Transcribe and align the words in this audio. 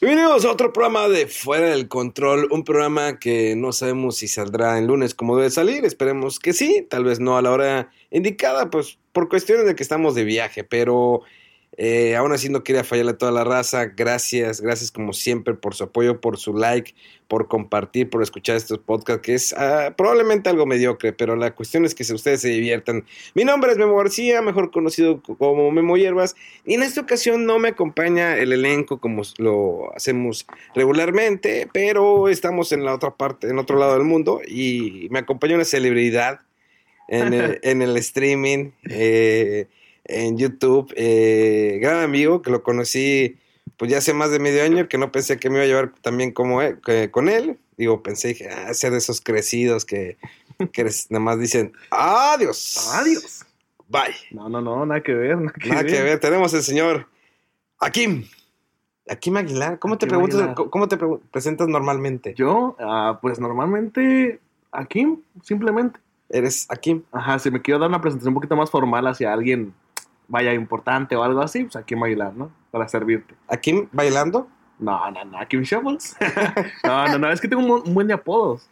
Bienvenidos 0.00 0.44
a 0.44 0.52
otro 0.52 0.72
programa 0.72 1.08
de 1.08 1.26
Fuera 1.26 1.70
del 1.70 1.88
Control, 1.88 2.46
un 2.52 2.62
programa 2.62 3.18
que 3.18 3.56
no 3.56 3.72
sabemos 3.72 4.16
si 4.18 4.28
saldrá 4.28 4.78
el 4.78 4.86
lunes 4.86 5.12
como 5.12 5.36
debe 5.36 5.50
salir, 5.50 5.84
esperemos 5.84 6.38
que 6.38 6.52
sí, 6.52 6.86
tal 6.88 7.02
vez 7.02 7.18
no 7.18 7.36
a 7.36 7.42
la 7.42 7.50
hora 7.50 7.90
indicada, 8.12 8.70
pues 8.70 9.00
por 9.10 9.28
cuestiones 9.28 9.66
de 9.66 9.74
que 9.74 9.82
estamos 9.82 10.14
de 10.14 10.22
viaje, 10.22 10.62
pero 10.62 11.22
eh, 11.76 12.16
aún 12.16 12.32
así 12.32 12.48
no 12.48 12.64
quería 12.64 12.82
fallarle 12.82 13.12
a 13.12 13.18
toda 13.18 13.30
la 13.30 13.44
raza, 13.44 13.86
gracias, 13.86 14.60
gracias 14.60 14.90
como 14.90 15.12
siempre 15.12 15.54
por 15.54 15.74
su 15.74 15.84
apoyo, 15.84 16.20
por 16.20 16.36
su 16.38 16.52
like, 16.52 16.94
por 17.28 17.46
compartir, 17.46 18.10
por 18.10 18.22
escuchar 18.22 18.56
estos 18.56 18.78
podcasts, 18.78 19.22
que 19.22 19.34
es 19.34 19.52
ah, 19.52 19.94
probablemente 19.96 20.50
algo 20.50 20.66
mediocre, 20.66 21.12
pero 21.12 21.36
la 21.36 21.54
cuestión 21.54 21.84
es 21.84 21.94
que 21.94 22.02
si 22.02 22.12
ustedes 22.14 22.40
se 22.40 22.48
diviertan. 22.48 23.04
Mi 23.34 23.44
nombre 23.44 23.70
es 23.70 23.78
Memo 23.78 23.96
García, 23.96 24.42
mejor 24.42 24.70
conocido 24.70 25.22
como 25.22 25.70
Memo 25.70 25.96
Hierbas, 25.96 26.34
y 26.64 26.74
en 26.74 26.82
esta 26.82 27.02
ocasión 27.02 27.44
no 27.44 27.58
me 27.58 27.68
acompaña 27.68 28.36
el 28.36 28.52
elenco 28.52 28.98
como 28.98 29.22
lo 29.36 29.94
hacemos 29.94 30.46
regularmente, 30.74 31.68
pero 31.72 32.28
estamos 32.28 32.72
en 32.72 32.84
la 32.84 32.94
otra 32.94 33.14
parte, 33.14 33.48
en 33.48 33.58
otro 33.58 33.78
lado 33.78 33.92
del 33.94 34.04
mundo, 34.04 34.40
y 34.44 35.06
me 35.10 35.20
acompaña 35.20 35.54
una 35.54 35.64
celebridad 35.64 36.40
en 37.08 37.32
el, 37.32 37.60
en 37.62 37.82
el 37.82 37.96
streaming, 37.96 38.72
eh, 38.88 39.66
en 40.08 40.36
YouTube, 40.38 40.92
eh, 40.96 41.78
gran 41.80 42.02
amigo 42.02 42.42
que 42.42 42.50
lo 42.50 42.62
conocí 42.62 43.36
pues 43.76 43.90
ya 43.90 43.98
hace 43.98 44.12
más 44.14 44.30
de 44.32 44.40
medio 44.40 44.64
año 44.64 44.88
que 44.88 44.98
no 44.98 45.12
pensé 45.12 45.38
que 45.38 45.50
me 45.50 45.56
iba 45.56 45.64
a 45.64 45.66
llevar 45.68 45.92
también 46.02 46.32
como 46.32 46.60
él- 46.62 46.78
que- 46.84 47.10
con 47.12 47.28
él. 47.28 47.58
Digo, 47.76 48.02
pensé, 48.02 48.28
dije, 48.28 48.48
ah, 48.48 48.74
ser 48.74 48.90
de 48.90 48.98
esos 48.98 49.20
crecidos 49.20 49.84
que, 49.84 50.16
que 50.72 50.80
eres- 50.80 51.06
nada 51.10 51.20
más 51.24 51.38
dicen, 51.38 51.72
adiós. 51.90 52.90
Adiós. 52.94 53.44
Bye. 53.88 54.14
No, 54.32 54.48
no, 54.48 54.60
no, 54.60 54.84
nada 54.84 55.00
que 55.02 55.12
ver. 55.14 55.36
Nada 55.36 55.52
que, 55.62 55.68
Nada 55.68 55.82
ver. 55.82 55.92
que 55.92 56.02
ver. 56.02 56.18
Tenemos 56.18 56.52
el 56.54 56.62
señor 56.64 57.06
Akim. 57.78 58.24
Akim 59.08 59.36
Aguilar. 59.36 59.78
¿Cómo 59.78 59.96
te 59.96 60.06
Akim 60.06 60.08
preguntas, 60.16 60.40
Aguilar. 60.40 60.54
cómo- 60.70 60.88
te 60.88 60.96
pre- 60.96 61.18
presentas 61.30 61.68
normalmente? 61.68 62.34
Yo, 62.34 62.76
ah, 62.80 63.18
pues 63.22 63.38
normalmente 63.38 64.40
aquí, 64.72 65.06
simplemente. 65.44 66.00
Eres 66.30 66.66
Akim. 66.68 67.02
Ajá, 67.12 67.38
si 67.38 67.50
me 67.50 67.62
quiero 67.62 67.78
dar 67.80 67.88
una 67.88 68.00
presentación 68.00 68.30
un 68.32 68.34
poquito 68.34 68.56
más 68.56 68.70
formal 68.70 69.06
hacia 69.06 69.32
alguien, 69.32 69.72
vaya, 70.28 70.52
importante 70.54 71.16
o 71.16 71.22
algo 71.24 71.40
así, 71.40 71.64
pues 71.64 71.76
aquí 71.76 71.94
bailar, 71.94 72.34
¿no? 72.34 72.50
Para 72.70 72.86
servirte. 72.88 73.34
Akim 73.48 73.88
bailando. 73.92 74.46
No, 74.78 75.10
no, 75.10 75.24
no, 75.24 75.38
aquí 75.38 75.56
un 75.56 75.64
Shuffles. 75.64 76.16
no, 76.84 77.08
no, 77.08 77.18
no, 77.18 77.30
es 77.32 77.40
que 77.40 77.48
tengo 77.48 77.82
un, 77.82 77.94
buen 77.94 78.06
de 78.06 78.14
apodos. 78.14 78.68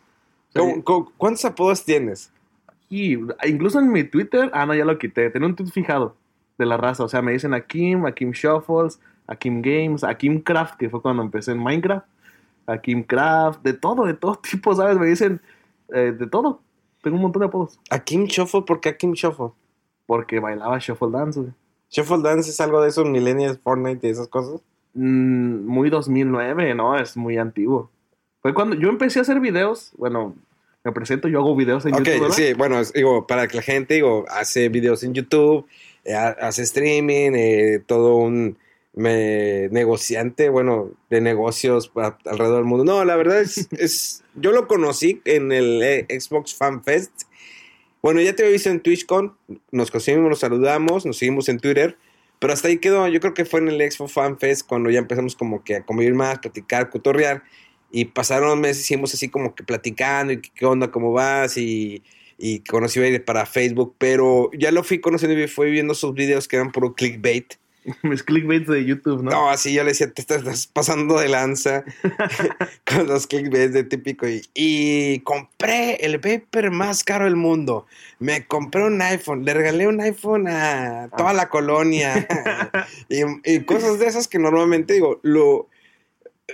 O 0.51 0.53
sea, 0.53 0.63
¿Cómo- 0.63 0.85
cómo- 0.85 1.13
¿Cuántos 1.17 1.45
apodos 1.45 1.85
tienes? 1.85 2.33
Y 2.89 3.15
incluso 3.45 3.81
en 3.81 3.91
mi 3.91 4.05
Twitter, 4.05 4.49
ah, 4.55 4.65
no, 4.67 4.75
ya 4.75 4.85
lo 4.85 4.97
quité. 4.99 5.29
Tenía 5.31 5.49
un 5.49 5.57
tweet 5.57 5.71
fijado 5.71 6.15
de 6.59 6.67
la 6.67 6.77
raza. 6.77 7.03
O 7.03 7.09
sea, 7.09 7.21
me 7.23 7.33
dicen 7.33 7.53
Akim, 7.55 8.07
Akim 8.07 8.31
Shuffles, 8.31 9.01
Akim 9.27 9.61
Games, 9.61 10.05
Akim 10.05 10.41
Craft, 10.41 10.77
que 10.77 10.89
fue 10.89 11.03
cuando 11.03 11.23
empecé 11.23 11.51
en 11.53 11.59
Minecraft. 11.59 12.07
Akim 12.67 13.03
Craft, 13.03 13.63
de 13.63 13.73
todo, 13.73 14.05
de 14.05 14.15
todo 14.15 14.37
tipo, 14.51 14.75
¿sabes? 14.77 14.97
Me 14.99 15.07
dicen 15.07 15.41
eh, 15.93 16.15
de 16.17 16.27
todo. 16.29 16.61
Tengo 17.03 17.17
un 17.17 17.23
montón 17.23 17.41
de 17.41 17.47
apodos. 17.47 17.81
Akim 17.91 18.27
Shuffle, 18.27 18.63
¿por 18.63 18.81
qué 18.81 18.91
Akim 18.91 19.13
Shuffle? 19.15 19.49
Porque 20.07 20.41
bailaba 20.41 20.79
Shuffle 20.79 21.11
Dance, 21.11 21.41
güey. 21.41 21.53
Shuffle 21.91 22.23
Dance 22.23 22.51
es 22.51 22.61
algo 22.61 22.81
de 22.83 22.89
esos 22.89 23.07
millennials, 23.09 23.59
Fortnite 23.63 24.07
y 24.07 24.11
esas 24.11 24.29
cosas. 24.29 24.61
Mm, 24.95 25.67
muy 25.67 25.91
2009, 25.91 26.75
¿no? 26.75 26.97
Es 26.99 27.17
muy 27.17 27.37
antiguo. 27.39 27.91
Fue 28.43 28.55
cuando 28.55 28.77
yo 28.77 28.89
empecé 28.89 29.19
a 29.19 29.23
hacer 29.23 29.41
videos. 29.41 29.93
Bueno, 29.97 30.35
me 30.85 30.93
presento, 30.93 31.29
yo 31.29 31.41
hago 31.41 31.55
videos 31.57 31.85
en 31.87 31.95
Ok, 31.95 32.01
YouTube. 32.01 32.21
¿verdad? 32.21 32.35
sí, 32.37 32.53
bueno, 32.55 32.81
digo, 32.95 33.27
para 33.27 33.49
que 33.49 33.57
la 33.57 33.63
gente, 33.63 33.95
digo, 33.95 34.25
hace 34.29 34.69
videos 34.69 35.03
en 35.03 35.15
YouTube, 35.15 35.67
eh, 36.05 36.15
ha- 36.15 36.37
hace 36.41 36.63
streaming, 36.63 37.33
eh, 37.35 37.83
todo 37.85 38.17
un 38.17 38.57
me- 38.95 39.69
negociante, 39.71 40.49
bueno, 40.49 40.91
de 41.11 41.21
negocios 41.21 41.91
a- 41.97 42.17
alrededor 42.25 42.57
del 42.59 42.65
mundo. 42.65 42.85
No, 42.85 43.05
la 43.05 43.17
verdad 43.17 43.41
es, 43.41 43.69
es, 43.73 44.25
yo 44.35 44.53
lo 44.53 44.67
conocí 44.69 45.21
en 45.25 45.51
el 45.53 45.83
eh, 45.83 46.07
Xbox 46.09 46.55
Fan 46.55 46.83
Fest. 46.83 47.13
Bueno, 48.07 48.21
ya 48.21 48.37
te 48.37 48.45
había 48.45 48.53
visto 48.53 48.71
en 48.71 48.79
TwitchCon, 48.79 49.37
nos 49.73 49.91
conocimos, 49.91 50.31
nos 50.31 50.39
saludamos, 50.39 51.05
nos 51.05 51.17
seguimos 51.19 51.49
en 51.49 51.59
Twitter, 51.59 51.99
pero 52.39 52.53
hasta 52.53 52.69
ahí 52.69 52.79
quedó, 52.79 53.09
yo 53.09 53.19
creo 53.19 53.35
que 53.35 53.45
fue 53.45 53.59
en 53.59 53.67
el 53.67 53.91
Xbox 53.91 54.13
Fan 54.13 54.39
Fest 54.39 54.65
cuando 54.65 54.91
ya 54.91 55.01
empezamos 55.01 55.35
como 55.35 55.65
que 55.65 55.75
a 55.75 55.85
convivir 55.85 56.15
más, 56.15 56.39
platicar, 56.39 56.89
cotorrear, 56.89 57.43
y 57.91 58.05
pasaron 58.05 58.61
meses, 58.61 58.85
hicimos 58.85 59.13
así 59.13 59.29
como 59.29 59.57
que 59.57 59.65
platicando, 59.65 60.35
y 60.35 60.41
qué 60.41 60.67
onda, 60.67 60.93
cómo 60.93 61.11
vas, 61.11 61.57
y, 61.57 62.05
y 62.39 62.61
conocí 62.61 63.01
para 63.27 63.45
Facebook, 63.45 63.97
pero 63.99 64.51
ya 64.57 64.71
lo 64.71 64.85
fui 64.85 65.01
conociendo 65.01 65.37
y 65.37 65.49
fui 65.49 65.73
viendo 65.73 65.93
sus 65.93 66.15
videos 66.15 66.47
que 66.47 66.55
eran 66.55 66.71
puro 66.71 66.95
clickbait. 66.95 67.55
Mis 68.03 68.23
clickbaits 68.23 68.67
de 68.69 68.85
YouTube, 68.85 69.23
¿no? 69.23 69.31
No, 69.31 69.51
así 69.51 69.73
yo 69.73 69.83
le 69.83 69.91
decía, 69.91 70.11
te 70.13 70.21
estás, 70.21 70.67
pasando 70.67 71.19
de 71.19 71.29
lanza 71.29 71.85
con 72.85 73.07
los 73.07 73.27
clickbaits 73.27 73.73
de 73.73 73.85
típico. 73.85 74.29
Y, 74.29 74.43
y 74.55 75.21
compré 75.21 75.97
el 76.05 76.19
vapor 76.19 76.71
más 76.71 77.05
caro 77.05 77.25
del 77.25 77.37
mundo. 77.37 77.87
Me 78.19 78.47
compré 78.47 78.85
un 78.85 79.01
iPhone, 79.03 79.45
le 79.45 79.55
regalé 79.55 79.87
un 79.87 80.01
iPhone 80.01 80.49
a 80.49 81.09
toda 81.17 81.33
la 81.33 81.49
colonia. 81.49 82.27
y, 83.09 83.23
y 83.45 83.61
cosas 83.61 83.99
de 83.99 84.07
esas 84.07 84.29
que 84.29 84.39
normalmente 84.39 84.95
digo, 84.95 85.21
lo... 85.23 85.69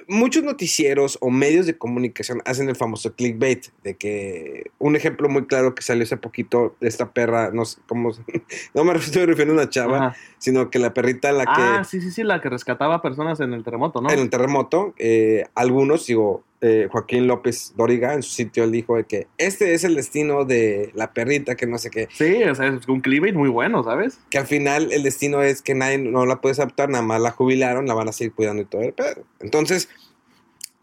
Muchos 0.08 0.42
noticieros 0.42 1.18
o 1.20 1.28
medios 1.28 1.66
de 1.66 1.76
comunicación 1.76 2.40
hacen 2.46 2.68
el 2.70 2.76
famoso 2.76 3.14
clickbait, 3.14 3.66
de 3.84 3.94
que 3.94 4.70
un 4.78 4.96
ejemplo 4.96 5.28
muy 5.28 5.46
claro 5.46 5.74
que 5.74 5.82
salió 5.82 6.04
hace 6.04 6.16
poquito 6.16 6.74
de 6.80 6.88
esta 6.88 7.12
perra, 7.12 7.50
no 7.52 7.66
sé 7.66 7.78
cómo, 7.86 8.10
no 8.74 8.84
me 8.84 8.94
estoy 8.94 9.26
refiriendo 9.26 9.52
a 9.52 9.64
una 9.64 9.70
chava, 9.70 9.96
Ajá. 10.06 10.16
sino 10.38 10.70
que 10.70 10.78
la 10.78 10.94
perrita 10.94 11.30
la 11.32 11.44
que 11.44 11.50
Ah, 11.54 11.84
sí, 11.84 12.00
sí, 12.00 12.10
sí, 12.10 12.22
la 12.22 12.40
que 12.40 12.48
rescataba 12.48 13.02
personas 13.02 13.40
en 13.40 13.52
el 13.52 13.62
terremoto, 13.64 14.00
¿no? 14.00 14.10
en 14.10 14.18
el 14.18 14.30
terremoto, 14.30 14.94
eh, 14.96 15.44
algunos, 15.54 16.06
digo, 16.06 16.42
eh, 16.64 16.88
Joaquín 16.90 17.26
López 17.26 17.74
Dóriga 17.76 18.14
en 18.14 18.22
su 18.22 18.30
sitio, 18.30 18.62
él 18.62 18.70
dijo 18.70 18.96
de 18.96 19.02
que 19.02 19.26
este 19.36 19.74
es 19.74 19.82
el 19.82 19.96
destino 19.96 20.44
de 20.44 20.92
la 20.94 21.12
perrita, 21.12 21.56
que 21.56 21.66
no 21.66 21.76
sé 21.76 21.90
qué, 21.90 22.08
Sí, 22.12 22.40
o 22.44 22.54
sea, 22.54 22.68
es 22.68 22.86
un 22.86 23.00
clickbait 23.00 23.34
muy 23.34 23.48
bueno, 23.48 23.82
¿sabes? 23.82 24.20
que 24.30 24.38
al 24.38 24.46
final 24.46 24.92
el 24.92 25.02
destino 25.02 25.42
es 25.42 25.60
que 25.60 25.74
nadie 25.74 25.98
no 25.98 26.24
la 26.24 26.40
puede 26.40 26.54
adaptar, 26.54 26.88
nada 26.88 27.02
más 27.02 27.20
la 27.20 27.32
jubilaron, 27.32 27.86
la 27.86 27.94
van 27.94 28.08
a 28.08 28.12
seguir 28.12 28.32
cuidando 28.32 28.62
y 28.62 28.66
todo 28.66 28.82
el 28.82 28.92
pedo. 28.92 29.24
Entonces, 29.40 29.88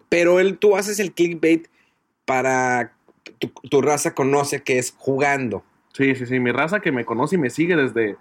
pero 0.09 0.41
él, 0.41 0.57
tú 0.57 0.75
haces 0.75 0.99
el 0.99 1.13
clickbait 1.13 1.67
para 2.25 2.91
tu, 3.39 3.47
tu 3.69 3.81
raza 3.81 4.13
conoce 4.13 4.61
que 4.61 4.79
es 4.79 4.93
jugando. 4.97 5.63
Sí, 5.93 6.13
sí, 6.13 6.25
sí, 6.25 6.41
mi 6.41 6.51
raza 6.51 6.81
que 6.81 6.91
me 6.91 7.05
conoce 7.05 7.35
y 7.35 7.39
me 7.39 7.49
sigue 7.49 7.77
desde, 7.77 8.17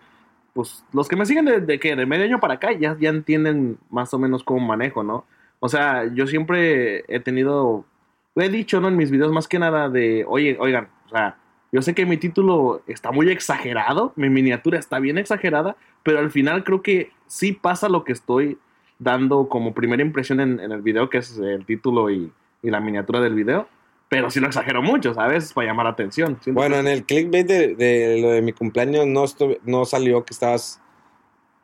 pues, 0.52 0.84
los 0.92 1.08
que 1.08 1.16
me 1.16 1.26
siguen 1.26 1.46
de, 1.46 1.60
de 1.60 1.80
que 1.80 1.96
de 1.96 2.06
medio 2.06 2.24
año 2.24 2.38
para 2.38 2.54
acá 2.54 2.70
ya, 2.70 2.96
ya 3.00 3.10
entienden 3.10 3.78
más 3.90 4.14
o 4.14 4.18
menos 4.20 4.44
cómo 4.44 4.64
manejo, 4.64 5.02
¿no? 5.02 5.24
O 5.60 5.68
sea, 5.68 6.10
yo 6.14 6.26
siempre 6.26 7.04
he 7.08 7.20
tenido, 7.20 7.84
lo 8.34 8.42
he 8.42 8.48
dicho, 8.48 8.80
¿no? 8.80 8.88
En 8.88 8.96
mis 8.96 9.10
videos 9.10 9.32
más 9.32 9.48
que 9.48 9.58
nada 9.58 9.88
de, 9.88 10.24
oye, 10.28 10.56
oigan, 10.60 10.88
o 11.06 11.08
sea, 11.10 11.36
yo 11.72 11.82
sé 11.82 11.94
que 11.94 12.06
mi 12.06 12.16
título 12.16 12.82
está 12.86 13.10
muy 13.12 13.28
exagerado, 13.30 14.12
mi 14.16 14.28
miniatura 14.30 14.78
está 14.78 14.98
bien 15.00 15.18
exagerada, 15.18 15.76
pero 16.02 16.18
al 16.20 16.30
final 16.30 16.64
creo 16.64 16.80
que 16.82 17.10
sí 17.26 17.52
pasa 17.52 17.88
lo 17.88 18.04
que 18.04 18.12
estoy 18.12 18.56
dando 18.98 19.48
como 19.48 19.74
primera 19.74 20.02
impresión 20.02 20.40
en, 20.40 20.60
en 20.60 20.72
el 20.72 20.80
video, 20.82 21.10
que 21.10 21.18
es 21.18 21.36
el 21.38 21.64
título 21.66 22.10
y, 22.10 22.32
y 22.62 22.70
la 22.70 22.80
miniatura 22.80 23.20
del 23.20 23.34
video. 23.34 23.68
Pero 24.08 24.30
sí 24.30 24.40
lo 24.40 24.46
exagero 24.46 24.80
mucho, 24.80 25.12
¿sabes? 25.12 25.52
Para 25.52 25.66
llamar 25.66 25.84
la 25.84 25.90
atención. 25.90 26.38
Siento 26.40 26.58
Bueno, 26.58 26.76
que- 26.76 26.80
en 26.80 26.86
el 26.88 27.04
clickbait 27.04 27.46
de, 27.46 27.74
de 27.74 28.18
lo 28.22 28.30
de 28.30 28.40
mi 28.40 28.52
cumpleaños 28.54 29.06
no, 29.06 29.24
estuve- 29.24 29.60
no 29.64 29.84
salió 29.84 30.24
que 30.24 30.32
estabas 30.32 30.80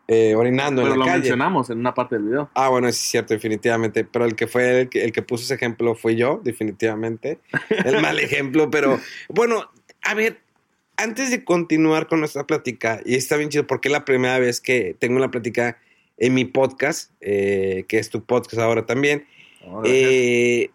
eh, 0.09 0.35
orinando 0.35 0.83
pero 0.83 0.93
en 0.95 0.99
lo 0.99 1.05
la 1.05 1.11
calle. 1.13 1.21
mencionamos 1.23 1.71
en 1.71 1.79
una 1.79 1.95
parte 1.95 2.17
del 2.17 2.25
video. 2.27 2.51
Ah, 2.55 2.69
bueno, 2.69 2.89
es 2.89 2.97
cierto, 2.97 3.35
definitivamente. 3.35 4.05
Pero 4.05 4.25
el 4.25 4.35
que 4.35 4.47
fue 4.47 4.83
el 4.83 4.89
que, 4.89 5.05
el 5.05 5.13
que 5.13 5.23
puso 5.23 5.45
ese 5.45 5.55
ejemplo 5.55 5.95
fui 5.95 6.17
yo, 6.17 6.41
definitivamente. 6.45 7.39
El 7.71 8.01
mal 8.01 8.19
ejemplo, 8.21 8.71
pero 8.71 9.01
bueno, 9.29 9.71
a 10.03 10.15
ver, 10.15 10.41
antes 10.97 11.31
de 11.31 11.45
continuar 11.45 12.07
con 12.07 12.21
nuestra 12.21 12.47
plática, 12.47 13.01
y 13.05 13.15
está 13.15 13.37
bien 13.37 13.49
chido 13.49 13.67
porque 13.67 13.89
es 13.89 13.93
la 13.93 14.05
primera 14.05 14.39
vez 14.39 14.61
que 14.61 14.97
tengo 14.99 15.17
una 15.17 15.31
plática 15.31 15.79
en 16.19 16.35
mi 16.35 16.45
podcast, 16.45 17.11
eh, 17.21 17.85
que 17.89 17.99
es 17.99 18.11
tu 18.11 18.25
podcast 18.25 18.59
ahora 18.61 18.87
también, 18.87 19.27
Oh, 19.67 19.83
eh, 19.85 20.71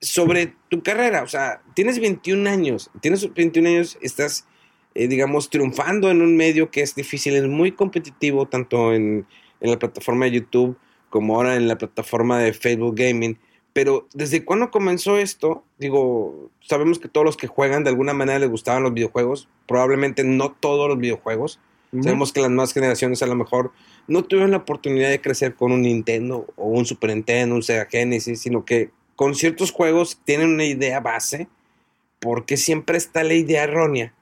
sobre 0.00 0.54
tu 0.68 0.82
carrera. 0.82 1.22
O 1.22 1.28
sea, 1.28 1.62
tienes 1.74 2.00
21 2.00 2.48
años, 2.48 2.90
tienes 3.00 3.32
21 3.32 3.68
años, 3.68 3.98
estás, 4.00 4.46
eh, 4.94 5.08
digamos, 5.08 5.50
triunfando 5.50 6.10
en 6.10 6.22
un 6.22 6.36
medio 6.36 6.70
que 6.70 6.82
es 6.82 6.94
difícil, 6.94 7.36
es 7.36 7.46
muy 7.46 7.72
competitivo, 7.72 8.46
tanto 8.46 8.92
en, 8.92 9.26
en 9.60 9.70
la 9.70 9.78
plataforma 9.78 10.26
de 10.26 10.32
YouTube 10.32 10.76
como 11.10 11.36
ahora 11.36 11.56
en 11.56 11.68
la 11.68 11.76
plataforma 11.76 12.38
de 12.38 12.52
Facebook 12.52 12.96
Gaming. 12.96 13.36
Pero 13.72 14.08
¿desde 14.14 14.44
cuándo 14.44 14.70
comenzó 14.70 15.18
esto? 15.18 15.64
Digo, 15.78 16.50
sabemos 16.60 16.98
que 16.98 17.08
todos 17.08 17.24
los 17.24 17.36
que 17.36 17.46
juegan 17.46 17.84
de 17.84 17.90
alguna 17.90 18.14
manera 18.14 18.38
les 18.38 18.48
gustaban 18.48 18.82
los 18.82 18.94
videojuegos, 18.94 19.48
probablemente 19.66 20.24
no 20.24 20.52
todos 20.52 20.88
los 20.88 20.98
videojuegos. 20.98 21.60
Sabemos 22.02 22.32
que 22.32 22.40
las 22.40 22.50
nuevas 22.50 22.72
generaciones 22.72 23.20
a 23.20 23.26
lo 23.26 23.34
mejor 23.34 23.72
no 24.06 24.22
tuvieron 24.22 24.52
la 24.52 24.58
oportunidad 24.58 25.10
de 25.10 25.20
crecer 25.20 25.56
con 25.56 25.72
un 25.72 25.82
Nintendo 25.82 26.46
o 26.54 26.68
un 26.68 26.86
Super 26.86 27.10
Nintendo, 27.10 27.56
un 27.56 27.64
Sega 27.64 27.86
Genesis, 27.90 28.40
sino 28.40 28.64
que 28.64 28.90
con 29.16 29.34
ciertos 29.34 29.72
juegos 29.72 30.20
tienen 30.24 30.50
una 30.50 30.64
idea 30.64 31.00
base, 31.00 31.48
porque 32.20 32.56
siempre 32.56 32.96
está 32.96 33.24
la 33.24 33.34
idea 33.34 33.64
errónea 33.64 34.14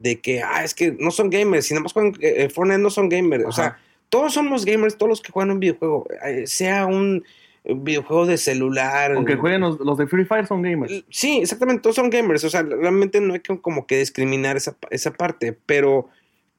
de 0.00 0.20
que, 0.20 0.42
ah, 0.42 0.64
es 0.64 0.74
que 0.74 0.96
no 0.98 1.12
son 1.12 1.30
gamers, 1.30 1.66
si 1.66 1.74
nada 1.74 1.84
más 1.84 1.92
juegan 1.92 2.14
eh, 2.20 2.48
Fortnite 2.48 2.80
no 2.80 2.90
son 2.90 3.08
gamers. 3.08 3.44
O 3.46 3.52
sea, 3.52 3.78
todos 4.08 4.34
somos 4.34 4.64
gamers, 4.64 4.96
todos 4.96 5.10
los 5.10 5.20
que 5.20 5.30
juegan 5.30 5.52
un 5.52 5.60
videojuego, 5.60 6.08
eh, 6.24 6.46
sea 6.46 6.86
un 6.86 7.22
eh, 7.64 7.74
videojuego 7.76 8.26
de 8.26 8.38
celular. 8.38 9.12
Aunque 9.12 9.34
eh, 9.34 9.36
jueguen 9.36 9.60
los, 9.60 9.78
los 9.80 9.98
de 9.98 10.06
Free 10.06 10.24
Fire 10.24 10.46
son 10.46 10.62
gamers. 10.62 11.04
Sí, 11.10 11.38
exactamente, 11.38 11.82
todos 11.82 11.96
son 11.96 12.10
gamers. 12.10 12.44
O 12.44 12.50
sea, 12.50 12.62
realmente 12.62 13.20
no 13.20 13.34
hay 13.34 13.40
que 13.40 13.58
como 13.60 13.86
que 13.86 13.98
discriminar 13.98 14.56
esa, 14.56 14.76
esa 14.90 15.12
parte. 15.12 15.56
Pero, 15.66 16.08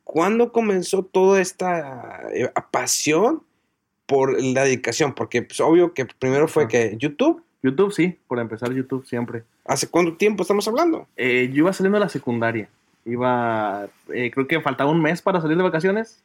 ¿cuándo 0.03 0.51
comenzó 0.51 1.03
toda 1.03 1.41
esta 1.41 2.21
eh, 2.33 2.49
pasión 2.69 3.43
por 4.05 4.41
la 4.41 4.63
dedicación? 4.63 5.13
Porque, 5.13 5.41
pues, 5.41 5.59
obvio 5.59 5.93
que 5.93 6.05
primero 6.05 6.47
fue 6.47 6.63
Ajá. 6.63 6.69
que 6.69 6.95
YouTube. 6.97 7.43
YouTube 7.63 7.91
sí, 7.91 8.17
por 8.27 8.39
empezar 8.39 8.73
YouTube 8.73 9.05
siempre. 9.05 9.43
¿Hace 9.65 9.87
cuánto 9.87 10.17
tiempo 10.17 10.41
estamos 10.41 10.67
hablando? 10.67 11.07
Eh, 11.15 11.49
yo 11.51 11.59
iba 11.59 11.73
saliendo 11.73 11.97
de 11.97 12.05
la 12.05 12.09
secundaria. 12.09 12.69
Iba, 13.05 13.87
eh, 14.13 14.31
creo 14.31 14.47
que 14.47 14.61
faltaba 14.61 14.91
un 14.91 15.01
mes 15.01 15.21
para 15.21 15.41
salir 15.41 15.57
de 15.57 15.63
vacaciones. 15.63 16.23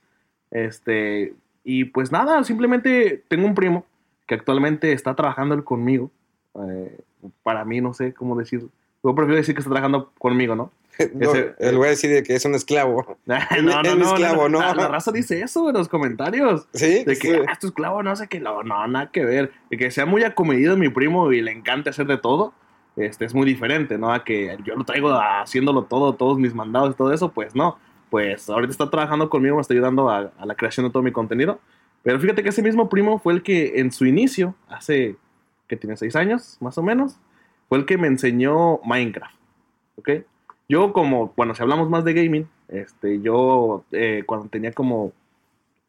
Este, 0.50 1.34
y 1.64 1.84
pues 1.84 2.12
nada, 2.12 2.42
simplemente 2.44 3.22
tengo 3.28 3.46
un 3.46 3.54
primo 3.54 3.84
que 4.26 4.34
actualmente 4.34 4.92
está 4.92 5.14
trabajando 5.14 5.64
conmigo. 5.64 6.10
Eh, 6.66 6.98
para 7.42 7.64
mí, 7.64 7.80
no 7.80 7.92
sé 7.94 8.12
cómo 8.14 8.36
decir. 8.36 8.66
Yo 9.02 9.14
prefiero 9.14 9.36
decir 9.36 9.54
que 9.54 9.60
está 9.60 9.70
trabajando 9.70 10.12
conmigo, 10.18 10.54
¿no? 10.54 10.70
No, 11.14 11.30
Ese- 11.30 11.54
el 11.58 11.74
lugar 11.74 11.88
de 11.88 11.96
decir 11.96 12.10
de 12.10 12.22
que 12.22 12.34
es 12.34 12.44
un 12.46 12.54
esclavo. 12.54 13.18
no, 13.26 13.36
Es 13.36 13.62
mi 13.96 14.02
esclavo, 14.02 14.48
¿no? 14.48 14.60
La, 14.60 14.74
la 14.74 14.88
raza 14.88 15.12
dice 15.12 15.40
eso 15.42 15.68
en 15.68 15.74
los 15.76 15.88
comentarios. 15.88 16.66
¿Sí? 16.72 17.04
De 17.04 17.18
que, 17.18 17.44
ah, 17.48 17.58
tu 17.60 17.66
esclavo, 17.68 18.02
no 18.02 18.16
sé 18.16 18.28
qué, 18.28 18.40
no, 18.40 18.62
no, 18.62 18.86
nada 18.88 19.10
que 19.12 19.24
ver. 19.24 19.52
De 19.70 19.76
que 19.76 19.90
sea 19.90 20.06
muy 20.06 20.24
acomedido 20.24 20.76
mi 20.76 20.88
primo 20.88 21.32
y 21.32 21.42
le 21.42 21.52
encanta 21.52 21.90
hacer 21.90 22.06
de 22.06 22.16
todo, 22.16 22.54
este, 22.96 23.24
es 23.26 23.34
muy 23.34 23.46
diferente, 23.46 23.98
¿no? 23.98 24.12
A 24.12 24.24
que 24.24 24.56
yo 24.64 24.74
lo 24.74 24.84
traigo 24.84 25.10
haciéndolo 25.12 25.84
todo, 25.84 26.14
todos 26.14 26.38
mis 26.38 26.54
mandados 26.54 26.94
y 26.94 26.96
todo 26.96 27.12
eso, 27.12 27.30
pues 27.30 27.54
no. 27.54 27.78
Pues 28.10 28.48
ahorita 28.48 28.70
está 28.72 28.90
trabajando 28.90 29.28
conmigo, 29.28 29.56
me 29.56 29.62
está 29.62 29.74
ayudando 29.74 30.08
a, 30.10 30.30
la 30.44 30.54
creación 30.54 30.86
de 30.86 30.92
todo 30.92 31.02
mi 31.02 31.12
contenido. 31.12 31.58
Pero 32.02 32.20
fíjate 32.20 32.42
que 32.42 32.50
ese 32.50 32.62
mismo 32.62 32.88
primo 32.88 33.18
fue 33.18 33.32
el 33.34 33.42
que 33.42 33.80
en 33.80 33.90
su 33.92 34.06
inicio, 34.06 34.54
hace, 34.68 35.16
que 35.68 35.76
tiene 35.76 35.96
seis 35.96 36.14
años, 36.16 36.56
más 36.60 36.78
o 36.78 36.82
menos, 36.82 37.16
fue 37.68 37.78
el 37.78 37.84
que 37.84 37.98
me 37.98 38.06
enseñó 38.06 38.78
Minecraft, 38.84 39.34
¿ok? 39.96 40.10
Yo 40.68 40.92
como, 40.92 41.32
bueno, 41.36 41.54
si 41.54 41.62
hablamos 41.62 41.90
más 41.90 42.04
de 42.04 42.12
gaming, 42.14 42.48
este, 42.68 43.20
yo 43.20 43.84
eh, 43.92 44.22
cuando 44.26 44.48
tenía 44.48 44.72
como 44.72 45.12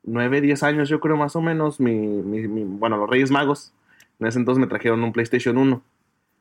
9, 0.03 0.41
10 0.41 0.63
años, 0.63 0.89
yo 0.89 0.99
creo 0.99 1.17
más 1.17 1.35
o 1.35 1.41
menos, 1.41 1.79
mi, 1.79 1.93
mi- 1.95 2.47
mi- 2.47 2.63
bueno, 2.63 2.97
los 2.97 3.09
Reyes 3.09 3.29
Magos, 3.31 3.73
en 4.19 4.27
ese 4.27 4.39
entonces 4.39 4.59
me 4.59 4.67
trajeron 4.67 5.03
un 5.03 5.11
PlayStation 5.13 5.57
1, 5.57 5.81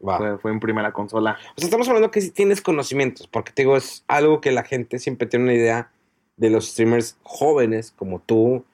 Fue, 0.00 0.38
fue 0.38 0.52
mi 0.52 0.60
primera 0.60 0.92
consola. 0.92 1.38
O 1.56 1.60
sea, 1.60 1.66
estamos 1.66 1.88
hablando 1.88 2.10
que 2.10 2.20
si 2.20 2.30
tienes 2.30 2.60
conocimientos, 2.60 3.26
porque 3.26 3.52
te 3.52 3.62
digo, 3.62 3.76
es 3.76 4.04
algo 4.08 4.40
que 4.40 4.52
la 4.52 4.62
gente 4.62 4.98
siempre 4.98 5.26
tiene 5.26 5.44
una 5.46 5.54
idea 5.54 5.90
de 6.36 6.50
los 6.50 6.68
streamers 6.70 7.16
jóvenes 7.22 7.92
como 7.96 8.20
tú. 8.20 8.64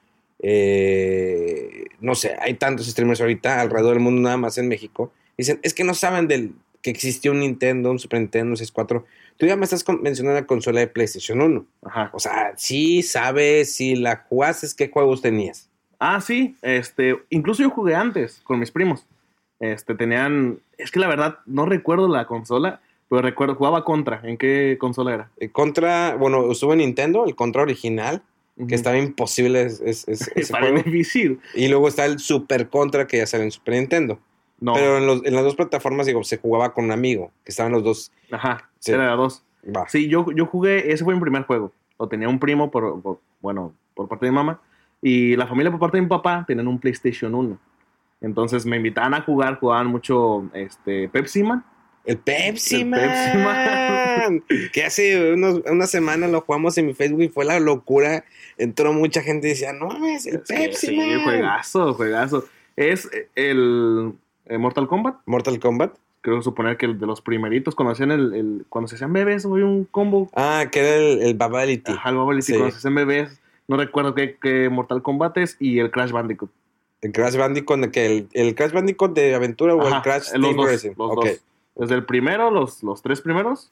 eh, 0.41 1.85
no 2.01 2.15
sé, 2.17 2.37
hay 2.41 2.55
tantos 2.55 2.87
streamers 2.87 3.21
ahorita 3.21 3.61
alrededor 3.61 3.95
del 3.95 4.03
mundo, 4.03 4.21
nada 4.23 4.37
más 4.37 4.59
en 4.59 4.69
México. 4.69 5.13
Dicen, 5.39 5.61
es 5.63 5.73
que 5.73 5.85
no 5.85 5.95
saben 5.95 6.27
del 6.27 6.53
que 6.83 6.91
existió 6.91 7.31
un 7.31 7.41
Nintendo, 7.41 7.91
un 7.93 8.01
Super 8.01 8.21
Nintendo, 8.21 8.51
un 8.51 8.57
64. 8.57 9.05
Tú 9.37 9.47
ya 9.47 9.57
me 9.57 9.65
estás 9.65 9.85
mencionando 10.01 10.41
la 10.41 10.47
consola 10.47 10.81
de 10.81 10.89
PlayStation 10.89 11.41
1. 11.41 11.65
Ajá. 11.85 12.11
O 12.13 12.19
sea, 12.19 12.53
sí 12.57 13.03
sabes, 13.03 13.73
si 13.73 13.95
la 13.95 14.27
jugaste, 14.29 14.67
¿qué 14.77 14.91
juegos 14.91 15.23
tenías? 15.23 15.69
Ah, 16.01 16.21
sí, 16.21 16.57
este, 16.63 17.17
incluso 17.31 17.63
yo 17.63 17.71
jugué 17.71 17.95
antes 17.95 18.41
con 18.43 18.59
mis 18.59 18.73
primos. 18.73 19.07
Este, 19.63 19.95
tenían, 19.95 20.59
es 20.77 20.91
que 20.91 20.99
la 20.99 21.07
verdad 21.07 21.39
no 21.47 21.67
recuerdo 21.67 22.09
la 22.09 22.27
consola, 22.27 22.81
pero 23.09 23.23
recuerdo, 23.23 23.55
jugaba 23.55 23.85
contra. 23.85 24.21
¿En 24.25 24.37
qué 24.37 24.77
consola 24.81 25.15
era? 25.15 25.31
Contra, 25.53 26.17
bueno, 26.17 26.51
estuvo 26.51 26.73
en 26.73 26.79
Nintendo, 26.81 27.25
el 27.27 27.37
Contra 27.37 27.63
original, 27.63 28.23
que 28.69 28.75
estaba 28.75 28.99
imposible 28.99 29.63
es- 29.63 29.81
es- 29.81 30.09
es- 30.09 30.29
ese 30.35 30.53
juego. 30.59 30.79
difícil. 30.83 31.39
Y 31.55 31.69
luego 31.69 31.87
está 31.87 32.07
el 32.07 32.19
Super 32.19 32.69
Contra 32.69 33.07
que 33.07 33.19
ya 33.19 33.27
sale 33.27 33.45
en 33.45 33.53
Super 33.53 33.75
Nintendo. 33.75 34.19
No, 34.61 34.73
Pero 34.75 34.99
en, 34.99 35.07
los- 35.07 35.25
en 35.25 35.35
las 35.35 35.45
dos 35.45 35.55
plataformas, 35.55 36.07
digo, 36.07 36.25
se 36.25 36.39
jugaba 36.39 36.75
con 36.75 36.87
un 36.87 36.91
amigo, 36.93 37.31
que 37.45 37.51
estaban 37.53 37.71
los 37.73 37.85
dos. 37.85 38.13
ajá, 38.33 38.69
Sí. 38.81 38.91
era 38.93 39.13
dos. 39.15 39.45
Va. 39.65 39.89
Sí, 39.89 40.09
yo, 40.09 40.27
yo 40.35 40.47
jugué, 40.47 40.93
ese 40.93 41.05
fue 41.05 41.15
mi 41.15 41.21
primer 41.21 41.45
juego. 41.45 41.71
Lo 42.01 42.09
tenía 42.09 42.29
un 42.29 42.41
primo, 42.41 42.71
por, 42.73 43.01
por- 43.01 43.21
bueno, 43.41 43.73
por 43.95 44.09
parte 44.09 44.27
de 44.27 44.33
mi 44.33 44.37
mamá. 44.37 44.61
Y 45.01 45.37
la 45.37 45.47
familia 45.47 45.71
por 45.71 45.79
parte 45.81 45.99
de 45.99 46.03
mi 46.03 46.09
papá 46.09 46.45
tenían 46.49 46.67
un 46.67 46.79
PlayStation 46.81 47.33
1. 47.35 47.59
Entonces 48.23 48.65
me 48.67 48.77
invitaban 48.77 49.15
a 49.15 49.23
jugar, 49.23 49.59
jugaban 49.59 49.89
mucho 49.89 50.49
este, 50.55 51.09
Pepsi 51.09 51.43
Man. 51.43 51.65
El 52.05 52.19
Pepsi, 52.19 52.81
El 52.81 52.87
Man. 52.87 53.01
Pepsi 53.01 53.39
Man. 53.39 54.45
que 54.73 54.85
hace 54.85 55.33
unos- 55.35 55.63
una 55.71 55.87
semana 55.87 56.27
lo 56.29 56.41
jugamos 56.41 56.77
en 56.79 56.87
mi 56.87 56.95
Facebook 56.95 57.23
y 57.23 57.29
fue 57.29 57.45
la 57.45 57.61
locura. 57.61 58.25
Entró 58.59 58.93
mucha 58.93 59.23
gente 59.23 59.49
y 59.49 59.51
decía, 59.51 59.73
no 59.73 59.89
mames, 59.89 60.27
el 60.27 60.37
Es 60.37 60.43
que 60.49 60.55
Pepsi 60.55 60.87
sí, 60.89 60.97
Man. 60.97 61.23
juegazo, 61.25 61.95
juegazo. 61.95 62.45
Es 62.77 63.09
el, 63.35 64.13
eh, 64.47 64.59
Mortal 64.59 64.87
Kombat. 64.89 65.17
Mortal 65.27 65.59
Kombat. 65.61 65.95
Creo 66.23 66.41
suponer 66.43 66.77
que 66.77 66.87
el 66.87 67.01
de 67.01 67.07
los 67.07 67.21
primeritos, 67.21 67.75
cuando 67.75 67.93
hacían 67.93 68.13
el, 68.13 68.33
el- 68.35 68.65
cuando 68.69 68.87
se 68.89 68.95
hacían 68.95 69.13
bebés, 69.13 69.45
había 69.45 69.65
un 69.67 69.85
combo. 69.85 70.31
Ah, 70.35 70.67
que 70.71 70.79
era 70.81 70.95
el, 70.97 71.23
el 71.23 71.35
Babality. 71.35 71.91
Ajá, 71.93 72.11
el 72.11 72.43
Sí. 72.43 72.53
cuando 72.53 72.71
se 72.71 72.79
hacían 72.79 72.95
bebés. 72.95 73.41
No 73.69 73.77
recuerdo 73.77 74.15
qué, 74.15 74.37
qué 74.41 74.69
Mortal 74.69 75.03
Kombat 75.03 75.37
es 75.39 75.57
y 75.61 75.79
el 75.81 75.91
Crash 75.91 76.11
Bandicoot. 76.13 76.51
El 77.03 77.13
Crash 77.13 77.37
Bandicoot, 77.37 77.91
que 77.91 78.07
el, 78.07 78.29
el 78.33 78.55
Crash 78.55 78.73
Bandicoot 78.73 79.13
de 79.15 79.35
aventura 79.35 79.75
o 79.75 79.87
el 79.87 80.03
Crash 80.03 80.33
los 80.35 80.41
Team 80.43 80.57
dos, 80.57 80.67
Racing. 80.67 80.91
los 80.97 81.11
Ok. 81.11 81.25
dos. 81.27 81.41
Desde 81.75 81.95
el 81.97 82.05
primero, 82.05 82.51
los, 82.51 82.83
los 82.83 83.03
tres 83.03 83.21
primeros, 83.21 83.71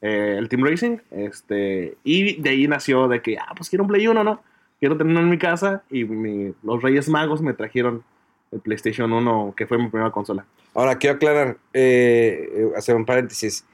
eh, 0.00 0.36
el 0.38 0.48
Team 0.48 0.64
Racing, 0.64 0.98
este, 1.10 1.96
y 2.02 2.40
de 2.40 2.50
ahí 2.50 2.66
nació 2.66 3.08
de 3.08 3.22
que, 3.22 3.38
ah, 3.38 3.52
pues 3.56 3.68
quiero 3.70 3.84
un 3.84 3.88
Play 3.88 4.06
1, 4.08 4.24
¿no? 4.24 4.42
Quiero 4.80 4.96
tenerlo 4.96 5.20
en 5.20 5.30
mi 5.30 5.38
casa, 5.38 5.84
y 5.90 6.04
mi- 6.04 6.52
los 6.64 6.82
Reyes 6.82 7.08
Magos 7.08 7.40
me 7.40 7.52
trajeron 7.54 8.02
el 8.50 8.60
PlayStation 8.60 9.12
1, 9.12 9.54
que 9.56 9.66
fue 9.66 9.78
mi 9.78 9.88
primera 9.88 10.10
consola. 10.10 10.44
Ahora, 10.74 10.98
quiero 10.98 11.16
aclarar, 11.16 11.58
eh, 11.72 12.48
eh, 12.52 12.70
hacer 12.76 12.96
un 12.96 13.04
paréntesis. 13.04 13.64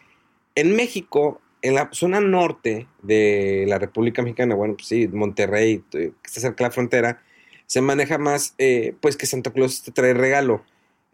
En 0.55 0.77
México, 0.77 1.41
en 1.62 1.75
la 1.77 1.88
zona 1.93 2.21
norte 2.21 2.87
de 3.03 3.65
la 3.69 3.79
República 3.79 4.21
Mexicana, 4.23 4.55
bueno, 4.55 4.75
pues 4.75 4.87
sí, 4.88 5.09
Monterrey, 5.09 5.83
eh, 5.95 6.12
que 6.21 6.27
está 6.27 6.41
cerca 6.41 6.65
de 6.65 6.69
la 6.69 6.75
frontera, 6.75 7.23
se 7.69 7.81
maneja 7.83 8.17
más, 8.19 8.55
eh, 8.59 8.95
pues 9.01 9.17
que 9.17 9.27
Santa 9.27 9.53
Claus 9.53 9.83
te 9.83 9.93
trae 9.93 10.15
regalo. 10.15 10.65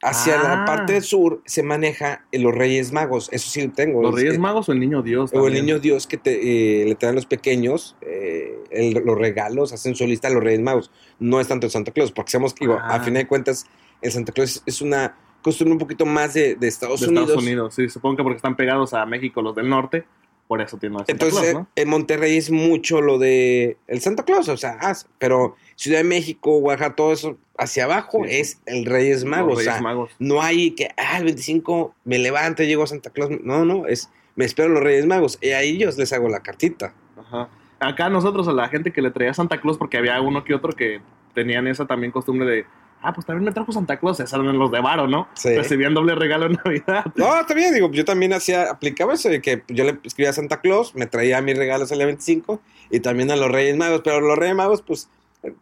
Hacia 0.02 0.36
la 0.36 0.62
Ah. 0.62 0.64
parte 0.66 0.92
del 0.92 1.02
sur 1.02 1.40
se 1.46 1.62
maneja 1.62 2.26
eh, 2.30 2.38
los 2.38 2.54
Reyes 2.54 2.92
Magos, 2.92 3.28
eso 3.32 3.48
sí 3.50 3.62
lo 3.66 3.72
tengo. 3.72 4.02
¿Los 4.02 4.10
Es 4.12 4.16
Reyes 4.16 4.32
que- 4.34 4.38
Magos 4.38 4.68
o 4.68 4.72
el 4.72 4.78
Niño 4.80 5.02
Dios? 5.02 5.30
O 5.32 5.48
el 5.48 5.54
niño 5.54 5.78
Dios 5.80 6.06
que 6.06 6.16
te, 6.18 6.82
eh, 6.82 6.84
le 6.84 6.94
traen 6.94 7.14
los 7.16 7.26
pequeños 7.26 7.96
eh, 8.02 8.54
el- 8.70 9.02
los 9.04 9.18
regalos, 9.18 9.72
hacen 9.72 9.94
su 9.96 10.06
lista 10.06 10.28
a 10.28 10.30
los 10.30 10.44
Reyes 10.44 10.60
Magos. 10.60 10.90
No 11.18 11.40
es 11.40 11.48
tanto 11.48 11.66
el 11.66 11.72
Santa 11.72 11.90
Claus, 11.90 12.12
porque 12.12 12.32
que, 12.32 12.64
digo, 12.66 12.78
Ah. 12.80 12.96
a 12.96 13.00
fin 13.00 13.14
de 13.14 13.26
cuentas, 13.26 13.66
el 14.02 14.12
Santa 14.12 14.32
Claus 14.32 14.62
es 14.66 14.80
una 14.82 15.16
costumbre 15.42 15.72
un 15.72 15.78
poquito 15.78 16.04
más 16.06 16.34
de, 16.34 16.54
de 16.54 16.68
Estados 16.68 17.00
de 17.00 17.06
Unidos. 17.08 17.24
Estados 17.30 17.42
Unidos, 17.44 17.74
sí, 17.74 17.88
supongo 17.88 18.16
que 18.18 18.22
porque 18.22 18.36
están 18.36 18.56
pegados 18.56 18.92
a 18.94 19.04
México 19.06 19.42
los 19.42 19.54
del 19.54 19.68
norte, 19.68 20.04
por 20.46 20.60
eso 20.60 20.76
tienen 20.78 20.96
a 20.96 20.98
Santa 21.00 21.12
Entonces, 21.12 21.50
Claus, 21.50 21.54
¿no? 21.54 21.68
en 21.74 21.88
Monterrey 21.88 22.36
es 22.36 22.50
mucho 22.50 23.00
lo 23.00 23.18
de 23.18 23.76
el 23.86 24.00
Santa 24.00 24.24
Claus, 24.24 24.48
o 24.48 24.56
sea, 24.56 24.78
ah, 24.80 24.94
pero 25.18 25.56
Ciudad 25.76 25.98
de 25.98 26.04
México, 26.04 26.56
Oaxaca, 26.58 26.94
todo 26.94 27.12
eso 27.12 27.36
hacia 27.56 27.84
abajo 27.84 28.22
Sí. 28.24 28.30
es 28.30 28.60
el 28.66 28.84
Reyes 28.84 29.24
Magos. 29.24 29.50
Los 29.50 29.58
o 29.58 29.62
sea, 29.62 29.72
Reyes 29.74 29.82
Magos. 29.82 30.10
no 30.18 30.42
hay 30.42 30.72
que, 30.72 30.88
ah, 30.96 31.18
el 31.18 31.24
25 31.24 31.94
me 32.04 32.18
levanto, 32.18 32.62
llego 32.62 32.82
a 32.82 32.86
Santa 32.86 33.10
Claus. 33.10 33.30
No, 33.42 33.64
no, 33.64 33.86
es, 33.86 34.10
me 34.36 34.44
espero 34.44 34.68
los 34.68 34.82
Reyes 34.82 35.06
Magos. 35.06 35.38
Y 35.40 35.50
a 35.50 35.62
ellos 35.62 35.96
les 35.98 36.12
hago 36.12 36.28
la 36.28 36.40
cartita. 36.40 36.94
Ajá. 37.16 37.48
Acá 37.80 38.08
nosotros, 38.08 38.48
a 38.48 38.52
la 38.52 38.68
gente 38.68 38.92
que 38.92 39.02
le 39.02 39.10
traía 39.10 39.34
Santa 39.34 39.60
Claus, 39.60 39.78
porque 39.78 39.98
había 39.98 40.20
uno 40.20 40.44
que 40.44 40.54
otro 40.54 40.72
que 40.72 41.00
tenían 41.34 41.66
esa 41.66 41.86
también 41.86 42.12
costumbre 42.12 42.46
de, 42.48 42.66
ah, 43.04 43.12
pues 43.12 43.26
también 43.26 43.44
me 43.44 43.52
trajo 43.52 43.70
Santa 43.70 43.98
Claus, 43.98 44.18
esos 44.18 44.32
eran 44.40 44.58
los 44.58 44.70
de 44.70 44.80
Varo, 44.80 45.06
¿no? 45.06 45.28
Sí. 45.34 45.54
Recibían 45.54 45.94
doble 45.94 46.14
regalo 46.14 46.46
en 46.46 46.58
Navidad. 46.64 47.04
No, 47.14 47.38
está 47.38 47.54
bien, 47.54 47.74
digo, 47.74 47.90
yo 47.92 48.04
también 48.04 48.32
hacía, 48.32 48.70
aplicaba 48.70 49.14
eso 49.14 49.28
de 49.28 49.40
que 49.40 49.62
yo 49.68 49.84
le 49.84 49.98
escribía 50.02 50.30
a 50.30 50.32
Santa 50.32 50.60
Claus, 50.60 50.94
me 50.94 51.06
traía 51.06 51.40
mis 51.42 51.56
regalos 51.56 51.92
el 51.92 51.98
día 51.98 52.06
25 52.06 52.60
y 52.90 53.00
también 53.00 53.30
a 53.30 53.36
los 53.36 53.50
Reyes 53.50 53.76
Magos, 53.76 54.00
pero 54.02 54.20
los 54.20 54.38
Reyes 54.38 54.56
Magos, 54.56 54.82
pues, 54.82 55.08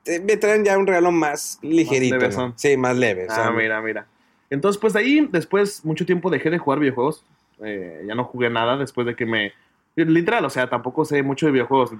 eh, 0.06 0.20
me 0.20 0.36
traen 0.36 0.64
ya 0.64 0.78
un 0.78 0.86
regalo 0.86 1.10
más 1.10 1.58
ligerito. 1.62 2.14
Más 2.14 2.22
¿no? 2.22 2.28
levesón. 2.28 2.54
Sí, 2.56 2.76
más 2.76 2.96
leve. 2.96 3.26
o 3.28 3.34
sea, 3.34 3.48
Ah, 3.48 3.50
mira, 3.50 3.80
mira. 3.82 4.06
Entonces, 4.50 4.80
pues 4.80 4.92
de 4.92 5.00
ahí, 5.00 5.28
después, 5.30 5.84
mucho 5.84 6.06
tiempo 6.06 6.30
dejé 6.30 6.50
de 6.50 6.58
jugar 6.58 6.78
videojuegos. 6.78 7.24
Eh, 7.64 8.04
ya 8.06 8.14
no 8.14 8.24
jugué 8.24 8.50
nada 8.50 8.76
después 8.76 9.06
de 9.06 9.16
que 9.16 9.26
me... 9.26 9.52
Literal, 9.94 10.44
o 10.44 10.50
sea, 10.50 10.70
tampoco 10.70 11.04
sé 11.04 11.22
mucho 11.22 11.46
de 11.46 11.52
videojuegos. 11.52 11.92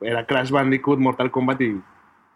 Era 0.00 0.26
Crash 0.26 0.50
Bandicoot, 0.50 0.98
Mortal 0.98 1.30
Kombat 1.30 1.60
y, 1.60 1.80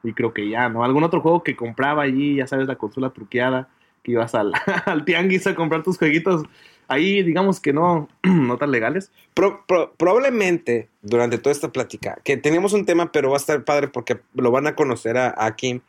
y 0.06 0.12
creo 0.14 0.32
que 0.32 0.48
ya, 0.48 0.68
¿no? 0.68 0.84
Algún 0.84 1.02
otro 1.04 1.20
juego 1.20 1.42
que 1.42 1.56
compraba 1.56 2.02
allí, 2.02 2.36
ya 2.36 2.46
sabes, 2.46 2.66
la 2.68 2.76
consola 2.76 3.10
truqueada, 3.10 3.68
que 4.02 4.12
ibas 4.12 4.34
al, 4.34 4.52
al 4.86 5.04
tianguis 5.04 5.46
a 5.46 5.54
comprar 5.54 5.82
tus 5.82 5.98
jueguitos. 5.98 6.42
Ahí, 6.88 7.22
digamos 7.24 7.58
que 7.58 7.72
no, 7.72 8.08
no 8.22 8.56
tan 8.58 8.70
legales. 8.70 9.10
Pro- 9.34 9.64
pro- 9.66 9.92
probablemente 9.96 10.88
durante 11.02 11.38
toda 11.38 11.52
esta 11.52 11.72
plática, 11.72 12.18
que 12.24 12.36
teníamos 12.36 12.72
un 12.72 12.86
tema, 12.86 13.10
pero 13.10 13.30
va 13.30 13.36
a 13.36 13.40
estar 13.40 13.64
padre 13.64 13.88
porque 13.88 14.20
lo 14.34 14.50
van 14.52 14.66
a 14.68 14.76
conocer 14.76 15.18
a, 15.18 15.34
a 15.36 15.56
Kim. 15.56 15.80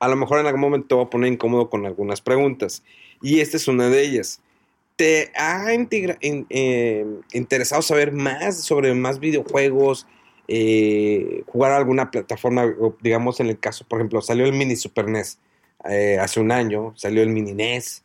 A 0.00 0.08
lo 0.08 0.16
mejor 0.16 0.40
en 0.40 0.46
algún 0.46 0.60
momento 0.60 0.96
voy 0.96 1.06
a 1.06 1.10
poner 1.10 1.32
incómodo 1.32 1.70
con 1.70 1.86
algunas 1.86 2.20
preguntas. 2.20 2.82
Y 3.22 3.38
esta 3.38 3.56
es 3.56 3.68
una 3.68 3.88
de 3.88 4.02
ellas. 4.02 4.40
¿Te 4.96 5.30
ha 5.36 5.72
integra- 5.72 6.18
in- 6.20 6.46
eh, 6.50 7.06
interesado 7.32 7.82
saber 7.82 8.10
más 8.12 8.62
sobre 8.62 8.92
más 8.94 9.20
videojuegos? 9.20 10.06
Eh, 10.48 11.44
jugar 11.46 11.72
a 11.72 11.76
alguna 11.76 12.10
plataforma, 12.10 12.66
digamos 13.00 13.40
en 13.40 13.48
el 13.48 13.58
caso, 13.58 13.84
por 13.88 13.98
ejemplo, 13.98 14.20
salió 14.20 14.44
el 14.44 14.52
mini 14.52 14.76
Super 14.76 15.08
NES 15.08 15.38
eh, 15.88 16.18
hace 16.20 16.40
un 16.40 16.52
año, 16.52 16.92
salió 16.96 17.22
el 17.22 17.30
mini 17.30 17.52
NES. 17.52 18.04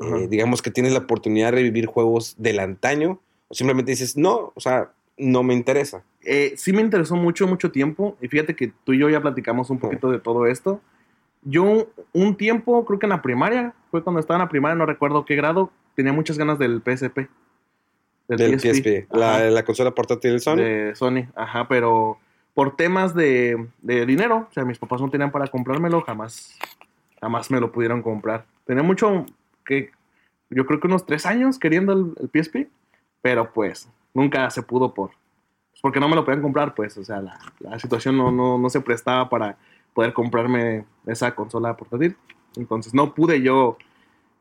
eh, 0.00 0.26
digamos 0.28 0.62
que 0.62 0.70
tienes 0.70 0.92
la 0.92 1.00
oportunidad 1.00 1.48
de 1.48 1.52
revivir 1.58 1.86
juegos 1.86 2.34
del 2.38 2.58
antaño 2.58 3.20
o 3.48 3.54
simplemente 3.54 3.92
dices, 3.92 4.16
no, 4.16 4.52
o 4.54 4.60
sea, 4.60 4.92
no 5.18 5.42
me 5.42 5.54
interesa. 5.54 6.02
Eh, 6.22 6.54
sí 6.56 6.72
me 6.72 6.80
interesó 6.80 7.16
mucho, 7.16 7.46
mucho 7.46 7.70
tiempo. 7.70 8.16
Y 8.20 8.28
fíjate 8.28 8.56
que 8.56 8.72
tú 8.84 8.92
y 8.92 8.98
yo 8.98 9.10
ya 9.10 9.20
platicamos 9.20 9.70
un 9.70 9.78
poquito 9.78 10.10
de 10.10 10.18
todo 10.18 10.46
esto. 10.46 10.80
Yo 11.42 11.88
un 12.12 12.36
tiempo, 12.36 12.84
creo 12.84 12.98
que 12.98 13.06
en 13.06 13.10
la 13.10 13.22
primaria, 13.22 13.74
fue 13.90 14.02
cuando 14.02 14.20
estaba 14.20 14.38
en 14.38 14.46
la 14.46 14.48
primaria, 14.48 14.76
no 14.76 14.86
recuerdo 14.86 15.24
qué 15.24 15.34
grado, 15.36 15.70
tenía 15.94 16.12
muchas 16.12 16.38
ganas 16.38 16.58
del 16.58 16.80
PSP. 16.82 17.28
Del 18.36 18.58
PSP, 18.58 19.12
la, 19.12 19.64
consola 19.64 19.90
portátil 19.92 20.32
de 20.32 20.38
Sony. 20.40 20.56
de 20.56 20.94
Sony, 20.94 21.28
ajá, 21.34 21.68
pero 21.68 22.18
por 22.54 22.76
temas 22.76 23.14
de, 23.14 23.68
de 23.80 24.06
dinero, 24.06 24.46
o 24.50 24.52
sea, 24.52 24.64
mis 24.64 24.78
papás 24.78 25.00
no 25.00 25.10
tenían 25.10 25.30
para 25.30 25.46
comprármelo, 25.46 26.00
jamás, 26.02 26.58
jamás 27.20 27.50
me 27.50 27.60
lo 27.60 27.72
pudieron 27.72 28.02
comprar. 28.02 28.44
Tenía 28.66 28.82
mucho, 28.82 29.26
que 29.64 29.90
yo 30.50 30.66
creo 30.66 30.80
que 30.80 30.86
unos 30.86 31.06
tres 31.06 31.26
años 31.26 31.58
queriendo 31.58 31.92
el, 31.92 32.12
el 32.20 32.28
PSP, 32.28 32.68
pero 33.22 33.52
pues 33.52 33.88
nunca 34.14 34.50
se 34.50 34.62
pudo 34.62 34.92
por, 34.92 35.10
pues, 35.70 35.80
porque 35.80 36.00
no 36.00 36.08
me 36.08 36.16
lo 36.16 36.24
podían 36.24 36.42
comprar, 36.42 36.74
pues, 36.74 36.96
o 36.98 37.04
sea, 37.04 37.20
la, 37.20 37.38
la 37.60 37.78
situación 37.78 38.16
no, 38.16 38.30
no, 38.30 38.58
no 38.58 38.70
se 38.70 38.80
prestaba 38.80 39.28
para 39.28 39.56
poder 39.94 40.12
comprarme 40.12 40.84
esa 41.06 41.34
consola 41.34 41.76
portátil. 41.76 42.16
Entonces 42.56 42.94
no 42.94 43.14
pude 43.14 43.40
yo 43.40 43.76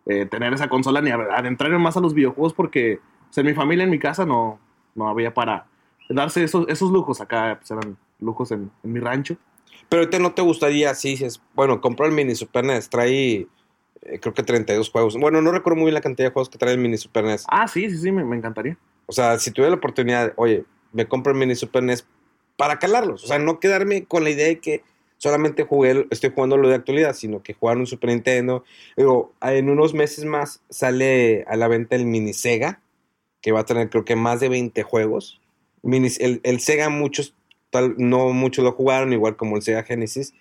eh, 0.05 0.25
tener 0.25 0.53
esa 0.53 0.69
consola 0.69 1.01
ni 1.01 1.11
adentrarme 1.11 1.77
más 1.77 1.97
a 1.97 2.01
los 2.01 2.13
videojuegos 2.13 2.53
porque 2.53 2.99
o 3.31 3.33
sea, 3.33 3.41
en 3.41 3.47
mi 3.47 3.53
familia, 3.53 3.85
en 3.85 3.89
mi 3.89 3.97
casa, 3.97 4.25
no, 4.25 4.59
no 4.93 5.07
había 5.07 5.33
para 5.33 5.65
darse 6.09 6.43
esos, 6.43 6.67
esos 6.67 6.91
lujos. 6.91 7.21
Acá 7.21 7.57
pues, 7.57 7.71
eran 7.71 7.97
lujos 8.19 8.51
en, 8.51 8.69
en 8.83 8.91
mi 8.91 8.99
rancho. 8.99 9.37
Pero 9.87 10.01
ahorita 10.01 10.19
no 10.19 10.33
te 10.33 10.41
gustaría, 10.41 10.93
si 10.95 11.11
dices, 11.11 11.41
bueno, 11.55 11.79
compró 11.79 12.05
el 12.05 12.11
mini 12.11 12.35
Super 12.35 12.65
NES, 12.65 12.89
trae 12.89 13.47
eh, 14.01 14.19
creo 14.19 14.33
que 14.33 14.43
32 14.43 14.89
juegos. 14.89 15.17
Bueno, 15.17 15.41
no 15.41 15.51
recuerdo 15.53 15.77
muy 15.77 15.85
bien 15.85 15.93
la 15.93 16.01
cantidad 16.01 16.27
de 16.27 16.33
juegos 16.33 16.49
que 16.49 16.57
trae 16.57 16.73
el 16.73 16.79
mini 16.79 16.97
Super 16.97 17.23
NES. 17.23 17.45
Ah, 17.47 17.67
sí, 17.67 17.89
sí, 17.89 17.97
sí, 17.97 18.11
me, 18.11 18.25
me 18.25 18.35
encantaría. 18.35 18.77
O 19.05 19.13
sea, 19.13 19.39
si 19.39 19.51
tuviera 19.51 19.69
la 19.69 19.77
oportunidad, 19.77 20.33
oye, 20.35 20.65
me 20.91 21.07
compro 21.07 21.31
el 21.31 21.39
mini 21.39 21.55
Super 21.55 21.83
NES 21.83 22.05
para 22.57 22.79
calarlos. 22.79 23.23
O 23.23 23.27
sea, 23.27 23.39
no 23.39 23.61
quedarme 23.61 24.03
con 24.03 24.25
la 24.25 24.29
idea 24.29 24.47
de 24.47 24.59
que 24.59 24.83
solamente 25.17 25.63
jugué, 25.63 26.07
estoy 26.09 26.31
jugando 26.33 26.57
lo 26.57 26.67
de 26.67 26.75
actualidad, 26.75 27.13
sino 27.13 27.43
que 27.43 27.53
jugar 27.53 27.77
un 27.77 27.85
Super 27.85 28.09
Nintendo. 28.09 28.63
Digo, 28.97 29.33
en 29.41 29.69
unos 29.69 29.93
meses 29.93 30.25
más 30.25 30.61
sale 30.69 31.45
a 31.47 31.55
la 31.55 31.67
venta 31.67 31.95
el 31.95 32.05
mini 32.05 32.33
Sega, 32.33 32.81
que 33.41 33.51
va 33.51 33.61
a 33.61 33.65
tener 33.65 33.89
creo 33.89 34.05
que 34.05 34.15
más 34.15 34.39
de 34.39 34.49
20 34.49 34.83
juegos. 34.83 35.41
El, 35.83 36.41
el 36.43 36.59
Sega 36.59 36.89
muchos, 36.89 37.35
tal, 37.69 37.95
no 37.97 38.29
muchos 38.29 38.63
lo 38.63 38.71
jugaron, 38.71 39.13
igual 39.13 39.35
como 39.35 39.55
el 39.55 39.61
Sega 39.61 39.83
Genesis, 39.83 40.33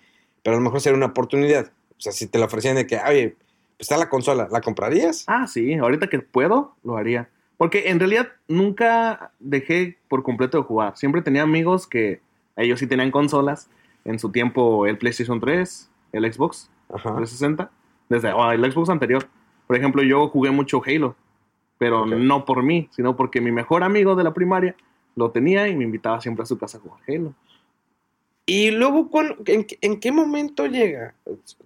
pero 0.43 0.55
a 0.55 0.59
lo 0.59 0.63
mejor 0.63 0.81
sería 0.81 0.97
una 0.97 1.07
oportunidad. 1.07 1.71
O 1.97 2.01
sea, 2.01 2.11
si 2.11 2.27
te 2.27 2.39
la 2.39 2.45
ofrecían 2.45 2.75
de 2.75 2.87
que, 2.87 2.97
oye, 2.97 3.35
pues 3.77 3.89
está 3.89 3.97
la 3.97 4.09
consola, 4.09 4.47
¿la 4.51 4.61
comprarías? 4.61 5.23
Ah, 5.27 5.47
sí, 5.47 5.73
ahorita 5.75 6.07
que 6.07 6.19
puedo, 6.19 6.75
lo 6.83 6.97
haría. 6.97 7.29
Porque 7.57 7.89
en 7.89 7.99
realidad 7.99 8.29
nunca 8.47 9.31
dejé 9.39 9.97
por 10.07 10.23
completo 10.23 10.57
de 10.57 10.63
jugar. 10.63 10.97
Siempre 10.97 11.21
tenía 11.21 11.43
amigos 11.43 11.85
que 11.85 12.21
ellos 12.55 12.79
sí 12.79 12.87
tenían 12.87 13.11
consolas. 13.11 13.69
En 14.03 14.17
su 14.17 14.31
tiempo 14.31 14.87
el 14.87 14.97
PlayStation 14.97 15.39
3, 15.39 15.89
el 16.13 16.33
Xbox 16.33 16.71
Ajá. 16.89 17.15
360, 17.15 17.69
desde 18.09 18.29
ah, 18.29 18.55
el 18.55 18.71
Xbox 18.71 18.89
anterior. 18.89 19.27
Por 19.67 19.77
ejemplo, 19.77 20.01
yo 20.01 20.27
jugué 20.27 20.49
mucho 20.49 20.81
Halo, 20.83 21.15
pero 21.81 22.05
no 22.05 22.45
por 22.45 22.61
mí, 22.61 22.89
sino 22.91 23.15
porque 23.17 23.41
mi 23.41 23.51
mejor 23.51 23.81
amigo 23.83 24.15
de 24.15 24.23
la 24.23 24.35
primaria 24.35 24.75
lo 25.15 25.31
tenía 25.31 25.67
y 25.67 25.75
me 25.75 25.83
invitaba 25.83 26.21
siempre 26.21 26.43
a 26.43 26.45
su 26.45 26.59
casa 26.59 26.77
a 26.77 26.81
jugar 26.81 26.99
Halo. 27.07 27.33
Y 28.45 28.69
luego, 28.69 29.09
¿cuán- 29.09 29.35
en, 29.47 29.63
qué- 29.63 29.79
en 29.81 29.99
qué 29.99 30.11
momento 30.11 30.67
llega? 30.67 31.15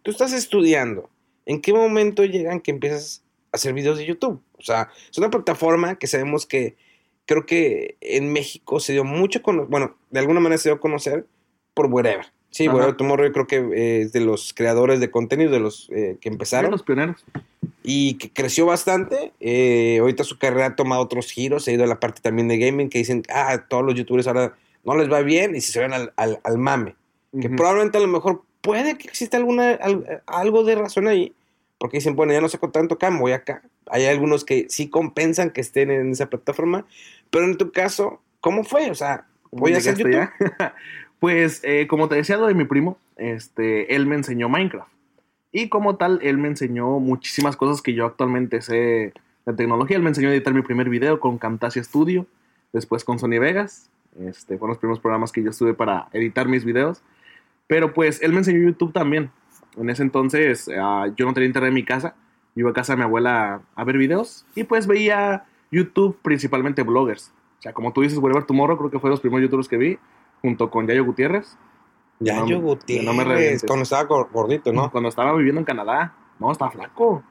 Tú 0.04 0.12
estás 0.12 0.32
estudiando. 0.32 1.10
¿En 1.46 1.60
qué 1.62 1.74
momento 1.74 2.24
llegan 2.24 2.62
que 2.62 2.72
empiezas 2.72 3.24
a 3.52 3.58
hacer 3.58 3.74
videos 3.74 3.98
de 3.98 4.06
YouTube? 4.06 4.42
O 4.58 4.62
sea, 4.62 4.90
es 5.12 5.18
una 5.18 5.30
plataforma 5.30 5.96
que 5.96 6.08
sabemos 6.08 6.46
que 6.46 6.78
creo 7.26 7.46
que 7.46 7.98
en 8.00 8.32
México 8.32 8.80
se 8.80 8.94
dio 8.94 9.04
mucho 9.04 9.42
con, 9.42 9.70
bueno, 9.70 9.98
de 10.12 10.20
alguna 10.22 10.40
manera 10.40 10.58
se 10.60 10.70
dio 10.70 10.76
a 10.78 10.80
conocer 10.80 11.26
por 11.74 11.88
Wherever. 11.88 12.28
Sí, 12.56 12.68
Ajá. 12.68 12.74
Wherever 12.76 12.96
Tomorrow 12.96 13.26
yo 13.28 13.34
creo 13.34 13.48
que 13.48 13.58
eh, 13.58 14.02
es 14.04 14.14
de 14.14 14.22
los 14.22 14.54
creadores 14.54 15.02
de 15.02 15.12
contenido, 15.12 15.52
de 15.52 15.60
los 15.60 15.90
eh, 15.92 16.16
que 16.22 16.30
empezaron 16.30 16.72
los 16.72 16.84
pioneros. 16.84 17.26
y 17.84 18.14
que 18.14 18.30
creció 18.32 18.66
bastante. 18.66 19.34
Eh, 19.42 19.98
ahorita 20.00 20.24
su 20.24 20.38
carrera 20.40 20.68
ha 20.68 20.76
tomado 20.78 21.02
otros 21.02 21.30
giros, 21.32 21.66
se 21.66 21.72
ha 21.72 21.74
ido 21.74 21.84
a 21.84 21.88
la 21.88 22.00
parte 22.00 22.22
también 22.22 22.48
de 22.48 22.58
gaming, 22.58 22.88
que 22.88 23.00
dicen, 23.00 23.24
ah, 23.30 23.66
todos 23.68 23.84
los 23.84 23.96
youtubers 23.96 24.26
ahora 24.28 24.56
no 24.86 24.96
les 24.96 25.12
va 25.12 25.22
bien 25.22 25.54
y 25.54 25.60
se 25.60 25.82
ven 25.82 25.92
al, 25.92 26.14
al, 26.16 26.40
al 26.46 26.58
mame. 26.58 26.96
Que 27.42 27.50
probablemente 27.50 27.98
a 27.98 28.02
lo 28.02 28.08
mejor 28.08 28.44
puede 28.62 28.98
que 28.98 29.10
exista 29.10 29.36
alguna, 29.36 29.72
al- 29.72 30.24
algo 30.26 30.64
de 30.64 30.76
razón 30.76 31.10
ahí, 31.10 31.34
porque 31.78 31.98
dicen, 31.98 32.16
bueno, 32.16 32.32
ya 32.32 32.40
no 32.40 32.48
sé 32.48 32.58
con 32.58 32.72
tanto 32.72 32.96
acá, 32.96 33.12
me 33.12 33.20
voy 33.20 33.34
acá. 33.34 33.64
Hay 33.92 34.06
algunos 34.06 34.46
que 34.46 34.68
sí 34.70 34.88
compensan 34.90 35.50
que 35.50 35.60
estén 35.60 35.92
en 35.92 36.12
esa 36.12 36.30
plataforma, 36.30 36.86
pero 37.32 37.44
en 37.44 37.58
tu 37.58 37.74
caso, 37.74 38.22
¿cómo 38.40 38.64
fue? 38.64 38.90
O 38.90 38.96
sea, 38.96 39.28
voy 39.52 39.74
a 39.74 39.78
hacer 39.80 39.98
¿Llegaste 39.98 40.38
YouTube. 40.48 40.72
pues, 41.26 41.60
eh, 41.64 41.88
como 41.88 42.08
te 42.08 42.14
decía 42.14 42.38
lo 42.38 42.46
de 42.46 42.54
mi 42.54 42.66
primo, 42.66 43.00
este, 43.18 43.96
él 43.96 44.06
me 44.06 44.14
enseñó 44.14 44.48
Minecraft. 44.48 44.92
Y 45.52 45.70
como 45.70 45.96
tal, 45.96 46.20
él 46.22 46.38
me 46.38 46.50
enseñó 46.50 47.00
muchísimas 47.00 47.58
cosas 47.58 47.82
que 47.82 47.96
yo 47.96 48.06
actualmente 48.06 48.62
sé 48.62 49.12
de 49.48 49.54
tecnología. 49.58 49.98
Él 49.98 50.04
me 50.04 50.10
enseñó 50.10 50.30
a 50.30 50.34
editar 50.34 50.54
mi 50.54 50.62
primer 50.62 50.88
video 50.88 51.20
con 51.20 51.40
Camtasia 51.40 51.84
Studio, 51.84 52.28
después 52.74 53.04
con 53.04 53.18
Sony 53.18 53.40
Vegas. 53.40 53.90
Este, 54.20 54.60
fueron 54.60 54.74
los 54.74 54.78
primeros 54.78 55.00
programas 55.00 55.32
que 55.32 55.42
yo 55.42 55.50
estuve 55.50 55.74
para 55.74 56.10
editar 56.14 56.48
mis 56.48 56.64
videos. 56.64 57.02
Pero 57.66 57.92
pues 57.96 58.22
él 58.22 58.32
me 58.32 58.38
enseñó 58.38 58.60
YouTube 58.60 58.94
también. 58.94 59.32
En 59.78 59.90
ese 59.90 60.04
entonces 60.04 60.70
ah, 60.80 61.08
yo 61.18 61.26
no 61.26 61.34
tenía 61.34 61.48
internet 61.48 61.70
en 61.70 61.74
mi 61.74 61.86
casa. 61.86 62.14
Iba 62.56 62.70
a 62.70 62.74
casa 62.74 62.94
de 62.94 62.98
mi 62.98 63.04
abuela 63.04 63.64
a 63.74 63.84
ver 63.84 63.98
videos 63.98 64.46
y 64.54 64.64
pues 64.64 64.86
veía 64.86 65.46
YouTube 65.72 66.20
principalmente 66.22 66.84
bloggers. 66.84 67.34
O 67.58 67.62
sea, 67.64 67.74
como 67.74 67.94
tú 67.94 68.02
dices, 68.04 68.20
Whatever 68.20 68.44
Tomorrow 68.44 68.78
creo 68.78 68.92
que 68.92 69.00
fue 69.00 69.10
los 69.10 69.22
primeros 69.22 69.42
youtubers 69.42 69.68
que 69.68 69.78
vi, 69.78 69.98
junto 70.42 70.70
con 70.70 70.88
Yayo 70.88 71.06
Gutiérrez. 71.06 71.58
Ya, 72.20 72.40
No, 72.40 72.48
yo, 72.48 72.56
no 72.58 72.62
me 72.62 72.68
Gutiérrez, 72.70 73.28
revientes. 73.28 73.64
cuando 73.68 73.84
estaba 73.84 74.08
gor- 74.08 74.30
gordito, 74.32 74.72
¿no? 74.72 74.90
Cuando 74.92 75.10
estaba 75.10 75.34
viviendo 75.34 75.60
en 75.60 75.66
Canadá. 75.66 76.16
No, 76.40 76.52
está 76.52 76.70
flaco. 76.70 77.24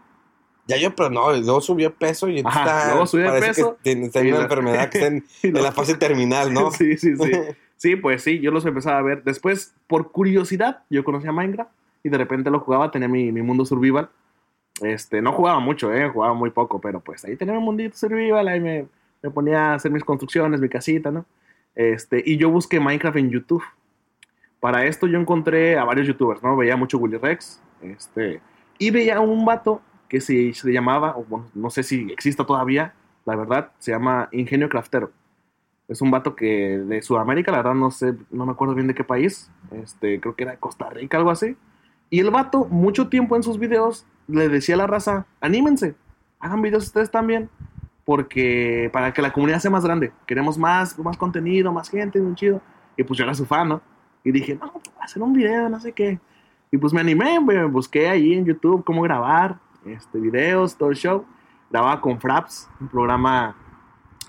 Ya 0.66 0.76
yo, 0.78 0.94
pero 0.94 1.10
no, 1.10 1.30
luego 1.32 1.60
subió 1.60 1.94
peso 1.94 2.28
y 2.28 2.40
Ajá, 2.42 2.64
está, 2.64 2.86
luego 2.88 3.06
subió 3.06 3.26
parece 3.26 3.48
peso 3.48 3.76
que 3.82 3.82
tiene, 3.82 4.10
una 4.30 4.38
la- 4.38 4.42
enfermedad 4.44 4.88
que 4.88 4.98
está 4.98 5.06
en, 5.08 5.24
la 5.62 5.72
fase 5.72 5.94
terminal, 5.96 6.52
¿no? 6.54 6.70
sí, 6.70 6.96
sí, 6.96 7.16
sí. 7.16 7.30
Sí, 7.76 7.96
pues 7.96 8.22
sí, 8.22 8.38
yo 8.40 8.50
los 8.50 8.64
empezaba 8.64 8.98
a 8.98 9.02
ver. 9.02 9.24
Después, 9.24 9.74
por 9.88 10.10
curiosidad, 10.12 10.84
yo 10.88 11.04
conocí 11.04 11.26
a 11.26 11.32
Minecraft 11.32 11.70
y 12.02 12.08
de 12.08 12.16
repente 12.16 12.48
lo 12.48 12.60
jugaba, 12.60 12.90
tenía 12.90 13.08
mi, 13.08 13.30
mi 13.32 13.42
mundo 13.42 13.66
survival. 13.66 14.08
Este, 14.80 15.20
no 15.20 15.32
jugaba 15.32 15.58
mucho, 15.60 15.92
eh, 15.92 16.08
jugaba 16.08 16.32
muy 16.34 16.50
poco, 16.50 16.80
pero 16.80 17.00
pues 17.00 17.24
ahí 17.24 17.36
tenía 17.36 17.52
mi 17.54 17.60
mundito 17.60 17.96
survival, 17.96 18.48
ahí 18.48 18.60
me, 18.60 18.86
me 19.22 19.30
ponía 19.30 19.72
a 19.72 19.74
hacer 19.74 19.90
mis 19.90 20.04
construcciones, 20.04 20.60
mi 20.60 20.68
casita, 20.68 21.10
¿no? 21.10 21.26
Este, 21.74 22.22
y 22.24 22.36
yo 22.36 22.50
busqué 22.50 22.80
Minecraft 22.80 23.16
en 23.18 23.30
YouTube. 23.30 23.62
Para 24.60 24.86
esto 24.86 25.06
yo 25.06 25.18
encontré 25.18 25.78
a 25.78 25.84
varios 25.84 26.06
youtubers, 26.06 26.42
¿no? 26.42 26.56
Veía 26.56 26.76
mucho 26.76 26.98
Willy 26.98 27.18
Rex, 27.18 27.62
este, 27.82 28.40
y 28.78 28.90
veía 28.90 29.20
un 29.20 29.44
vato 29.44 29.82
que 30.08 30.20
se, 30.20 30.54
se 30.54 30.72
llamaba, 30.72 31.16
bueno, 31.28 31.46
no 31.54 31.70
sé 31.70 31.82
si 31.82 32.10
exista 32.10 32.46
todavía, 32.46 32.94
la 33.24 33.36
verdad, 33.36 33.72
se 33.78 33.92
llama 33.92 34.28
Ingenio 34.32 34.68
Craftero. 34.68 35.10
Es 35.88 36.00
un 36.00 36.10
vato 36.10 36.34
que 36.34 36.78
de 36.78 37.02
Sudamérica, 37.02 37.52
la 37.52 37.58
verdad 37.58 37.74
no 37.74 37.90
sé, 37.90 38.14
no 38.30 38.46
me 38.46 38.52
acuerdo 38.52 38.74
bien 38.74 38.86
de 38.86 38.94
qué 38.94 39.04
país. 39.04 39.50
Este, 39.70 40.18
creo 40.20 40.34
que 40.34 40.44
era 40.44 40.56
Costa 40.56 40.88
Rica, 40.88 41.18
algo 41.18 41.30
así. 41.30 41.56
Y 42.08 42.20
el 42.20 42.30
vato, 42.30 42.66
mucho 42.66 43.08
tiempo 43.08 43.36
en 43.36 43.42
sus 43.42 43.58
videos, 43.58 44.06
le 44.28 44.48
decía 44.48 44.76
a 44.76 44.78
la 44.78 44.86
raza, 44.86 45.26
anímense, 45.40 45.94
hagan 46.38 46.62
videos 46.62 46.84
ustedes 46.84 47.10
también, 47.10 47.50
porque 48.04 48.90
para 48.92 49.12
que 49.12 49.22
la 49.22 49.32
comunidad 49.32 49.60
sea 49.60 49.70
más 49.70 49.84
grande, 49.84 50.12
queremos 50.26 50.58
más, 50.58 50.98
más 50.98 51.16
contenido, 51.16 51.72
más 51.72 51.88
gente, 51.88 52.20
un 52.20 52.34
chido. 52.34 52.60
Y 52.96 53.02
pues 53.02 53.18
yo 53.18 53.24
era 53.24 53.34
su 53.34 53.46
fan, 53.46 53.68
¿no? 53.68 53.82
Y 54.22 54.32
dije, 54.32 54.54
no, 54.54 54.72
pues, 54.72 54.84
voy 54.84 55.00
a 55.00 55.04
hacer 55.04 55.22
un 55.22 55.32
video, 55.32 55.68
no 55.68 55.80
sé 55.80 55.92
qué. 55.92 56.18
Y 56.70 56.78
pues 56.78 56.92
me 56.92 57.00
animé, 57.00 57.40
me 57.40 57.64
busqué 57.66 58.08
ahí 58.08 58.34
en 58.34 58.44
YouTube 58.44 58.84
cómo 58.84 59.02
grabar 59.02 59.58
este, 59.84 60.18
videos, 60.18 60.76
todo 60.76 60.90
el 60.90 60.96
show. 60.96 61.24
Grababa 61.70 62.00
con 62.00 62.20
Fraps, 62.20 62.68
un 62.80 62.88
programa 62.88 63.56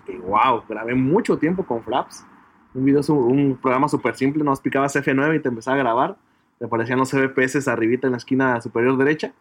que, 0.05 0.17
wow, 0.17 0.63
grabé 0.67 0.96
mucho 0.96 1.38
tiempo 1.38 1.65
con 1.65 1.84
Fraps. 1.84 2.25
Un 2.74 2.86
video, 2.86 3.01
un 3.13 3.58
programa 3.62 3.88
súper 3.88 4.15
simple, 4.15 4.44
no 4.44 4.53
picabas 4.55 4.96
F9 4.96 5.38
y 5.38 5.39
te 5.39 5.50
empezaba 5.50 5.75
a 5.75 5.79
grabar. 5.79 6.17
Te 6.60 6.65
aparecían 6.65 7.00
los 7.00 7.12
FPS 7.12 7.67
arribita 7.67 8.08
en 8.08 8.12
la 8.12 8.17
esquina 8.17 8.62
superior 8.62 8.98
derecha. 8.98 9.34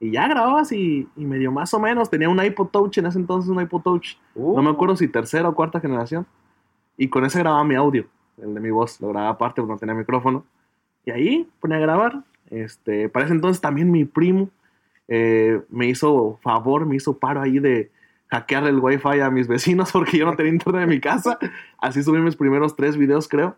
Y 0.00 0.12
ya 0.12 0.28
grababas 0.28 0.70
y, 0.72 1.08
y 1.16 1.24
medio 1.24 1.50
más 1.50 1.74
o 1.74 1.80
menos. 1.80 2.08
Tenía 2.08 2.28
un 2.28 2.42
iPod 2.42 2.68
Touch 2.68 2.98
en 2.98 3.06
ese 3.06 3.18
entonces, 3.18 3.50
un 3.50 3.60
iPod 3.60 3.82
Touch. 3.82 4.16
No 4.34 4.62
me 4.62 4.70
acuerdo 4.70 4.96
si 4.96 5.08
tercera 5.08 5.48
o 5.48 5.54
cuarta 5.54 5.80
generación. 5.80 6.26
Y 6.96 7.08
con 7.08 7.24
ese 7.24 7.38
grababa 7.40 7.64
mi 7.64 7.74
audio, 7.74 8.06
el 8.40 8.54
de 8.54 8.60
mi 8.60 8.70
voz. 8.70 9.00
Lo 9.00 9.08
grababa 9.08 9.30
aparte 9.32 9.60
porque 9.60 9.72
no 9.72 9.78
tenía 9.78 9.94
micrófono. 9.94 10.44
Y 11.04 11.10
ahí 11.10 11.48
ponía 11.60 11.78
a 11.78 11.80
grabar. 11.80 12.22
Este, 12.50 13.08
para 13.08 13.26
ese 13.26 13.34
entonces 13.34 13.60
también 13.60 13.90
mi 13.90 14.04
primo 14.04 14.50
eh, 15.08 15.60
me 15.70 15.86
hizo 15.86 16.38
favor, 16.42 16.86
me 16.86 16.96
hizo 16.96 17.18
paro 17.18 17.40
ahí 17.40 17.58
de 17.58 17.90
hackear 18.28 18.64
el 18.66 18.78
wifi 18.78 19.20
a 19.20 19.30
mis 19.30 19.48
vecinos 19.48 19.90
porque 19.92 20.18
yo 20.18 20.26
no 20.26 20.36
tenía 20.36 20.52
internet 20.52 20.82
en 20.82 20.88
mi 20.88 21.00
casa. 21.00 21.38
Así 21.78 22.02
subí 22.02 22.20
mis 22.20 22.36
primeros 22.36 22.76
tres 22.76 22.96
videos, 22.96 23.26
creo. 23.26 23.56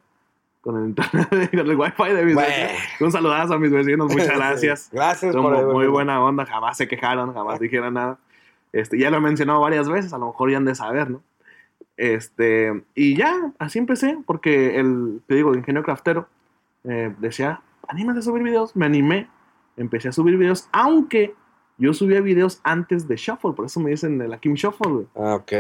Con 0.61 0.77
el 0.77 0.89
internet, 0.91 1.29
con 1.51 1.61
el 1.71 1.77
wifi 1.77 2.13
de 2.13 2.25
mis 2.25 2.37
vecinos. 2.37 2.73
Un 3.01 3.13
saludazo 3.13 3.55
a 3.55 3.59
mis 3.59 3.71
vecinos, 3.71 4.09
muchas 4.13 4.37
gracias. 4.37 4.91
Gracias 4.93 5.33
Son 5.33 5.43
por 5.43 5.73
muy 5.73 5.87
buena 5.87 6.23
onda, 6.23 6.45
jamás 6.45 6.77
se 6.77 6.87
quejaron, 6.87 7.33
jamás 7.33 7.59
dijeron 7.61 7.95
nada. 7.95 8.19
Este, 8.73 8.99
ya 8.99 9.11
lo 9.11 9.17
he 9.17 9.21
mencionado 9.21 9.61
varias 9.61 9.89
veces, 9.89 10.13
a 10.13 10.19
lo 10.19 10.27
mejor 10.27 10.51
ya 10.51 10.59
han 10.59 10.65
de 10.65 10.75
saber, 10.75 11.11
¿no? 11.11 11.23
Este, 11.97 12.83
y 12.95 13.17
ya, 13.17 13.53
así 13.59 13.79
empecé, 13.79 14.19
porque 14.27 14.79
el, 14.79 15.21
te 15.27 15.35
digo, 15.35 15.51
el 15.53 15.59
ingenio 15.59 15.83
craftero 15.83 16.29
eh, 16.85 17.13
decía, 17.19 17.61
anímate 17.89 18.21
a 18.21 18.23
subir 18.23 18.43
videos, 18.43 18.75
me 18.77 18.87
animé, 18.87 19.29
empecé 19.77 20.09
a 20.09 20.13
subir 20.13 20.37
videos, 20.39 20.69
aunque 20.73 21.35
yo 21.79 21.93
subía 21.93 22.21
videos 22.21 22.61
antes 22.63 23.09
de 23.09 23.17
Shuffle, 23.17 23.53
por 23.53 23.67
eso 23.67 23.81
me 23.81 23.91
dicen 23.91 24.21
el 24.21 24.33
Akim 24.33 24.55
Shuffle, 24.55 24.91
güey, 24.93 25.07
Ah, 25.17 25.35
ok. 25.35 25.53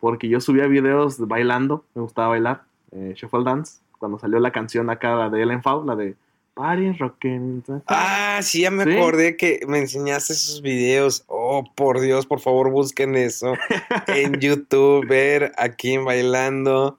porque 0.00 0.28
yo 0.28 0.40
subía 0.40 0.66
videos 0.66 1.18
bailando, 1.26 1.84
me 1.94 2.02
gustaba 2.02 2.28
bailar, 2.28 2.62
eh, 2.92 3.14
Shuffle 3.16 3.42
Dance, 3.44 3.80
cuando 4.00 4.18
salió 4.18 4.40
la 4.40 4.50
canción 4.50 4.90
acá 4.90 5.28
de 5.30 5.42
Ellen 5.42 5.62
Fau, 5.62 5.84
la 5.84 5.94
de 5.94 6.16
Party 6.54 6.90
Rockin'. 6.92 7.62
Ah, 7.86 8.40
sí, 8.42 8.62
ya 8.62 8.72
me 8.72 8.82
¿Sí? 8.84 8.90
acordé 8.92 9.36
que 9.36 9.60
me 9.68 9.78
enseñaste 9.78 10.32
esos 10.32 10.60
videos. 10.62 11.22
Oh, 11.28 11.64
por 11.76 12.00
Dios, 12.00 12.26
por 12.26 12.40
favor, 12.40 12.70
busquen 12.70 13.14
eso 13.14 13.54
en 14.08 14.40
YouTube, 14.40 15.06
ver 15.06 15.52
a 15.56 15.68
Kim 15.68 16.04
bailando. 16.04 16.98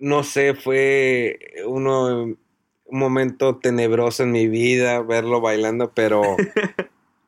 No 0.00 0.22
sé, 0.24 0.54
fue 0.54 1.38
uno, 1.66 2.22
un 2.24 2.38
momento 2.98 3.56
tenebroso 3.56 4.22
en 4.24 4.32
mi 4.32 4.48
vida 4.48 5.00
verlo 5.02 5.40
bailando, 5.40 5.92
pero... 5.94 6.22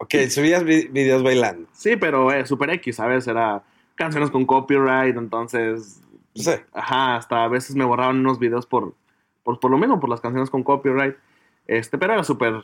Ok, 0.03 0.15
subías 0.31 0.65
vi- 0.65 0.89
videos 0.89 1.23
bailando. 1.23 1.69
Sí, 1.75 1.95
pero 1.97 2.33
eh, 2.33 2.47
Super 2.47 2.71
X, 2.71 2.97
¿sabes? 2.97 3.27
Era 3.29 3.63
canciones 3.97 4.31
con 4.31 4.47
copyright, 4.47 5.15
entonces. 5.15 6.01
No 6.35 6.43
sé. 6.43 6.65
Ajá, 6.73 7.17
hasta 7.17 7.45
a 7.45 7.49
veces 7.49 7.75
me 7.77 7.85
borraban 7.85 8.21
unos 8.21 8.39
videos 8.39 8.67
por, 8.67 8.95
por, 9.43 9.59
por 9.59 9.71
lo 9.71 9.79
mismo, 9.79 9.99
por 10.01 10.09
las 10.11 10.21
canciones 10.21 10.51
con 10.51 10.63
copyright. 10.63 11.17
Este, 11.67 11.99
pero 11.99 12.15
era 12.15 12.25
súper. 12.25 12.63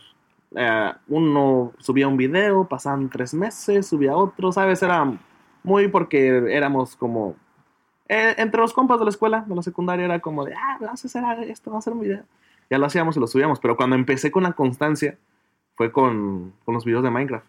eh, 0.54 0.92
uno 1.08 1.72
subía 1.78 2.08
un 2.08 2.16
video, 2.16 2.66
pasaban 2.68 3.10
tres 3.10 3.34
meses, 3.34 3.86
subía 3.86 4.16
otro, 4.16 4.52
¿sabes? 4.52 4.82
Era 4.82 5.18
muy 5.62 5.88
porque 5.88 6.28
éramos 6.54 6.96
como. 6.96 7.34
eh, 8.08 8.34
entre 8.38 8.60
los 8.60 8.72
compas 8.72 8.98
de 8.98 9.04
la 9.04 9.10
escuela, 9.10 9.44
de 9.46 9.54
la 9.54 9.62
secundaria, 9.62 10.04
era 10.04 10.20
como 10.20 10.44
de, 10.44 10.54
ah, 10.54 10.78
vamos 10.80 11.04
a 11.04 11.08
hacer 11.08 11.50
esto, 11.50 11.70
vamos 11.70 11.82
a 11.82 11.90
hacer 11.90 11.92
un 11.92 12.00
video. 12.00 12.24
Ya 12.70 12.78
lo 12.78 12.86
hacíamos 12.86 13.16
y 13.16 13.20
lo 13.20 13.26
subíamos, 13.26 13.60
pero 13.60 13.76
cuando 13.76 13.96
empecé 13.96 14.30
con 14.30 14.42
la 14.44 14.52
constancia, 14.52 15.18
fue 15.74 15.92
con, 15.92 16.52
con 16.64 16.74
los 16.74 16.84
videos 16.84 17.02
de 17.02 17.10
Minecraft. 17.10 17.46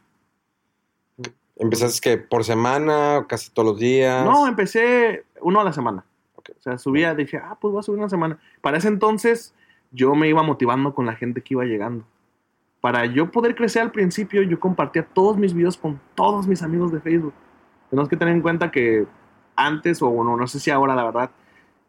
¿Empezaste 1.60 2.02
que 2.02 2.18
por 2.18 2.44
semana 2.44 3.20
o 3.20 3.28
casi 3.28 3.50
todos 3.50 3.70
los 3.70 3.80
días? 3.80 4.24
No, 4.24 4.48
empecé 4.48 5.26
uno 5.42 5.60
a 5.60 5.64
la 5.64 5.74
semana. 5.74 6.06
O 6.36 6.42
sea, 6.60 6.78
subía, 6.78 7.14
dije, 7.16 7.38
ah, 7.38 7.58
pues 7.60 7.72
voy 7.72 7.80
a 7.80 7.84
subir 7.84 8.00
una 8.00 8.10
semana. 8.10 8.40
Para 8.62 8.78
ese 8.78 8.88
entonces, 8.88 9.54
yo 9.92 10.16
me 10.16 10.28
iba 10.30 10.44
motivando 10.44 10.94
con 10.94 11.06
la 11.06 11.16
gente 11.16 11.42
que 11.42 11.54
iba 11.54 11.66
llegando. 11.66 12.06
Para 12.80 13.06
yo 13.06 13.32
poder 13.32 13.56
crecer 13.56 13.82
al 13.82 13.92
principio, 13.92 14.44
yo 14.44 14.60
compartía 14.60 15.04
todos 15.04 15.38
mis 15.38 15.54
videos 15.54 15.78
con 15.78 16.00
todos 16.16 16.48
mis 16.48 16.62
amigos 16.62 16.92
de 16.92 17.02
Facebook. 17.02 17.34
Tenemos 17.90 18.08
que 18.08 18.18
tener 18.18 18.36
en 18.36 18.42
cuenta 18.42 18.72
que 18.72 19.06
antes, 19.56 20.02
o 20.02 20.10
bueno, 20.10 20.38
no 20.38 20.48
sé 20.48 20.60
si 20.60 20.70
ahora, 20.70 20.96
la 20.96 21.04
verdad, 21.04 21.32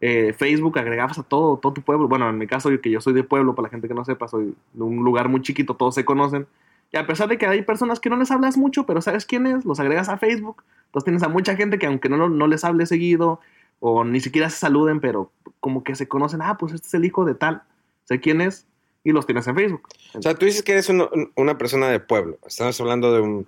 eh, 0.01 0.33
Facebook 0.33 0.79
agregabas 0.79 1.19
a 1.19 1.23
todo, 1.23 1.59
todo 1.59 1.73
tu 1.73 1.83
pueblo. 1.83 2.09
Bueno, 2.09 2.29
en 2.29 2.39
mi 2.39 2.47
caso, 2.47 2.71
yo 2.71 2.81
que 2.81 2.91
yo 2.91 3.01
soy 3.01 3.13
de 3.13 3.25
pueblo, 3.25 3.55
para 3.55 3.67
la 3.67 3.71
gente 3.71 3.89
que 3.89 3.95
no 3.95 4.05
sepa, 4.05 4.29
soy 4.29 4.57
de 4.73 4.83
un 4.83 5.05
lugar 5.05 5.29
muy 5.29 5.43
chiquito, 5.43 5.75
todos 5.75 5.95
se 5.95 6.05
conocen. 6.05 6.47
Y 6.93 6.97
a 6.97 7.07
pesar 7.07 7.29
de 7.29 7.37
que 7.37 7.47
hay 7.47 7.63
personas 7.63 8.01
que 8.01 8.09
no 8.09 8.17
les 8.17 8.31
hablas 8.31 8.57
mucho, 8.57 8.87
pero 8.87 9.03
sabes 9.03 9.27
quién 9.27 9.47
es, 9.47 9.65
los 9.65 9.79
agregas 9.79 10.09
a 10.09 10.17
Facebook. 10.17 10.63
Entonces 10.99 11.05
tienes 11.05 11.23
a 11.23 11.29
mucha 11.29 11.57
gente 11.57 11.79
que 11.79 11.87
aunque 11.87 12.09
no, 12.09 12.29
no 12.29 12.47
les 12.47 12.65
hables 12.65 12.89
seguido 12.89 13.41
o 13.81 14.05
ni 14.05 14.21
siquiera 14.21 14.51
se 14.51 14.59
saluden, 14.59 15.01
pero 15.01 15.31
como 15.61 15.85
que 15.85 15.95
se 15.95 16.09
conocen, 16.09 16.43
ah, 16.43 16.57
pues 16.59 16.73
este 16.73 16.87
es 16.89 16.95
el 16.95 17.05
hijo 17.05 17.25
de 17.25 17.35
tal, 17.35 17.63
sé 18.05 18.21
quién 18.21 18.41
es, 18.41 18.67
y 19.05 19.13
los 19.13 19.27
tienes 19.27 19.47
en 19.47 19.55
Facebook. 19.55 19.83
O 20.15 20.23
sea, 20.23 20.35
tú 20.35 20.47
dices 20.47 20.63
que 20.63 20.73
eres 20.73 20.89
uno- 20.89 21.09
un- 21.13 21.31
una 21.37 21.57
persona 21.59 21.89
de 21.89 22.01
pueblo. 22.01 22.39
Estamos 22.47 22.81
hablando 22.81 23.13
de 23.13 23.21
un, 23.21 23.47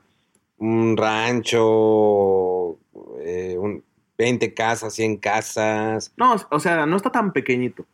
un 0.58 0.96
rancho, 1.54 2.78
eh, 3.20 3.56
un 3.58 3.82
20 4.18 4.52
casas, 4.54 4.94
100 4.94 5.16
casas. 5.16 6.12
No, 6.16 6.36
o 6.50 6.60
sea, 6.60 6.86
no 6.86 6.96
está 6.96 7.10
tan 7.10 7.32
pequeñito, 7.32 7.84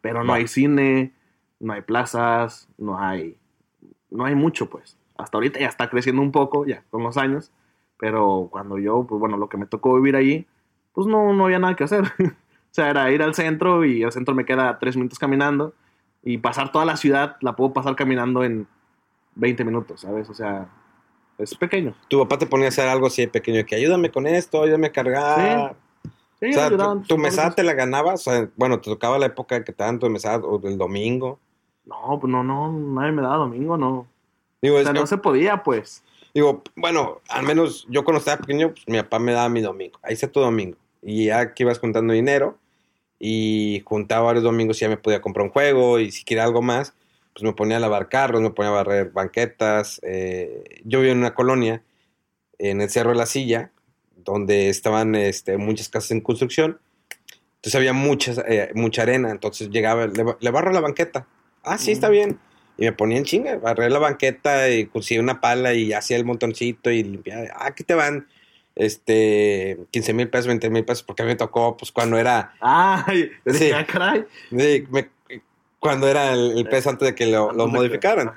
pero 0.00 0.22
no 0.24 0.30
Va. 0.32 0.36
hay 0.38 0.48
cine, 0.48 1.12
no 1.60 1.72
hay 1.72 1.82
plazas, 1.82 2.68
no 2.78 2.98
hay, 2.98 3.36
no 4.10 4.24
hay 4.24 4.34
mucho, 4.34 4.70
pues. 4.70 4.96
Hasta 5.16 5.36
ahorita 5.36 5.60
ya 5.60 5.68
está 5.68 5.90
creciendo 5.90 6.22
un 6.22 6.32
poco, 6.32 6.64
ya, 6.66 6.82
con 6.90 7.02
los 7.02 7.16
años, 7.16 7.50
pero 7.98 8.48
cuando 8.50 8.78
yo, 8.78 9.04
pues 9.08 9.18
bueno, 9.20 9.36
lo 9.36 9.48
que 9.48 9.56
me 9.56 9.66
tocó 9.66 9.94
vivir 9.94 10.16
allí, 10.16 10.46
pues 10.92 11.06
no, 11.06 11.32
no 11.32 11.44
había 11.46 11.58
nada 11.58 11.74
que 11.76 11.84
hacer. 11.84 12.04
o 12.18 12.30
sea, 12.70 12.90
era 12.90 13.10
ir 13.10 13.22
al 13.22 13.34
centro 13.34 13.84
y 13.84 14.02
al 14.02 14.12
centro 14.12 14.34
me 14.34 14.44
queda 14.44 14.78
tres 14.78 14.96
minutos 14.96 15.18
caminando 15.18 15.72
y 16.22 16.38
pasar 16.38 16.72
toda 16.72 16.84
la 16.84 16.96
ciudad 16.96 17.36
la 17.40 17.54
puedo 17.56 17.72
pasar 17.72 17.96
caminando 17.96 18.44
en 18.44 18.66
20 19.36 19.64
minutos, 19.64 20.00
¿sabes? 20.02 20.28
O 20.30 20.34
sea, 20.34 20.68
es 21.38 21.54
pequeño. 21.54 21.94
Tu 22.08 22.18
papá 22.20 22.38
te 22.38 22.46
ponía 22.46 22.66
a 22.66 22.68
hacer 22.68 22.88
algo 22.88 23.06
así 23.08 23.22
de 23.22 23.28
pequeño, 23.28 23.64
que 23.66 23.74
ayúdame 23.76 24.10
con 24.10 24.26
esto, 24.26 24.62
ayúdame 24.62 24.86
a 24.88 24.92
cargar. 24.92 25.76
Sí, 26.40 26.50
o 26.50 26.52
sea, 26.52 26.66
ayudaban 26.66 27.02
tu, 27.02 27.08
tu 27.08 27.18
mesada 27.18 27.48
cosas. 27.48 27.56
te 27.56 27.62
la 27.64 27.74
ganabas. 27.74 28.26
O 28.26 28.30
sea, 28.30 28.48
bueno, 28.56 28.80
te 28.80 28.90
tocaba 28.90 29.18
la 29.18 29.26
época 29.26 29.62
que 29.64 29.72
te 29.72 29.82
daban 29.82 29.98
tu 29.98 30.08
mesada 30.10 30.38
o 30.44 30.58
del 30.58 30.76
domingo. 30.78 31.38
No, 31.84 32.18
pues 32.20 32.30
no, 32.30 32.42
no, 32.42 32.72
nadie 32.72 33.12
me 33.12 33.22
daba 33.22 33.36
domingo, 33.36 33.76
no. 33.76 34.06
Digo, 34.62 34.76
O 34.76 34.78
es 34.78 34.84
sea, 34.84 34.92
que- 34.94 35.00
no 35.00 35.06
se 35.06 35.18
podía, 35.18 35.62
pues. 35.62 36.02
Digo, 36.34 36.62
bueno, 36.76 37.20
al 37.28 37.44
menos 37.44 37.86
yo 37.88 38.04
cuando 38.04 38.18
estaba 38.18 38.38
pequeño, 38.38 38.70
pues 38.70 38.86
mi 38.88 38.98
papá 38.98 39.18
me 39.20 39.32
daba 39.32 39.48
mi 39.48 39.60
domingo. 39.62 39.98
Ahí 40.02 40.14
está 40.14 40.28
tu 40.28 40.40
domingo. 40.40 40.76
Y 41.02 41.26
ya 41.26 41.54
que 41.54 41.62
ibas 41.62 41.78
juntando 41.78 42.12
dinero 42.12 42.58
y 43.18 43.82
juntaba 43.84 44.26
varios 44.26 44.42
domingos 44.44 44.78
y 44.78 44.80
ya 44.80 44.88
me 44.88 44.96
podía 44.96 45.20
comprar 45.20 45.46
un 45.46 45.52
juego 45.52 45.98
y 46.00 46.10
si 46.10 46.24
quería 46.24 46.44
algo 46.44 46.60
más, 46.62 46.94
pues 47.32 47.42
me 47.44 47.52
ponía 47.52 47.76
a 47.76 47.80
lavar 47.80 48.08
carros, 48.08 48.40
me 48.42 48.50
ponía 48.50 48.70
a 48.70 48.74
barrer 48.74 49.10
banquetas. 49.10 50.00
eh, 50.02 50.80
yo 50.84 50.98
vivía 51.00 51.12
en 51.12 51.18
una 51.18 51.34
colonia 51.34 51.82
en 52.58 52.80
el 52.80 52.90
Cerro 52.90 53.10
de 53.10 53.16
la 53.16 53.26
Silla, 53.26 53.70
donde 54.16 54.68
estaban 54.68 55.14
este, 55.14 55.56
muchas 55.58 55.88
casas 55.88 56.10
en 56.12 56.20
construcción. 56.20 56.80
Entonces 57.56 57.74
había 57.76 57.92
muchas, 57.92 58.38
eh, 58.46 58.70
mucha 58.74 59.02
arena. 59.02 59.30
Entonces 59.30 59.70
llegaba, 59.70 60.06
le, 60.06 60.24
le 60.38 60.50
barro 60.50 60.70
la 60.72 60.80
banqueta. 60.80 61.26
Ah, 61.62 61.78
sí, 61.78 61.92
está 61.92 62.08
Mm. 62.08 62.12
bien. 62.12 62.38
Y 62.76 62.84
me 62.84 62.92
ponía 62.92 63.18
en 63.18 63.24
chinga, 63.24 63.56
barré 63.58 63.88
la 63.90 63.98
banqueta 64.00 64.68
y 64.70 64.86
conseguí 64.86 65.18
una 65.20 65.40
pala 65.40 65.74
y 65.74 65.92
hacía 65.92 66.16
el 66.16 66.24
montoncito 66.24 66.90
y 66.90 67.02
limpiaba. 67.04 67.44
Ah, 67.54 67.66
aquí 67.66 67.84
te 67.84 67.94
van 67.94 68.26
este 68.74 69.78
15 69.90 70.12
mil 70.12 70.28
pesos, 70.28 70.46
20 70.48 70.70
mil 70.70 70.84
pesos, 70.84 71.02
porque 71.04 71.22
a 71.22 71.24
mí 71.24 71.30
me 71.32 71.36
tocó 71.36 71.76
pues 71.76 71.92
cuando 71.92 72.18
era, 72.18 72.52
Ay, 72.60 73.30
Sí. 73.46 73.70
ah, 73.72 73.86
caray. 73.86 74.24
sí, 74.50 74.84
me- 74.90 75.08
cuando 75.78 76.08
era 76.08 76.32
el, 76.32 76.56
el 76.58 76.66
peso 76.68 76.88
antes 76.90 77.06
de 77.06 77.14
que 77.14 77.26
lo, 77.26 77.52
modificaran. 77.68 78.32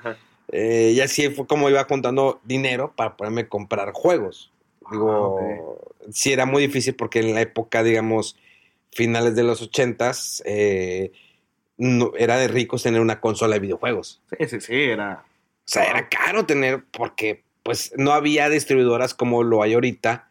Eh, 0.52 0.92
y 0.94 1.00
así 1.00 1.28
fue 1.30 1.46
como 1.46 1.68
iba 1.70 1.82
juntando 1.84 2.40
dinero 2.44 2.92
para 2.94 3.16
poderme 3.16 3.48
comprar 3.48 3.92
juegos. 3.92 4.52
Digo, 4.90 5.78
Ah, 5.80 6.08
sí 6.12 6.32
era 6.32 6.44
muy 6.46 6.62
difícil 6.66 6.94
porque 6.94 7.20
en 7.20 7.34
la 7.34 7.40
época, 7.40 7.82
digamos, 7.82 8.36
finales 8.92 9.34
de 9.34 9.42
los 9.44 9.62
ochentas, 9.62 10.42
eh, 10.46 11.10
no, 11.78 12.12
era 12.18 12.36
de 12.36 12.48
ricos 12.48 12.82
tener 12.82 13.00
una 13.00 13.20
consola 13.20 13.54
de 13.54 13.60
videojuegos. 13.60 14.20
Sí, 14.38 14.46
sí, 14.48 14.60
sí, 14.60 14.74
era. 14.74 15.24
O 15.24 15.70
sea, 15.70 15.84
era 15.84 16.08
caro 16.08 16.44
tener, 16.46 16.84
porque 16.90 17.42
pues 17.62 17.92
no 17.96 18.12
había 18.12 18.48
distribuidoras 18.48 19.14
como 19.14 19.42
lo 19.42 19.62
hay 19.62 19.74
ahorita, 19.74 20.30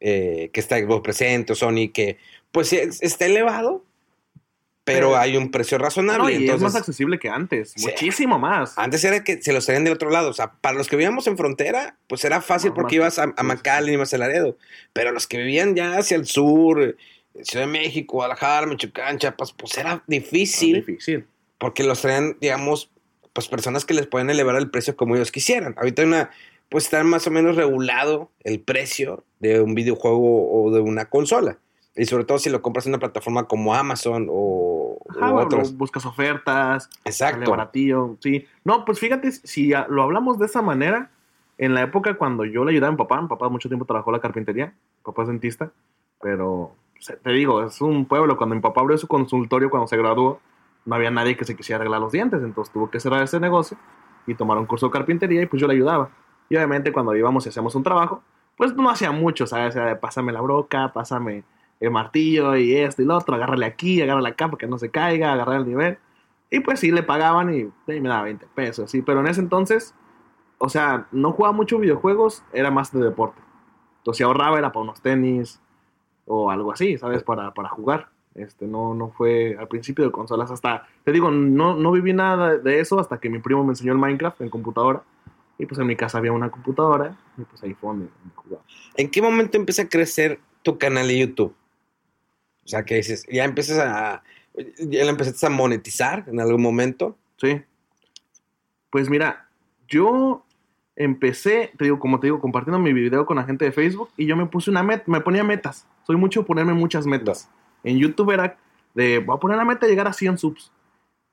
eh, 0.00 0.50
que 0.52 0.60
está 0.60 0.78
Xbox 0.78 1.02
presente 1.02 1.52
o 1.52 1.56
Sony, 1.56 1.90
que 1.92 2.18
pues 2.52 2.72
es- 2.72 3.02
está 3.02 3.26
elevado, 3.26 3.84
pero 4.84 5.08
Pero- 5.08 5.16
hay 5.16 5.36
un 5.36 5.50
precio 5.50 5.78
razonable. 5.78 6.24
No, 6.24 6.30
y 6.30 6.34
es 6.34 6.40
Entonces, 6.42 6.62
más 6.62 6.76
accesible 6.76 7.18
que 7.18 7.28
antes. 7.30 7.72
Sí. 7.76 7.86
Muchísimo 7.86 8.38
más. 8.38 8.76
antes 8.76 9.02
era 9.04 9.24
que 9.24 9.40
se 9.42 9.52
los 9.52 9.64
traían 9.64 9.84
del 9.84 9.94
otro 9.94 10.10
lado. 10.10 10.28
O 10.30 10.34
sea, 10.34 10.52
para 10.60 10.76
los 10.76 10.88
que 10.88 10.96
vivíamos 10.96 11.26
en 11.26 11.36
frontera, 11.38 11.96
pues 12.06 12.24
era 12.24 12.40
fácil 12.42 12.70
No, 12.70 12.74
porque 12.74 12.98
más 12.98 13.16
ibas 13.16 13.18
a, 13.18 13.34
a 13.36 13.42
McAllen, 13.42 13.94
ibas 13.94 14.12
a 14.12 14.18
Laredo. 14.18 14.58
Pero 14.92 15.10
los 15.12 15.26
que 15.26 15.38
vivían 15.38 15.74
ya 15.74 15.96
hacia 15.96 16.16
el 16.16 16.26
sur, 16.26 16.96
Ciudad 17.42 17.66
de 17.66 17.72
México, 17.72 18.16
Guadalajara, 18.16 18.66
Michoacán, 18.66 19.18
Chiapas, 19.18 19.52
pues 19.52 19.76
era 19.76 20.02
difícil 20.06 20.76
difícil. 20.76 21.26
porque 21.58 21.82
los 21.84 22.00
traían, 22.00 22.36
digamos, 22.40 22.90
pues 23.32 23.48
personas 23.48 23.84
que 23.84 23.94
les 23.94 24.06
pueden 24.06 24.30
elevar 24.30 24.56
el 24.56 24.70
precio 24.70 24.96
como 24.96 25.16
ellos 25.16 25.32
quisieran. 25.32 25.74
Ahorita 25.76 26.02
hay 26.02 26.08
una, 26.08 26.30
pues 26.68 26.84
está 26.84 27.02
más 27.02 27.26
o 27.26 27.30
menos 27.32 27.56
regulado 27.56 28.30
el 28.44 28.60
precio 28.60 29.24
de 29.40 29.60
un 29.60 29.74
videojuego 29.74 30.50
o 30.64 30.70
de 30.70 30.80
una 30.80 31.06
consola. 31.06 31.58
Y 31.96 32.06
sobre 32.06 32.24
todo 32.24 32.38
si 32.38 32.50
lo 32.50 32.60
compras 32.62 32.86
en 32.86 32.90
una 32.92 32.98
plataforma 32.98 33.46
como 33.46 33.74
Amazon 33.74 34.28
o, 34.30 34.98
Ajá, 35.10 35.32
otros. 35.34 35.76
buscas 35.76 36.04
ofertas, 36.06 36.88
Exacto. 37.04 37.50
baratillo, 37.50 38.16
sí. 38.20 38.46
No, 38.64 38.84
pues 38.84 38.98
fíjate, 38.98 39.30
si 39.32 39.72
lo 39.88 40.02
hablamos 40.02 40.38
de 40.38 40.46
esa 40.46 40.60
manera, 40.62 41.10
en 41.58 41.74
la 41.74 41.82
época 41.82 42.14
cuando 42.14 42.44
yo 42.44 42.64
le 42.64 42.72
ayudaba 42.72 42.88
a 42.88 42.92
mi 42.92 42.98
papá, 42.98 43.20
mi 43.20 43.28
papá 43.28 43.48
mucho 43.48 43.68
tiempo 43.68 43.84
trabajó 43.84 44.10
en 44.10 44.14
la 44.14 44.20
carpintería, 44.20 44.66
mi 44.66 45.02
papá 45.04 45.22
es 45.22 45.28
dentista, 45.28 45.70
pero 46.20 46.74
te 47.22 47.30
digo, 47.30 47.62
es 47.62 47.80
un 47.80 48.06
pueblo, 48.06 48.36
cuando 48.36 48.54
mi 48.54 48.60
papá 48.60 48.80
abrió 48.80 48.96
su 48.98 49.06
consultorio 49.06 49.70
cuando 49.70 49.86
se 49.86 49.96
graduó, 49.96 50.40
no 50.84 50.94
había 50.94 51.10
nadie 51.10 51.36
que 51.36 51.44
se 51.44 51.56
quisiera 51.56 51.76
arreglar 51.80 52.00
los 52.00 52.12
dientes, 52.12 52.42
entonces 52.42 52.72
tuvo 52.72 52.90
que 52.90 53.00
cerrar 53.00 53.22
ese 53.22 53.40
negocio 53.40 53.76
y 54.26 54.34
tomar 54.34 54.58
un 54.58 54.66
curso 54.66 54.86
de 54.86 54.92
carpintería 54.92 55.42
y 55.42 55.46
pues 55.46 55.60
yo 55.60 55.66
le 55.66 55.74
ayudaba. 55.74 56.10
Y 56.48 56.56
obviamente 56.56 56.92
cuando 56.92 57.14
íbamos 57.14 57.46
y 57.46 57.48
hacíamos 57.48 57.74
un 57.74 57.82
trabajo, 57.82 58.22
pues 58.56 58.74
no 58.74 58.88
hacía 58.90 59.10
mucho, 59.10 59.46
¿sabes? 59.46 59.74
Era 59.76 59.86
de, 59.86 59.96
pásame 59.96 60.32
la 60.32 60.40
broca, 60.40 60.92
pásame 60.92 61.44
el 61.80 61.90
martillo 61.90 62.56
y 62.56 62.74
esto 62.76 63.02
y 63.02 63.04
lo 63.04 63.16
otro, 63.16 63.34
agárrale 63.34 63.66
aquí, 63.66 64.00
agárrale 64.00 64.28
acá 64.28 64.46
para 64.46 64.58
que 64.58 64.66
no 64.66 64.78
se 64.78 64.90
caiga, 64.90 65.32
agarrar 65.32 65.56
el 65.56 65.66
nivel. 65.66 65.98
Y 66.50 66.60
pues 66.60 66.80
sí, 66.80 66.90
le 66.90 67.02
pagaban 67.02 67.52
y, 67.54 67.72
me 67.86 68.08
daba 68.08 68.22
20 68.22 68.46
pesos, 68.54 68.90
sí. 68.90 69.02
Pero 69.02 69.20
en 69.20 69.26
ese 69.26 69.40
entonces, 69.40 69.94
o 70.58 70.68
sea, 70.68 71.06
no 71.10 71.32
jugaba 71.32 71.52
mucho 71.52 71.78
videojuegos, 71.78 72.44
era 72.52 72.70
más 72.70 72.92
de 72.92 73.00
deporte. 73.00 73.40
Entonces, 73.98 74.24
ahorraba 74.24 74.58
era 74.58 74.70
para 74.70 74.84
unos 74.84 75.00
tenis 75.00 75.60
o 76.26 76.50
algo 76.50 76.72
así, 76.72 76.98
¿sabes? 76.98 77.22
Para, 77.22 77.52
para 77.52 77.68
jugar. 77.68 78.08
Este, 78.34 78.66
no, 78.66 78.94
no 78.94 79.10
fue 79.10 79.56
al 79.58 79.68
principio 79.68 80.04
de 80.04 80.10
consolas 80.10 80.50
hasta, 80.50 80.88
te 81.04 81.12
digo, 81.12 81.30
no, 81.30 81.76
no 81.76 81.92
viví 81.92 82.12
nada 82.12 82.58
de 82.58 82.80
eso 82.80 82.98
hasta 82.98 83.20
que 83.20 83.30
mi 83.30 83.38
primo 83.38 83.62
me 83.62 83.70
enseñó 83.70 83.92
el 83.92 83.98
Minecraft 83.98 84.40
en 84.40 84.50
computadora. 84.50 85.02
Y 85.56 85.66
pues 85.66 85.80
en 85.80 85.86
mi 85.86 85.94
casa 85.94 86.18
había 86.18 86.32
una 86.32 86.50
computadora 86.50 87.16
y 87.38 87.42
pues 87.42 87.62
ahí 87.62 87.74
fue 87.74 87.90
donde, 87.90 88.08
jugaba. 88.34 88.64
¿En 88.96 89.08
qué 89.08 89.22
momento 89.22 89.56
empieza 89.56 89.82
a 89.82 89.88
crecer 89.88 90.40
tu 90.62 90.78
canal 90.78 91.06
de 91.06 91.18
YouTube? 91.18 91.54
O 92.64 92.68
sea, 92.68 92.84
que 92.84 92.96
dices, 92.96 93.24
ya 93.30 93.44
empiezas 93.44 93.78
a. 93.78 94.22
Ya 94.78 95.04
la 95.04 95.10
empezaste 95.10 95.46
a 95.46 95.50
monetizar 95.50 96.24
en 96.26 96.40
algún 96.40 96.62
momento. 96.62 97.16
Sí. 97.36 97.62
Pues 98.90 99.08
mira, 99.08 99.48
yo 99.86 100.44
empecé, 100.96 101.72
te 101.76 101.84
digo, 101.84 101.98
como 101.98 102.20
te 102.20 102.28
digo, 102.28 102.40
compartiendo 102.40 102.78
mi 102.78 102.92
video 102.92 103.26
con 103.26 103.36
la 103.36 103.44
gente 103.44 103.64
de 103.64 103.72
Facebook 103.72 104.10
y 104.16 104.26
yo 104.26 104.36
me 104.36 104.46
puse 104.46 104.70
una 104.70 104.82
meta, 104.82 105.04
me 105.06 105.20
ponía 105.20 105.44
metas. 105.44 105.86
Soy 106.06 106.16
mucho 106.16 106.44
ponerme 106.44 106.72
muchas 106.74 107.06
metas. 107.06 107.50
En 107.82 107.98
YouTube 107.98 108.30
era 108.30 108.56
de, 108.94 109.18
voy 109.18 109.36
a 109.36 109.40
poner 109.40 109.56
la 109.56 109.64
meta 109.64 109.86
de 109.86 109.92
llegar 109.92 110.06
a 110.08 110.12
100 110.12 110.38
subs. 110.38 110.72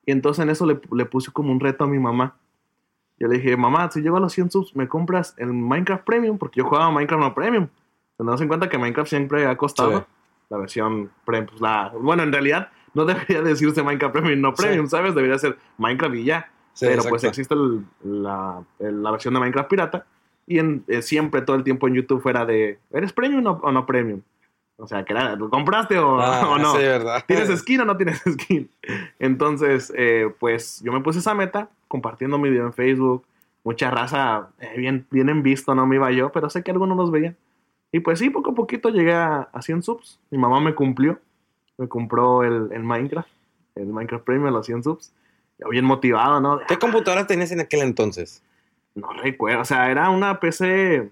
Y 0.06 0.12
entonces 0.12 0.42
en 0.44 0.50
eso 0.50 0.66
le, 0.66 0.80
le 0.92 1.06
puse 1.06 1.32
como 1.32 1.52
un 1.52 1.60
reto 1.60 1.84
a 1.84 1.88
mi 1.88 2.00
mamá. 2.00 2.36
Yo 3.20 3.28
le 3.28 3.38
dije, 3.38 3.56
mamá, 3.56 3.90
si 3.92 4.02
llego 4.02 4.18
a 4.18 4.20
los 4.20 4.34
100 4.34 4.50
subs, 4.52 4.76
¿me 4.76 4.88
compras 4.88 5.36
el 5.38 5.54
Minecraft 5.54 6.04
Premium? 6.04 6.38
Porque 6.38 6.60
yo 6.60 6.66
jugaba 6.66 6.90
Minecraft 6.92 7.22
no 7.24 7.34
Premium. 7.36 7.68
Tendrás 8.18 8.42
en 8.42 8.48
cuenta 8.48 8.68
que 8.70 8.78
Minecraft 8.78 9.10
siempre 9.10 9.46
ha 9.46 9.56
costado 9.58 10.00
Sí. 10.00 10.06
la 10.50 10.58
versión 10.58 11.12
Premium. 11.26 11.48
Pues 11.50 11.62
la, 11.62 11.92
bueno, 12.00 12.24
en 12.24 12.32
realidad 12.32 12.70
no 12.94 13.06
debería 13.06 13.42
decirse 13.44 13.84
Minecraft 13.84 14.14
Premium, 14.14 14.42
no 14.42 14.56
Sí. 14.56 14.64
Premium, 14.64 14.88
¿sabes? 14.88 15.14
Debería 15.14 15.38
ser 15.38 15.58
Minecraft 15.78 16.16
y 16.16 16.24
ya. 16.24 16.52
Sí, 16.74 16.86
Pero 16.88 17.04
pues 17.04 17.24
exacto. 17.24 17.28
existe 17.28 17.54
el- 17.54 17.86
la, 18.24 18.64
el- 18.80 19.04
la 19.04 19.12
versión 19.12 19.34
de 19.36 19.40
Minecraft 19.40 19.70
pirata. 19.70 20.06
Y 20.48 20.58
en, 20.58 20.84
eh, 20.88 21.02
siempre, 21.04 21.42
todo 21.44 21.56
el 21.56 21.64
tiempo 21.64 21.88
en 21.88 21.94
YouTube 21.94 22.22
fuera 22.22 22.46
de, 22.46 22.80
¿eres 22.92 23.14
premium 23.14 23.46
o, 23.46 23.52
o 23.62 23.72
no 23.72 23.86
premium? 23.86 24.22
O 24.82 24.88
sea, 24.88 25.06
que 25.06 25.14
era, 25.14 25.36
¿lo 25.36 25.50
compraste 25.50 26.00
o, 26.00 26.20
Ah, 26.20 26.50
o 26.50 26.58
no? 26.58 26.74
Sí, 26.74 26.80
¿verdad? 26.80 27.24
¿Tienes 27.28 27.60
skin 27.60 27.82
o 27.82 27.86
no 27.86 27.98
tienes 27.98 28.20
skin? 28.34 28.70
Entonces, 29.20 29.94
eh, 29.96 30.34
pues 30.40 30.82
yo 30.84 30.92
me 30.92 31.02
puse 31.02 31.20
esa 31.20 31.36
meta 31.36 31.70
compartiendo 31.88 32.40
mi 32.40 32.50
video 32.50 32.66
en 32.66 32.74
Facebook. 32.74 33.24
Mucha 33.64 33.92
raza, 33.92 34.50
eh, 34.60 34.74
bien, 34.76 35.06
bien 35.12 35.30
en 35.30 35.44
visto, 35.44 35.76
no 35.76 35.86
me 35.86 35.98
iba 35.98 36.12
yo, 36.12 36.32
pero 36.32 36.50
sé 36.50 36.64
que 36.64 36.72
algunos 36.72 36.98
los 36.98 37.12
veían. 37.12 37.38
Y 37.92 38.00
pues 38.00 38.18
sí, 38.18 38.32
poco 38.32 38.52
a 38.52 38.56
poquito 38.56 38.90
llegué 38.90 39.14
a, 39.14 39.50
a 39.54 39.62
100 39.62 39.84
subs. 39.84 40.20
Mi 40.32 40.40
mamá 40.40 40.60
me 40.60 40.74
cumplió. 40.74 41.20
Me 41.78 41.88
compró 41.88 42.44
el, 42.44 42.72
el 42.72 42.84
Minecraft, 42.84 43.30
el 43.76 43.88
Minecraft 43.88 44.26
Premium, 44.26 44.52
los 44.52 44.66
100 44.66 44.84
subs. 44.84 45.14
Yo 45.60 45.70
bien 45.70 45.86
motivado, 45.86 46.42
¿no? 46.42 46.60
¿Qué 46.68 46.78
computadora 46.78 47.28
tenías 47.28 47.52
en 47.52 47.60
aquel 47.60 47.82
entonces? 47.82 48.42
No 48.96 49.14
recuerdo, 49.14 49.62
o 49.62 49.66
sea, 49.66 49.92
era 49.92 50.10
una 50.10 50.40
PC, 50.40 51.10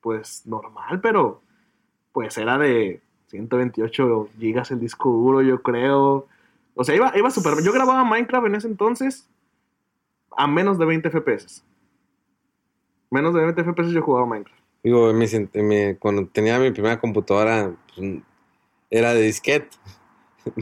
pues 0.00 0.46
normal, 0.46 1.00
pero 1.00 1.42
pues 2.12 2.36
era 2.38 2.58
de 2.58 3.00
128 3.28 4.28
gigas 4.38 4.70
el 4.70 4.80
disco 4.80 5.10
duro, 5.10 5.42
yo 5.42 5.62
creo. 5.62 6.26
O 6.74 6.84
sea, 6.84 6.94
iba, 6.94 7.12
iba 7.16 7.30
súper. 7.30 7.62
Yo 7.62 7.72
grababa 7.72 8.04
Minecraft 8.04 8.46
en 8.46 8.54
ese 8.56 8.66
entonces 8.68 9.28
a 10.36 10.46
menos 10.46 10.78
de 10.78 10.84
20 10.86 11.08
FPS. 11.10 11.62
Menos 13.10 13.34
de 13.34 13.40
20 13.44 13.62
FPS 13.62 13.92
yo 13.92 14.02
jugaba 14.02 14.26
Minecraft. 14.26 14.60
Digo, 14.82 15.12
mi 15.12 15.26
mi- 15.62 15.94
cuando 15.96 16.26
tenía 16.26 16.58
mi 16.58 16.70
primera 16.70 16.98
computadora, 16.98 17.72
pues, 17.94 18.22
era 18.88 19.12
de 19.14 19.22
disquete. 19.22 19.68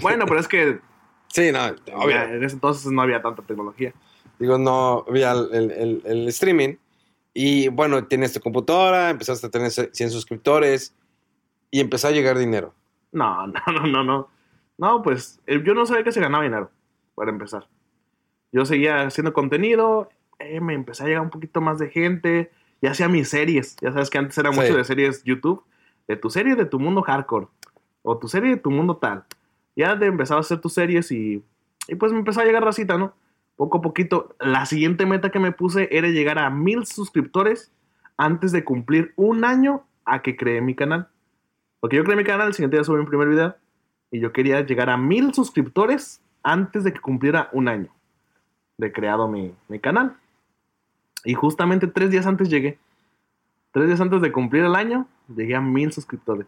Bueno, 0.02 0.24
pero 0.26 0.40
es 0.40 0.48
que 0.48 0.80
Sí, 1.28 1.52
no, 1.52 1.60
obvio. 1.94 2.22
en 2.22 2.42
ese 2.42 2.54
entonces 2.54 2.90
no 2.90 3.02
había 3.02 3.20
tanta 3.22 3.42
tecnología. 3.42 3.92
Digo, 4.38 4.56
no 4.58 5.04
había 5.08 5.32
el, 5.32 5.48
el- 5.54 5.70
el- 5.70 6.02
el 6.04 6.28
streaming. 6.28 6.76
Y 7.34 7.68
bueno, 7.68 8.04
tienes 8.06 8.32
tu 8.32 8.40
computadora, 8.40 9.10
empezaste 9.10 9.46
a 9.46 9.50
tener 9.50 9.70
100 9.70 10.10
suscriptores 10.10 10.94
y 11.70 11.80
empezó 11.80 12.08
a 12.08 12.12
llegar 12.12 12.38
dinero. 12.38 12.74
No, 13.12 13.46
no, 13.46 13.60
no, 13.72 13.86
no, 13.86 14.04
no. 14.04 14.28
No, 14.78 15.02
pues 15.02 15.40
eh, 15.46 15.60
yo 15.64 15.74
no 15.74 15.86
sabía 15.86 16.04
que 16.04 16.12
se 16.12 16.20
ganaba 16.20 16.44
dinero, 16.44 16.70
para 17.14 17.30
empezar. 17.30 17.66
Yo 18.52 18.64
seguía 18.64 19.02
haciendo 19.02 19.32
contenido, 19.32 20.08
eh, 20.38 20.60
me 20.60 20.74
empecé 20.74 21.02
a 21.02 21.06
llegar 21.06 21.22
un 21.22 21.30
poquito 21.30 21.60
más 21.60 21.78
de 21.78 21.90
gente, 21.90 22.50
y 22.80 22.86
hacía 22.86 23.08
mis 23.08 23.28
series. 23.28 23.76
Ya 23.80 23.92
sabes 23.92 24.08
que 24.08 24.18
antes 24.18 24.38
era 24.38 24.52
Sí. 24.52 24.60
mucho 24.60 24.76
de 24.76 24.84
series 24.84 25.24
YouTube, 25.24 25.64
de 26.06 26.16
tu 26.16 26.30
serie 26.30 26.54
de 26.54 26.64
tu 26.64 26.78
mundo 26.78 27.02
hardcore, 27.02 27.48
o 28.02 28.18
tu 28.18 28.28
serie 28.28 28.50
de 28.50 28.56
tu 28.56 28.70
mundo 28.70 28.96
tal. 28.96 29.24
Ya 29.76 29.98
te 29.98 30.06
empezaba 30.06 30.38
a 30.38 30.42
hacer 30.42 30.60
tus 30.60 30.74
series 30.74 31.10
y, 31.10 31.42
y 31.88 31.94
pues 31.96 32.12
me 32.12 32.18
empezó 32.20 32.40
a 32.40 32.44
llegar 32.44 32.64
racita, 32.64 32.96
¿no? 32.96 33.14
Poco 33.56 33.78
a 33.78 33.82
poquito. 33.82 34.34
La 34.38 34.64
siguiente 34.66 35.06
meta 35.06 35.30
que 35.30 35.40
me 35.40 35.50
puse 35.52 35.88
era 35.90 36.08
llegar 36.08 36.38
a 36.38 36.50
mil 36.50 36.86
suscriptores 36.86 37.72
antes 38.16 38.52
de 38.52 38.64
cumplir 38.64 39.12
un 39.16 39.44
año 39.44 39.82
a 40.04 40.22
que 40.22 40.36
creé 40.36 40.60
mi 40.60 40.74
canal. 40.76 41.08
Porque 41.80 41.96
yo 41.96 42.04
creé 42.04 42.16
mi 42.16 42.24
canal, 42.24 42.48
el 42.48 42.54
siguiente 42.54 42.76
día 42.76 42.84
subí 42.84 42.98
mi 42.98 43.06
primer 43.06 43.28
video 43.28 43.56
y 44.10 44.20
yo 44.20 44.32
quería 44.32 44.60
llegar 44.64 44.90
a 44.90 44.96
mil 44.96 45.34
suscriptores 45.34 46.20
antes 46.42 46.84
de 46.84 46.92
que 46.92 47.00
cumpliera 47.00 47.48
un 47.52 47.68
año 47.68 47.88
de 48.78 48.92
creado 48.92 49.28
mi, 49.28 49.54
mi 49.68 49.78
canal. 49.78 50.16
Y 51.24 51.34
justamente 51.34 51.86
tres 51.86 52.10
días 52.10 52.26
antes 52.26 52.48
llegué. 52.48 52.78
Tres 53.72 53.86
días 53.86 54.00
antes 54.00 54.22
de 54.22 54.32
cumplir 54.32 54.64
el 54.64 54.74
año, 54.74 55.06
llegué 55.34 55.54
a 55.54 55.60
mil 55.60 55.92
suscriptores. 55.92 56.46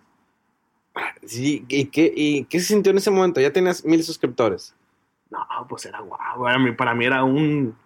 Sí, 1.24 1.64
¿y 1.68 1.86
qué, 1.86 2.12
¿y 2.14 2.44
qué 2.44 2.60
se 2.60 2.66
sintió 2.66 2.90
en 2.90 2.98
ese 2.98 3.10
momento? 3.10 3.40
Ya 3.40 3.52
tenías 3.52 3.84
mil 3.84 4.02
suscriptores. 4.02 4.74
No, 5.30 5.46
pues 5.68 5.86
era 5.86 6.00
guau. 6.00 6.42
Para 6.42 6.58
mí, 6.58 6.72
para 6.72 6.94
mí 6.94 7.04
era 7.04 7.22
un. 7.24 7.76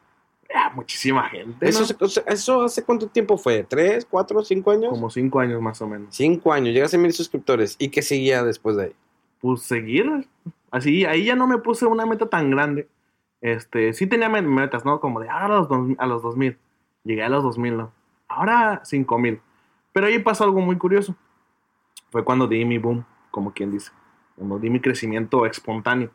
Era 0.54 0.70
muchísima 0.70 1.28
gente. 1.30 1.68
Eso, 1.68 1.80
¿no? 1.80 1.86
se- 1.86 1.96
o 2.00 2.08
sea, 2.08 2.22
¿Eso 2.28 2.62
hace 2.62 2.84
cuánto 2.84 3.08
tiempo 3.08 3.36
fue? 3.36 3.64
¿Tres, 3.64 4.06
cuatro, 4.08 4.42
cinco 4.44 4.70
años? 4.70 4.90
Como 4.90 5.10
cinco 5.10 5.40
años 5.40 5.60
más 5.60 5.82
o 5.82 5.88
menos. 5.88 6.14
Cinco 6.14 6.52
años, 6.52 6.72
llegaste 6.72 6.96
a 6.96 7.00
mil 7.00 7.12
suscriptores. 7.12 7.74
¿Y 7.80 7.88
qué 7.88 8.02
seguía 8.02 8.44
después 8.44 8.76
de 8.76 8.84
ahí? 8.84 8.92
Pues 9.40 9.62
seguir. 9.62 10.28
Así, 10.70 11.04
ahí 11.06 11.24
ya 11.24 11.34
no 11.34 11.48
me 11.48 11.58
puse 11.58 11.86
una 11.86 12.06
meta 12.06 12.26
tan 12.28 12.50
grande. 12.50 12.88
Este, 13.40 13.92
sí 13.94 14.06
tenía 14.06 14.28
met- 14.30 14.46
metas, 14.46 14.84
¿no? 14.84 15.00
Como 15.00 15.18
de 15.20 15.28
ahora 15.28 15.56
a 15.56 15.58
los, 15.58 15.68
dos, 15.68 15.88
a 15.98 16.06
los 16.06 16.22
2000. 16.22 16.56
Llegué 17.02 17.24
a 17.24 17.28
los 17.28 17.42
2000, 17.42 17.76
¿no? 17.76 17.92
Ahora 18.28 18.80
5000. 18.84 19.40
Pero 19.92 20.06
ahí 20.06 20.18
pasó 20.20 20.44
algo 20.44 20.60
muy 20.60 20.76
curioso. 20.78 21.16
Fue 22.10 22.24
cuando 22.24 22.46
di 22.46 22.64
mi 22.64 22.78
boom, 22.78 23.04
como 23.32 23.52
quien 23.52 23.72
dice. 23.72 23.90
Cuando 24.36 24.58
di 24.60 24.70
mi 24.70 24.78
crecimiento 24.80 25.46
espontáneo. 25.46 26.10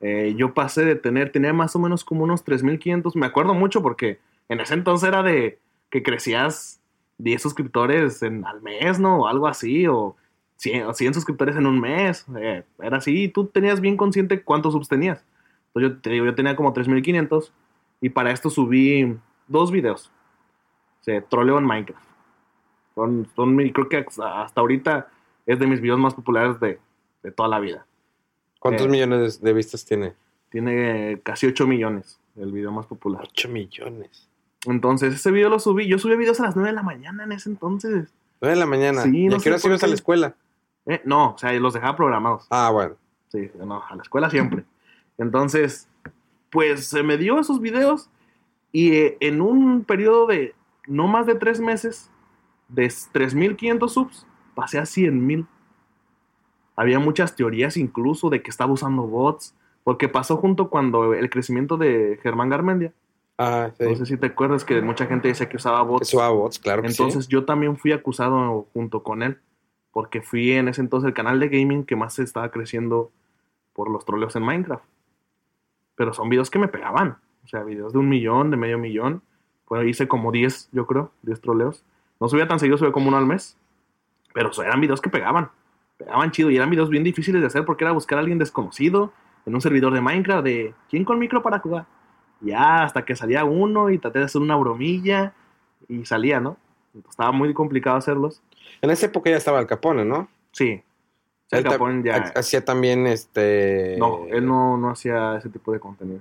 Eh, 0.00 0.34
yo 0.36 0.54
pasé 0.54 0.84
de 0.84 0.96
tener, 0.96 1.32
tenía 1.32 1.52
más 1.52 1.74
o 1.76 1.78
menos 1.78 2.04
como 2.04 2.24
unos 2.24 2.44
3500. 2.44 3.16
Me 3.16 3.26
acuerdo 3.26 3.54
mucho 3.54 3.82
porque 3.82 4.18
en 4.48 4.60
ese 4.60 4.74
entonces 4.74 5.08
era 5.08 5.22
de 5.22 5.58
que 5.90 6.02
crecías 6.02 6.80
10 7.18 7.40
suscriptores 7.40 8.22
en, 8.22 8.44
al 8.46 8.62
mes, 8.62 8.98
¿no? 8.98 9.20
O 9.22 9.26
algo 9.26 9.46
así. 9.48 9.86
O 9.86 10.16
100, 10.56 10.86
o 10.86 10.94
100 10.94 11.14
suscriptores 11.14 11.56
en 11.56 11.66
un 11.66 11.80
mes. 11.80 12.26
eh, 12.38 12.64
era 12.80 12.98
así. 12.98 13.24
Y 13.24 13.28
tú 13.28 13.46
tenías 13.46 13.80
bien 13.80 13.96
consciente 13.96 14.42
cuántos 14.42 14.72
subs 14.72 14.88
tenías. 14.88 15.24
Entonces 15.68 15.92
yo 15.92 16.00
te 16.00 16.10
digo, 16.10 16.24
yo 16.24 16.34
tenía 16.34 16.56
como 16.56 16.72
3500. 16.72 17.52
Y 18.00 18.10
para 18.10 18.30
esto 18.30 18.50
subí 18.50 19.16
dos 19.48 19.70
videos. 19.70 20.10
Se 21.00 21.20
troleo 21.20 21.58
en 21.58 21.64
Minecraft. 21.64 22.04
Son, 22.94 23.28
son 23.36 23.56
creo 23.56 23.88
que 23.88 23.98
hasta 23.98 24.60
ahorita 24.60 25.08
es 25.44 25.58
de 25.58 25.66
mis 25.66 25.80
videos 25.80 25.98
más 25.98 26.14
populares 26.14 26.58
de, 26.60 26.78
de 27.22 27.30
toda 27.30 27.48
la 27.48 27.60
vida. 27.60 27.86
¿Cuántos 28.58 28.86
Eh. 28.86 28.90
millones 28.90 29.40
de 29.40 29.52
vistas 29.52 29.84
tiene? 29.84 30.14
Tiene 30.50 31.20
casi 31.22 31.46
8 31.46 31.66
millones, 31.66 32.18
el 32.36 32.52
video 32.52 32.72
más 32.72 32.86
popular. 32.86 33.22
Ocho 33.28 33.48
millones. 33.48 34.28
Entonces, 34.66 35.14
ese 35.14 35.30
video 35.30 35.48
lo 35.48 35.58
subí. 35.58 35.86
Yo 35.86 35.98
subía 35.98 36.16
videos 36.16 36.40
a 36.40 36.44
las 36.44 36.56
9 36.56 36.70
de 36.70 36.74
la 36.74 36.82
mañana 36.82 37.24
en 37.24 37.32
ese 37.32 37.48
entonces. 37.50 38.12
Nueve 38.40 38.54
de 38.54 38.60
la 38.60 38.66
mañana. 38.66 39.02
Sí, 39.02 39.24
¿Y 39.24 39.28
no 39.28 39.36
a 39.36 39.38
qué 39.40 39.50
hora 39.50 39.60
ibas 39.64 39.82
a 39.82 39.86
la 39.86 39.94
escuela? 39.94 40.34
Eh, 40.86 41.00
no, 41.04 41.34
o 41.34 41.38
sea, 41.38 41.52
los 41.54 41.74
dejaba 41.74 41.96
programados. 41.96 42.46
Ah, 42.50 42.70
bueno. 42.70 42.96
Sí, 43.28 43.50
no, 43.58 43.82
a 43.88 43.94
la 43.96 44.02
escuela 44.02 44.28
siempre. 44.30 44.64
Entonces, 45.18 45.88
pues 46.50 46.86
se 46.88 47.02
me 47.02 47.16
dio 47.16 47.38
esos 47.40 47.60
videos 47.60 48.08
y 48.72 48.92
eh, 48.92 49.16
en 49.20 49.40
un 49.40 49.84
periodo 49.84 50.26
de 50.26 50.54
no 50.86 51.06
más 51.08 51.26
de 51.26 51.34
tres 51.34 51.60
meses, 51.60 52.10
de 52.68 52.86
3.500 52.86 53.88
subs, 53.88 54.26
pasé 54.54 54.78
a 54.78 54.82
100.000. 54.82 55.46
Había 56.76 56.98
muchas 56.98 57.34
teorías 57.34 57.76
incluso 57.76 58.30
de 58.30 58.42
que 58.42 58.50
estaba 58.50 58.72
usando 58.72 59.02
bots, 59.02 59.54
porque 59.82 60.08
pasó 60.08 60.36
junto 60.36 60.68
cuando 60.68 61.14
el 61.14 61.30
crecimiento 61.30 61.76
de 61.76 62.18
Germán 62.22 62.50
Garmendia. 62.50 62.92
Ah, 63.38 63.70
sí. 63.76 63.84
No 63.84 63.96
sé 63.96 64.06
si 64.06 64.16
te 64.16 64.26
acuerdas 64.26 64.64
que 64.64 64.80
mucha 64.82 65.06
gente 65.06 65.28
decía 65.28 65.48
que 65.48 65.56
usaba 65.56 65.82
bots. 65.82 66.08
Eso 66.08 66.22
a 66.22 66.28
bots, 66.28 66.58
claro 66.58 66.82
que 66.82 66.88
Entonces 66.88 67.24
sí. 67.24 67.30
yo 67.30 67.44
también 67.44 67.76
fui 67.76 67.92
acusado 67.92 68.66
junto 68.72 69.02
con 69.02 69.22
él, 69.22 69.38
porque 69.92 70.22
fui 70.22 70.52
en 70.52 70.68
ese 70.68 70.80
entonces 70.82 71.08
el 71.08 71.14
canal 71.14 71.40
de 71.40 71.48
gaming 71.48 71.84
que 71.84 71.96
más 71.96 72.14
se 72.14 72.22
estaba 72.22 72.50
creciendo 72.50 73.10
por 73.72 73.90
los 73.90 74.04
troleos 74.04 74.36
en 74.36 74.42
Minecraft. 74.42 74.84
Pero 75.96 76.12
son 76.12 76.28
videos 76.28 76.50
que 76.50 76.58
me 76.58 76.68
pegaban, 76.68 77.18
o 77.44 77.48
sea, 77.48 77.62
videos 77.62 77.92
de 77.92 77.98
un 77.98 78.08
millón, 78.08 78.50
de 78.50 78.56
medio 78.56 78.78
millón. 78.78 79.22
Pues 79.66 79.86
hice 79.86 80.08
como 80.08 80.30
10, 80.30 80.70
yo 80.72 80.86
creo, 80.86 81.10
10 81.22 81.40
troleos. 81.40 81.84
No 82.20 82.28
subía 82.28 82.48
tan 82.48 82.58
seguido, 82.58 82.78
subía 82.78 82.92
como 82.92 83.08
uno 83.08 83.16
al 83.16 83.26
mes. 83.26 83.56
Pero 84.32 84.50
eran 84.62 84.80
videos 84.80 85.00
que 85.00 85.10
pegaban, 85.10 85.50
pegaban 85.96 86.30
chido 86.30 86.50
y 86.50 86.56
eran 86.56 86.70
videos 86.70 86.90
bien 86.90 87.04
difíciles 87.04 87.40
de 87.40 87.46
hacer 87.46 87.64
porque 87.64 87.84
era 87.84 87.92
buscar 87.92 88.18
a 88.18 88.20
alguien 88.20 88.38
desconocido 88.38 89.12
en 89.46 89.54
un 89.54 89.60
servidor 89.60 89.92
de 89.94 90.00
Minecraft 90.00 90.44
de 90.44 90.74
¿quién 90.90 91.04
con 91.04 91.18
micro 91.18 91.42
para 91.42 91.58
jugar? 91.58 91.86
Ya, 92.40 92.82
hasta 92.82 93.04
que 93.04 93.16
salía 93.16 93.44
uno 93.44 93.90
y 93.90 93.98
traté 93.98 94.18
de 94.18 94.26
hacer 94.26 94.42
una 94.42 94.56
bromilla 94.56 95.32
y 95.88 96.04
salía, 96.04 96.40
¿no? 96.40 96.56
Estaba 97.08 97.32
muy 97.32 97.52
complicado 97.54 97.96
hacerlos. 97.96 98.42
En 98.82 98.90
esa 98.90 99.06
época 99.06 99.30
ya 99.30 99.36
estaba 99.36 99.58
Al 99.58 99.66
Capone, 99.66 100.04
¿no? 100.04 100.28
Sí. 100.52 100.82
Al 101.52 101.62
ta- 101.64 101.70
Capone 101.70 102.02
ya. 102.02 102.16
ha- 102.16 102.38
Hacía 102.40 102.64
también 102.64 103.06
este. 103.06 103.96
No, 103.98 104.26
él 104.28 104.44
no, 104.44 104.76
no 104.76 104.90
hacía 104.90 105.36
ese 105.36 105.48
tipo 105.48 105.72
de 105.72 105.80
contenido. 105.80 106.20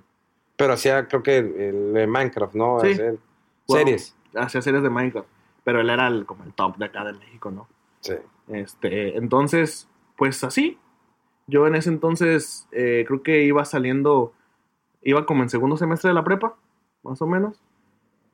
Pero 0.56 0.74
hacía, 0.74 1.08
creo 1.08 1.22
que 1.24 1.38
el 1.38 1.94
de 1.94 2.08
Minecraft, 2.08 2.54
¿no? 2.56 2.80
Sí. 2.82 2.92
Hacer. 2.92 3.18
Series. 3.68 4.16
Hacía 4.36 4.62
series 4.62 4.84
de 4.84 4.90
Minecraft. 4.90 5.28
Pero 5.64 5.82
él 5.82 5.90
era 5.90 6.08
el, 6.08 6.26
como 6.26 6.44
el 6.44 6.54
top 6.54 6.78
de 6.78 6.86
acá 6.86 7.04
de 7.04 7.14
México, 7.14 7.50
¿no? 7.52 7.68
Sí. 8.02 8.14
Este, 8.48 9.18
entonces, 9.18 9.90
pues 10.18 10.44
así. 10.44 10.78
Yo 11.48 11.68
en 11.68 11.76
ese 11.76 11.90
entonces 11.90 12.68
eh, 12.72 13.06
creo 13.08 13.22
que 13.22 13.44
iba 13.44 13.64
saliendo, 13.66 14.34
iba 15.04 15.26
como 15.26 15.44
en 15.44 15.50
segundo 15.50 15.78
semestre 15.78 16.10
de 16.10 16.16
la 16.16 16.24
prepa, 16.24 16.56
más 17.04 17.22
o 17.22 17.28
menos. 17.28 17.62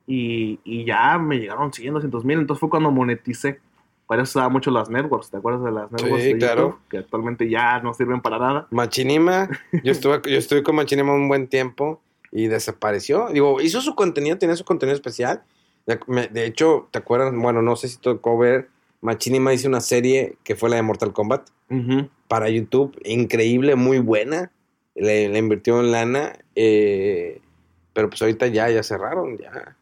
Y, 0.06 0.60
y 0.64 0.84
ya 0.84 1.18
me 1.18 1.38
llegaron 1.38 1.72
100, 1.72 1.94
200 1.94 2.24
mil. 2.24 2.38
Entonces 2.38 2.60
fue 2.60 2.70
cuando 2.70 2.90
moneticé. 2.90 3.60
Para 4.06 4.24
eso 4.24 4.50
mucho 4.50 4.70
las 4.70 4.90
networks. 4.90 5.30
¿Te 5.30 5.38
acuerdas 5.38 5.64
de 5.64 5.70
las 5.70 5.90
networks? 5.90 6.22
Sí, 6.22 6.32
de 6.34 6.38
claro. 6.38 6.62
YouTube? 6.62 6.80
Que 6.88 6.98
actualmente 6.98 7.48
ya 7.48 7.80
no 7.80 7.94
sirven 7.94 8.20
para 8.20 8.38
nada. 8.38 8.66
Machinima, 8.70 9.48
yo 9.82 9.92
estuve, 9.92 10.20
yo 10.26 10.36
estuve 10.36 10.62
con 10.62 10.76
Machinima 10.76 11.14
un 11.14 11.28
buen 11.28 11.48
tiempo 11.48 12.02
y 12.30 12.48
desapareció. 12.48 13.28
Digo, 13.28 13.60
hizo 13.60 13.80
su 13.80 13.94
contenido, 13.94 14.38
tenía 14.38 14.56
su 14.56 14.64
contenido 14.64 14.94
especial. 14.94 15.42
De 15.86 16.46
hecho, 16.46 16.88
¿te 16.90 16.98
acuerdas? 16.98 17.32
Bueno, 17.34 17.62
no 17.62 17.76
sé 17.76 17.88
si 17.88 17.98
tocó 17.98 18.36
ver, 18.38 18.68
Machinima 19.02 19.52
hizo 19.52 19.68
una 19.68 19.80
serie 19.80 20.36
que 20.44 20.56
fue 20.56 20.70
la 20.70 20.76
de 20.76 20.82
Mortal 20.82 21.12
Kombat 21.12 21.48
para 22.28 22.48
YouTube, 22.48 22.98
increíble, 23.04 23.76
muy 23.76 23.98
buena. 23.98 24.50
Le, 24.94 25.28
le 25.28 25.38
invirtió 25.38 25.80
en 25.80 25.90
lana, 25.92 26.38
eh, 26.54 27.40
pero 27.94 28.08
pues 28.10 28.20
ahorita 28.22 28.46
ya, 28.48 28.68
ya 28.70 28.82
cerraron, 28.82 29.38
ya. 29.38 29.76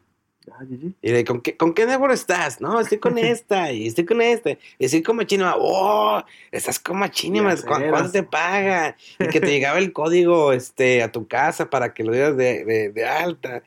GG. 0.47 0.93
Y 1.01 1.11
de, 1.11 1.23
¿con 1.25 1.41
qué, 1.41 1.55
¿con 1.57 1.73
qué 1.73 1.85
network 1.85 2.13
estás? 2.13 2.61
No, 2.61 2.79
estoy 2.79 2.97
con 2.97 3.17
esta, 3.19 3.71
y 3.71 3.87
estoy 3.87 4.05
con 4.05 4.21
esta, 4.21 4.51
y 4.51 4.57
estoy 4.85 5.01
con 5.03 5.17
Machinima. 5.17 5.55
¡Oh! 5.57 6.23
Estás 6.51 6.79
con 6.79 6.97
Machinima, 6.97 7.55
¿cu- 7.61 7.67
¿cuánto 7.91 8.11
te 8.11 8.23
paga? 8.23 8.95
Y 9.19 9.27
que 9.27 9.39
te 9.39 9.47
llegaba 9.51 9.77
el 9.79 9.91
código 9.93 10.51
este, 10.53 11.03
a 11.03 11.11
tu 11.11 11.27
casa 11.27 11.69
para 11.69 11.93
que 11.93 12.03
lo 12.03 12.11
dieras 12.13 12.35
de, 12.37 12.65
de- 12.65 12.89
de 12.89 13.05
alta. 13.05 13.63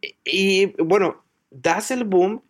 Y, 0.00 0.14
y, 0.24 0.74
bueno, 0.78 1.22
das 1.50 1.90
el 1.90 2.04
boom 2.04 2.42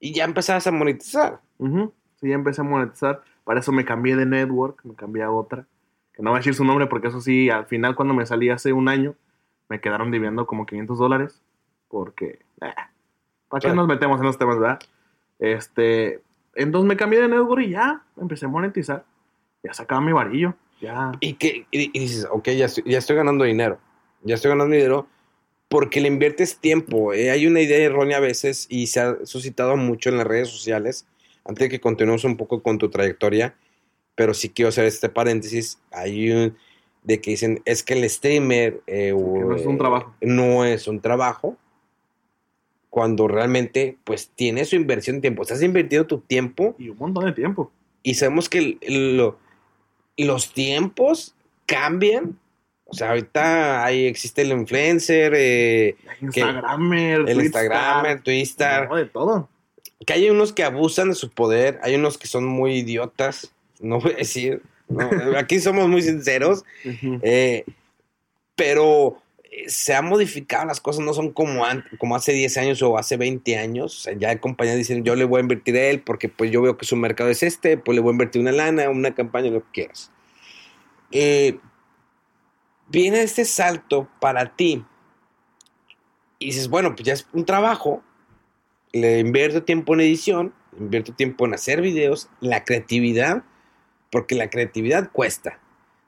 y 0.00 0.12
ya 0.12 0.24
empezabas 0.24 0.66
a 0.66 0.72
monetizar. 0.72 1.40
Ujú. 1.58 1.92
Sí, 2.20 2.28
ya 2.28 2.34
empecé 2.34 2.60
a 2.60 2.64
monetizar. 2.64 3.22
Para 3.44 3.60
eso 3.60 3.72
me 3.72 3.84
cambié 3.84 4.16
de 4.16 4.26
network, 4.26 4.84
me 4.84 4.94
cambié 4.94 5.22
a 5.22 5.30
otra. 5.30 5.66
Que 6.12 6.22
no 6.22 6.30
voy 6.30 6.38
a 6.38 6.40
decir 6.40 6.54
su 6.54 6.64
nombre 6.64 6.86
porque 6.86 7.08
eso 7.08 7.20
sí, 7.20 7.50
al 7.50 7.66
final 7.66 7.94
cuando 7.94 8.14
me 8.14 8.24
salí 8.26 8.48
hace 8.50 8.72
un 8.72 8.88
año, 8.88 9.14
me 9.68 9.80
quedaron 9.80 10.10
debiendo 10.10 10.46
como 10.46 10.64
500 10.66 10.98
dólares. 10.98 11.42
Porque, 11.88 12.40
eh, 12.62 12.74
¿para 13.48 13.60
qué 13.60 13.74
nos 13.74 13.86
metemos 13.86 14.18
en 14.20 14.26
los 14.26 14.38
temas, 14.38 14.58
verdad? 14.58 14.78
Este, 15.38 16.22
entonces 16.54 16.88
me 16.88 16.96
cambié 16.96 17.20
de 17.20 17.28
network 17.28 17.62
y 17.62 17.70
ya 17.70 18.02
empecé 18.16 18.46
a 18.46 18.48
monetizar. 18.48 19.04
Ya 19.62 19.72
sacaba 19.74 20.00
mi 20.00 20.12
varillo. 20.12 20.54
Ya. 20.80 21.12
Y, 21.20 21.34
que, 21.34 21.66
y, 21.70 21.90
y 21.96 22.00
dices, 22.00 22.26
ok, 22.30 22.48
ya 22.50 22.66
estoy, 22.66 22.84
ya 22.86 22.98
estoy 22.98 23.16
ganando 23.16 23.44
dinero. 23.44 23.78
Ya 24.22 24.34
estoy 24.34 24.50
ganando 24.50 24.74
dinero 24.74 25.06
porque 25.68 26.00
le 26.00 26.08
inviertes 26.08 26.58
tiempo. 26.58 27.12
eh, 27.12 27.30
Hay 27.30 27.46
una 27.46 27.60
idea 27.60 27.78
errónea 27.78 28.18
a 28.18 28.20
veces 28.20 28.66
y 28.70 28.86
se 28.88 29.00
ha 29.00 29.24
suscitado 29.24 29.76
mucho 29.76 30.08
en 30.10 30.16
las 30.18 30.26
redes 30.26 30.48
sociales. 30.48 31.06
Antes 31.48 31.64
de 31.64 31.68
que 31.68 31.80
continuemos 31.80 32.24
un 32.24 32.36
poco 32.36 32.62
con 32.62 32.78
tu 32.78 32.88
trayectoria, 32.90 33.54
pero 34.14 34.34
sí 34.34 34.48
quiero 34.50 34.68
hacer 34.70 34.84
este 34.86 35.08
paréntesis. 35.08 35.78
Hay 35.92 36.30
un 36.30 36.56
de 37.02 37.20
que 37.20 37.30
dicen, 37.30 37.62
es 37.64 37.82
que 37.84 37.94
el 37.94 38.08
streamer 38.10 38.80
eh, 38.88 39.14
que 39.14 39.40
no 39.40 39.54
es 39.54 39.64
un 39.64 39.78
trabajo. 39.78 40.14
No 40.20 40.64
es 40.64 40.88
un 40.88 41.00
trabajo. 41.00 41.56
Cuando 42.90 43.28
realmente, 43.28 43.96
pues, 44.04 44.30
tiene 44.34 44.64
su 44.64 44.74
inversión 44.76 45.16
de 45.16 45.20
tiempo. 45.22 45.42
Estás 45.42 45.62
invirtiendo 45.62 46.06
tu 46.06 46.18
tiempo 46.20 46.74
Y 46.78 46.88
un 46.88 46.96
montón 46.98 47.26
de 47.26 47.32
tiempo. 47.32 47.70
y 48.02 48.14
sabemos 48.14 48.48
que 48.48 48.58
el- 48.58 48.78
el- 48.80 49.16
lo- 49.18 49.38
los 50.16 50.52
tiempos 50.54 51.34
cambian. 51.66 52.38
O 52.86 52.94
sea, 52.94 53.10
ahorita 53.10 53.84
ahí 53.84 54.06
existe 54.06 54.42
el 54.42 54.52
influencer, 54.52 55.32
eh, 55.36 55.96
Instagramer, 56.22 57.28
el 57.28 57.40
Instagram, 57.42 58.06
el 58.06 58.22
Twitter. 58.22 58.88
no, 58.88 58.96
de 58.96 59.06
todo. 59.06 59.48
Que 60.04 60.12
hay 60.12 60.28
unos 60.30 60.52
que 60.52 60.64
abusan 60.64 61.08
de 61.10 61.14
su 61.14 61.30
poder, 61.30 61.78
hay 61.82 61.94
unos 61.94 62.18
que 62.18 62.26
son 62.26 62.44
muy 62.44 62.74
idiotas. 62.78 63.50
No 63.80 64.00
voy 64.00 64.12
a 64.12 64.16
decir, 64.16 64.62
no, 64.88 65.08
aquí 65.38 65.60
somos 65.60 65.88
muy 65.88 66.02
sinceros, 66.02 66.64
Ujú. 66.84 67.18
eh, 67.22 67.64
pero 68.54 69.22
eh, 69.44 69.68
se 69.68 69.94
han 69.94 70.06
modificado 70.06 70.66
las 70.66 70.80
cosas, 70.80 71.04
no 71.04 71.12
son 71.14 71.32
como, 71.32 71.64
an- 71.64 71.84
como 71.98 72.14
hace 72.16 72.32
10 72.32 72.56
años 72.58 72.82
o 72.82 72.98
hace 72.98 73.16
20 73.16 73.56
años. 73.56 73.96
O 73.98 74.00
sea, 74.02 74.12
ya 74.18 74.30
hay 74.30 74.38
compañías 74.38 74.76
dicen, 74.76 75.02
yo 75.04 75.14
le 75.16 75.24
voy 75.24 75.38
a 75.38 75.42
invertir 75.42 75.76
a 75.76 75.84
él 75.86 76.00
porque 76.02 76.28
pues 76.28 76.50
yo 76.50 76.60
veo 76.62 76.76
que 76.76 76.84
su 76.86 76.96
mercado 76.96 77.30
es 77.30 77.42
este, 77.42 77.76
pues 77.78 77.94
le 77.96 78.02
voy 78.02 78.10
a 78.10 78.12
invertir 78.12 78.40
una 78.42 78.52
lana, 78.52 78.90
una 78.90 79.14
campaña, 79.14 79.50
lo 79.50 79.60
que 79.60 79.70
quieras. 79.72 80.10
Eh, 81.10 81.58
viene 82.88 83.22
este 83.22 83.44
salto 83.44 84.08
para 84.20 84.54
ti 84.56 84.84
y 86.38 86.46
dices, 86.46 86.68
bueno, 86.68 86.94
pues 86.94 87.06
ya 87.06 87.12
es 87.14 87.26
un 87.32 87.44
trabajo, 87.44 88.02
le 88.92 89.20
invierto 89.20 89.62
tiempo 89.62 89.94
en 89.94 90.00
edición, 90.00 90.54
invierto 90.78 91.12
tiempo 91.12 91.46
en 91.46 91.54
hacer 91.54 91.80
videos, 91.80 92.28
la 92.40 92.64
creatividad, 92.64 93.44
porque 94.10 94.34
la 94.34 94.50
creatividad 94.50 95.10
cuesta. 95.12 95.58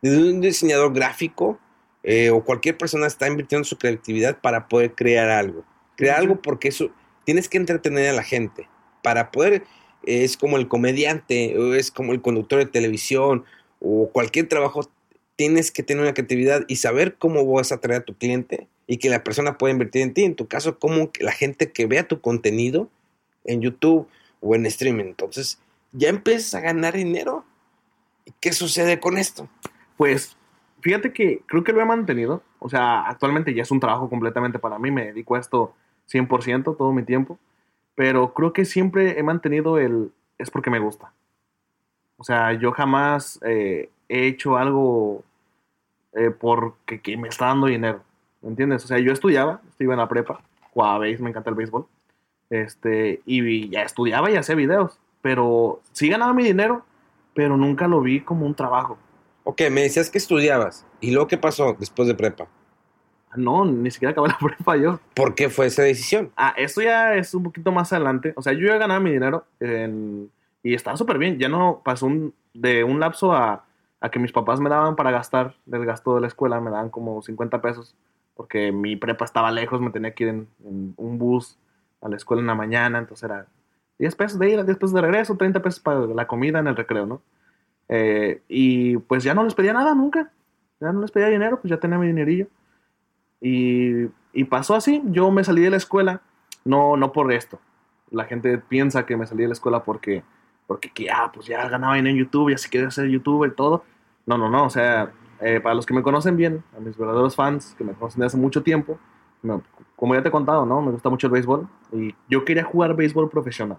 Desde 0.02 0.30
un 0.30 0.40
diseñador 0.40 0.92
gráfico 0.92 1.58
eh, 2.02 2.30
o 2.30 2.44
cualquier 2.44 2.78
persona 2.78 3.06
está 3.06 3.26
invirtiendo 3.26 3.64
su 3.64 3.76
creatividad 3.76 4.40
para 4.40 4.68
poder 4.68 4.94
crear 4.94 5.28
algo. 5.28 5.64
Crear 5.96 6.18
algo 6.18 6.40
porque 6.40 6.68
eso 6.68 6.90
tienes 7.24 7.48
que 7.48 7.58
entretener 7.58 8.08
a 8.08 8.12
la 8.12 8.22
gente. 8.22 8.68
Para 9.02 9.30
poder, 9.30 9.64
eh, 10.04 10.24
es 10.24 10.36
como 10.36 10.56
el 10.56 10.68
comediante, 10.68 11.58
o 11.58 11.74
es 11.74 11.90
como 11.90 12.12
el 12.12 12.22
conductor 12.22 12.58
de 12.58 12.66
televisión 12.66 13.44
o 13.80 14.10
cualquier 14.10 14.48
trabajo, 14.48 14.88
tienes 15.36 15.70
que 15.70 15.82
tener 15.82 16.02
una 16.02 16.14
creatividad 16.14 16.64
y 16.68 16.76
saber 16.76 17.16
cómo 17.16 17.44
vas 17.52 17.70
a 17.70 17.76
atraer 17.76 18.02
a 18.02 18.04
tu 18.04 18.14
cliente 18.14 18.68
y 18.90 18.96
que 18.96 19.10
la 19.10 19.22
persona 19.22 19.58
pueda 19.58 19.72
invertir 19.72 20.02
en 20.02 20.14
ti. 20.14 20.24
En 20.24 20.34
tu 20.34 20.48
caso, 20.48 20.78
que 21.12 21.22
la 21.22 21.30
gente 21.30 21.70
que 21.70 21.86
vea 21.86 22.08
tu 22.08 22.20
contenido 22.20 22.88
en 23.44 23.60
YouTube 23.60 24.08
o 24.40 24.54
en 24.54 24.66
streaming. 24.66 25.04
Entonces, 25.04 25.60
ya 25.92 26.08
empiezas 26.08 26.54
a 26.54 26.60
ganar 26.60 26.94
dinero. 26.94 27.44
¿Y 28.24 28.32
¿Qué 28.40 28.52
sucede 28.52 28.98
con 28.98 29.18
esto? 29.18 29.46
Pues 29.98 30.36
fíjate 30.80 31.12
que 31.12 31.42
creo 31.46 31.62
que 31.62 31.72
lo 31.72 31.82
he 31.82 31.84
mantenido. 31.84 32.42
O 32.58 32.70
sea, 32.70 33.02
actualmente 33.02 33.54
ya 33.54 33.62
es 33.62 33.70
un 33.70 33.78
trabajo 33.78 34.08
completamente 34.08 34.58
para 34.58 34.78
mí. 34.78 34.90
Me 34.90 35.04
dedico 35.04 35.36
a 35.36 35.40
esto 35.40 35.74
100% 36.10 36.76
todo 36.76 36.92
mi 36.92 37.02
tiempo. 37.02 37.38
Pero 37.94 38.32
creo 38.32 38.54
que 38.54 38.64
siempre 38.64 39.18
he 39.18 39.22
mantenido 39.22 39.78
el... 39.78 40.12
Es 40.38 40.50
porque 40.50 40.70
me 40.70 40.78
gusta. 40.78 41.12
O 42.16 42.24
sea, 42.24 42.54
yo 42.54 42.72
jamás 42.72 43.38
eh, 43.44 43.90
he 44.08 44.26
hecho 44.26 44.56
algo 44.56 45.24
eh, 46.14 46.30
porque 46.30 47.00
que 47.02 47.18
me 47.18 47.28
está 47.28 47.46
dando 47.46 47.66
dinero. 47.66 48.02
¿Me 48.42 48.50
entiendes? 48.50 48.84
O 48.84 48.88
sea, 48.88 48.98
yo 48.98 49.12
estudiaba, 49.12 49.60
estuve 49.68 49.92
en 49.92 49.98
la 49.98 50.08
prepa, 50.08 50.40
jugaba 50.72 50.98
béis, 50.98 51.20
me 51.20 51.30
encanta 51.30 51.50
el 51.50 51.56
béisbol. 51.56 51.86
Este, 52.50 53.20
y 53.26 53.68
ya 53.68 53.82
estudiaba 53.82 54.30
y 54.30 54.36
hacía 54.36 54.54
videos. 54.54 54.98
Pero 55.22 55.80
sí 55.92 56.08
ganaba 56.08 56.32
mi 56.32 56.44
dinero, 56.44 56.84
pero 57.34 57.56
nunca 57.56 57.88
lo 57.88 58.00
vi 58.00 58.20
como 58.20 58.46
un 58.46 58.54
trabajo. 58.54 58.96
Ok, 59.44 59.62
me 59.70 59.82
decías 59.82 60.10
que 60.10 60.18
estudiabas. 60.18 60.86
¿Y 61.00 61.10
luego 61.10 61.26
qué 61.28 61.38
pasó 61.38 61.74
después 61.78 62.06
de 62.08 62.14
prepa? 62.14 62.46
No, 63.36 63.64
ni 63.64 63.90
siquiera 63.90 64.12
acabé 64.12 64.28
la 64.28 64.38
prepa 64.38 64.76
yo. 64.76 65.00
¿Por 65.14 65.34
qué 65.34 65.50
fue 65.50 65.66
esa 65.66 65.82
decisión? 65.82 66.30
Ah, 66.36 66.54
esto 66.56 66.80
ya 66.80 67.14
es 67.16 67.34
un 67.34 67.42
poquito 67.42 67.72
más 67.72 67.92
adelante. 67.92 68.32
O 68.36 68.42
sea, 68.42 68.52
yo 68.52 68.66
ya 68.68 68.78
ganaba 68.78 69.00
mi 69.00 69.10
dinero 69.12 69.44
en- 69.60 70.30
y 70.62 70.74
estaba 70.74 70.96
súper 70.96 71.18
bien. 71.18 71.38
Ya 71.38 71.48
no 71.48 71.82
pasó 71.84 72.06
un- 72.06 72.34
de 72.54 72.84
un 72.84 73.00
lapso 73.00 73.32
a, 73.32 73.64
a 74.00 74.10
que 74.10 74.18
mis 74.18 74.32
papás 74.32 74.60
me 74.60 74.70
daban 74.70 74.96
para 74.96 75.10
gastar 75.10 75.54
del 75.66 75.84
gasto 75.84 76.14
de 76.14 76.20
la 76.20 76.26
escuela, 76.28 76.60
me 76.60 76.70
daban 76.70 76.90
como 76.90 77.20
50 77.22 77.60
pesos 77.60 77.94
porque 78.38 78.70
mi 78.70 78.94
prepa 78.94 79.24
estaba 79.24 79.50
lejos, 79.50 79.80
me 79.80 79.90
tenía 79.90 80.14
que 80.14 80.22
ir 80.22 80.30
en, 80.30 80.48
en 80.64 80.94
un 80.96 81.18
bus 81.18 81.58
a 82.00 82.08
la 82.08 82.14
escuela 82.14 82.40
en 82.40 82.46
la 82.46 82.54
mañana, 82.54 83.00
entonces 83.00 83.24
era 83.24 83.48
10 83.98 84.14
pesos 84.14 84.38
de 84.38 84.50
ida, 84.50 84.62
10 84.62 84.78
pesos 84.78 84.92
de 84.94 85.00
regreso, 85.00 85.36
30 85.36 85.60
pesos 85.60 85.80
para 85.80 86.06
la 86.06 86.28
comida 86.28 86.60
en 86.60 86.68
el 86.68 86.76
recreo, 86.76 87.04
¿no? 87.04 87.20
Eh, 87.88 88.40
y 88.46 88.96
pues 88.98 89.24
ya 89.24 89.34
no 89.34 89.42
les 89.42 89.56
pedía 89.56 89.72
nada 89.72 89.92
nunca, 89.92 90.30
ya 90.80 90.92
no 90.92 91.00
les 91.00 91.10
pedía 91.10 91.26
dinero, 91.26 91.60
pues 91.60 91.68
ya 91.68 91.80
tenía 91.80 91.98
mi 91.98 92.06
dinerillo. 92.06 92.46
Y, 93.40 94.06
y 94.32 94.44
pasó 94.44 94.76
así, 94.76 95.02
yo 95.06 95.32
me 95.32 95.42
salí 95.42 95.62
de 95.62 95.70
la 95.70 95.76
escuela, 95.76 96.22
no, 96.64 96.96
no 96.96 97.10
por 97.10 97.32
esto. 97.32 97.58
La 98.12 98.24
gente 98.26 98.56
piensa 98.58 99.04
que 99.04 99.16
me 99.16 99.26
salí 99.26 99.42
de 99.42 99.48
la 99.48 99.54
escuela 99.54 99.82
porque, 99.82 100.22
porque 100.68 100.90
que, 100.90 101.10
ah, 101.10 101.32
pues 101.34 101.46
ya 101.46 101.68
ganaba 101.68 101.96
dinero 101.96 102.16
en 102.16 102.22
YouTube, 102.22 102.52
ya 102.52 102.58
si 102.58 102.70
quería 102.70 102.92
ser 102.92 103.08
youtuber 103.08 103.50
y 103.50 103.56
todo. 103.56 103.82
No, 104.26 104.38
no, 104.38 104.48
no, 104.48 104.66
o 104.66 104.70
sea, 104.70 105.10
eh, 105.40 105.60
para 105.60 105.74
los 105.74 105.86
que 105.86 105.94
me 105.94 106.02
conocen 106.02 106.36
bien, 106.36 106.62
a 106.76 106.80
mis 106.80 106.96
verdaderos 106.96 107.36
fans 107.36 107.74
que 107.76 107.84
me 107.84 107.92
conocen 107.92 108.20
desde 108.20 108.26
hace 108.26 108.36
mucho 108.36 108.62
tiempo, 108.62 108.98
como 109.96 110.14
ya 110.14 110.22
te 110.22 110.28
he 110.28 110.32
contado, 110.32 110.66
¿no? 110.66 110.82
Me 110.82 110.90
gusta 110.90 111.10
mucho 111.10 111.26
el 111.28 111.32
béisbol 111.32 111.68
y 111.92 112.14
yo 112.28 112.44
quería 112.44 112.64
jugar 112.64 112.94
béisbol 112.94 113.30
profesional. 113.30 113.78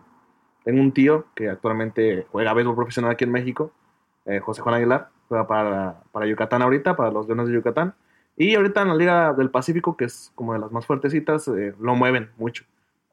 Tengo 0.63 0.81
un 0.81 0.91
tío 0.91 1.25
que 1.35 1.49
actualmente 1.49 2.25
juega 2.31 2.53
béisbol 2.53 2.75
profesional 2.75 3.11
aquí 3.11 3.23
en 3.23 3.31
México, 3.31 3.71
eh, 4.25 4.39
José 4.39 4.61
Juan 4.61 4.75
Aguilar, 4.75 5.09
juega 5.27 5.47
para, 5.47 6.01
para 6.11 6.25
Yucatán 6.25 6.61
ahorita, 6.61 6.95
para 6.95 7.11
los 7.11 7.27
Leones 7.27 7.47
de 7.47 7.53
Yucatán. 7.53 7.93
Y 8.35 8.55
ahorita 8.55 8.81
en 8.81 8.87
la 8.87 8.95
Liga 8.95 9.33
del 9.33 9.49
Pacífico, 9.49 9.97
que 9.97 10.05
es 10.05 10.31
como 10.35 10.53
de 10.53 10.59
las 10.59 10.71
más 10.71 10.85
fuertecitas, 10.85 11.47
eh, 11.49 11.75
lo 11.79 11.95
mueven 11.95 12.29
mucho. 12.37 12.63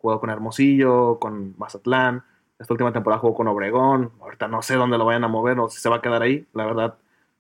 Jugó 0.01 0.21
con 0.21 0.31
Hermosillo, 0.31 1.19
con 1.19 1.55
Mazatlán. 1.59 2.23
Esta 2.59 2.73
última 2.73 2.93
temporada 2.93 3.21
jugó 3.21 3.35
con 3.35 3.49
Obregón. 3.49 4.13
Ahorita 4.21 4.47
no 4.47 4.63
sé 4.63 4.77
dónde 4.77 4.99
lo 4.99 5.05
vayan 5.05 5.25
a 5.25 5.29
mover 5.29 5.59
o 5.59 5.69
si 5.69 5.81
se 5.81 5.89
va 5.89 5.97
a 5.97 6.01
quedar 6.01 6.23
ahí. 6.23 6.47
La 6.53 6.65
verdad, 6.65 6.95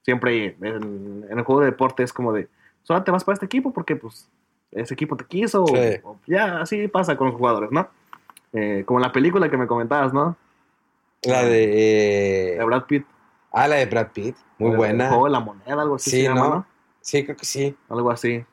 siempre 0.06 0.56
en, 0.62 1.26
en 1.28 1.38
el 1.38 1.44
juego 1.44 1.60
de 1.62 1.66
deporte 1.66 2.04
es 2.04 2.12
como 2.12 2.32
de, 2.32 2.48
solo 2.84 3.02
te 3.02 3.10
vas 3.10 3.24
para 3.24 3.34
este 3.34 3.46
equipo 3.46 3.72
porque 3.72 3.96
pues 3.96 4.30
ese 4.70 4.94
equipo 4.94 5.16
te 5.16 5.24
quiso. 5.24 5.66
Sí. 5.66 5.74
o 6.04 6.16
ya, 6.28 6.60
así 6.60 6.86
pasa 6.86 7.16
con 7.16 7.26
los 7.26 7.36
jugadores, 7.36 7.72
¿no? 7.72 7.88
Eh, 8.52 8.84
como 8.86 9.00
la 9.00 9.10
película 9.10 9.50
que 9.50 9.56
me 9.56 9.66
comentabas, 9.66 10.12
¿no? 10.14 10.36
La 11.24 11.42
de... 11.42 12.52
eh, 12.54 12.56
De 12.58 12.64
Brad 12.64 12.84
Pitt. 12.84 13.04
Ah, 13.50 13.66
la 13.66 13.76
de 13.76 13.86
Brad 13.86 14.12
Pitt. 14.12 14.36
Muy 14.58 14.70
El 14.70 14.76
buena. 14.76 15.08
juego 15.08 15.24
de 15.24 15.30
la 15.32 15.40
moneda, 15.40 15.82
algo 15.82 15.96
así 15.96 16.10
Sí, 16.10 16.16
se 16.18 16.22
llama, 16.22 16.40
¿no? 16.40 16.48
¿no? 16.54 16.66
Sí, 17.00 17.24
creo 17.24 17.36
que 17.36 17.44
sí. 17.44 17.76
Algo 17.88 18.10
así. 18.12 18.44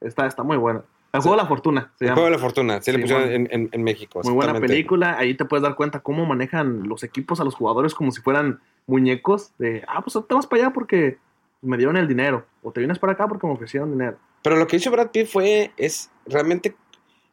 Está, 0.00 0.26
está 0.26 0.42
muy 0.42 0.58
buena. 0.58 0.82
El 1.12 1.20
juego 1.20 1.36
de 1.36 1.42
la 1.42 1.48
fortuna 1.48 1.92
se 1.98 2.04
El 2.04 2.08
llama. 2.08 2.14
juego 2.14 2.26
de 2.26 2.30
la 2.36 2.38
fortuna. 2.38 2.82
Sí, 2.82 2.92
le 2.92 2.98
pusieron 3.00 3.24
bueno. 3.28 3.36
en, 3.36 3.48
en- 3.50 3.68
en 3.72 3.82
México. 3.84 4.20
Muy 4.24 4.32
buena 4.32 4.58
película. 4.58 5.16
Ahí 5.18 5.34
te 5.34 5.44
puedes 5.44 5.62
dar 5.62 5.74
cuenta 5.74 6.00
cómo 6.00 6.24
manejan 6.24 6.88
los 6.88 7.02
equipos 7.02 7.38
a 7.40 7.44
los 7.44 7.54
jugadores 7.54 7.94
como 7.94 8.10
si 8.12 8.22
fueran 8.22 8.60
muñecos. 8.86 9.52
De, 9.58 9.84
ah, 9.88 10.02
pues 10.02 10.16
te 10.26 10.34
vas 10.34 10.46
para 10.46 10.62
allá 10.64 10.72
porque 10.72 11.18
me 11.60 11.76
dieron 11.76 11.96
el 11.98 12.08
dinero. 12.08 12.46
O 12.62 12.72
te 12.72 12.80
vienes 12.80 12.98
para 12.98 13.12
acá 13.12 13.28
porque 13.28 13.46
me 13.46 13.52
ofrecieron 13.52 13.90
dinero. 13.92 14.16
Pero 14.42 14.56
lo 14.56 14.66
que 14.66 14.76
hizo 14.76 14.90
Brad 14.90 15.10
Pitt 15.10 15.26
fue, 15.26 15.70
es 15.76 16.10
realmente 16.26 16.74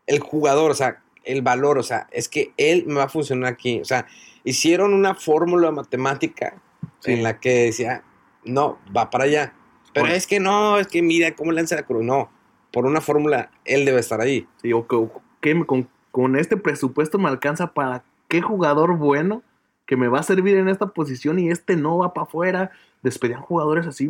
el 0.07 0.19
jugador, 0.19 0.71
o 0.71 0.75
sea, 0.75 1.01
el 1.23 1.41
valor, 1.41 1.77
o 1.77 1.83
sea, 1.83 2.07
es 2.11 2.27
que 2.27 2.53
él 2.57 2.83
me 2.87 2.95
va 2.95 3.03
a 3.03 3.09
funcionar 3.09 3.51
aquí. 3.53 3.79
O 3.81 3.85
sea, 3.85 4.05
hicieron 4.43 4.93
una 4.93 5.15
fórmula 5.15 5.71
matemática 5.71 6.55
Sí. 6.99 7.13
en 7.13 7.23
la 7.23 7.39
que 7.39 7.65
decía, 7.65 8.03
no, 8.43 8.77
va 8.95 9.09
para 9.09 9.23
allá. 9.23 9.53
Pero 9.93 10.03
Bueno. 10.03 10.15
es 10.15 10.27
que 10.27 10.39
no, 10.41 10.77
es 10.79 10.87
que 10.87 11.01
mira 11.01 11.33
cómo 11.33 11.51
lanza 11.53 11.75
la 11.75 11.83
cruz. 11.83 12.03
No, 12.03 12.29
por 12.71 12.85
una 12.85 13.01
fórmula, 13.01 13.51
él 13.65 13.85
debe 13.85 13.99
estar 13.99 14.21
ahí. 14.21 14.47
Y 14.63 14.73
o 14.73 14.87
que- 14.87 15.65
con, 15.65 15.87
con 16.11 16.35
este 16.35 16.57
presupuesto 16.57 17.17
me 17.17 17.29
alcanza 17.29 17.73
para 17.73 18.03
qué 18.27 18.41
jugador 18.41 18.97
bueno 18.97 19.41
que 19.85 19.95
me 19.95 20.07
va 20.07 20.19
a 20.19 20.23
servir 20.23 20.57
en 20.57 20.69
esta 20.69 20.87
posición 20.87 21.39
y 21.39 21.49
este 21.49 21.75
no 21.75 21.97
va 21.97 22.13
para 22.13 22.25
afuera. 22.27 22.71
Despedían 23.01 23.41
jugadores 23.41 23.87
así, 23.87 24.07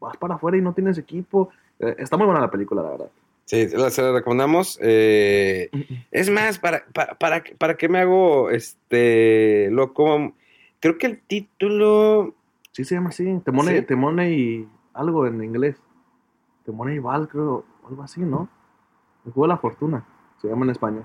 vas 0.00 0.16
para 0.16 0.34
afuera 0.34 0.56
y 0.56 0.60
no 0.60 0.74
tienes 0.74 0.98
equipo. 0.98 1.48
Eh, 1.78 1.94
está 1.98 2.16
muy 2.16 2.26
buena 2.26 2.40
la 2.40 2.50
película, 2.50 2.82
la 2.82 2.90
verdad. 2.90 3.10
Sí, 3.44 3.68
se 3.68 4.02
la 4.02 4.12
recomendamos. 4.12 4.78
eh, 4.82 5.70
es 6.10 6.30
más, 6.30 6.58
para, 6.58 6.84
para, 6.92 7.14
para, 7.14 7.42
para 7.58 7.76
qué 7.76 7.88
me 7.88 7.98
hago 7.98 8.50
este 8.50 9.68
loco. 9.70 10.32
Creo 10.80 10.98
que 10.98 11.06
el 11.06 11.20
título. 11.20 12.34
Sí 12.72 12.84
se 12.84 12.94
llama 12.94 13.10
así. 13.10 13.24
Temone, 13.44 13.76
¿Sí? 13.78 13.82
Temone 13.86 14.32
y 14.32 14.68
algo 14.94 15.26
en 15.26 15.42
inglés. 15.42 15.76
Temone 16.64 16.94
y 16.94 16.98
Val, 16.98 17.28
creo. 17.28 17.64
Algo 17.86 18.02
así, 18.02 18.20
¿no? 18.20 18.48
El 19.26 19.32
juego 19.32 19.46
de 19.46 19.54
la 19.54 19.58
fortuna. 19.58 20.04
Se 20.40 20.48
llama 20.48 20.64
en 20.64 20.70
español. 20.70 21.04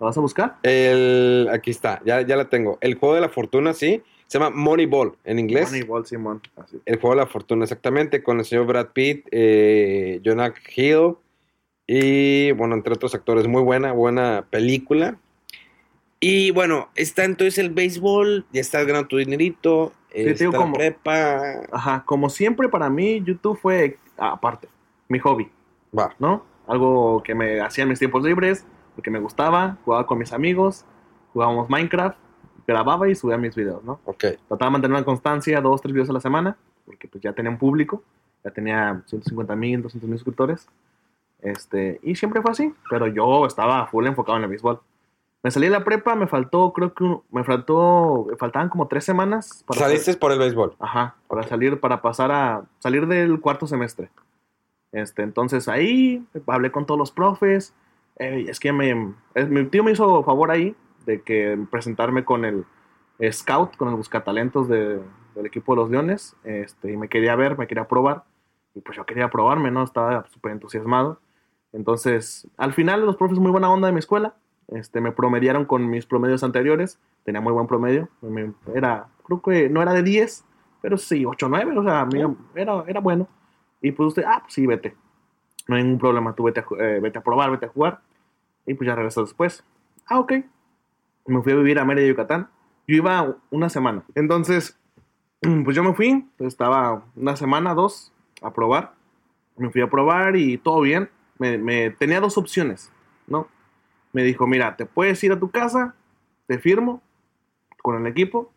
¿La 0.00 0.06
vas 0.06 0.16
a 0.18 0.20
buscar? 0.20 0.56
El, 0.62 1.48
aquí 1.52 1.70
está, 1.70 2.02
ya, 2.04 2.20
ya 2.20 2.36
la 2.36 2.48
tengo. 2.48 2.78
El 2.80 2.96
juego 2.96 3.14
de 3.14 3.20
la 3.20 3.28
fortuna, 3.28 3.72
sí. 3.72 4.02
Se 4.26 4.38
llama 4.38 4.54
Moneyball 4.54 5.16
en 5.24 5.38
inglés. 5.38 5.70
Moneyball, 5.70 6.04
Simón. 6.06 6.42
Así. 6.56 6.80
El 6.84 7.00
juego 7.00 7.14
de 7.16 7.22
la 7.22 7.26
fortuna, 7.28 7.64
exactamente, 7.64 8.22
con 8.22 8.38
el 8.38 8.44
señor 8.44 8.66
Brad 8.66 8.88
Pitt, 8.88 9.26
eh, 9.30 10.20
Jonah 10.24 10.52
Hill 10.74 11.14
y, 11.86 12.50
bueno, 12.52 12.74
entre 12.74 12.92
otros 12.92 13.14
actores. 13.14 13.46
Muy 13.46 13.62
buena, 13.62 13.92
buena 13.92 14.44
película. 14.50 15.16
Y 16.18 16.50
bueno, 16.50 16.88
está 16.96 17.24
entonces 17.24 17.58
el 17.58 17.70
béisbol, 17.70 18.46
ya 18.52 18.60
estás 18.60 18.86
ganando 18.86 19.06
tu 19.06 19.18
dinerito, 19.18 19.92
digo 20.14 20.30
está 20.30 20.44
la 20.46 20.56
como- 20.58 20.74
prepa. 20.74 21.40
Ajá. 21.70 22.02
Como 22.04 22.28
siempre, 22.28 22.68
para 22.68 22.90
mí, 22.90 23.22
YouTube 23.24 23.58
fue, 23.58 23.98
aparte, 24.16 24.68
mi 25.08 25.18
hobby. 25.20 25.48
¿No? 26.18 26.42
Algo 26.66 27.22
que 27.22 27.34
me 27.34 27.60
hacía 27.60 27.82
en 27.84 27.90
mis 27.90 27.98
tiempos 27.98 28.22
libres, 28.22 28.64
porque 28.94 29.10
me 29.10 29.18
gustaba, 29.20 29.76
jugaba 29.84 30.06
con 30.06 30.18
mis 30.18 30.32
amigos, 30.32 30.84
jugábamos 31.32 31.68
Minecraft, 31.70 32.16
grababa 32.66 33.08
y 33.08 33.14
subía 33.14 33.36
mis 33.36 33.54
videos, 33.54 33.82
¿no? 33.84 34.00
ok. 34.04 34.24
Trataba 34.48 34.66
de 34.66 34.70
mantener 34.72 34.96
una 34.96 35.04
constancia, 35.04 35.60
dos, 35.60 35.80
tres 35.80 35.92
videos 35.92 36.10
a 36.10 36.14
la 36.14 36.20
semana, 36.20 36.56
porque 36.84 37.06
pues 37.08 37.22
ya 37.22 37.32
tenía 37.32 37.50
un 37.50 37.58
público, 37.58 38.02
ya 38.44 38.50
tenía 38.50 39.02
150 39.06 39.54
mil, 39.56 39.82
200 39.82 40.08
mil 40.08 40.18
suscriptores, 40.18 40.68
este, 41.40 42.00
y 42.02 42.16
siempre 42.16 42.42
fue 42.42 42.50
así, 42.50 42.74
pero 42.90 43.06
yo 43.06 43.46
estaba 43.46 43.86
full 43.86 44.06
enfocado 44.06 44.38
en 44.38 44.44
el 44.44 44.50
béisbol. 44.50 44.80
Me 45.42 45.50
salí 45.52 45.66
de 45.66 45.72
la 45.72 45.84
prepa, 45.84 46.16
me 46.16 46.26
faltó, 46.26 46.72
creo 46.72 46.92
que, 46.92 47.04
un- 47.04 47.22
me 47.30 47.44
faltó, 47.44 48.26
me 48.30 48.36
faltaban 48.36 48.68
como 48.68 48.88
tres 48.88 49.04
semanas 49.04 49.62
para 49.66 49.80
Saliste 49.80 50.16
por 50.16 50.32
el 50.32 50.38
béisbol. 50.40 50.74
Ajá, 50.80 51.14
para 51.28 51.44
salir, 51.44 51.78
para 51.78 52.02
pasar 52.02 52.32
a 52.32 52.62
salir 52.80 53.06
del 53.06 53.40
cuarto 53.40 53.66
semestre. 53.68 54.08
Este, 54.96 55.22
entonces 55.22 55.68
ahí 55.68 56.24
hablé 56.46 56.70
con 56.70 56.86
todos 56.86 56.98
los 56.98 57.10
profes. 57.10 57.74
eh, 58.18 58.46
es 58.48 58.58
que 58.60 58.72
me, 58.72 58.94
mi 59.48 59.64
tío 59.66 59.84
me 59.84 59.92
hizo 59.92 60.22
favor 60.24 60.50
ahí 60.50 60.74
de 61.04 61.20
que 61.20 61.58
presentarme 61.70 62.24
con 62.24 62.44
el 62.46 62.64
scout, 63.30 63.76
con 63.76 63.88
el 63.88 63.94
buscatalentos 63.94 64.68
de- 64.68 65.00
del 65.34 65.46
equipo 65.46 65.74
de 65.74 65.82
los 65.82 65.90
Leones. 65.90 66.34
Este, 66.44 66.92
y 66.92 66.96
me 66.96 67.08
quería 67.08 67.36
ver, 67.36 67.58
me 67.58 67.66
quería 67.66 67.86
probar. 67.86 68.24
Y 68.74 68.80
pues 68.80 68.96
yo 68.96 69.04
quería 69.04 69.28
probarme, 69.28 69.70
¿no? 69.70 69.82
Estaba 69.82 70.24
súper 70.28 70.52
entusiasmado. 70.52 71.20
Entonces, 71.74 72.48
al 72.56 72.72
final, 72.72 73.04
los 73.04 73.16
profes 73.16 73.38
muy 73.38 73.50
buena 73.50 73.70
onda 73.70 73.88
de 73.88 73.92
mi 73.92 73.98
escuela. 73.98 74.34
Este, 74.68 75.00
me 75.02 75.12
promediaron 75.12 75.66
con 75.66 75.88
mis 75.90 76.06
promedios 76.06 76.42
anteriores. 76.42 76.98
Tenía 77.24 77.40
muy 77.42 77.52
buen 77.52 77.66
promedio. 77.66 78.08
Me- 78.22 78.52
Era, 78.74 79.08
creo 79.24 79.42
que 79.42 79.68
no 79.68 79.82
era 79.82 79.92
de 79.92 80.02
10, 80.02 80.44
pero 80.80 80.96
sí, 80.96 81.24
8 81.26 81.48
9. 81.50 81.76
O 81.78 81.82
sea, 81.84 82.04
mira, 82.06 82.30
era, 82.54 82.82
era 82.86 83.00
bueno. 83.00 83.28
Y 83.86 83.92
pues 83.92 84.08
usted, 84.08 84.24
ah, 84.26 84.40
pues 84.42 84.54
sí, 84.54 84.66
vete. 84.66 84.96
No 85.68 85.76
hay 85.76 85.84
ningún 85.84 86.00
problema. 86.00 86.34
Tú 86.34 86.42
vete 86.42 86.58
a, 86.60 86.64
eh, 86.80 86.98
vete 87.00 87.18
a 87.18 87.22
probar, 87.22 87.52
vete 87.52 87.66
a 87.66 87.68
jugar. 87.68 88.00
Y 88.66 88.74
pues 88.74 88.86
ya 88.88 88.96
regresó 88.96 89.20
después. 89.22 89.62
Ah, 90.06 90.18
ok. 90.18 90.32
Me 91.26 91.40
fui 91.42 91.52
a 91.52 91.56
vivir 91.56 91.78
a 91.78 91.84
Mérida, 91.84 92.08
Yucatán. 92.08 92.48
Yo 92.88 92.96
iba 92.96 93.36
una 93.50 93.68
semana. 93.68 94.02
Entonces, 94.16 94.76
pues 95.64 95.76
yo 95.76 95.84
me 95.84 95.94
fui. 95.94 96.26
Estaba 96.40 97.04
una 97.14 97.36
semana, 97.36 97.74
dos, 97.74 98.12
a 98.42 98.52
probar. 98.52 98.94
Me 99.56 99.70
fui 99.70 99.82
a 99.82 99.88
probar 99.88 100.34
y 100.34 100.58
todo 100.58 100.80
bien. 100.80 101.10
Me- 101.38 101.90
tenía 101.90 102.18
dos 102.20 102.38
opciones, 102.38 102.90
¿no? 103.28 103.46
Me 104.12 104.24
dijo, 104.24 104.48
mira, 104.48 104.76
te 104.76 104.86
puedes 104.86 105.22
ir 105.22 105.30
a 105.30 105.38
tu 105.38 105.50
casa, 105.50 105.94
te 106.48 106.58
firmo 106.58 107.02
con 107.82 107.94
el 108.00 108.06
equipo 108.06 108.50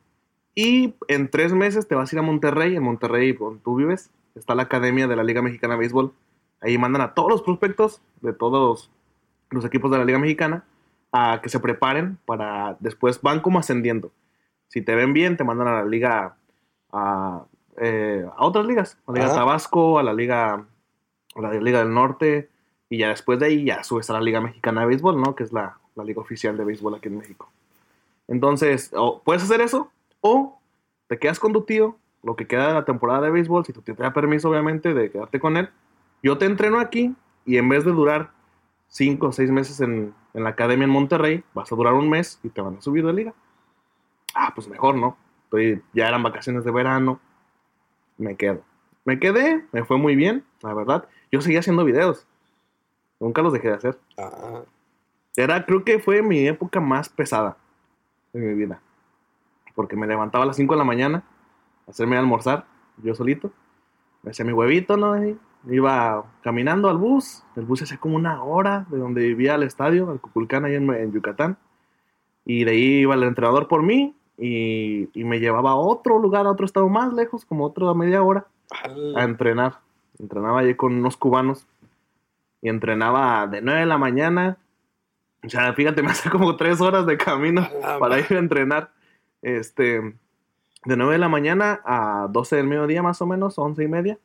y 0.55 0.95
en 1.07 1.29
tres 1.29 1.53
meses 1.53 1.87
te 1.87 1.93
vas 1.95 2.11
a 2.11 2.15
ir 2.15 2.19
a 2.19 2.23
Monterrey. 2.23 2.75
En 2.75 2.83
Monterrey, 2.83 3.33
donde 3.33 3.59
tú 3.61 3.75
vives, 3.75 4.09
está 4.35 4.55
la 4.55 4.63
Academia 4.63 5.07
de 5.07 5.15
la 5.15 5.23
Liga 5.23 5.41
Mexicana 5.41 5.73
de 5.73 5.79
Béisbol. 5.79 6.13
Ahí 6.61 6.77
mandan 6.77 7.01
a 7.01 7.13
todos 7.13 7.29
los 7.29 7.41
prospectos 7.41 8.01
de 8.21 8.33
todos 8.33 8.89
los 9.49 9.65
equipos 9.65 9.91
de 9.91 9.97
la 9.97 10.05
Liga 10.05 10.19
Mexicana 10.19 10.63
a 11.11 11.41
que 11.41 11.49
se 11.49 11.59
preparen 11.59 12.17
para 12.25 12.77
después 12.79 13.21
van 13.21 13.39
como 13.39 13.59
ascendiendo. 13.59 14.11
Si 14.67 14.81
te 14.81 14.95
ven 14.95 15.13
bien, 15.13 15.37
te 15.37 15.43
mandan 15.43 15.67
a 15.67 15.73
la 15.73 15.85
liga 15.85 16.35
a, 16.91 17.43
eh, 17.77 18.25
a 18.37 18.45
otras 18.45 18.65
ligas, 18.65 18.97
a 19.07 19.11
la 19.11 19.15
Liga 19.15 19.25
Ajá. 19.27 19.35
Tabasco, 19.39 19.99
a 19.99 20.03
la 20.03 20.13
Liga 20.13 20.65
a 21.35 21.41
la 21.41 21.53
Liga 21.53 21.79
del 21.79 21.93
Norte 21.93 22.49
y 22.89 22.97
ya 22.97 23.09
después 23.09 23.39
de 23.39 23.47
ahí 23.47 23.65
ya 23.65 23.83
subes 23.83 24.09
a 24.09 24.13
la 24.13 24.21
Liga 24.21 24.41
Mexicana 24.41 24.81
de 24.81 24.87
Béisbol, 24.87 25.19
¿no? 25.19 25.35
Que 25.35 25.43
es 25.43 25.53
la, 25.53 25.79
la 25.99 26.03
liga 26.03 26.21
oficial 26.21 26.57
de 26.57 26.65
béisbol 26.65 26.95
aquí 26.95 27.07
en 27.07 27.17
México. 27.17 27.49
Entonces, 28.27 28.91
o 28.95 29.21
puedes 29.21 29.43
hacer 29.43 29.61
eso 29.61 29.91
o 30.21 30.59
te 31.07 31.19
quedas 31.19 31.39
con 31.39 31.53
tu 31.53 31.63
tío 31.63 31.97
lo 32.23 32.35
que 32.35 32.47
queda 32.47 32.67
de 32.67 32.73
la 32.73 32.85
temporada 32.85 33.21
de 33.21 33.31
béisbol, 33.31 33.65
si 33.65 33.73
tío 33.73 33.81
te 33.83 33.93
da 33.93 34.13
permiso 34.13 34.49
obviamente 34.49 34.93
de 34.93 35.11
quedarte 35.11 35.39
con 35.39 35.57
él. 35.57 35.69
Yo 36.21 36.37
te 36.37 36.45
entreno 36.45 36.79
aquí 36.79 37.15
y 37.45 37.57
en 37.57 37.69
vez 37.69 37.85
de 37.85 37.91
durar 37.91 38.31
cinco 38.87 39.27
o 39.27 39.31
seis 39.31 39.51
meses 39.51 39.79
en, 39.81 40.13
en 40.33 40.43
la 40.43 40.49
academia 40.49 40.83
en 40.85 40.89
Monterrey, 40.91 41.43
vas 41.53 41.71
a 41.71 41.75
durar 41.75 41.93
un 41.93 42.09
mes 42.09 42.39
y 42.43 42.49
te 42.49 42.61
van 42.61 42.77
a 42.77 42.81
subir 42.81 43.05
de 43.05 43.13
liga. 43.13 43.33
Ah, 44.35 44.51
pues 44.53 44.67
mejor, 44.67 44.95
¿no? 44.95 45.17
Estoy- 45.45 45.81
ya 45.93 46.07
eran 46.07 46.21
vacaciones 46.23 46.63
de 46.65 46.71
verano, 46.71 47.19
me 48.17 48.35
quedo. 48.35 48.61
Me 49.05 49.19
quedé, 49.19 49.65
me 49.71 49.83
fue 49.85 49.97
muy 49.97 50.15
bien, 50.15 50.43
la 50.61 50.73
verdad. 50.73 51.07
Yo 51.31 51.41
seguía 51.41 51.59
haciendo 51.59 51.85
videos. 51.85 52.27
Nunca 53.19 53.41
los 53.41 53.53
dejé 53.53 53.69
de 53.69 53.73
hacer. 53.75 53.99
Ah, 54.17 54.61
Era, 55.35 55.65
creo 55.65 55.83
que 55.85 55.99
fue 55.99 56.21
mi 56.21 56.47
época 56.47 56.79
más 56.81 57.07
pesada 57.09 57.55
en 58.33 58.45
mi 58.47 58.53
vida. 58.53 58.81
Porque 59.73 59.95
me 59.95 60.05
levantaba 60.07 60.43
a 60.43 60.47
las 60.47 60.57
5 60.57 60.73
de 60.73 60.79
la 60.79 60.83
mañana 60.83 61.23
hacerme 61.89 62.17
almorzar, 62.17 62.65
yo 63.03 63.15
solito. 63.15 63.51
Me 64.23 64.31
hacía 64.31 64.45
mi 64.45 64.53
huevito, 64.53 64.97
¿no? 64.97 65.21
Y 65.25 65.37
iba 65.69 66.25
caminando 66.41 66.89
al 66.89 66.97
bus. 66.97 67.43
El 67.55 67.65
bus 67.65 67.81
hacía 67.81 67.97
como 67.97 68.15
una 68.15 68.43
hora 68.43 68.85
de 68.89 68.97
donde 68.97 69.21
vivía 69.21 69.55
al 69.55 69.63
estadio, 69.63 70.09
al 70.09 70.19
Cuculcán, 70.19 70.65
ahí 70.65 70.75
en, 70.75 70.89
en 70.89 71.11
Yucatán. 71.11 71.57
Y 72.45 72.63
de 72.63 72.71
ahí 72.71 72.99
iba 73.01 73.15
el 73.15 73.23
entrenador 73.23 73.67
por 73.67 73.83
mí 73.83 74.15
y, 74.37 75.09
y 75.13 75.23
me 75.23 75.39
llevaba 75.39 75.71
a 75.71 75.75
otro 75.75 76.19
lugar, 76.19 76.45
a 76.45 76.51
otro 76.51 76.65
estado 76.65 76.87
más 76.89 77.13
lejos, 77.13 77.45
como 77.45 77.65
otro 77.65 77.89
a 77.89 77.95
media 77.95 78.23
hora 78.23 78.47
a 79.15 79.23
entrenar. 79.23 79.79
Entrenaba 80.17 80.59
allí 80.59 80.75
con 80.75 80.93
unos 80.93 81.17
cubanos 81.17 81.67
y 82.61 82.69
entrenaba 82.69 83.47
de 83.47 83.61
9 83.61 83.81
de 83.81 83.85
la 83.85 83.97
mañana. 83.97 84.57
O 85.43 85.49
sea, 85.49 85.73
fíjate, 85.73 86.03
me 86.03 86.11
hace 86.11 86.29
como 86.29 86.55
3 86.55 86.81
horas 86.81 87.05
de 87.05 87.17
camino 87.17 87.67
A 87.83 87.93
la 87.93 87.99
para 87.99 88.19
ir 88.19 88.33
a 88.33 88.39
entrenar. 88.39 88.91
Este, 89.41 90.15
de 90.85 90.95
9 90.95 91.13
de 91.13 91.19
la 91.19 91.29
mañana 91.29 91.81
a 91.85 92.27
12 92.29 92.55
del 92.55 92.67
mediodía 92.67 93.03
más 93.03 93.21
o 93.21 93.25
menos, 93.25 93.57
11 93.57 93.83
y 93.83 93.87
media. 93.87 94.19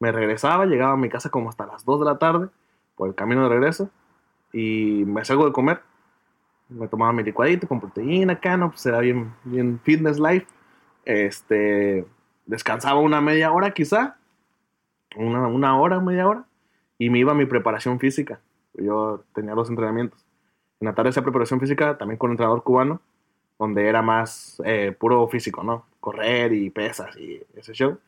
Me 0.00 0.12
regresaba, 0.12 0.66
llegaba 0.66 0.92
a 0.92 0.96
mi 0.96 1.08
casa 1.08 1.30
como 1.30 1.48
hasta 1.48 1.66
las 1.66 1.84
2 1.84 2.00
de 2.00 2.06
la 2.06 2.18
tarde 2.18 2.48
por 2.96 3.08
el 3.08 3.14
camino 3.14 3.42
de 3.44 3.48
regreso 3.48 3.90
y 4.52 5.04
me 5.06 5.20
hacía 5.20 5.34
algo 5.34 5.46
de 5.46 5.52
comer. 5.52 5.80
Me 6.68 6.88
tomaba 6.88 7.12
mi 7.12 7.22
licuadito 7.22 7.68
con 7.68 7.80
proteína 7.80 8.34
acá, 8.34 8.56
¿no? 8.56 8.70
Pues 8.70 8.84
era 8.86 9.00
bien, 9.00 9.32
bien 9.44 9.80
fitness 9.82 10.18
life. 10.18 10.46
Este, 11.04 12.06
descansaba 12.46 13.00
una 13.00 13.20
media 13.20 13.52
hora 13.52 13.72
quizá, 13.72 14.16
una, 15.16 15.46
una 15.46 15.78
hora, 15.78 16.00
media 16.00 16.26
hora, 16.26 16.44
y 16.98 17.10
me 17.10 17.18
iba 17.18 17.32
a 17.32 17.34
mi 17.34 17.46
preparación 17.46 17.98
física. 17.98 18.40
Yo 18.74 19.24
tenía 19.34 19.54
dos 19.54 19.68
entrenamientos. 19.68 20.24
En 20.80 20.86
la 20.86 20.94
tarde 20.94 21.10
hacía 21.10 21.22
preparación 21.22 21.60
física 21.60 21.98
también 21.98 22.18
con 22.18 22.30
un 22.30 22.32
entrenador 22.32 22.62
cubano, 22.62 23.00
donde 23.58 23.86
era 23.88 24.02
más 24.02 24.60
eh, 24.64 24.94
puro 24.98 25.26
físico, 25.28 25.62
¿no? 25.62 25.86
Correr 26.00 26.52
y 26.52 26.70
pesas 26.70 27.16
y 27.16 27.40
ese 27.54 27.72
show. 27.72 27.98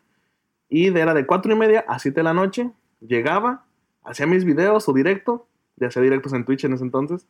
Y 0.69 0.91
de- 0.91 1.01
era 1.01 1.15
de 1.15 1.27
cuatro 1.27 1.53
y 1.53 1.57
media 1.57 1.85
a 1.87 1.99
7 1.99 2.21
de 2.21 2.25
la 2.25 2.35
noche, 2.35 2.71
llegaba, 3.01 3.65
hacía 4.03 4.27
mis 4.27 4.45
videos 4.45 4.89
o 4.89 4.93
directo, 4.93 5.47
ya 5.77 5.89
hacía 5.89 6.03
directos 6.03 6.33
en 6.33 6.45
Twitch 6.45 6.65
en 6.65 6.73
ese 6.73 6.85
entonces, 6.85 7.27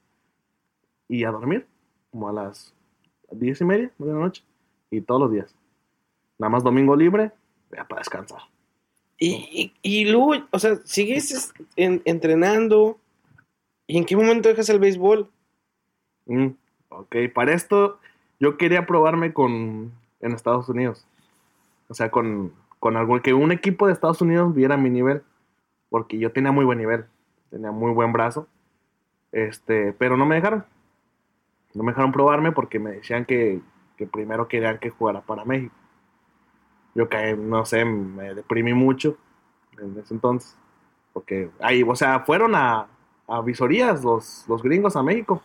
y 1.09 1.25
a 1.25 1.31
dormir, 1.31 1.67
como 2.11 2.29
a 2.29 2.33
las 2.33 2.75
diez 3.31 3.61
y 3.61 3.65
media 3.65 3.91
de 3.99 4.07
la 4.07 4.19
noche, 4.19 4.43
y 4.91 5.01
todos 5.01 5.21
los 5.21 5.33
días. 5.33 5.55
Nada 6.39 6.51
más 6.51 6.65
domingo 6.65 6.97
libre, 6.97 7.33
ya 7.71 7.85
para 7.85 8.01
descansar. 8.01 8.41
Y, 9.19 9.73
y, 9.83 10.01
y 10.01 10.05
luego, 10.11 10.35
o 10.51 10.59
sea, 10.59 10.77
sigues 10.85 11.53
en- 11.77 12.03
entrenando. 12.05 12.99
¿Y 13.87 13.97
en 13.99 14.05
qué 14.05 14.17
momento 14.17 14.49
dejas 14.49 14.69
el 14.69 14.79
béisbol? 14.79 15.31
Mm, 16.27 16.49
ok, 16.91 17.17
para 17.35 17.55
esto 17.55 17.99
yo 18.39 18.57
quería 18.57 18.87
probarme 18.87 19.33
con 19.33 19.93
en 20.21 20.33
Estados 20.33 20.69
Unidos. 20.69 21.07
O 21.89 21.95
sea, 21.95 22.11
con, 22.11 22.53
con 22.79 22.97
algo 22.97 23.21
que 23.23 23.35
un 23.35 23.53
equipo 23.53 23.87
de 23.87 23.93
Estados 23.93 24.21
Unidos 24.21 24.55
viera 24.55 24.77
mi 24.77 24.91
nivel. 24.91 25.23
Porque 25.89 26.19
yo 26.19 26.33
tenía 26.33 26.53
muy 26.53 26.65
buen 26.65 26.79
nivel. 26.79 27.07
Tenía 27.51 27.71
muy 27.71 27.93
buen 27.93 28.13
brazo. 28.13 28.49
Este, 29.33 29.93
pero 29.93 30.17
no 30.17 30.27
me 30.27 30.37
dejaron. 30.37 30.65
No 31.75 31.83
me 31.83 31.93
dejaron 31.93 32.13
probarme 32.13 32.53
porque 32.53 32.79
me 32.79 32.93
decían 32.93 33.25
que, 33.25 33.61
que 33.97 34.07
primero 34.07 34.49
querían 34.49 34.79
que 34.79 34.91
jugara 34.91 35.21
para 35.21 35.45
México. 35.45 35.75
Yo 36.95 37.09
que 37.09 37.37
no 37.37 37.65
sé, 37.67 37.85
me 37.85 38.35
deprimí 38.35 38.73
mucho 38.73 39.17
en 39.79 39.99
ese 39.99 40.15
entonces. 40.15 40.57
Porque 41.13 41.51
ahí, 41.61 41.83
o 41.83 41.95
sea, 41.95 42.21
fueron 42.21 42.55
a, 42.55 42.89
a 43.29 43.41
visorías 43.43 44.03
los, 44.03 44.47
los 44.49 44.63
gringos 44.63 44.97
a 44.97 45.03
México 45.03 45.43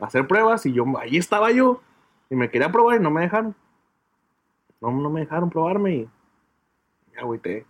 hacer 0.00 0.26
pruebas 0.26 0.66
y 0.66 0.72
yo 0.72 0.84
ahí 0.98 1.16
estaba 1.16 1.50
yo 1.50 1.80
y 2.30 2.36
me 2.36 2.50
quería 2.50 2.70
probar 2.70 3.00
y 3.00 3.02
no 3.02 3.10
me 3.10 3.22
dejaron. 3.22 3.54
No, 4.80 4.90
no 4.90 5.10
me 5.10 5.20
dejaron 5.20 5.50
probarme 5.50 5.94
y 5.94 6.08
me 7.12 7.20
agüité. 7.20 7.66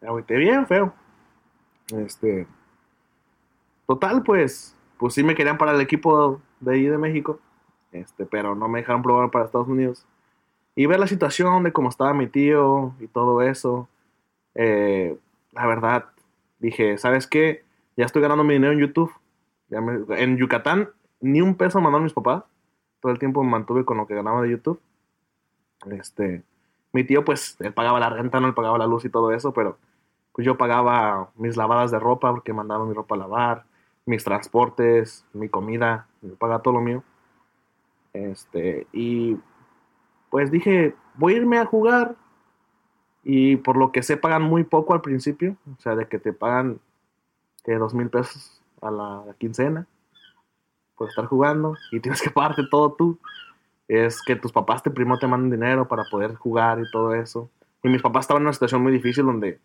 Me 0.00 0.08
agüité 0.08 0.36
bien 0.36 0.66
feo. 0.66 0.92
Este. 1.96 2.46
Total, 3.86 4.22
pues. 4.22 4.74
Pues 4.98 5.14
sí 5.14 5.22
me 5.22 5.34
querían 5.34 5.58
para 5.58 5.72
el 5.72 5.80
equipo 5.80 6.40
de 6.60 6.74
ahí 6.74 6.86
de 6.86 6.98
México. 6.98 7.38
Este, 7.92 8.26
pero 8.26 8.54
no 8.54 8.68
me 8.68 8.80
dejaron 8.80 9.02
probar 9.02 9.30
para 9.30 9.44
Estados 9.44 9.68
Unidos. 9.68 10.06
Y 10.74 10.86
ver 10.86 10.98
la 10.98 11.06
situación 11.06 11.62
de 11.62 11.72
cómo 11.72 11.88
estaba 11.88 12.14
mi 12.14 12.26
tío 12.26 12.94
y 13.00 13.06
todo 13.06 13.42
eso. 13.42 13.88
eh, 14.54 15.16
la 15.52 15.66
verdad, 15.66 16.06
dije, 16.58 16.98
¿sabes 16.98 17.26
qué? 17.26 17.64
Ya 17.96 18.04
estoy 18.04 18.22
ganando 18.22 18.44
mi 18.44 18.54
dinero 18.54 18.72
en 18.74 18.80
YouTube. 18.80 19.12
En 19.70 20.36
Yucatán, 20.36 20.90
ni 21.20 21.40
un 21.40 21.56
peso 21.56 21.80
mandaron 21.80 22.04
mis 22.04 22.12
papás. 22.12 22.44
Todo 23.00 23.12
el 23.12 23.18
tiempo 23.18 23.42
me 23.42 23.50
mantuve 23.50 23.84
con 23.84 23.96
lo 23.96 24.06
que 24.06 24.14
ganaba 24.14 24.42
de 24.42 24.50
YouTube. 24.50 24.80
Este, 25.90 26.42
mi 26.92 27.04
tío, 27.04 27.24
pues, 27.24 27.56
él 27.60 27.72
pagaba 27.72 28.00
la 28.00 28.10
renta, 28.10 28.40
no 28.40 28.46
él 28.46 28.54
pagaba 28.54 28.78
la 28.78 28.86
luz 28.86 29.04
y 29.04 29.10
todo 29.10 29.32
eso, 29.32 29.52
pero 29.52 29.78
pues 30.32 30.44
yo 30.44 30.58
pagaba 30.58 31.30
mis 31.36 31.56
lavadas 31.56 31.90
de 31.90 31.98
ropa 31.98 32.30
porque 32.30 32.52
mandaba 32.52 32.84
mi 32.84 32.92
ropa 32.92 33.14
a 33.14 33.18
lavar, 33.18 33.64
mis 34.04 34.22
transportes, 34.22 35.24
mi 35.32 35.48
comida, 35.48 36.06
yo 36.20 36.34
pagaba 36.36 36.62
todo 36.62 36.74
lo 36.74 36.80
mío. 36.80 37.02
Este, 38.12 38.86
y 38.92 39.38
pues 40.30 40.50
dije, 40.50 40.94
voy 41.14 41.34
a 41.34 41.36
irme 41.36 41.58
a 41.58 41.66
jugar. 41.66 42.16
Y 43.24 43.56
por 43.56 43.76
lo 43.76 43.92
que 43.92 44.02
sé, 44.02 44.16
pagan 44.16 44.42
muy 44.42 44.64
poco 44.64 44.94
al 44.94 45.00
principio. 45.00 45.56
O 45.76 45.80
sea, 45.80 45.96
de 45.96 46.06
que 46.06 46.18
te 46.18 46.32
pagan 46.32 46.80
que 47.64 47.74
dos 47.74 47.94
mil 47.94 48.08
pesos 48.08 48.55
a 48.80 48.90
la 48.90 49.24
quincena 49.38 49.86
por 50.96 51.08
estar 51.08 51.26
jugando 51.26 51.76
y 51.92 52.00
tienes 52.00 52.22
que 52.22 52.30
pagarte 52.30 52.62
todo 52.70 52.92
tú. 52.92 53.18
Es 53.88 54.20
que 54.22 54.34
tus 54.34 54.50
papás 54.50 54.82
te 54.82 54.90
primero 54.90 55.18
te 55.18 55.26
mandan 55.26 55.50
dinero 55.50 55.86
para 55.86 56.04
poder 56.10 56.34
jugar 56.34 56.80
y 56.80 56.90
todo 56.90 57.14
eso. 57.14 57.48
Y 57.82 57.88
mis 57.88 58.02
papás 58.02 58.24
estaban 58.24 58.42
en 58.42 58.46
una 58.46 58.52
situación 58.52 58.82
muy 58.82 58.92
difícil 58.92 59.26
donde 59.26 59.60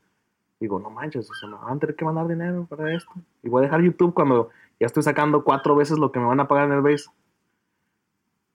digo, 0.60 0.80
no 0.80 0.92
manches, 0.92 1.30
o 1.30 1.34
sea, 1.34 1.50
me 1.50 1.56
van 1.56 1.78
a 1.78 1.80
tener 1.80 1.96
que 1.96 2.06
mandar 2.06 2.28
dinero 2.28 2.68
para 2.70 2.94
esto. 2.94 3.12
Y 3.42 3.50
voy 3.50 3.62
a 3.62 3.64
dejar 3.64 3.82
YouTube 3.82 4.14
cuando 4.14 4.52
ya 4.80 4.86
estoy 4.86 5.02
sacando 5.02 5.44
cuatro 5.44 5.76
veces 5.76 5.98
lo 5.98 6.12
que 6.12 6.20
me 6.20 6.28
van 6.28 6.40
a 6.40 6.48
pagar 6.48 6.68
en 6.68 6.74
el 6.74 6.82
base. 6.82 7.10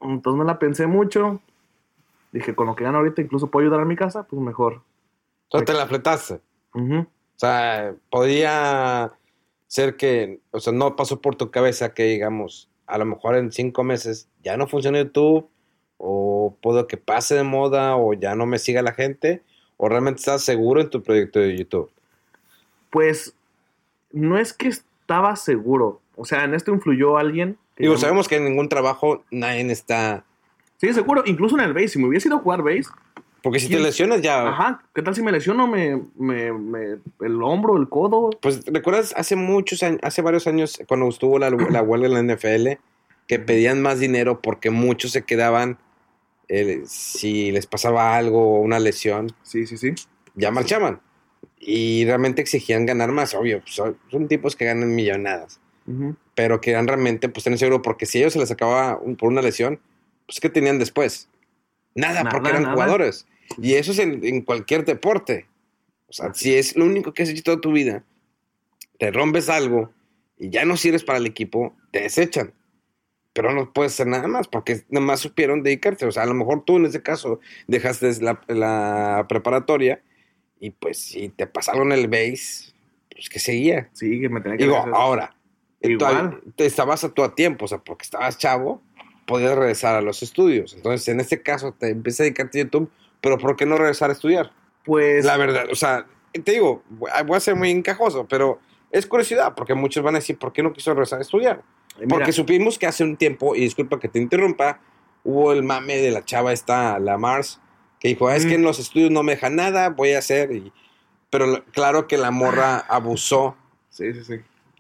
Entonces 0.01 0.39
me 0.39 0.45
la 0.45 0.59
pensé 0.59 0.87
mucho. 0.87 1.41
Dije, 2.31 2.55
con 2.55 2.69
lo 2.69 2.77
que 2.77 2.85
gano 2.85 2.99
ahorita 2.99 3.23
incluso 3.23 3.49
puedo 3.49 3.65
ayudar 3.65 3.81
a 3.81 3.85
mi 3.85 3.97
casa, 3.97 4.23
pues 4.23 4.41
mejor. 4.41 4.83
Sea, 5.51 5.65
te 5.65 5.73
la 5.73 5.87
fletaste. 5.87 6.41
Ujú. 6.75 6.99
O 7.01 7.39
sea, 7.39 7.95
podría 8.09 9.13
ser 9.67 9.97
que, 9.97 10.41
o 10.51 10.61
sea, 10.61 10.73
no 10.73 10.97
pasó 10.97 11.21
por 11.21 11.37
tu 11.37 11.51
cabeza 11.51 11.95
que, 11.95 12.05
digamos, 12.05 12.71
a 12.87 12.99
lo 12.99 13.05
mejor 13.05 13.37
en 13.37 13.53
cinco 13.53 13.85
meses 13.85 14.29
ya 14.43 14.57
no 14.57 14.67
funciona 14.67 14.99
YouTube, 14.99 15.49
o 15.99 16.57
puedo 16.61 16.87
que 16.87 16.97
pase 16.97 17.35
de 17.35 17.43
moda, 17.43 17.97
o 17.97 18.13
ya 18.15 18.35
no 18.35 18.47
me 18.47 18.59
siga 18.59 18.83
la 18.83 18.93
gente, 18.93 19.43
o 19.77 19.89
realmente 19.89 20.21
estás 20.21 20.43
seguro 20.43 20.81
en 20.81 20.91
tu 20.91 21.03
proyecto 21.03 21.41
de 21.41 21.57
YouTube. 21.57 21.91
Pues 22.91 23.35
no 24.13 24.39
es 24.39 24.53
que 24.53 24.69
estaba 24.69 25.37
seguro. 25.37 26.01
O 26.17 26.25
sea, 26.25 26.45
en 26.45 26.55
esto 26.55 26.73
influyó 26.73 27.19
alguien. 27.19 27.59
que 27.75 27.85
Digo, 27.85 27.97
sabemos 27.97 28.29
que 28.29 28.37
en 28.37 28.45
ningún 28.45 28.69
trabajo 28.69 29.25
nadie 29.31 29.71
está. 29.71 30.25
Sí, 30.79 30.93
seguro. 30.93 31.23
Incluso 31.27 31.59
en 31.59 31.65
el 31.65 31.75
base. 31.75 31.89
Si 31.89 31.99
me 31.99 32.09
hubiese 32.09 32.29
ido 32.29 32.39
a 32.39 32.41
jugar 32.41 32.63
base, 32.63 32.85
Porque 33.47 33.61
si 33.61 33.69
te 33.69 33.79
lesionas 33.79 34.23
ya. 34.23 34.49
ajá, 34.49 34.83
¿qué 34.93 35.03
tal 35.03 35.15
si 35.15 35.23
me 35.23 35.31
lesiono 35.31 35.69
me, 35.69 36.03
me, 36.17 36.53
me- 36.53 36.99
el 37.21 37.41
hombro, 37.45 37.77
el 37.77 37.89
codo? 37.89 38.31
Pues, 38.43 38.65
¿recuerdas 38.67 39.15
hace 39.17 39.37
muchos 39.37 39.85
años, 39.85 40.01
hace 40.03 40.21
varios 40.21 40.49
años, 40.49 40.81
cuando 40.89 41.09
estuvo 41.09 41.39
la, 41.39 41.51
la 41.51 41.81
huelga 41.83 42.09
en 42.09 42.15
la 42.15 42.35
NFL, 42.35 42.81
que 43.29 43.39
pedían 43.39 43.81
más 43.83 44.01
dinero 44.01 44.41
porque 44.43 44.71
muchos 44.71 45.13
se 45.13 45.23
quedaban, 45.23 45.79
eh, 46.49 46.83
si 46.87 47.53
les 47.53 47.69
pasaba 47.69 48.17
algo 48.17 48.57
o 48.57 48.61
una 48.63 48.81
lesión, 48.81 49.31
Sí, 49.45 49.65
sí, 49.65 49.77
sí. 49.77 49.95
ya 50.35 50.51
marchaban. 50.51 51.01
Y 51.61 52.05
realmente 52.05 52.43
exigían 52.43 52.85
ganar 52.85 53.13
más, 53.13 53.33
obvio, 53.33 53.61
pues, 53.61 53.77
son, 53.77 53.97
son 54.11 54.27
tipos 54.27 54.57
que 54.57 54.65
ganan 54.65 54.93
millonadas, 54.93 55.61
Ujú. 55.87 56.17
pero 56.35 56.61
querían 56.61 56.89
realmente 56.89 57.29
pues 57.29 57.45
tener 57.45 57.61
seguro, 57.61 57.81
porque 57.81 58.07
si 58.07 58.19
ellos 58.19 58.33
se 58.33 58.41
les 58.41 58.51
acababa 58.51 58.99
un- 58.99 59.15
por 59.15 59.29
una 59.29 59.41
lesión, 59.41 59.79
pues 60.27 60.41
¿qué 60.41 60.49
tenían 60.51 60.81
después? 60.81 61.29
Nada, 61.95 62.25
Nada, 62.25 62.31
porque 62.33 62.49
eran 62.51 62.63
nada. 62.65 62.75
jugadores. 62.75 63.25
Y 63.61 63.75
eso 63.75 63.93
es 63.93 63.99
en, 63.99 64.25
en 64.25 64.43
cualquier 64.43 64.85
deporte. 64.85 65.47
O 66.09 66.13
sea, 66.13 66.33
si 66.35 66.55
es 66.55 66.77
lo 66.77 66.85
único 66.85 67.13
que 67.13 67.23
has 67.23 67.29
hecho 67.29 67.43
toda 67.43 67.61
tu 67.61 67.73
vida, 67.73 68.05
te 68.99 69.11
rompes 69.11 69.49
algo 69.49 69.91
y 70.39 70.51
ya 70.51 70.65
no 70.65 70.77
sirves 70.77 71.05
para 71.05 71.19
el 71.19 71.27
equipo, 71.27 71.75
te 71.91 72.01
desechan. 72.03 72.53
Pero 73.33 73.53
no 73.53 73.73
puedes 73.73 73.93
hacer 73.93 74.07
nada 74.07 74.29
más 74.29 74.49
porque 74.49 74.83
nada 74.89 75.05
más 75.05 75.21
supieron 75.21 75.63
dedicarse. 75.63 76.07
O 76.07 76.13
sea, 76.13 76.23
a 76.23 76.27
lo 76.27 76.35
mejor 76.35 76.65
tú 76.65 76.77
en 76.77 76.87
ese 76.87 77.03
caso 77.03 77.41
dejaste 77.67 78.11
la, 78.23 78.41
la 78.49 79.27
preparatoria 79.29 80.03
y 80.59 80.71
pues 80.71 80.99
si 80.99 81.29
te 81.29 81.47
pasa 81.47 81.73
algo 81.73 81.85
en 81.85 81.93
el 81.93 82.09
base, 82.09 82.73
pues 83.11 83.29
que 83.29 83.39
seguía. 83.39 83.91
Sí, 83.93 84.21
que 84.21 84.29
me 84.31 84.41
tenía 84.41 84.57
que 84.57 84.65
Digo, 84.65 84.79
hacer- 84.79 84.93
ahora, 84.95 85.37
Igual. 85.83 86.41
tú- 86.43 86.53
te 86.53 86.65
estabas 86.67 87.05
a 87.05 87.11
tu 87.13 87.23
a 87.23 87.35
tiempo, 87.35 87.67
o 87.67 87.69
sea, 87.69 87.79
porque 87.79 88.05
estabas 88.05 88.39
chavo, 88.39 88.81
podías 89.27 89.55
regresar 89.57 89.97
a 89.97 90.01
los 90.01 90.23
estudios. 90.23 90.73
Entonces, 90.75 91.07
en 91.09 91.21
este 91.21 91.43
caso, 91.43 91.73
te 91.79 91.91
empiezas 91.91 92.21
a 92.21 92.23
dedicarte 92.25 92.61
a 92.61 92.65
YouTube, 92.65 92.91
pero 93.21 93.39
¿por 93.39 93.57
qué 93.57 93.67
no 93.67 93.77
regresar 93.77 94.11
a 94.11 94.13
estudiar? 94.13 94.53
Pues. 94.85 95.25
La 95.25 95.37
verdad, 95.37 95.67
o 95.71 95.75
sea, 95.75 96.07
te 96.33 96.53
digo, 96.53 96.83
voy 96.89 97.37
a 97.37 97.41
ser 97.41 97.57
muy 97.57 97.71
encajoso, 97.71 98.27
pero 98.29 98.61
es 98.91 99.07
curiosidad, 99.07 99.55
porque 99.55 99.75
muchos 99.75 100.03
van 100.03 100.15
a 100.15 100.19
decir, 100.19 100.39
¿por 100.39 100.53
qué 100.53 100.63
no 100.63 100.73
quiso 100.73 100.91
regresar 100.93 101.19
a 101.19 101.23
estudiar? 101.23 101.63
Mira, 101.99 102.09
Porque 102.09 102.33
supimos 102.33 102.79
que 102.79 102.87
hace 102.87 103.05
un 103.05 103.17
tiempo, 103.17 103.55
y 103.57 103.61
disculpa 103.61 103.99
que 103.99 104.09
te 104.09 104.19
interrumpa, 104.19 104.81
hubo 105.25 105.53
el 105.53 105.63
mame 105.63 105.97
de 105.97 106.11
la 106.11 106.25
chava 106.25 106.53
esta, 106.53 106.99
la 106.99 107.19
Mars, 107.19 107.61
que 107.99 108.09
dijo, 108.09 108.29
"Ah, 108.29 108.37
es 108.37 108.47
que 108.47 108.55
en 108.55 108.63
los 108.63 108.79
estudios 108.79 109.11
no 109.11 109.23
me 109.23 109.33
dejan 109.33 109.57
nada, 109.57 109.89
voy 109.89 110.13
a 110.13 110.19
hacer... 110.19 110.53
Y... 110.53 110.73
Pero 111.31 111.65
claro 111.73 112.07
que 112.07 112.17
la 112.17 112.31
morra 112.31 112.79
abusó 112.79 113.57
Sí, 113.89 114.13
sí, 114.13 114.25
sí. 114.25 114.35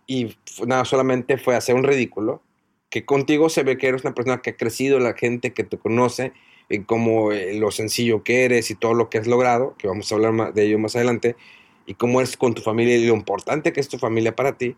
y 0.06 0.36
nada, 0.66 0.84
solamente 0.84 1.38
fue 1.38 1.56
hacer 1.56 1.74
un 1.74 1.84
ridículo. 1.84 2.42
Que 2.90 3.04
contigo 3.04 3.48
se 3.48 3.62
ve 3.62 3.78
que 3.78 3.88
eres 3.88 4.04
una 4.04 4.14
persona 4.14 4.42
que 4.42 4.50
ha 4.50 4.56
crecido, 4.56 5.00
la 5.00 5.14
gente 5.14 5.52
que 5.52 5.64
te 5.64 5.78
conoce, 5.78 6.32
y 6.68 6.80
como 6.80 7.32
eh, 7.32 7.54
lo 7.54 7.70
sencillo 7.70 8.22
que 8.22 8.44
eres 8.44 8.70
y 8.70 8.74
todo 8.74 8.94
lo 8.94 9.08
que 9.08 9.18
has 9.18 9.26
logrado, 9.26 9.74
que 9.78 9.88
vamos 9.88 10.10
a 10.10 10.14
hablar 10.14 10.54
de 10.54 10.64
ello 10.64 10.78
más 10.78 10.96
adelante, 10.96 11.36
y 11.86 11.94
cómo 11.94 12.20
eres 12.20 12.36
con 12.36 12.54
tu 12.54 12.62
familia 12.62 12.96
y 12.96 13.06
lo 13.06 13.14
importante 13.14 13.72
que 13.72 13.80
es 13.80 13.88
tu 13.88 13.98
familia 13.98 14.34
para 14.34 14.56
ti. 14.58 14.76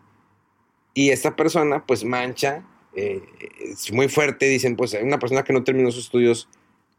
Y 0.93 1.09
esta 1.09 1.35
persona, 1.35 1.85
pues 1.85 2.03
mancha, 2.03 2.63
eh, 2.95 3.21
es 3.61 3.91
muy 3.91 4.09
fuerte, 4.09 4.47
dicen, 4.47 4.75
pues 4.75 4.97
una 5.01 5.19
persona 5.19 5.43
que 5.43 5.53
no 5.53 5.63
terminó 5.63 5.91
sus 5.91 6.05
estudios, 6.05 6.47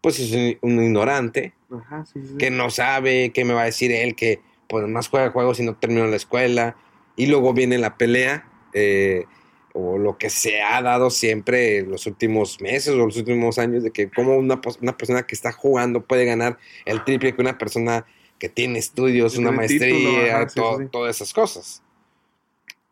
pues 0.00 0.18
es 0.18 0.32
un, 0.32 0.58
un 0.62 0.82
ignorante, 0.84 1.52
Ajá, 1.70 2.04
sí, 2.06 2.20
sí. 2.26 2.36
que 2.38 2.50
no 2.50 2.70
sabe 2.70 3.30
qué 3.30 3.44
me 3.44 3.54
va 3.54 3.62
a 3.62 3.66
decir 3.66 3.92
él, 3.92 4.14
que 4.14 4.40
pues 4.68 4.86
más 4.88 5.08
juega 5.08 5.30
juegos 5.30 5.60
y 5.60 5.64
no 5.64 5.76
terminó 5.76 6.06
la 6.06 6.16
escuela, 6.16 6.76
y 7.16 7.26
luego 7.26 7.52
viene 7.52 7.78
la 7.78 7.96
pelea, 7.96 8.48
eh, 8.72 9.26
o 9.72 9.98
lo 9.98 10.18
que 10.18 10.30
se 10.30 10.62
ha 10.62 10.82
dado 10.82 11.10
siempre 11.10 11.78
en 11.78 11.90
los 11.90 12.06
últimos 12.06 12.60
meses 12.60 12.92
o 12.94 12.96
los 13.06 13.16
últimos 13.16 13.58
años, 13.58 13.82
de 13.84 13.90
que 13.90 14.10
como 14.10 14.36
una, 14.36 14.60
una 14.80 14.96
persona 14.96 15.22
que 15.24 15.34
está 15.34 15.52
jugando 15.52 16.02
puede 16.02 16.24
ganar 16.24 16.58
el 16.84 17.04
triple 17.04 17.34
que 17.34 17.40
una 17.42 17.56
persona 17.58 18.04
que 18.38 18.48
tiene 18.48 18.78
estudios, 18.78 19.36
una 19.36 19.50
tiene 19.50 19.68
título, 19.68 19.92
maestría, 20.00 20.36
ajá, 20.38 20.48
sí, 20.48 20.54
to- 20.60 20.76
sí, 20.78 20.82
sí. 20.84 20.88
todas 20.90 21.16
esas 21.16 21.32
cosas. 21.32 21.82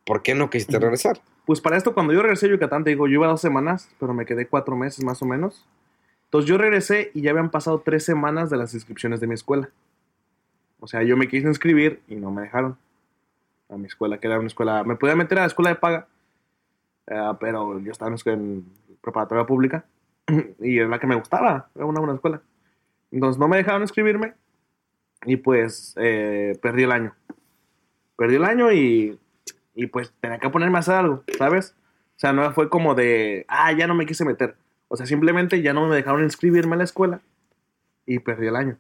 ¿Por 0.05 0.23
qué 0.23 0.35
no 0.35 0.49
quisiste 0.51 0.79
regresar? 0.79 1.21
Pues 1.47 1.61
para 1.61 1.77
esto, 1.77 1.95
cuando 1.95 2.13
yo 2.13 2.23
regresé 2.23 2.47
a 2.47 2.51
Yucatán, 2.51 2.85
te 2.85 2.91
digo, 2.91 3.07
yo 3.09 3.15
iba 3.15 3.27
dos 3.27 3.41
semanas, 3.41 3.89
pero 3.99 4.13
me 4.15 4.27
quedé 4.27 4.47
cuatro 4.47 4.77
meses 4.77 5.03
más 5.05 5.21
o 5.23 5.27
menos. 5.27 5.67
Entonces 6.25 6.49
yo 6.49 6.59
regresé 6.59 7.11
y 7.15 7.23
ya 7.23 7.31
habían 7.31 7.51
pasado 7.51 7.81
tres 7.85 8.05
semanas 8.05 8.51
de 8.51 8.59
las 8.59 8.75
inscripciones 8.75 9.21
de 9.21 9.27
mi 9.27 9.35
escuela. 9.35 9.71
O 10.81 10.87
sea, 10.87 11.03
yo 11.03 11.17
me 11.17 11.27
quise 11.29 11.49
inscribir 11.49 12.01
y 12.07 12.17
no 12.17 12.31
me 12.31 12.43
dejaron. 12.43 12.77
A 13.71 13.77
mi 13.77 13.87
escuela, 13.87 14.19
que 14.19 14.27
era 14.27 14.39
una 14.39 14.47
escuela. 14.47 14.85
Me 14.85 14.97
podía 14.97 15.17
meter 15.17 15.39
a 15.39 15.43
la 15.43 15.47
escuela 15.47 15.71
de 15.71 15.77
paga, 15.77 16.07
eh, 17.11 17.33
pero 17.41 17.79
yo 17.81 17.93
estaba 17.93 18.15
en 18.27 18.65
preparatoria 19.01 19.45
pública 19.45 19.85
y 20.61 20.79
era 20.79 20.89
la 20.89 20.99
que 20.99 21.07
me 21.07 21.17
gustaba. 21.17 21.69
Era 21.75 21.87
una 21.87 22.01
buena 22.01 22.15
escuela. 22.15 22.43
Entonces 23.11 23.39
no 23.39 23.49
me 23.49 23.57
dejaron 23.57 23.83
inscribirme 23.83 24.35
y 25.25 25.37
pues 25.37 25.95
eh, 25.97 26.59
perdí 26.63 26.85
el 26.85 26.93
año. 26.93 27.15
Perdí 28.17 28.37
el 28.37 28.45
año 28.45 28.73
y 28.73 29.19
y 29.79 29.87
pues 29.87 30.13
tenía 30.21 30.41
que 30.41 30.51
ponerme 30.51 30.77
a 30.77 30.81
hacer 30.81 30.97
algo, 30.97 31.23
¿sabes? 31.39 31.77
O 32.17 32.19
sea, 32.19 32.33
no 32.33 32.53
fue 32.53 32.69
como 32.69 32.97
de, 32.97 33.45
ah, 33.47 33.71
ya 33.71 33.87
no 33.87 33.95
me 33.95 34.07
quise 34.07 34.25
meter. 34.25 34.57
O 34.89 34.97
sea, 34.97 35.07
simplemente 35.07 35.63
ya 35.63 35.73
no 35.73 35.87
me 35.87 35.95
dejaron 35.95 36.25
inscribirme 36.25 36.75
a 36.75 36.79
la 36.79 36.85
escuela 36.85 37.21
y 38.05 38.19
perdí 38.19 38.49
el 38.49 38.57
año. 38.57 38.77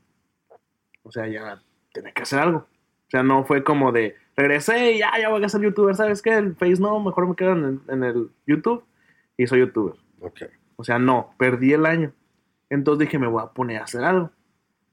O 1.04 1.12
sea, 1.12 1.28
ya 1.28 1.62
tenía 1.92 2.10
que 2.10 2.22
hacer 2.22 2.40
algo. 2.40 2.66
O 3.06 3.10
sea, 3.10 3.22
no 3.22 3.44
fue 3.44 3.62
como 3.62 3.92
de, 3.92 4.16
regresé 4.38 4.92
y 4.92 4.98
ya, 4.98 5.10
ya 5.20 5.28
voy 5.28 5.42
a 5.42 5.48
ser 5.48 5.60
youtuber, 5.60 5.96
¿sabes 5.96 6.22
qué? 6.22 6.34
El 6.34 6.54
Face 6.54 6.80
no, 6.80 7.00
mejor 7.00 7.26
me 7.26 7.34
quedo 7.34 7.52
en 7.52 7.64
el, 7.64 7.80
en 7.88 8.04
el 8.04 8.30
YouTube 8.46 8.84
y 9.36 9.46
soy 9.46 9.60
youtuber. 9.60 9.94
Ok. 10.20 10.42
O 10.76 10.84
sea, 10.84 10.98
no, 10.98 11.34
perdí 11.36 11.72
el 11.72 11.84
año. 11.84 12.12
Entonces 12.70 13.00
dije, 13.06 13.18
me 13.18 13.26
voy 13.26 13.42
a 13.42 13.46
poner 13.46 13.80
a 13.80 13.84
hacer 13.84 14.04
algo. 14.04 14.30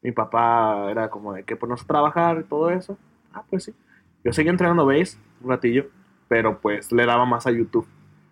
Mi 0.01 0.11
papá 0.11 0.89
era 0.89 1.09
como 1.09 1.33
de 1.33 1.43
que 1.43 1.55
ponernos 1.55 1.83
a 1.83 1.87
trabajar 1.87 2.39
y 2.39 2.43
todo 2.43 2.71
eso. 2.71 2.97
Ah, 3.33 3.43
pues 3.49 3.65
sí. 3.65 3.75
Yo 4.23 4.33
seguía 4.33 4.51
entrenando 4.51 4.85
base 4.85 5.17
un 5.41 5.49
ratillo, 5.49 5.85
pero 6.27 6.59
pues 6.59 6.91
le 6.91 7.05
daba 7.05 7.25
más 7.25 7.45
a 7.45 7.51
YouTube. 7.51 7.87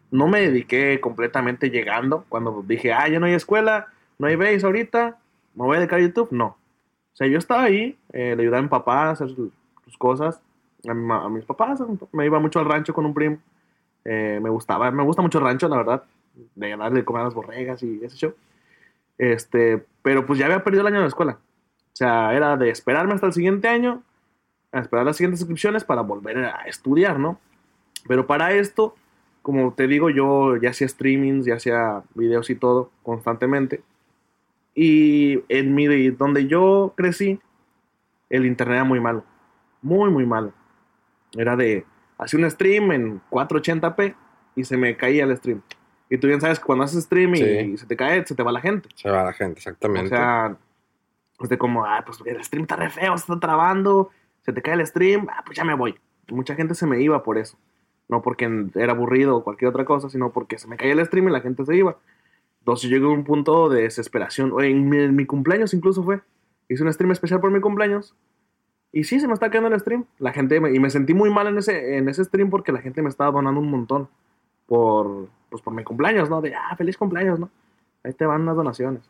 No 0.09 0.27
me 0.27 0.41
dediqué 0.41 0.99
completamente 0.99 1.69
llegando 1.69 2.25
cuando 2.29 2.63
dije, 2.67 2.91
ah, 2.91 3.07
ya 3.07 3.19
no 3.19 3.27
hay 3.27 3.33
escuela, 3.33 3.87
no 4.17 4.27
hay 4.27 4.35
base 4.35 4.65
ahorita, 4.65 5.19
me 5.53 5.63
voy 5.63 5.75
a 5.75 5.79
dedicar 5.79 5.99
a 5.99 6.03
YouTube. 6.03 6.29
No. 6.31 6.45
O 6.45 7.15
sea, 7.15 7.27
yo 7.27 7.37
estaba 7.37 7.63
ahí, 7.63 7.99
eh, 8.11 8.35
le 8.35 8.41
ayudaba 8.43 8.59
a 8.59 8.63
mi 8.63 8.69
papá 8.69 9.09
a 9.09 9.11
hacer 9.11 9.29
sus 9.29 9.51
sus 9.85 9.97
cosas, 9.97 10.41
a, 10.87 10.93
mi 10.93 11.11
a 11.11 11.29
mis 11.29 11.45
papás. 11.45 11.81
Me 12.11 12.25
iba 12.25 12.39
mucho 12.39 12.59
al 12.59 12.65
rancho 12.65 12.93
con 12.93 13.05
un 13.05 13.13
primo. 13.13 13.37
Eh, 14.05 14.39
me 14.41 14.49
gustaba, 14.49 14.91
me 14.91 15.03
gusta 15.03 15.21
mucho 15.21 15.37
el 15.39 15.45
rancho, 15.45 15.67
la 15.67 15.77
verdad 15.77 16.03
de 16.55 16.77
darle 16.77 16.99
de 16.99 17.05
comer 17.05 17.21
a 17.21 17.25
las 17.25 17.33
borregas 17.33 17.83
y 17.83 18.03
ese 18.03 18.17
show. 18.17 18.33
Este, 19.17 19.85
pero 20.01 20.25
pues 20.25 20.39
ya 20.39 20.45
había 20.45 20.63
perdido 20.63 20.81
el 20.81 20.87
año 20.87 20.97
de 20.97 21.03
la 21.03 21.07
escuela. 21.07 21.39
O 21.93 21.95
sea, 21.95 22.33
era 22.33 22.57
de 22.57 22.69
esperarme 22.69 23.13
hasta 23.13 23.27
el 23.27 23.33
siguiente 23.33 23.67
año, 23.67 24.01
a 24.71 24.79
esperar 24.79 25.05
las 25.05 25.17
siguientes 25.17 25.41
inscripciones 25.41 25.83
para 25.83 26.01
volver 26.01 26.37
a 26.45 26.63
estudiar, 26.65 27.19
¿no? 27.19 27.39
Pero 28.07 28.25
para 28.25 28.51
esto, 28.53 28.95
como 29.41 29.73
te 29.73 29.87
digo, 29.87 30.09
yo 30.09 30.57
ya 30.57 30.71
hacía 30.71 30.87
streamings, 30.87 31.45
ya 31.45 31.55
hacía 31.55 32.03
videos 32.15 32.49
y 32.49 32.55
todo 32.55 32.89
constantemente. 33.03 33.83
Y 34.73 35.43
en 35.49 35.75
mi, 35.75 36.09
donde 36.09 36.47
yo 36.47 36.93
crecí, 36.97 37.39
el 38.29 38.47
internet 38.47 38.77
era 38.77 38.83
muy 38.83 38.99
malo. 38.99 39.23
Muy, 39.83 40.09
muy 40.09 40.25
malo. 40.25 40.51
Era 41.35 41.55
de, 41.55 41.85
hacía 42.17 42.39
un 42.39 42.49
stream 42.49 42.91
en 42.91 43.21
480p 43.29 44.15
y 44.55 44.63
se 44.63 44.77
me 44.77 44.95
caía 44.97 45.23
el 45.23 45.35
stream. 45.37 45.61
Y 46.09 46.17
tú 46.17 46.27
bien 46.27 46.41
sabes 46.41 46.59
que 46.59 46.65
cuando 46.65 46.83
haces 46.85 47.03
stream 47.05 47.33
y, 47.35 47.37
Sí. 47.37 47.77
se 47.77 47.85
te 47.87 47.95
cae, 47.95 48.25
se 48.25 48.35
te 48.35 48.43
va 48.43 48.51
la 48.51 48.61
gente. 48.61 48.89
Se 48.95 49.09
va 49.09 49.23
la 49.23 49.33
gente, 49.33 49.59
exactamente. 49.59 50.13
O 50.13 50.17
sea, 50.17 50.55
pues 51.37 51.49
de 51.49 51.57
como, 51.57 51.85
ah, 51.85 52.03
pues 52.05 52.19
el 52.25 52.43
stream 52.43 52.63
está 52.63 52.75
re 52.75 52.89
feo, 52.89 53.17
se 53.17 53.23
está 53.23 53.39
trabando, 53.39 54.11
se 54.41 54.53
te 54.53 54.61
cae 54.61 54.75
el 54.75 54.85
stream, 54.85 55.27
ah, 55.31 55.41
pues 55.45 55.57
ya 55.57 55.63
me 55.63 55.73
voy. 55.73 55.95
Mucha 56.29 56.55
gente 56.55 56.75
se 56.75 56.85
me 56.85 57.01
iba 57.01 57.23
por 57.23 57.37
eso. 57.37 57.57
No 58.09 58.21
porque 58.21 58.69
era 58.75 58.91
aburrido 58.91 59.37
o 59.37 59.43
cualquier 59.43 59.69
otra 59.69 59.85
cosa, 59.85 60.09
sino 60.09 60.31
porque 60.31 60.59
se 60.59 60.67
me 60.67 60.77
caía 60.77 60.93
el 60.93 61.05
stream 61.05 61.29
y 61.29 61.31
la 61.31 61.41
gente 61.41 61.65
se 61.65 61.75
iba. 61.75 61.97
Entonces 62.59 62.89
llegué 62.89 63.05
a 63.05 63.09
un 63.09 63.23
punto 63.23 63.69
de 63.69 63.83
desesperación. 63.83 64.53
En 64.61 64.87
mi, 64.87 64.97
en 64.99 65.15
mi 65.15 65.25
cumpleaños 65.25 65.73
incluso 65.73 66.03
fue. 66.03 66.21
Hice 66.69 66.83
un 66.83 66.93
stream 66.93 67.11
especial 67.11 67.39
por 67.41 67.51
mi 67.51 67.59
cumpleaños. 67.59 68.15
Y 68.93 69.03
sí, 69.03 69.19
se 69.19 69.27
me 69.27 69.33
está 69.33 69.49
cayendo 69.49 69.73
el 69.73 69.79
stream. 69.81 70.05
La 70.19 70.31
gente, 70.31 70.59
me- 70.61 70.73
y 70.73 70.79
me 70.79 70.89
sentí 70.89 71.13
muy 71.13 71.29
mal 71.29 71.47
en 71.47 71.57
ese, 71.57 71.97
en 71.97 72.07
ese 72.07 72.23
stream 72.23 72.49
porque 72.49 72.71
la 72.71 72.79
gente 72.79 73.01
me 73.01 73.09
estaba 73.09 73.31
donando 73.31 73.59
un 73.59 73.69
montón 73.69 74.07
por, 74.67 75.27
pues 75.49 75.61
por 75.61 75.73
mi 75.73 75.83
cumpleaños, 75.83 76.29
¿no? 76.29 76.39
De, 76.41 76.53
ah, 76.55 76.75
feliz 76.77 76.95
cumpleaños, 76.97 77.39
¿no? 77.39 77.49
Ahí 78.03 78.13
te 78.13 78.25
van 78.25 78.41
unas 78.41 78.55
donaciones. 78.55 79.01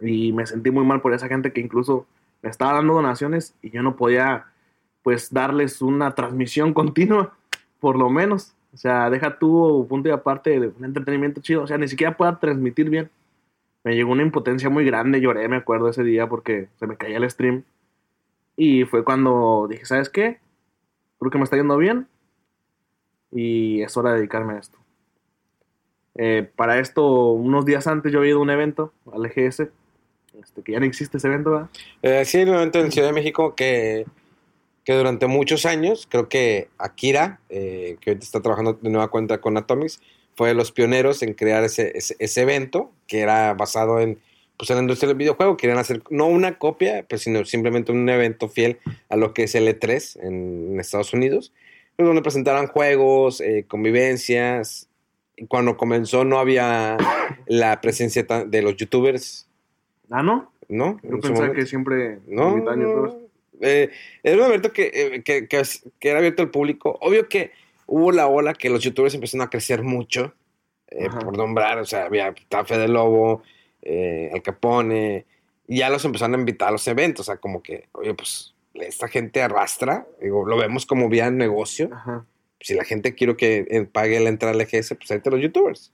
Y 0.00 0.32
me 0.32 0.46
sentí 0.46 0.70
muy 0.70 0.84
mal 0.84 1.00
por 1.00 1.12
esa 1.12 1.28
gente 1.28 1.52
que 1.52 1.60
incluso 1.60 2.06
me 2.42 2.50
estaba 2.50 2.74
dando 2.74 2.94
donaciones 2.94 3.54
y 3.62 3.70
yo 3.70 3.82
no 3.82 3.96
podía, 3.96 4.46
pues, 5.02 5.32
darles 5.32 5.82
una 5.82 6.14
transmisión 6.14 6.72
continua, 6.74 7.34
por 7.80 7.96
lo 7.96 8.08
menos. 8.10 8.54
O 8.72 8.76
sea, 8.76 9.10
deja 9.10 9.38
tu 9.38 9.86
punto 9.88 10.08
y 10.08 10.12
aparte 10.12 10.58
de 10.60 10.68
un 10.68 10.84
entretenimiento 10.84 11.40
chido. 11.40 11.62
O 11.62 11.66
sea, 11.66 11.78
ni 11.78 11.88
siquiera 11.88 12.16
pueda 12.16 12.38
transmitir 12.38 12.88
bien. 12.90 13.10
Me 13.84 13.94
llegó 13.94 14.12
una 14.12 14.22
impotencia 14.22 14.68
muy 14.70 14.84
grande, 14.84 15.20
lloré, 15.20 15.48
me 15.48 15.56
acuerdo 15.56 15.88
ese 15.88 16.02
día 16.04 16.28
porque 16.28 16.68
se 16.78 16.86
me 16.86 16.96
caía 16.96 17.16
el 17.18 17.30
stream. 17.30 17.64
Y 18.60 18.84
fue 18.86 19.04
cuando 19.04 19.68
dije, 19.70 19.86
¿sabes 19.86 20.10
qué? 20.10 20.40
Creo 21.20 21.30
que 21.30 21.38
me 21.38 21.44
está 21.44 21.56
yendo 21.56 21.76
bien 21.76 22.08
y 23.30 23.82
es 23.82 23.96
hora 23.96 24.10
de 24.10 24.16
dedicarme 24.16 24.54
a 24.54 24.58
esto. 24.58 24.76
Eh, 26.16 26.50
para 26.56 26.80
esto, 26.80 27.30
unos 27.30 27.64
días 27.64 27.86
antes 27.86 28.10
yo 28.10 28.18
había 28.18 28.30
ido 28.30 28.40
a 28.40 28.42
un 28.42 28.50
evento, 28.50 28.92
al 29.12 29.24
EGS, 29.26 29.68
este, 30.40 30.62
que 30.64 30.72
ya 30.72 30.80
no 30.80 30.86
existe 30.86 31.18
ese 31.18 31.28
evento, 31.28 31.52
¿verdad? 31.52 31.68
Eh, 32.02 32.24
sí, 32.24 32.42
un 32.42 32.48
evento 32.48 32.80
en 32.80 32.90
Ciudad 32.90 33.06
de 33.06 33.14
México 33.14 33.54
que, 33.54 34.06
que 34.82 34.92
durante 34.94 35.28
muchos 35.28 35.64
años, 35.64 36.08
creo 36.10 36.28
que 36.28 36.68
Akira, 36.78 37.38
eh, 37.50 37.96
que 38.00 38.10
ahorita 38.10 38.24
está 38.24 38.42
trabajando 38.42 38.72
de 38.72 38.90
nueva 38.90 39.06
cuenta 39.06 39.40
con 39.40 39.56
Atomics, 39.56 40.00
fue 40.34 40.48
de 40.48 40.54
los 40.54 40.72
pioneros 40.72 41.22
en 41.22 41.34
crear 41.34 41.62
ese, 41.62 41.92
ese 41.94 42.42
evento 42.42 42.90
que 43.06 43.20
era 43.20 43.54
basado 43.54 44.00
en, 44.00 44.18
pues, 44.58 44.68
en 44.70 44.76
la 44.76 44.82
industria 44.82 45.08
del 45.08 45.16
videojuego. 45.16 45.56
Querían 45.56 45.78
hacer 45.78 46.02
no 46.10 46.26
una 46.26 46.58
copia, 46.58 47.06
pues, 47.08 47.22
sino 47.22 47.44
simplemente 47.44 47.92
un 47.92 48.08
evento 48.08 48.48
fiel 48.48 48.78
a 49.08 49.16
lo 49.16 49.32
que 49.32 49.44
es 49.44 49.54
el 49.54 49.66
E3 49.68 50.18
en, 50.22 50.72
en 50.72 50.80
Estados 50.80 51.14
Unidos, 51.14 51.52
pues, 51.96 52.06
donde 52.06 52.22
presentaran 52.22 52.66
juegos, 52.66 53.40
eh, 53.40 53.64
convivencias. 53.66 54.88
Y 55.36 55.46
cuando 55.46 55.76
comenzó 55.76 56.24
no 56.24 56.38
había 56.38 56.96
la 57.46 57.80
presencia 57.80 58.24
de 58.24 58.62
los 58.62 58.76
youtubers, 58.76 59.46
Ah, 60.10 60.22
¿no? 60.22 60.50
¿no? 60.68 60.98
Yo 61.02 61.20
pensaba 61.20 61.52
que 61.52 61.66
siempre 61.66 62.18
No, 62.26 62.56
youtubers. 62.58 63.14
eh, 63.60 63.90
era 64.22 64.36
un 64.38 64.44
evento 64.48 64.72
que, 64.72 64.90
eh, 64.92 65.22
que, 65.22 65.46
que, 65.46 65.62
que 66.00 66.08
era 66.08 66.18
abierto 66.18 66.42
al 66.42 66.50
público. 66.50 66.96
Obvio 67.02 67.28
que 67.28 67.52
hubo 67.86 68.10
la 68.10 68.26
ola 68.26 68.54
que 68.54 68.70
los 68.70 68.82
youtubers 68.82 69.14
empezaron 69.14 69.46
a 69.46 69.50
crecer 69.50 69.82
mucho, 69.82 70.34
eh, 70.90 71.08
por 71.10 71.36
nombrar, 71.36 71.78
o 71.78 71.84
sea, 71.84 72.06
había 72.06 72.34
Tafe 72.48 72.78
de 72.78 72.88
Lobo, 72.88 73.42
eh, 73.82 74.30
Al 74.32 74.42
Capone, 74.42 75.26
y 75.66 75.78
ya 75.78 75.90
los 75.90 76.04
empezaron 76.04 76.34
a 76.34 76.38
invitar 76.38 76.68
a 76.68 76.72
los 76.72 76.88
eventos, 76.88 77.28
o 77.28 77.32
sea, 77.32 77.36
como 77.36 77.62
que, 77.62 77.88
oye, 77.92 78.14
pues 78.14 78.54
esta 78.74 79.08
gente 79.08 79.42
arrastra, 79.42 80.06
digo, 80.20 80.46
lo 80.46 80.56
vemos 80.56 80.86
como 80.86 81.08
vía 81.08 81.30
negocio. 81.30 81.90
Ajá. 81.92 82.24
Si 82.60 82.74
la 82.74 82.84
gente 82.84 83.14
quiere 83.14 83.36
que 83.36 83.66
eh, 83.68 83.84
pague 83.84 84.18
la 84.18 84.30
entrada 84.30 84.54
al 84.54 84.60
EGS, 84.60 84.94
pues 84.96 85.10
ahí 85.10 85.20
te 85.20 85.30
los 85.30 85.40
youtubers. 85.40 85.92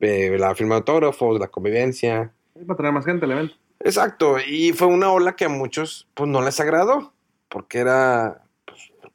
Eh, 0.00 0.36
la 0.38 0.54
firma 0.54 0.74
de 0.74 0.78
autógrafos, 0.80 1.40
la 1.40 1.48
convivencia. 1.48 2.32
Para 2.66 2.76
traer 2.76 2.94
más 2.94 3.04
gente 3.04 3.24
al 3.24 3.32
evento. 3.32 3.54
Exacto, 3.80 4.36
y 4.38 4.72
fue 4.72 4.86
una 4.86 5.10
ola 5.10 5.36
que 5.36 5.44
a 5.44 5.48
muchos 5.48 6.08
pues 6.14 6.30
no 6.30 6.40
les 6.40 6.58
agradó, 6.60 7.12
porque 7.48 7.78
era, 7.78 8.43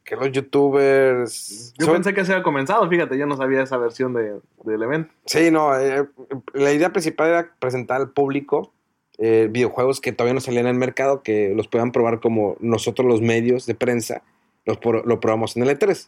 que 0.09 0.15
los 0.15 0.31
youtubers... 0.31 1.73
Yo 1.77 1.85
son- 1.85 1.95
pensé 1.95 2.13
que 2.13 2.25
se 2.25 2.31
había 2.33 2.43
comenzado, 2.43 2.87
fíjate, 2.89 3.17
yo 3.17 3.25
no 3.25 3.37
sabía 3.37 3.61
esa 3.61 3.77
versión 3.77 4.13
de, 4.13 4.39
del 4.63 4.81
evento. 4.83 5.13
Sí, 5.25 5.51
no, 5.51 5.77
eh, 5.77 6.07
la 6.53 6.73
idea 6.73 6.91
principal 6.91 7.27
era 7.29 7.51
presentar 7.59 8.01
al 8.01 8.09
público 8.09 8.73
eh, 9.19 9.47
videojuegos 9.51 10.01
que 10.01 10.11
todavía 10.11 10.33
no 10.33 10.39
salían 10.41 10.65
al 10.65 10.75
mercado, 10.75 11.21
que 11.21 11.53
los 11.55 11.67
puedan 11.67 11.91
probar 11.91 12.19
como 12.21 12.55
nosotros 12.59 13.07
los 13.07 13.21
medios 13.21 13.65
de 13.65 13.75
prensa 13.75 14.23
los 14.65 14.77
pro- 14.77 15.03
lo 15.05 15.19
probamos 15.19 15.55
en 15.57 15.63
el 15.63 15.69
E3. 15.77 16.07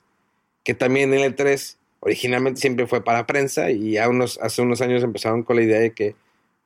Que 0.63 0.73
también 0.73 1.13
el 1.13 1.35
E3 1.35 1.77
originalmente 1.99 2.59
siempre 2.61 2.87
fue 2.87 3.03
para 3.03 3.27
prensa 3.27 3.69
y 3.71 3.91
ya 3.91 4.09
unos, 4.09 4.39
hace 4.41 4.61
unos 4.61 4.81
años 4.81 5.03
empezaron 5.03 5.43
con 5.43 5.55
la 5.57 5.61
idea 5.63 5.79
de 5.79 5.91
que 5.93 6.15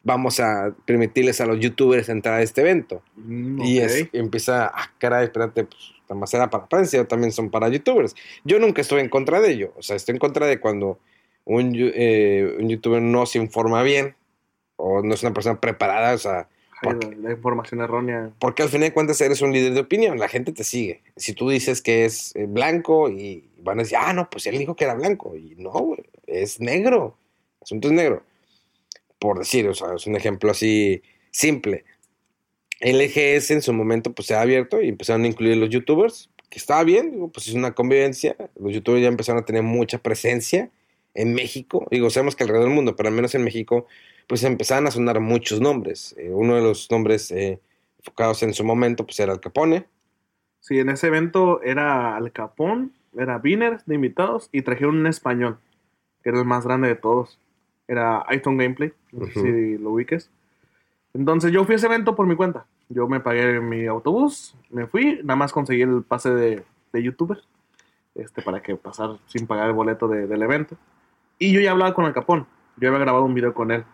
vamos 0.03 0.39
a 0.39 0.73
permitirles 0.85 1.41
a 1.41 1.45
los 1.47 1.59
youtubers 1.59 2.09
entrar 2.09 2.35
a 2.35 2.41
este 2.43 2.61
evento. 2.61 3.01
Y 3.27 3.79
Ok. 3.79 3.85
es, 3.85 4.09
empieza, 4.13 4.67
ah, 4.73 4.91
caray, 4.99 5.25
espérate, 5.25 5.63
pues 5.63 5.94
nada 6.09 6.25
era 6.33 6.49
para 6.49 6.67
prensa, 6.67 7.05
también 7.05 7.31
son 7.31 7.49
para 7.49 7.69
youtubers. 7.69 8.15
Yo 8.43 8.59
nunca 8.59 8.81
estoy 8.81 9.01
en 9.01 9.09
contra 9.09 9.41
de 9.41 9.51
ello, 9.51 9.73
o 9.77 9.81
sea, 9.81 9.95
estoy 9.95 10.13
en 10.13 10.19
contra 10.19 10.45
de 10.45 10.59
cuando 10.59 10.99
un, 11.45 11.73
eh, 11.75 12.57
un 12.59 12.69
youtuber 12.69 13.01
no 13.01 13.25
se 13.25 13.39
informa 13.39 13.83
bien 13.83 14.15
o 14.77 15.01
no 15.01 15.13
es 15.13 15.23
una 15.23 15.33
persona 15.33 15.59
preparada, 15.59 16.13
o 16.13 16.17
sea, 16.17 16.49
Ay, 16.81 16.93
porque, 16.93 17.15
la, 17.15 17.29
la 17.29 17.31
información 17.31 17.81
errónea. 17.81 18.31
porque 18.39 18.63
al 18.63 18.69
fin 18.69 18.81
de 18.81 18.93
cuentas 18.93 19.21
eres 19.21 19.41
un 19.41 19.53
líder 19.53 19.73
de 19.73 19.79
opinión, 19.81 20.19
la 20.19 20.27
gente 20.27 20.51
te 20.51 20.63
sigue. 20.63 21.01
Si 21.15 21.33
tú 21.33 21.49
dices 21.49 21.81
que 21.81 22.05
es 22.05 22.35
eh, 22.35 22.45
blanco 22.47 23.09
y 23.09 23.49
van 23.59 23.79
a 23.79 23.83
decir, 23.83 23.97
ah, 23.99 24.13
no, 24.13 24.29
pues 24.29 24.45
él 24.47 24.57
dijo 24.57 24.75
que 24.75 24.83
era 24.83 24.95
blanco, 24.95 25.35
y 25.35 25.55
no, 25.57 25.95
es 26.27 26.59
negro, 26.59 27.17
el 27.59 27.63
asunto 27.63 27.87
es 27.87 27.93
negro. 27.93 28.23
Por 29.19 29.39
decir, 29.39 29.67
o 29.67 29.73
sea, 29.73 29.95
es 29.95 30.05
un 30.07 30.15
ejemplo 30.15 30.51
así 30.51 31.01
simple. 31.31 31.85
LGS 32.81 33.51
en 33.51 33.61
su 33.61 33.73
momento 33.73 34.13
pues 34.13 34.27
se 34.27 34.35
ha 34.35 34.41
abierto 34.41 34.81
y 34.81 34.89
empezaron 34.89 35.23
a 35.23 35.27
incluir 35.27 35.57
los 35.57 35.69
youtubers, 35.69 36.29
que 36.49 36.59
estaba 36.59 36.83
bien, 36.83 37.11
digo, 37.11 37.31
pues 37.31 37.47
es 37.47 37.53
una 37.53 37.73
convivencia, 37.73 38.35
los 38.59 38.73
youtubers 38.73 39.01
ya 39.01 39.07
empezaron 39.07 39.41
a 39.41 39.45
tener 39.45 39.63
mucha 39.63 39.97
presencia 39.97 40.69
en 41.13 41.33
México, 41.33 41.87
digo, 41.91 42.09
sabemos 42.09 42.35
que 42.35 42.43
alrededor 42.43 42.67
del 42.67 42.75
mundo, 42.75 42.95
pero 42.95 43.09
al 43.09 43.15
menos 43.15 43.33
en 43.35 43.43
México 43.43 43.87
pues 44.27 44.43
empezaron 44.43 44.87
a 44.87 44.91
sonar 44.91 45.19
muchos 45.19 45.61
nombres. 45.61 46.15
Eh, 46.17 46.31
uno 46.31 46.55
de 46.55 46.61
los 46.61 46.89
nombres 46.89 47.29
eh, 47.31 47.59
enfocados 47.99 48.41
en 48.43 48.53
su 48.53 48.63
momento 48.63 49.05
pues 49.05 49.19
era 49.19 49.31
Al 49.33 49.39
Capone, 49.39 49.85
Sí, 50.65 50.79
en 50.79 50.89
ese 50.89 51.05
evento 51.05 51.61
era 51.61 52.15
Al 52.15 52.31
Capón, 52.31 52.91
era 53.15 53.37
Wiener 53.37 53.83
de 53.85 53.93
invitados 53.93 54.49
y 54.51 54.63
trajeron 54.63 54.97
un 54.97 55.05
español, 55.05 55.59
que 56.23 56.29
era 56.29 56.39
el 56.39 56.45
más 56.45 56.65
grande 56.65 56.87
de 56.87 56.95
todos. 56.95 57.39
Era 57.87 58.25
iTunes 58.31 58.57
Gameplay, 58.57 58.91
no 59.11 59.27
sé 59.27 59.33
si 59.33 59.77
lo 59.77 59.91
ubiques. 59.91 60.31
Entonces 61.15 61.51
yo 61.51 61.63
fui 61.63 61.73
a 61.73 61.75
ese 61.77 61.87
evento 61.87 62.15
por 62.15 62.27
mi 62.27 62.35
cuenta. 62.35 62.65
Yo 62.89 63.07
me 63.07 63.19
pagué 63.21 63.59
mi 63.61 63.87
autobús, 63.87 64.55
me 64.69 64.85
fui, 64.85 65.21
nada 65.23 65.37
más 65.37 65.51
conseguí 65.51 65.81
el 65.81 66.03
pase 66.03 66.29
de, 66.29 66.63
de 66.93 67.03
youtuber, 67.03 67.39
este, 68.15 68.41
para 68.41 68.61
que 68.61 68.75
pasar 68.75 69.17
sin 69.25 69.47
pagar 69.47 69.67
el 69.67 69.73
boleto 69.73 70.07
de- 70.07 70.27
del 70.27 70.41
evento. 70.43 70.75
Y 71.39 71.51
yo 71.53 71.61
ya 71.61 71.71
hablaba 71.71 71.93
con 71.93 72.05
Al 72.05 72.13
Capón, 72.13 72.45
yo 72.77 72.89
había 72.89 72.99
grabado 72.99 73.23
un 73.23 73.33
video 73.33 73.53
con 73.53 73.71
él, 73.71 73.85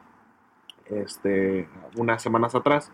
este, 0.90 1.68
unas 1.96 2.22
semanas 2.22 2.56
atrás. 2.56 2.92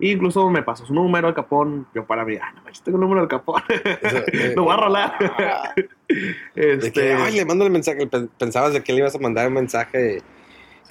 E 0.00 0.08
incluso 0.08 0.48
me 0.50 0.62
pasó 0.62 0.84
su 0.84 0.92
número 0.94 1.28
al 1.28 1.34
Capón. 1.34 1.86
Yo 1.94 2.04
para 2.04 2.24
mí, 2.24 2.36
ah, 2.42 2.50
no 2.56 2.62
manches, 2.62 2.82
tengo 2.82 2.96
el 2.98 3.02
número 3.02 3.20
del 3.20 3.28
Capón. 3.28 3.62
Lo 4.56 4.64
voy 4.64 4.74
a 4.74 4.76
rolar. 4.76 5.14
De 6.08 6.72
este, 6.74 6.92
que, 6.92 7.12
ay, 7.12 7.36
le 7.36 7.44
mando 7.44 7.64
el 7.64 7.70
mensaje, 7.70 8.06
pe- 8.06 8.28
pensabas 8.38 8.72
de 8.74 8.82
que 8.82 8.92
le 8.92 8.98
ibas 8.98 9.14
a 9.14 9.18
mandar 9.18 9.46
un 9.48 9.54
mensaje. 9.54 10.20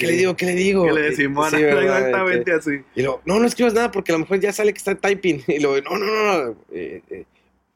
¿Qué 0.02 0.08
le 0.08 0.18
digo? 0.18 0.36
¿Qué 0.36 0.46
le 0.48 0.56
digo? 0.56 0.84
que 0.86 0.94
le 0.94 1.02
decimos 1.02 1.54
exactamente 1.54 2.54
así. 2.54 2.82
Y 2.96 3.04
luego, 3.04 3.22
no, 3.26 3.40
no 3.40 3.46
escribas 3.46 3.74
nada 3.74 3.92
porque 3.92 4.12
a 4.12 4.16
lo 4.16 4.20
mejor 4.20 4.40
ya 4.40 4.52
sale 4.52 4.74
que 4.74 4.78
está 4.78 4.96
typing. 4.96 5.44
Y 5.48 5.60
luego, 5.60 5.78
no, 5.90 5.98
no, 5.98 6.06
no. 6.06 6.44
no, 6.46 6.56
eh, 6.72 7.02
eh, 7.10 7.26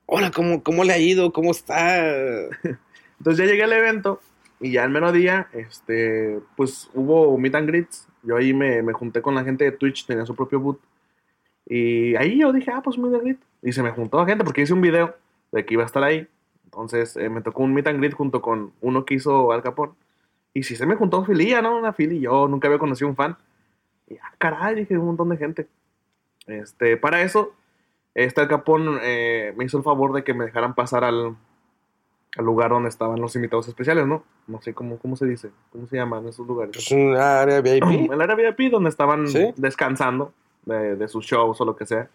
hola, 0.05 0.31
¿cómo, 0.31 0.63
¿cómo 0.63 0.83
le 0.83 0.93
ha 0.93 0.97
ido? 0.97 1.31
¿Cómo 1.31 1.51
está? 1.51 1.99
Entonces 3.19 3.37
ya 3.37 3.45
llegué 3.45 3.63
al 3.63 3.73
evento 3.73 4.19
y 4.59 4.71
ya 4.71 4.83
el 4.83 4.89
mero 4.89 5.11
día, 5.11 5.47
este, 5.53 6.39
pues 6.57 6.89
hubo 6.93 7.37
meet 7.37 7.55
and 7.55 7.67
greets. 7.67 8.07
Yo 8.23 8.37
ahí 8.37 8.53
me, 8.53 8.81
me 8.81 8.93
junté 8.93 9.21
con 9.21 9.35
la 9.35 9.43
gente 9.43 9.63
de 9.63 9.71
Twitch, 9.71 10.05
tenía 10.05 10.25
su 10.25 10.35
propio 10.35 10.59
boot. 10.59 10.79
Y 11.67 12.15
ahí 12.15 12.39
yo 12.39 12.51
dije, 12.51 12.71
ah, 12.73 12.81
pues 12.83 12.97
meet 12.97 13.13
and 13.13 13.23
greet. 13.23 13.39
Y 13.61 13.71
se 13.71 13.83
me 13.83 13.91
juntó 13.91 14.25
gente 14.25 14.43
porque 14.43 14.61
hice 14.61 14.73
un 14.73 14.81
video 14.81 15.15
de 15.51 15.65
que 15.65 15.75
iba 15.75 15.83
a 15.83 15.85
estar 15.85 16.03
ahí. 16.03 16.27
Entonces 16.63 17.15
eh, 17.17 17.29
me 17.29 17.41
tocó 17.41 17.63
un 17.63 17.73
meet 17.73 17.87
and 17.87 17.99
greet 17.99 18.13
junto 18.13 18.41
con 18.41 18.73
uno 18.81 19.05
que 19.05 19.15
hizo 19.15 19.51
Al 19.51 19.61
Capón. 19.61 19.93
Y 20.55 20.63
sí 20.63 20.77
se 20.77 20.85
me 20.85 20.95
juntó 20.95 21.25
fililla, 21.25 21.61
¿no? 21.61 21.77
Una 21.77 21.91
fila 21.91 22.13
y 22.13 22.21
yo 22.21 22.47
nunca 22.47 22.69
había 22.69 22.79
conocido 22.79 23.09
un 23.09 23.17
fan. 23.17 23.37
Y 24.07 24.15
ah, 24.15 24.33
caray, 24.37 24.73
dije, 24.73 24.97
un 24.97 25.07
montón 25.07 25.27
de 25.27 25.35
gente. 25.35 25.67
Este, 26.47 26.95
para 26.95 27.21
eso, 27.21 27.53
este 28.13 28.39
Al 28.39 28.47
Capón 28.47 28.97
eh, 29.01 29.53
me 29.57 29.65
hizo 29.65 29.77
el 29.77 29.83
favor 29.83 30.13
de 30.13 30.23
que 30.23 30.33
me 30.33 30.45
dejaran 30.45 30.73
pasar 30.73 31.03
al, 31.03 31.35
al 32.37 32.45
lugar 32.45 32.69
donde 32.69 32.87
estaban 32.87 33.19
los 33.19 33.35
invitados 33.35 33.67
especiales, 33.67 34.07
¿no? 34.07 34.23
No 34.47 34.61
sé 34.61 34.73
cómo, 34.73 34.97
cómo 34.97 35.17
se 35.17 35.25
dice, 35.25 35.51
cómo 35.73 35.87
se 35.87 35.97
llaman 35.97 36.25
esos 36.25 36.47
lugares. 36.47 36.71
Pues 36.73 36.89
un 36.91 37.17
área 37.17 37.59
VIP. 37.61 38.09
El 38.09 38.21
área 38.21 38.35
VIP 38.35 38.71
donde 38.71 38.89
estaban 38.89 39.27
¿Sí? 39.27 39.53
descansando 39.57 40.31
de, 40.63 40.95
de 40.95 41.07
sus 41.09 41.25
shows 41.25 41.59
o 41.59 41.65
lo 41.65 41.75
que 41.75 41.85
sea. 41.85 42.09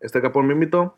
Este 0.00 0.22
capón 0.22 0.46
me 0.46 0.54
invitó 0.54 0.94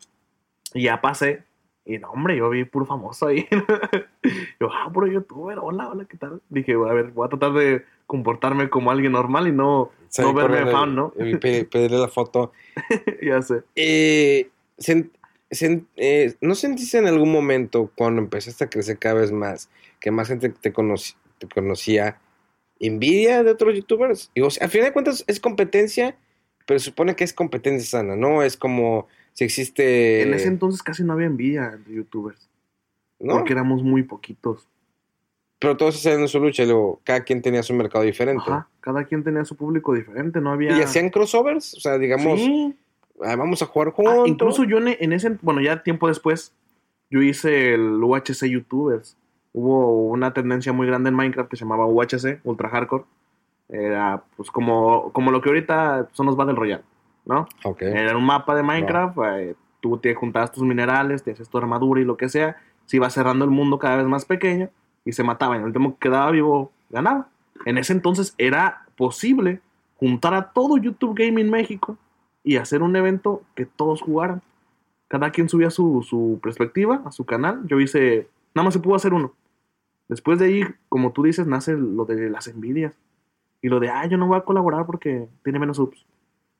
y 0.73 0.83
ya 0.83 1.01
pasé. 1.01 1.43
Y 1.89 1.97
no, 1.97 2.11
hombre, 2.11 2.37
yo 2.37 2.47
vi 2.51 2.65
puro 2.65 2.85
famoso 2.85 3.25
ahí. 3.25 3.47
yo, 4.59 4.69
ah, 4.71 4.91
puro 4.93 5.07
youtuber, 5.07 5.57
hola, 5.59 5.89
hola, 5.89 6.05
¿qué 6.05 6.17
tal? 6.17 6.39
Dije, 6.47 6.73
a 6.73 6.93
ver, 6.93 7.07
voy 7.07 7.25
a 7.25 7.29
tratar 7.29 7.53
de 7.53 7.83
comportarme 8.05 8.69
como 8.69 8.91
alguien 8.91 9.13
normal 9.13 9.47
y 9.47 9.51
no, 9.51 9.89
Sí, 10.07 10.21
no 10.21 10.35
verme 10.35 10.59
correr, 10.59 10.71
fan, 10.71 10.95
¿no? 10.95 11.11
Pedirle 11.11 11.97
la 11.97 12.07
foto. 12.07 12.51
ya 13.23 13.41
sé. 13.41 13.63
Eh, 13.75 14.49
sen- 14.77 15.09
sen- 15.49 15.87
eh, 15.95 16.35
¿No 16.41 16.53
sentiste 16.53 16.99
en 16.99 17.07
algún 17.07 17.31
momento 17.31 17.89
cuando 17.95 18.21
empezaste 18.21 18.65
a 18.65 18.69
crecer 18.69 18.99
cada 18.99 19.15
vez 19.21 19.31
más, 19.31 19.67
que 19.99 20.11
más 20.11 20.27
gente 20.27 20.49
te, 20.49 20.71
conoci- 20.71 21.15
te 21.39 21.47
conocía, 21.47 22.19
envidia 22.79 23.41
de 23.41 23.49
otros 23.49 23.73
youtubers? 23.73 24.29
Digo, 24.35 24.45
o 24.45 24.51
sea, 24.51 24.65
al 24.65 24.69
final 24.71 24.85
de 24.89 24.93
cuentas 24.93 25.23
es 25.25 25.39
competencia, 25.39 26.15
pero 26.67 26.79
supone 26.79 27.15
que 27.15 27.23
es 27.23 27.33
competencia 27.33 27.99
sana, 27.99 28.15
¿no? 28.15 28.43
Es 28.43 28.57
como 28.57 29.07
si 29.33 29.43
existe... 29.45 30.21
en 30.23 30.33
ese 30.33 30.47
entonces 30.47 30.81
casi 30.83 31.03
no 31.03 31.13
había 31.13 31.27
envidia 31.27 31.71
entre 31.75 31.93
youtubers. 31.93 32.47
¿no? 33.19 33.33
Porque 33.35 33.53
éramos 33.53 33.83
muy 33.83 34.03
poquitos. 34.03 34.67
Pero 35.59 35.75
todos 35.75 35.95
hacían 35.97 36.25
su 36.29 36.39
lucha 36.39 36.63
y 36.63 36.67
luego 36.67 37.01
cada 37.03 37.21
quien 37.25 37.41
tenía 37.41 37.61
su 37.63 37.73
mercado 37.73 38.05
diferente. 38.05 38.43
Ajá, 38.47 38.69
cada 38.79 39.03
quien 39.03 39.23
tenía 39.25 39.43
su 39.43 39.55
público 39.57 39.93
diferente, 39.93 40.39
no 40.39 40.51
había... 40.51 40.77
Y 40.77 40.81
hacían 40.81 41.09
crossovers, 41.09 41.73
o 41.73 41.79
sea, 41.81 41.97
digamos, 41.97 42.39
Sí. 42.39 42.73
"Ah, 43.21 43.35
vamos 43.35 43.61
a 43.61 43.65
jugar 43.65 43.89
Ah, 43.89 43.91
juntos. 43.91 44.27
incluso 44.29 44.63
yo 44.63 44.77
en, 44.77 44.95
en 44.99 45.11
ese, 45.11 45.37
bueno, 45.41 45.59
ya 45.59 45.83
tiempo 45.83 46.07
después, 46.07 46.53
yo 47.09 47.21
hice 47.21 47.73
el 47.73 48.01
UHC 48.01 48.47
YouTubers. 48.49 49.17
Hubo 49.51 50.07
una 50.07 50.33
tendencia 50.33 50.71
muy 50.71 50.87
grande 50.87 51.09
en 51.09 51.15
Minecraft 51.15 51.49
que 51.49 51.57
se 51.57 51.65
llamaba 51.65 51.87
UHC, 51.87 52.39
Ultra 52.45 52.69
Hardcore. 52.69 53.03
Era 53.67 54.23
pues 54.37 54.49
como, 54.51 55.11
como 55.11 55.31
lo 55.31 55.41
que 55.41 55.49
ahorita 55.49 56.07
son 56.13 56.25
los 56.27 56.37
Battle 56.37 56.55
Royale, 56.55 56.83
¿no? 57.25 57.47
Era 57.81 58.17
un 58.17 58.25
mapa 58.25 58.55
de 58.55 58.63
Minecraft, 58.63 59.17
eh, 59.37 59.55
tú 59.81 59.97
te 59.97 60.13
juntabas 60.15 60.51
tus 60.51 60.63
minerales, 60.63 61.23
te 61.23 61.31
hacías 61.31 61.49
tu 61.49 61.57
armadura 61.57 62.01
y 62.01 62.05
lo 62.05 62.17
que 62.17 62.29
sea, 62.29 62.57
se 62.85 62.97
iba 62.97 63.09
cerrando 63.09 63.45
el 63.45 63.51
mundo 63.51 63.79
cada 63.79 63.97
vez 63.97 64.05
más 64.05 64.25
pequeño 64.25 64.69
y 65.05 65.11
se 65.11 65.23
mataba. 65.23 65.55
Y 65.55 65.59
el 65.59 65.65
último 65.65 65.93
que 65.93 66.09
quedaba 66.09 66.31
vivo 66.31 66.71
ganaba. 66.89 67.29
En 67.65 67.77
ese 67.77 67.93
entonces 67.93 68.33
era 68.37 68.85
posible 68.97 69.61
juntar 69.95 70.33
a 70.33 70.51
todo 70.51 70.77
YouTube 70.77 71.15
Gaming 71.17 71.49
México 71.49 71.97
y 72.43 72.57
hacer 72.57 72.81
un 72.81 72.95
evento 72.95 73.43
que 73.55 73.65
todos 73.65 74.01
jugaran. 74.01 74.41
Cada 75.07 75.31
quien 75.31 75.49
subía 75.49 75.69
su, 75.69 76.03
su 76.03 76.39
perspectiva 76.41 77.01
a 77.05 77.11
su 77.11 77.25
canal. 77.25 77.61
Yo 77.65 77.79
hice, 77.79 78.27
nada 78.55 78.65
más 78.65 78.73
se 78.73 78.79
pudo 78.79 78.95
hacer 78.95 79.13
uno. 79.13 79.33
Después 80.07 80.39
de 80.39 80.45
ahí, 80.45 80.63
como 80.87 81.11
tú 81.11 81.23
dices, 81.23 81.47
nace 81.47 81.73
lo 81.73 82.05
de 82.05 82.29
las 82.29 82.47
envidias. 82.47 82.97
Y 83.61 83.69
lo 83.69 83.79
de, 83.79 83.89
ah, 83.89 84.05
yo 84.07 84.17
no 84.17 84.27
voy 84.27 84.37
a 84.37 84.45
colaborar 84.45 84.85
porque 84.85 85.27
tiene 85.43 85.59
menos 85.59 85.77
subs. 85.77 86.05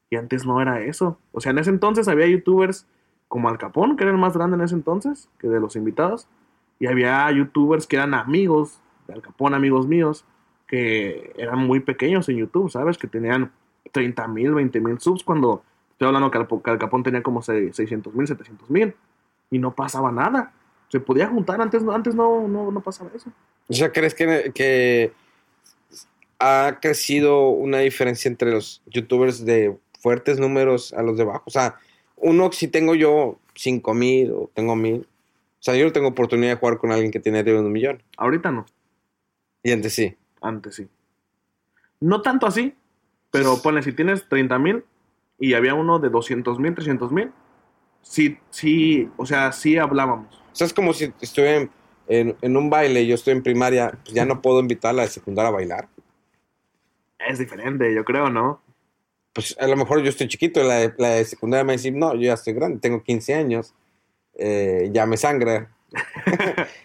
Y 0.09 0.15
antes 0.15 0.45
no 0.45 0.61
era 0.61 0.81
eso. 0.81 1.19
O 1.31 1.41
sea, 1.41 1.51
en 1.51 1.59
ese 1.59 1.69
entonces 1.69 2.07
había 2.07 2.27
youtubers 2.27 2.87
como 3.27 3.49
Al 3.49 3.57
Capón, 3.57 3.95
que 3.95 4.03
era 4.03 4.11
el 4.11 4.17
más 4.17 4.33
grande 4.35 4.55
en 4.55 4.61
ese 4.61 4.75
entonces, 4.75 5.29
que 5.39 5.47
de 5.47 5.59
los 5.59 5.75
invitados. 5.75 6.27
Y 6.79 6.87
había 6.87 7.29
youtubers 7.31 7.85
que 7.85 7.97
eran 7.97 8.13
amigos 8.13 8.79
de 9.07 9.13
Al 9.13 9.21
Capón, 9.21 9.53
amigos 9.53 9.87
míos, 9.87 10.25
que 10.67 11.33
eran 11.37 11.59
muy 11.59 11.79
pequeños 11.79 12.27
en 12.29 12.37
YouTube, 12.37 12.71
¿sabes? 12.71 12.97
Que 12.97 13.07
tenían 13.07 13.51
30 13.91 14.27
mil, 14.27 14.53
20 14.53 14.79
mil 14.79 14.99
subs 14.99 15.23
cuando 15.23 15.63
estoy 15.91 16.07
hablando 16.07 16.31
que 16.31 16.37
Al, 16.71 16.79
Capón 16.79 17.03
tenía 17.03 17.21
como 17.21 17.41
600 17.41 18.13
mil, 18.13 18.27
700 18.27 18.69
mil. 18.69 18.95
Y 19.51 19.59
no 19.59 19.75
pasaba 19.75 20.11
nada. 20.11 20.53
Se 20.89 20.99
podía 20.99 21.27
juntar, 21.27 21.61
antes 21.61 21.83
no, 21.83 21.91
antes 21.91 22.15
no, 22.15 22.47
no, 22.47 22.71
no 22.71 22.81
pasaba 22.81 23.11
eso. 23.15 23.29
O 23.67 23.73
sea, 23.73 23.91
¿crees 23.91 24.15
que 24.15 25.13
ha 26.39 26.79
crecido 26.81 27.49
una 27.49 27.79
diferencia 27.79 28.29
entre 28.29 28.51
los 28.51 28.81
youtubers 28.87 29.45
de 29.45 29.77
fuertes 29.99 30.39
números 30.39 30.93
a 30.93 31.03
los 31.03 31.17
de 31.17 31.23
bajo? 31.25 31.43
O 31.45 31.51
sea, 31.51 31.75
uno, 32.17 32.51
si 32.51 32.67
tengo 32.67 32.95
yo 32.95 33.37
5 33.55 33.93
mil 33.93 34.31
o 34.31 34.49
tengo 34.53 34.75
mil, 34.75 35.01
o 35.59 35.61
sea, 35.61 35.75
yo 35.75 35.85
no 35.85 35.91
tengo 35.91 36.07
oportunidad 36.09 36.53
de 36.53 36.55
jugar 36.59 36.77
con 36.77 36.91
alguien 36.91 37.11
que 37.11 37.19
tiene 37.19 37.39
arriba 37.39 37.59
de 37.59 37.65
un 37.65 37.71
millón. 37.71 38.01
Ahorita 38.17 38.51
no. 38.51 38.65
Y 39.63 39.71
antes 39.71 39.93
sí. 39.93 40.15
Antes 40.41 40.75
sí. 40.75 40.87
No 41.99 42.21
tanto 42.21 42.47
así, 42.47 42.73
pero 43.31 43.61
ponle, 43.61 43.83
si 43.83 43.91
tienes 43.93 44.27
30 44.29 44.57
mil 44.57 44.83
y 45.39 45.53
había 45.53 45.73
uno 45.75 45.99
de 45.99 46.09
200 46.09 46.59
mil, 46.59 46.73
300 46.73 47.11
mil, 47.11 47.31
sí, 48.01 48.37
sí, 48.49 49.09
o 49.17 49.25
sea, 49.25 49.51
sí 49.51 49.77
hablábamos. 49.77 50.33
O 50.51 50.55
sea, 50.55 50.65
es 50.67 50.73
como 50.73 50.93
si 50.93 51.13
estuviera 51.21 51.57
en, 51.57 51.69
en- 52.07 52.37
en 52.41 52.57
un 52.57 52.69
baile 52.69 53.01
y 53.01 53.07
yo 53.07 53.15
estoy 53.15 53.33
en 53.33 53.43
primaria, 53.43 53.91
pues 54.03 54.13
ya 54.13 54.25
no 54.25 54.41
puedo 54.41 54.59
invitar 54.61 54.91
a 54.91 54.93
la 54.93 55.01
de 55.03 55.09
secundaria 55.09 55.49
a 55.49 55.53
bailar. 55.53 55.87
Es 57.19 57.37
diferente, 57.37 57.93
yo 57.93 58.03
creo, 58.05 58.29
¿no? 58.29 58.61
Pues 59.39 59.55
a 59.59 59.67
lo 59.67 59.75
mejor 59.77 60.01
yo 60.01 60.09
estoy 60.09 60.27
chiquito, 60.27 60.61
la 60.63 60.75
de, 60.75 60.93
la 60.97 61.09
de 61.11 61.25
secundaria 61.25 61.63
me 61.63 61.73
dice, 61.73 61.91
no, 61.91 62.13
yo 62.15 62.21
ya 62.21 62.33
estoy 62.33 62.53
grande, 62.53 62.79
tengo 62.79 63.01
15 63.03 63.33
años, 63.35 63.73
eh, 64.35 64.89
ya 64.91 65.05
me 65.05 65.17
sangra. 65.17 65.69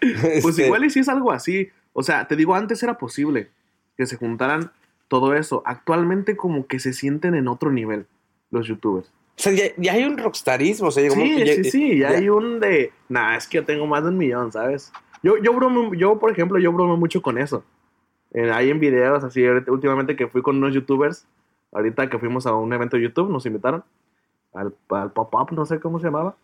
Pues 0.01 0.45
Este, 0.45 0.65
igual 0.65 0.85
y 0.85 0.89
si 0.89 0.99
es 0.99 1.09
algo 1.09 1.31
así. 1.31 1.69
O 1.93 2.03
sea, 2.03 2.27
te 2.27 2.35
digo, 2.35 2.55
antes 2.55 2.81
era 2.83 2.97
posible 2.97 3.49
que 3.97 4.05
se 4.05 4.17
juntaran 4.17 4.71
todo 5.07 5.35
eso. 5.35 5.61
Actualmente 5.65 6.35
como 6.35 6.67
que 6.67 6.79
se 6.79 6.93
sienten 6.93 7.35
en 7.35 7.47
otro 7.47 7.71
nivel 7.71 8.05
los 8.51 8.67
youtubers. 8.67 9.07
O 9.07 9.41
sea, 9.41 9.51
ya, 9.53 9.65
ya 9.77 9.93
hay 9.93 10.03
un 10.05 10.17
rockstarismo, 10.17 10.87
o 10.87 10.91
sea, 10.91 11.07
como 11.09 11.21
Sí, 11.25 11.35
que 11.37 11.45
ya- 11.45 11.53
sí, 11.55 11.63
sí, 11.71 11.97
ya 11.99 12.11
ya- 12.11 12.17
hay 12.17 12.29
un 12.29 12.59
de, 12.59 12.91
nah, 13.09 13.35
es 13.35 13.47
que 13.47 13.57
yo 13.57 13.65
tengo 13.65 13.85
más 13.85 14.03
de 14.03 14.09
un 14.09 14.17
millón, 14.17 14.51
¿sabes? 14.51 14.91
Yo, 15.23 15.37
yo 15.37 15.53
bromo, 15.53 15.93
yo, 15.93 16.17
por 16.19 16.31
ejemplo, 16.31 16.57
yo 16.59 16.71
bromo 16.71 16.95
mucho 16.97 17.21
con 17.21 17.37
eso. 17.37 17.63
Eh, 18.33 18.49
hay 18.51 18.69
en 18.69 18.79
videos 18.79 19.23
así, 19.23 19.43
últimamente 19.45 20.15
que 20.15 20.27
fui 20.27 20.41
con 20.41 20.57
unos 20.57 20.73
youtubers, 20.73 21.25
ahorita 21.75 22.09
que 22.09 22.17
fuimos 22.17 22.47
a 22.47 22.55
un 22.55 22.71
evento 22.71 22.95
de 22.95 23.03
YouTube, 23.03 23.29
nos 23.29 23.45
invitaron 23.45 23.83
al, 24.53 24.73
al 24.89 25.11
pop-up, 25.11 25.51
no 25.51 25.65
sé 25.65 25.79
cómo 25.79 25.99
se 25.99 26.05
llamaba. 26.05 26.35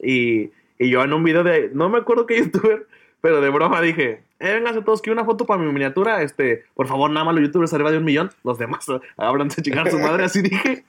Y, 0.00 0.50
y 0.78 0.88
yo 0.88 1.04
en 1.04 1.12
un 1.12 1.22
video 1.22 1.44
de, 1.44 1.70
no 1.74 1.88
me 1.90 1.98
acuerdo 1.98 2.26
qué 2.26 2.38
youtuber, 2.42 2.86
pero 3.20 3.40
de 3.42 3.50
broma 3.50 3.82
dije, 3.82 4.22
eh, 4.38 4.52
vénganse 4.54 4.80
todos, 4.80 5.02
que 5.02 5.10
una 5.10 5.26
foto 5.26 5.44
para 5.44 5.60
mi 5.60 5.70
miniatura, 5.70 6.22
este, 6.22 6.64
por 6.74 6.86
favor, 6.86 7.10
nada 7.10 7.26
más 7.26 7.34
los 7.34 7.44
youtubers 7.44 7.74
arriba 7.74 7.90
de 7.90 7.98
un 7.98 8.04
millón, 8.04 8.30
los 8.44 8.58
demás, 8.58 8.86
ábranse 9.18 9.60
a 9.60 9.64
chingar 9.64 9.88
a 9.88 9.90
su 9.90 9.98
madre, 9.98 10.24
así 10.24 10.40
dije. 10.40 10.84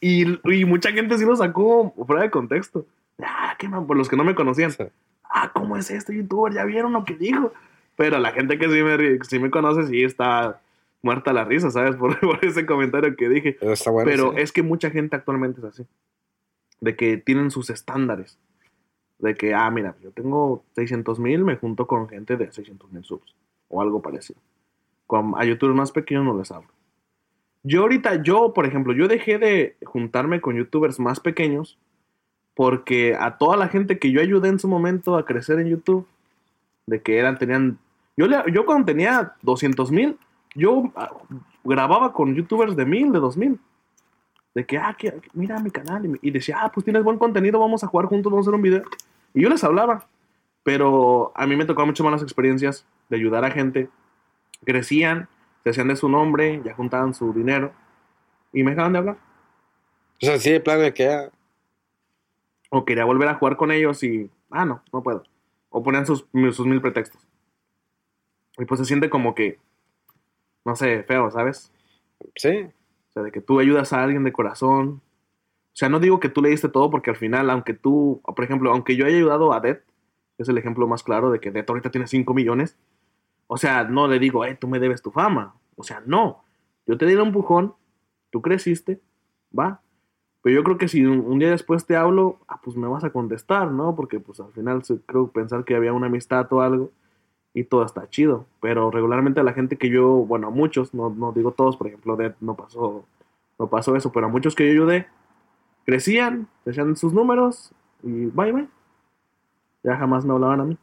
Y, 0.00 0.40
y 0.50 0.64
mucha 0.64 0.90
gente 0.92 1.18
sí 1.18 1.26
lo 1.26 1.36
sacó 1.36 1.92
fuera 2.06 2.22
de 2.22 2.30
contexto. 2.30 2.86
Ah, 3.22 3.56
qué 3.58 3.68
man, 3.68 3.86
por 3.86 3.96
los 3.96 4.08
que 4.08 4.16
no 4.16 4.24
me 4.24 4.34
conocían. 4.34 4.72
Ah, 5.28 5.50
¿cómo 5.52 5.76
es 5.76 5.90
este 5.90 6.16
youtuber? 6.16 6.54
¿Ya 6.54 6.64
vieron 6.64 6.94
lo 6.94 7.04
que 7.04 7.14
dijo? 7.14 7.52
Pero 7.96 8.18
la 8.18 8.32
gente 8.32 8.58
que 8.58 8.68
sí 8.68 8.82
me, 8.82 9.24
sí 9.24 9.38
me 9.38 9.50
conoce 9.50 9.86
sí 9.86 10.02
está 10.02 10.60
muerta 11.04 11.32
la 11.32 11.44
risa, 11.44 11.70
¿sabes? 11.70 11.94
Por, 11.96 12.18
por 12.18 12.44
ese 12.44 12.66
comentario 12.66 13.14
que 13.14 13.28
dije. 13.28 13.56
Pero 13.60 13.72
está 13.72 13.90
bueno. 13.90 14.10
Pero 14.10 14.32
sí. 14.32 14.40
es 14.40 14.52
que 14.52 14.62
mucha 14.62 14.90
gente 14.90 15.14
actualmente 15.14 15.60
es 15.60 15.66
así. 15.66 15.86
De 16.80 16.96
que 16.96 17.18
tienen 17.18 17.50
sus 17.50 17.70
estándares. 17.70 18.38
De 19.18 19.34
que, 19.34 19.54
ah, 19.54 19.70
mira, 19.70 19.94
yo 20.02 20.10
tengo 20.10 20.64
600 20.74 21.20
mil, 21.20 21.44
me 21.44 21.56
junto 21.56 21.86
con 21.86 22.08
gente 22.08 22.36
de 22.36 22.50
600 22.50 22.90
mil 22.90 23.04
subs. 23.04 23.36
O 23.68 23.80
algo 23.80 24.02
parecido. 24.02 24.40
Con, 25.06 25.34
a 25.36 25.44
youtubers 25.44 25.76
más 25.76 25.92
pequeños 25.92 26.24
no 26.24 26.36
les 26.36 26.50
hablo. 26.50 26.68
Yo 27.62 27.82
ahorita, 27.82 28.22
yo, 28.22 28.52
por 28.52 28.66
ejemplo, 28.66 28.92
yo 28.92 29.08
dejé 29.08 29.38
de 29.38 29.76
juntarme 29.84 30.40
con 30.40 30.56
youtubers 30.56 30.98
más 30.98 31.20
pequeños 31.20 31.78
porque 32.54 33.16
a 33.18 33.36
toda 33.36 33.56
la 33.56 33.68
gente 33.68 33.98
que 33.98 34.12
yo 34.12 34.20
ayudé 34.20 34.48
en 34.48 34.58
su 34.58 34.68
momento 34.68 35.16
a 35.16 35.24
crecer 35.24 35.58
en 35.58 35.68
YouTube, 35.68 36.06
de 36.86 37.02
que 37.02 37.18
eran, 37.18 37.38
tenían, 37.38 37.78
yo, 38.16 38.26
yo 38.46 38.66
cuando 38.66 38.84
tenía 38.84 39.34
200 39.42 39.90
mil, 39.90 40.18
yo 40.54 40.92
ah, 40.96 41.10
grababa 41.64 42.12
con 42.12 42.34
youtubers 42.34 42.76
de 42.76 42.84
mil, 42.84 43.12
de 43.12 43.18
dos 43.18 43.36
mil. 43.36 43.58
De 44.54 44.64
que, 44.64 44.78
ah, 44.78 44.94
que, 44.96 45.20
mira 45.32 45.58
mi 45.58 45.70
canal. 45.70 46.18
Y, 46.22 46.30
decía, 46.30 46.58
ah, 46.60 46.72
pues 46.72 46.84
tienes 46.84 47.02
buen 47.02 47.18
contenido, 47.18 47.58
vamos 47.58 47.82
a 47.82 47.88
jugar 47.88 48.06
juntos, 48.06 48.30
vamos 48.30 48.46
a 48.46 48.50
hacer 48.50 48.56
un 48.56 48.62
video. 48.62 48.82
Y 49.32 49.42
yo 49.42 49.48
les 49.48 49.64
hablaba. 49.64 50.06
Pero 50.62 51.32
a 51.34 51.46
mí 51.46 51.56
me 51.56 51.66
tocó 51.66 51.84
muchas 51.84 52.04
malas 52.04 52.22
experiencias 52.22 52.86
de 53.08 53.16
ayudar 53.16 53.44
a 53.44 53.50
gente. 53.50 53.88
Crecían, 54.64 55.28
se 55.62 55.70
hacían 55.70 55.88
de 55.88 55.96
su 55.96 56.08
nombre, 56.08 56.62
ya 56.64 56.74
juntaban 56.74 57.14
su 57.14 57.32
dinero. 57.32 57.72
Y 58.52 58.62
me 58.62 58.70
dejaban 58.70 58.92
de 58.92 58.98
hablar. 58.98 59.16
O 60.22 60.26
sea, 60.26 60.38
sí, 60.38 60.52
de 60.52 60.60
plano 60.60 60.82
de 60.82 60.94
que 60.94 61.08
ah, 61.08 61.30
O 62.70 62.84
quería 62.84 63.04
volver 63.04 63.28
a 63.28 63.34
jugar 63.34 63.56
con 63.56 63.72
ellos 63.72 64.02
y, 64.04 64.30
ah, 64.50 64.64
no, 64.64 64.82
no 64.92 65.02
puedo. 65.02 65.24
O 65.70 65.82
ponían 65.82 66.06
sus, 66.06 66.26
sus 66.52 66.66
mil 66.66 66.80
pretextos. 66.80 67.20
Y 68.56 68.64
pues 68.64 68.78
se 68.78 68.86
siente 68.86 69.10
como 69.10 69.34
que, 69.34 69.58
no 70.64 70.76
sé, 70.76 71.02
feo, 71.04 71.30
¿sabes? 71.30 71.72
sí. 72.36 72.68
O 73.08 73.12
sea, 73.14 73.22
de 73.22 73.30
que 73.30 73.40
tú 73.40 73.60
ayudas 73.60 73.92
a 73.92 74.02
alguien 74.02 74.24
de 74.24 74.32
corazón. 74.32 75.00
O 75.72 75.76
sea, 75.76 75.88
no 75.88 76.00
digo 76.00 76.18
que 76.18 76.28
tú 76.28 76.42
le 76.42 76.48
diste 76.48 76.68
todo 76.68 76.90
porque 76.90 77.10
al 77.10 77.16
final, 77.16 77.48
aunque 77.48 77.72
tú, 77.74 78.20
por 78.24 78.44
ejemplo, 78.44 78.72
aunque 78.72 78.96
yo 78.96 79.06
haya 79.06 79.16
ayudado 79.16 79.52
a 79.52 79.60
Dead, 79.60 79.78
es 80.38 80.48
el 80.48 80.58
ejemplo 80.58 80.88
más 80.88 81.04
claro 81.04 81.30
de 81.30 81.38
que 81.38 81.52
Dead 81.52 81.64
ahorita 81.68 81.90
tiene 81.90 82.08
5 82.08 82.34
millones. 82.34 82.76
O 83.46 83.56
sea, 83.56 83.84
no 83.84 84.08
le 84.08 84.18
digo, 84.18 84.44
eh, 84.44 84.56
tú 84.56 84.66
me 84.66 84.80
debes 84.80 85.00
tu 85.00 85.12
fama. 85.12 85.54
O 85.76 85.84
sea, 85.84 86.02
no. 86.06 86.42
Yo 86.86 86.98
te 86.98 87.06
di 87.06 87.12
el 87.12 87.20
empujón, 87.20 87.74
tú 88.30 88.42
creciste, 88.42 89.00
va. 89.56 89.80
Pero 90.42 90.56
yo 90.56 90.64
creo 90.64 90.76
que 90.76 90.88
si 90.88 91.04
un, 91.04 91.20
un 91.20 91.38
día 91.38 91.50
después 91.50 91.86
te 91.86 91.96
hablo, 91.96 92.40
ah, 92.48 92.60
pues 92.62 92.76
me 92.76 92.88
vas 92.88 93.04
a 93.04 93.10
contestar, 93.10 93.70
¿no? 93.70 93.94
Porque 93.94 94.18
pues 94.18 94.40
al 94.40 94.52
final 94.52 94.82
creo 95.06 95.28
pensar 95.28 95.64
que 95.64 95.76
había 95.76 95.92
una 95.92 96.06
amistad 96.06 96.52
o 96.52 96.60
algo 96.60 96.90
y 97.54 97.64
todo 97.64 97.84
está 97.84 98.08
chido. 98.10 98.46
Pero 98.60 98.90
regularmente 98.90 99.40
a 99.40 99.44
la 99.44 99.52
gente 99.54 99.76
que 99.78 99.88
yo, 99.88 100.08
bueno, 100.08 100.48
a 100.48 100.50
muchos, 100.50 100.92
no, 100.92 101.08
no 101.10 101.32
digo 101.32 101.52
todos, 101.52 101.76
por 101.76 101.86
ejemplo, 101.86 102.16
Dead 102.16 102.34
no 102.40 102.54
pasó, 102.56 103.06
no 103.58 103.68
pasó 103.68 103.96
eso, 103.96 104.12
pero 104.12 104.26
a 104.26 104.28
muchos 104.28 104.54
que 104.54 104.66
yo 104.66 104.72
ayudé, 104.82 105.06
crecían, 105.86 106.48
decían 106.64 106.96
sus 106.96 107.12
números 107.12 107.70
y 108.02 108.26
bye 108.26 108.52
bye. 108.52 108.68
Ya 109.82 109.96
jamás 109.96 110.24
me 110.24 110.32
hablaban 110.32 110.60
a 110.60 110.64
mí. 110.64 110.78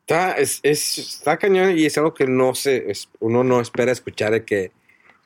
Está, 0.00 0.32
es, 0.32 0.60
es- 0.62 0.98
está 0.98 1.36
cañón 1.38 1.76
y 1.78 1.86
es 1.86 1.96
algo 1.96 2.12
que 2.14 2.26
no 2.26 2.54
se, 2.54 2.90
es- 2.90 3.08
uno 3.20 3.44
no 3.44 3.60
espera 3.60 3.92
escuchar 3.92 4.32
de 4.32 4.44
que 4.44 4.72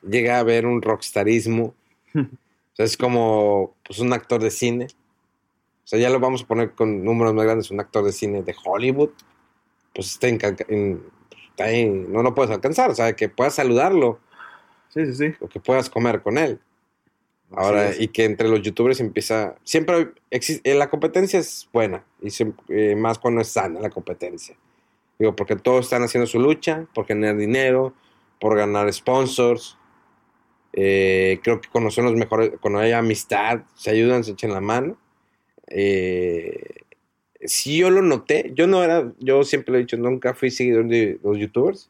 llega 0.07 0.37
a 0.37 0.39
haber 0.39 0.65
un 0.65 0.81
rockstarismo. 0.81 1.73
o 2.15 2.25
sea, 2.73 2.85
es 2.85 2.95
como 2.97 3.75
pues, 3.85 3.99
un 3.99 4.13
actor 4.13 4.41
de 4.41 4.51
cine. 4.51 4.87
O 5.83 5.87
sea, 5.89 5.99
ya 5.99 6.09
lo 6.09 6.19
vamos 6.19 6.43
a 6.43 6.47
poner 6.47 6.71
con 6.71 7.03
números 7.03 7.33
más 7.33 7.45
grandes, 7.45 7.71
un 7.71 7.79
actor 7.79 8.03
de 8.03 8.11
cine 8.11 8.43
de 8.43 8.55
Hollywood. 8.63 9.09
Pues 9.97 10.11
está 10.11 10.27
en, 10.27 12.13
no 12.13 12.21
lo 12.21 12.35
puedes 12.35 12.51
alcanzar, 12.51 12.91
o 12.91 12.95
sea, 12.95 13.13
que 13.13 13.29
puedas 13.29 13.55
saludarlo 13.55 14.19
Sí, 14.89 15.07
sí, 15.07 15.13
sí. 15.15 15.33
o 15.39 15.47
que 15.47 15.59
puedas 15.59 15.89
comer 15.89 16.21
con 16.21 16.37
él. 16.37 16.59
Ahora, 17.49 17.95
y 17.97 18.09
que 18.09 18.25
entre 18.25 18.47
los 18.47 18.61
youtubers 18.61 18.99
empieza. 18.99 19.55
Siempre 19.63 20.11
existe. 20.29 20.75
La 20.75 20.91
competencia 20.91 21.39
es 21.39 21.67
buena. 21.73 22.03
Y 22.21 22.29
eh, 22.69 22.95
más 22.95 23.17
cuando 23.17 23.41
es 23.41 23.47
sana 23.47 23.79
la 23.79 23.89
competencia. 23.89 24.55
Digo, 25.17 25.35
porque 25.35 25.55
todos 25.55 25.85
están 25.85 26.03
haciendo 26.03 26.27
su 26.27 26.39
lucha 26.39 26.85
por 26.93 27.07
generar 27.07 27.37
dinero, 27.37 27.95
por 28.39 28.55
ganar 28.55 28.93
sponsors. 28.93 29.77
Eh, 30.73 31.39
creo 31.41 31.59
que 31.59 31.69
cuando 31.69 31.89
son 31.89 32.05
los 32.05 32.13
mejores, 32.13 32.51
cuando 32.61 32.79
hay 32.79 32.91
amistad, 32.91 33.61
se 33.73 33.89
ayudan, 33.89 34.23
se 34.23 34.33
echan 34.33 34.51
la 34.51 34.61
mano. 34.61 34.95
Eh, 35.69 36.83
sí, 37.45 37.77
yo 37.77 37.89
lo 37.89 38.01
noté. 38.01 38.51
Yo 38.55 38.67
no 38.67 38.83
era, 38.83 39.11
yo 39.19 39.43
siempre 39.43 39.71
lo 39.73 39.77
he 39.77 39.81
dicho, 39.81 39.97
nunca 39.97 40.33
fui 40.33 40.51
seguidor 40.51 40.87
de 40.87 41.19
los 41.23 41.37
youtubers. 41.37 41.89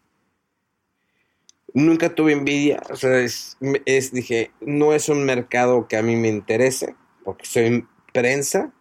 Nunca 1.74 2.16
tuve 2.16 2.32
envidia, 2.34 2.82
o 2.90 2.96
sea, 2.96 3.20
es, 3.20 3.58
es- 3.86 4.12
dije, 4.12 4.52
no 4.62 4.94
es 4.94 5.10
un 5.10 5.24
mercado 5.26 5.88
que 5.88 5.98
a 5.98 6.02
mí 6.02 6.16
me 6.16 6.30
interese, 6.30 6.96
porque 7.24 7.46
soy 7.46 7.86
prensa, 8.14 8.72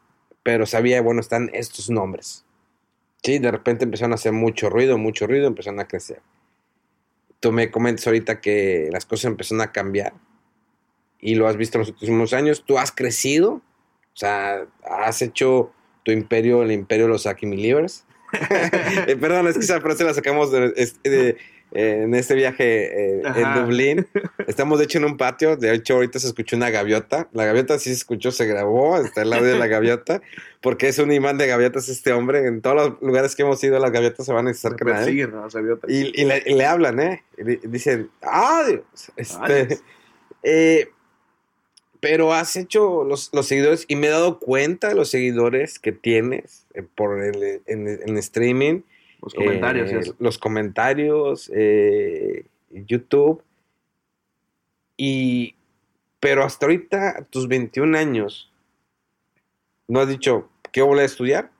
pero 0.43 0.67
sabía, 0.67 1.03
bueno, 1.03 1.21
están 1.21 1.51
estos 1.53 1.91
nombres. 1.91 2.45
Sí, 3.23 3.39
de 3.39 3.51
repente 3.53 3.85
empezaron 3.85 4.13
a 4.13 4.17
hacer 4.17 4.33
mucho 4.33 4.71
ruido, 4.71 4.99
mucho 4.99 5.27
ruido, 5.27 5.47
empezaron 5.49 5.81
a 5.81 5.89
crecer. 5.89 6.23
Tú 7.41 7.53
me 7.53 7.71
comentas 7.71 8.07
ahorita 8.07 8.41
que 8.41 8.89
las 8.93 9.07
cosas 9.07 9.27
empezaron 9.27 9.61
a 9.63 9.73
cambiar 9.73 10.13
y 11.19 11.35
lo 11.35 11.49
has 11.49 11.57
visto 11.57 11.79
en 11.79 11.81
los 11.81 11.89
últimos 11.91 12.33
años. 12.33 12.65
Tú 12.67 12.79
has 12.79 12.93
crecido, 12.93 13.55
o 13.55 13.63
sea, 14.17 14.67
has 14.85 15.23
hecho 15.23 15.73
tu 16.07 16.13
imperio, 16.13 16.63
el 16.63 16.71
imperio 16.71 17.07
de 17.07 17.11
los 17.11 17.27
Aki 17.27 17.47
Livers. 17.47 18.05
Eh, 19.09 19.17
Perdón, 19.21 19.49
es 19.49 19.55
que 19.55 19.65
esa 19.65 19.81
frase 19.81 20.05
la 20.05 20.15
sacamos 20.15 20.53
de- 20.53 20.73
es- 20.77 21.03
de- 21.03 21.37
eh, 21.73 22.03
en 22.05 22.15
este 22.15 22.35
viaje 22.35 23.17
eh, 23.19 23.23
en. 23.25 23.55
Dublín. 23.65 24.07
Estamos 24.47 24.79
de 24.79 24.85
hecho 24.85 24.99
en 24.99 25.05
un 25.05 25.17
patio. 25.17 25.57
De 25.57 25.75
hecho, 25.75 25.95
ahorita 25.95 26.21
se 26.21 26.29
escuchó 26.29 26.57
una 26.57 26.71
gaviota. 26.71 27.29
La 27.33 27.45
gaviota 27.45 27.77
sí 27.81 27.91
se 27.91 27.97
escuchó, 27.97 28.31
se 28.31 28.47
grabó. 28.47 28.99
Está 28.99 29.23
el 29.23 29.33
audio 29.33 29.49
de 29.53 29.59
la 29.59 29.67
gaviota. 29.67 30.23
Porque 30.61 30.87
es 30.89 30.99
un 31.01 31.11
imán 31.13 31.39
de 31.39 31.49
gaviotas 31.49 31.89
este 31.89 32.13
hombre. 32.13 32.47
En 32.47 32.63
todos 32.63 32.77
los 32.77 33.03
lugares 33.03 33.35
que 33.35 33.43
hemos 33.43 33.63
ido, 33.65 33.79
las 33.81 33.91
gaviotas 33.91 34.25
se 34.27 34.33
van 34.33 34.47
a 34.47 34.51
él. 34.51 34.57
persiguen. 34.85 35.33
Y, 35.89 36.21
y 36.23 36.25
le, 36.25 36.43
y 36.47 36.55
le 36.55 36.65
hablan, 36.67 37.01
¿eh? 37.01 37.25
Y 37.37 37.67
dicen, 37.67 38.11
¡ah! 38.23 38.65
Este, 39.17 39.79
eh, 40.45 40.89
pero 42.09 42.33
has 42.33 42.55
hecho 42.55 43.03
los, 43.03 43.31
los 43.33 43.49
seguidores 43.49 43.85
y 43.89 43.97
me 43.97 44.07
he 44.07 44.11
dado 44.11 44.39
cuenta 44.39 44.91
de 44.91 44.95
los 44.95 45.11
seguidores 45.11 45.81
que 45.81 45.91
tienes 45.91 46.65
eh, 46.75 46.85
por 46.95 47.21
el, 47.21 47.63
en, 47.67 47.89
en 47.89 48.17
streaming. 48.19 48.83
Los 49.21 49.35
comentarios 49.35 49.91
eh. 49.91 50.13
Los 50.21 50.39
comentarios, 50.39 51.51
eh, 51.53 52.45
YouTube. 52.71 53.43
Y, 54.97 55.57
pero 56.21 56.45
hasta 56.45 56.67
ahorita, 56.67 57.19
a 57.19 57.25
tus 57.25 57.49
21 57.49 57.99
años, 57.99 58.53
¿no 59.89 59.99
has 59.99 60.09
dicho 60.09 60.49
que 60.71 60.83
voy 60.83 61.01
a 61.01 61.05
estudiar? 61.05 61.51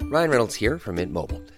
Ryan 0.00 0.30
Reynolds 0.30 0.60
here 0.60 0.76
from 0.80 0.96
Mint 0.96 1.12
Mobile. 1.12 1.57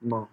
No. 0.00 0.16
O 0.20 0.28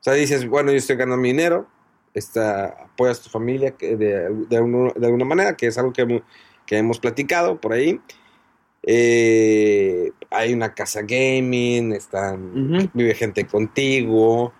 sea, 0.00 0.12
dices, 0.14 0.46
bueno, 0.48 0.70
yo 0.70 0.76
estoy 0.78 0.96
ganando 0.96 1.20
mi 1.22 1.28
dinero, 1.28 1.66
está, 2.12 2.66
apoyas 2.84 3.20
a 3.20 3.22
tu 3.24 3.30
familia 3.30 3.70
que 3.72 3.96
de, 3.96 4.28
de, 4.48 4.60
uno- 4.60 4.92
de 4.94 5.06
alguna 5.06 5.24
manera, 5.24 5.56
que 5.56 5.66
es 5.66 5.78
algo 5.78 5.92
que, 5.92 6.02
hemos- 6.02 6.22
que 6.66 6.76
hemos 6.78 6.98
platicado 6.98 7.60
por 7.60 7.72
ahí. 7.72 8.00
Eh, 8.86 10.12
hay 10.30 10.52
una 10.52 10.74
casa 10.74 11.00
gaming, 11.02 11.92
están, 11.92 12.90
vive 12.92 13.14
gente 13.14 13.46
contigo. 13.46 14.52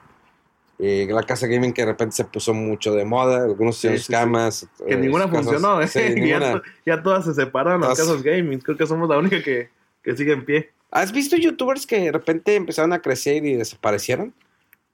eh, 0.78 1.06
la 1.08 1.22
casa 1.22 1.46
gaming 1.46 1.72
que 1.72 1.82
de 1.82 1.86
repente 1.92 2.16
se 2.16 2.24
puso 2.24 2.52
mucho 2.52 2.92
de 2.94 3.04
moda, 3.04 3.44
algunos 3.44 3.76
Sí, 3.76 3.86
hicieron 3.86 3.98
sí, 3.98 4.04
sí. 4.06 4.12
camas. 4.12 4.68
Que 4.86 4.94
eh, 4.94 4.96
ninguna 4.96 5.26
casas- 5.30 5.44
funcionó, 5.44 5.80
¿eh? 5.80 5.86
ya, 6.86 7.02
todas 7.02 7.24
se 7.26 7.34
separaron 7.34 7.82
las 7.82 7.90
casas 7.98 8.22
gaming. 8.22 8.58
Creo 8.60 8.76
que 8.76 8.86
somos 8.86 9.08
la 9.08 9.18
única 9.18 9.40
que, 9.42 9.68
que 10.02 10.16
sigue 10.16 10.32
en 10.32 10.44
pie. 10.44 10.70
¿Has 10.94 11.10
visto 11.10 11.36
youtubers 11.36 11.86
que 11.88 11.98
de 11.98 12.12
repente 12.12 12.54
empezaron 12.54 12.92
a 12.92 13.02
crecer 13.02 13.44
y 13.44 13.54
desaparecieron? 13.54 14.32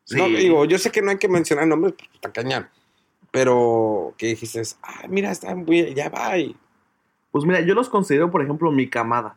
Sí. 0.04 0.16
No, 0.16 0.28
digo, 0.28 0.64
yo 0.64 0.78
sé 0.78 0.90
que 0.90 1.02
no 1.02 1.10
hay 1.10 1.18
que 1.18 1.28
mencionar 1.28 1.66
nombres, 1.66 1.92
pues, 1.92 2.08
está 2.14 2.32
cañón. 2.32 2.66
Pero 3.30 4.14
que 4.16 4.28
dijiste, 4.28 4.62
ah, 4.82 5.02
mira, 5.10 5.30
está 5.30 5.54
muy, 5.54 5.92
ya 5.94 6.08
va. 6.08 6.32
Pues 7.30 7.44
mira, 7.44 7.60
yo 7.60 7.74
los 7.74 7.90
considero, 7.90 8.30
por 8.30 8.42
ejemplo, 8.42 8.72
mi 8.72 8.88
camada. 8.88 9.36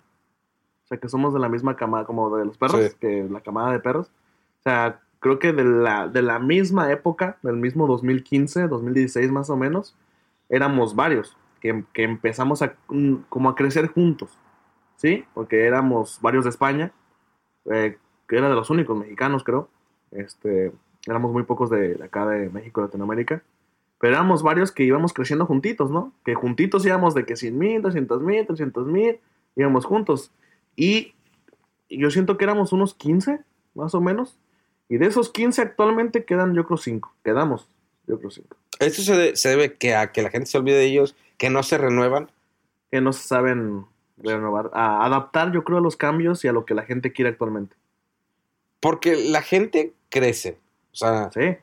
O 0.85 0.87
sea, 0.87 0.97
que 0.97 1.09
somos 1.09 1.33
de 1.33 1.41
la 1.41 1.49
misma 1.49 1.75
camada 1.75 2.05
como 2.05 2.35
de 2.37 2.45
los 2.45 2.57
perros, 2.57 2.81
Sí. 2.81 2.95
que 2.97 3.27
la 3.29 3.41
camada 3.41 3.73
de 3.73 3.79
perros. 3.79 4.07
O 4.59 4.63
sea, 4.63 5.01
creo 5.19 5.39
que 5.39 5.51
de 5.51 5.65
la, 5.65 6.07
de 6.07 6.21
la 6.21 6.39
misma 6.39 6.89
época, 6.93 7.37
del 7.43 7.57
mismo 7.57 7.87
2015, 7.87 8.69
2016 8.69 9.31
más 9.31 9.49
o 9.49 9.57
menos, 9.57 9.97
éramos 10.47 10.95
varios 10.95 11.35
que, 11.59 11.83
que 11.91 12.03
empezamos 12.03 12.61
a, 12.61 12.73
mm, 12.87 13.15
como 13.27 13.49
a 13.49 13.55
crecer 13.55 13.87
juntos. 13.87 14.37
¿Sí? 15.03 15.25
Porque 15.35 15.65
éramos 15.67 16.17
varios 16.21 16.45
de 16.45 16.49
España, 16.49 16.91
eh, 17.71 17.97
que 18.27 18.37
era 18.37 18.49
de 18.49 18.55
los 18.55 18.69
únicos 18.71 18.97
mexicanos, 18.97 19.43
creo. 19.43 19.69
Este, 20.11 20.71
éramos 21.05 21.31
muy 21.33 21.43
pocos 21.43 21.69
de, 21.69 21.95
de 21.95 22.03
acá 22.05 22.25
de 22.25 22.49
México, 22.49 22.81
Latinoamérica. 22.81 23.43
Pero 23.99 24.13
éramos 24.15 24.43
varios 24.43 24.71
que 24.71 24.83
íbamos 24.83 25.13
creciendo 25.13 25.45
juntitos, 25.45 25.91
¿no? 25.91 26.13
Que 26.25 26.35
juntitos 26.35 26.85
íbamos 26.85 27.13
de 27.13 27.25
que 27.25 27.35
100 27.35 27.57
mil, 27.57 27.81
200 27.81 28.21
mil, 28.21 28.45
300 28.47 28.87
mil, 28.87 29.19
íbamos 29.55 29.85
juntos. 29.85 30.31
Y 30.75 31.13
yo 31.89 32.09
siento 32.09 32.37
que 32.37 32.45
éramos 32.45 32.73
unos 32.73 32.95
15, 32.95 33.41
más 33.75 33.93
o 33.95 34.01
menos. 34.01 34.39
Y 34.89 34.97
de 34.97 35.05
esos 35.07 35.29
15 35.29 35.61
actualmente 35.61 36.25
quedan, 36.25 36.53
yo 36.53 36.65
creo, 36.65 36.77
5. 36.77 37.13
Quedamos, 37.23 37.69
yo 38.07 38.17
creo, 38.19 38.31
5. 38.31 38.55
Esto 38.79 39.01
se, 39.01 39.15
de- 39.15 39.35
se 39.35 39.49
debe 39.49 39.73
que 39.73 39.95
a 39.95 40.11
que 40.11 40.21
la 40.21 40.29
gente 40.29 40.47
se 40.47 40.57
olvide 40.57 40.75
de 40.77 40.85
ellos, 40.85 41.15
que 41.37 41.49
no 41.49 41.61
se 41.63 41.77
renuevan. 41.77 42.29
Que 42.91 42.99
no 43.01 43.13
se 43.13 43.27
saben 43.27 43.85
renovar, 44.17 44.69
a 44.73 45.05
adaptar, 45.05 45.51
yo 45.51 45.63
creo, 45.63 45.79
a 45.79 45.81
los 45.81 45.97
cambios 45.97 46.43
y 46.45 46.47
a 46.47 46.51
lo 46.53 46.65
que 46.65 46.73
la 46.73 46.83
gente 46.83 47.11
quiere 47.11 47.29
actualmente. 47.31 47.75
Porque 48.79 49.15
la 49.15 49.41
gente 49.41 49.93
crece. 50.09 50.57
O 50.91 50.95
sea, 50.95 51.31
Sí, 51.33 51.57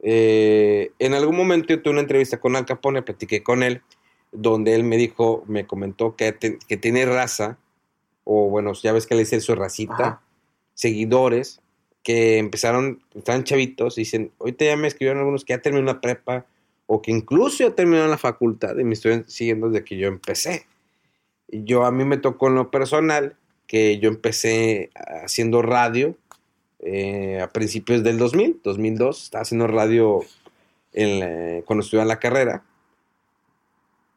eh, 0.00 0.92
en 0.98 1.14
algún 1.14 1.36
momento 1.36 1.68
yo 1.68 1.82
tuve 1.82 1.92
una 1.92 2.02
entrevista 2.02 2.38
con 2.38 2.56
Al 2.56 2.66
Capone, 2.66 3.02
platiqué 3.02 3.42
con 3.42 3.62
él, 3.62 3.82
donde 4.32 4.74
él 4.74 4.84
me 4.84 4.96
dijo, 4.96 5.44
me 5.46 5.66
comentó 5.66 6.14
que, 6.16 6.32
te- 6.32 6.58
que 6.68 6.76
tiene 6.76 7.06
raza, 7.06 7.58
o 8.24 8.48
bueno, 8.50 8.72
ya 8.74 8.92
ves 8.92 9.06
que 9.06 9.14
le 9.14 9.20
dice 9.20 9.40
su 9.40 9.54
racita, 9.54 9.94
Ajá. 9.94 10.22
seguidores, 10.74 11.60
que 12.02 12.38
empezaron, 12.38 13.02
estaban 13.14 13.44
chavitos, 13.44 13.98
y 13.98 14.02
dicen, 14.02 14.32
ahorita 14.38 14.64
ya 14.66 14.76
me 14.76 14.86
escribieron 14.88 15.18
algunos 15.20 15.44
que 15.44 15.54
ya 15.54 15.62
terminaron 15.62 15.86
la 15.94 16.00
prepa, 16.00 16.44
o 16.86 17.02
que 17.02 17.10
incluso 17.10 17.64
ya 17.66 17.74
terminaron 17.74 18.10
la 18.10 18.18
facultad, 18.18 18.76
y 18.78 18.84
me 18.84 18.94
estoy 18.94 19.24
siguiendo 19.26 19.68
desde 19.70 19.84
que 19.84 19.96
yo 19.96 20.08
empecé. 20.08 20.66
Yo 21.48 21.84
a 21.84 21.90
mí 21.92 22.04
me 22.04 22.16
tocó 22.18 22.48
en 22.48 22.54
lo 22.56 22.70
personal 22.70 23.36
que 23.66 23.98
yo 23.98 24.08
empecé 24.08 24.90
haciendo 25.24 25.62
radio 25.62 26.16
eh, 26.80 27.40
a 27.42 27.48
principios 27.52 28.02
del 28.04 28.18
2000, 28.18 28.60
2002, 28.62 29.24
estaba 29.24 29.42
haciendo 29.42 29.66
radio 29.66 30.20
en 30.92 31.20
la- 31.20 31.62
cuando 31.64 31.82
estudiaba 31.84 32.06
la 32.06 32.18
carrera. 32.20 32.62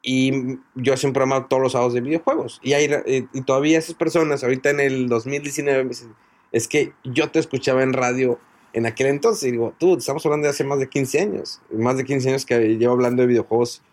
Y 0.03 0.57
yo 0.75 0.93
hacía 0.93 1.09
un 1.09 1.13
programa 1.13 1.47
todos 1.47 1.61
los 1.61 1.71
sábados 1.73 1.93
de 1.93 2.01
videojuegos. 2.01 2.59
Y, 2.63 2.73
eh, 2.73 3.27
y 3.33 3.41
todavía 3.41 3.77
esas 3.77 3.95
personas, 3.95 4.43
ahorita 4.43 4.71
en 4.71 4.79
el 4.79 5.07
2019, 5.07 5.83
me 5.83 5.89
dicen, 5.89 6.15
es 6.51 6.67
que 6.67 6.93
yo 7.03 7.29
te 7.29 7.39
escuchaba 7.39 7.83
en 7.83 7.93
radio 7.93 8.39
en 8.73 8.85
aquel 8.87 9.07
entonces. 9.07 9.47
Y 9.49 9.51
digo, 9.51 9.75
tú, 9.77 9.97
estamos 9.97 10.25
hablando 10.25 10.45
de 10.45 10.51
hace 10.51 10.63
más 10.63 10.79
de 10.79 10.89
15 10.89 11.19
años. 11.19 11.61
Más 11.71 11.97
de 11.97 12.05
15 12.05 12.29
años 12.29 12.45
que 12.45 12.59
llevo 12.77 12.93
hablando 12.93 13.21
de 13.21 13.27
videojuegos 13.27 13.83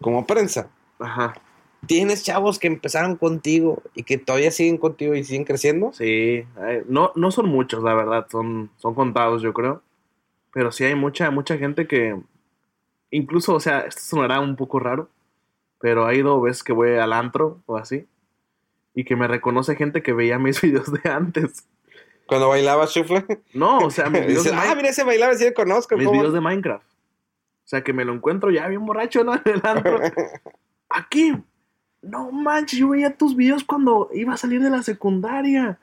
como 0.00 0.26
prensa. 0.26 0.70
Ajá. 0.98 1.34
¿Tienes 1.86 2.24
chavos 2.24 2.58
que 2.58 2.66
empezaron 2.66 3.16
contigo 3.16 3.82
y 3.94 4.02
que 4.02 4.18
todavía 4.18 4.50
siguen 4.50 4.78
contigo 4.78 5.14
y 5.14 5.24
siguen 5.24 5.44
creciendo? 5.44 5.92
Sí, 5.92 6.44
no, 6.86 7.12
no 7.14 7.30
son 7.30 7.48
muchos, 7.48 7.82
la 7.82 7.94
verdad, 7.94 8.26
son, 8.30 8.70
son 8.76 8.94
contados, 8.94 9.42
yo 9.42 9.52
creo. 9.52 9.82
Pero 10.52 10.72
sí 10.72 10.84
hay 10.84 10.94
mucha, 10.94 11.30
mucha 11.30 11.56
gente 11.56 11.86
que, 11.86 12.18
incluso, 13.10 13.54
o 13.54 13.60
sea, 13.60 13.80
esto 13.80 14.00
sonará 14.02 14.40
un 14.40 14.56
poco 14.56 14.80
raro, 14.80 15.08
pero 15.80 16.04
ha 16.06 16.14
ido 16.14 16.40
veces 16.40 16.64
que 16.64 16.72
voy 16.72 16.96
al 16.96 17.12
antro 17.12 17.60
o 17.66 17.76
así, 17.76 18.06
y 18.94 19.04
que 19.04 19.14
me 19.14 19.28
reconoce 19.28 19.76
gente 19.76 20.02
que 20.02 20.12
veía 20.12 20.38
mis 20.38 20.60
videos 20.62 20.92
de 20.92 21.08
antes. 21.08 21.68
Cuando 22.26 22.48
bailaba 22.48 22.86
Shuffle, 22.86 23.24
No, 23.54 23.78
o 23.78 23.90
sea, 23.90 24.10
mis 24.10 24.20
videos, 24.26 24.44
de, 24.44 24.50
dicen, 24.50 24.68
ah, 24.68 24.74
mira 24.74 24.88
ese 24.88 25.04
bailaba, 25.04 25.34
sí 25.34 25.44
lo 25.44 25.54
conozco. 25.54 25.96
mis 25.96 26.06
¿cómo?". 26.06 26.18
videos 26.18 26.34
de 26.34 26.40
Minecraft. 26.40 26.84
O 26.84 27.68
sea, 27.68 27.84
que 27.84 27.92
me 27.92 28.04
lo 28.04 28.14
encuentro 28.14 28.50
ya 28.50 28.66
bien 28.66 28.84
borracho 28.84 29.22
¿no? 29.24 29.34
en 29.36 29.42
el 29.44 29.60
antro. 29.62 30.00
Aquí, 30.88 31.34
no 32.02 32.30
manches, 32.30 32.78
yo 32.78 32.88
veía 32.88 33.16
tus 33.16 33.34
videos 33.36 33.64
cuando 33.64 34.10
iba 34.12 34.34
a 34.34 34.36
salir 34.36 34.62
de 34.62 34.70
la 34.70 34.82
secundaria. 34.82 35.78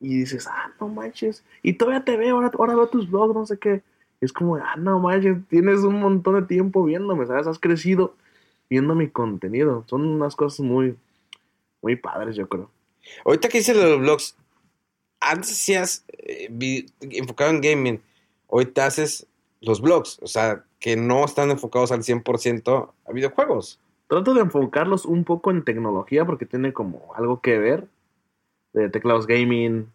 Y 0.00 0.18
dices, 0.18 0.46
ah, 0.46 0.72
no 0.80 0.88
manches. 0.88 1.44
Y 1.62 1.74
todavía 1.74 2.04
te 2.04 2.16
veo, 2.16 2.36
ahora, 2.36 2.50
ahora 2.58 2.74
veo 2.74 2.88
tus 2.88 3.10
vlogs, 3.10 3.34
no 3.34 3.46
sé 3.46 3.58
qué. 3.58 3.82
Es 4.20 4.32
como, 4.32 4.56
ah, 4.56 4.76
no 4.76 4.98
manches, 5.00 5.38
tienes 5.48 5.80
un 5.80 6.00
montón 6.00 6.34
de 6.34 6.42
tiempo 6.46 6.84
viéndome, 6.84 7.26
¿sabes? 7.26 7.46
Has 7.46 7.58
crecido 7.58 8.14
viendo 8.68 8.94
mi 8.94 9.08
contenido. 9.08 9.84
Son 9.86 10.06
unas 10.06 10.36
cosas 10.36 10.60
muy, 10.60 10.96
muy 11.82 11.96
padres, 11.96 12.36
yo 12.36 12.48
creo. 12.48 12.70
Ahorita 13.24 13.48
que 13.48 13.58
dices 13.58 13.76
los 13.76 14.00
vlogs, 14.00 14.36
antes 15.20 15.52
hacías 15.52 16.04
eh, 16.08 16.86
enfocado 17.00 17.50
en 17.50 17.60
gaming, 17.60 18.02
ahorita 18.50 18.86
haces 18.86 19.26
los 19.60 19.80
vlogs, 19.80 20.18
o 20.22 20.26
sea, 20.26 20.64
que 20.78 20.96
no 20.96 21.24
están 21.24 21.50
enfocados 21.50 21.92
al 21.92 22.02
100% 22.02 22.92
a 23.06 23.12
videojuegos. 23.12 23.80
Trato 24.08 24.34
de 24.34 24.40
enfocarlos 24.42 25.06
un 25.06 25.24
poco 25.24 25.50
en 25.50 25.64
tecnología 25.64 26.24
porque 26.24 26.46
tiene 26.46 26.72
como 26.72 27.14
algo 27.16 27.40
que 27.40 27.58
ver. 27.58 27.86
De 28.72 28.88
teclados 28.90 29.26
gaming, 29.26 29.88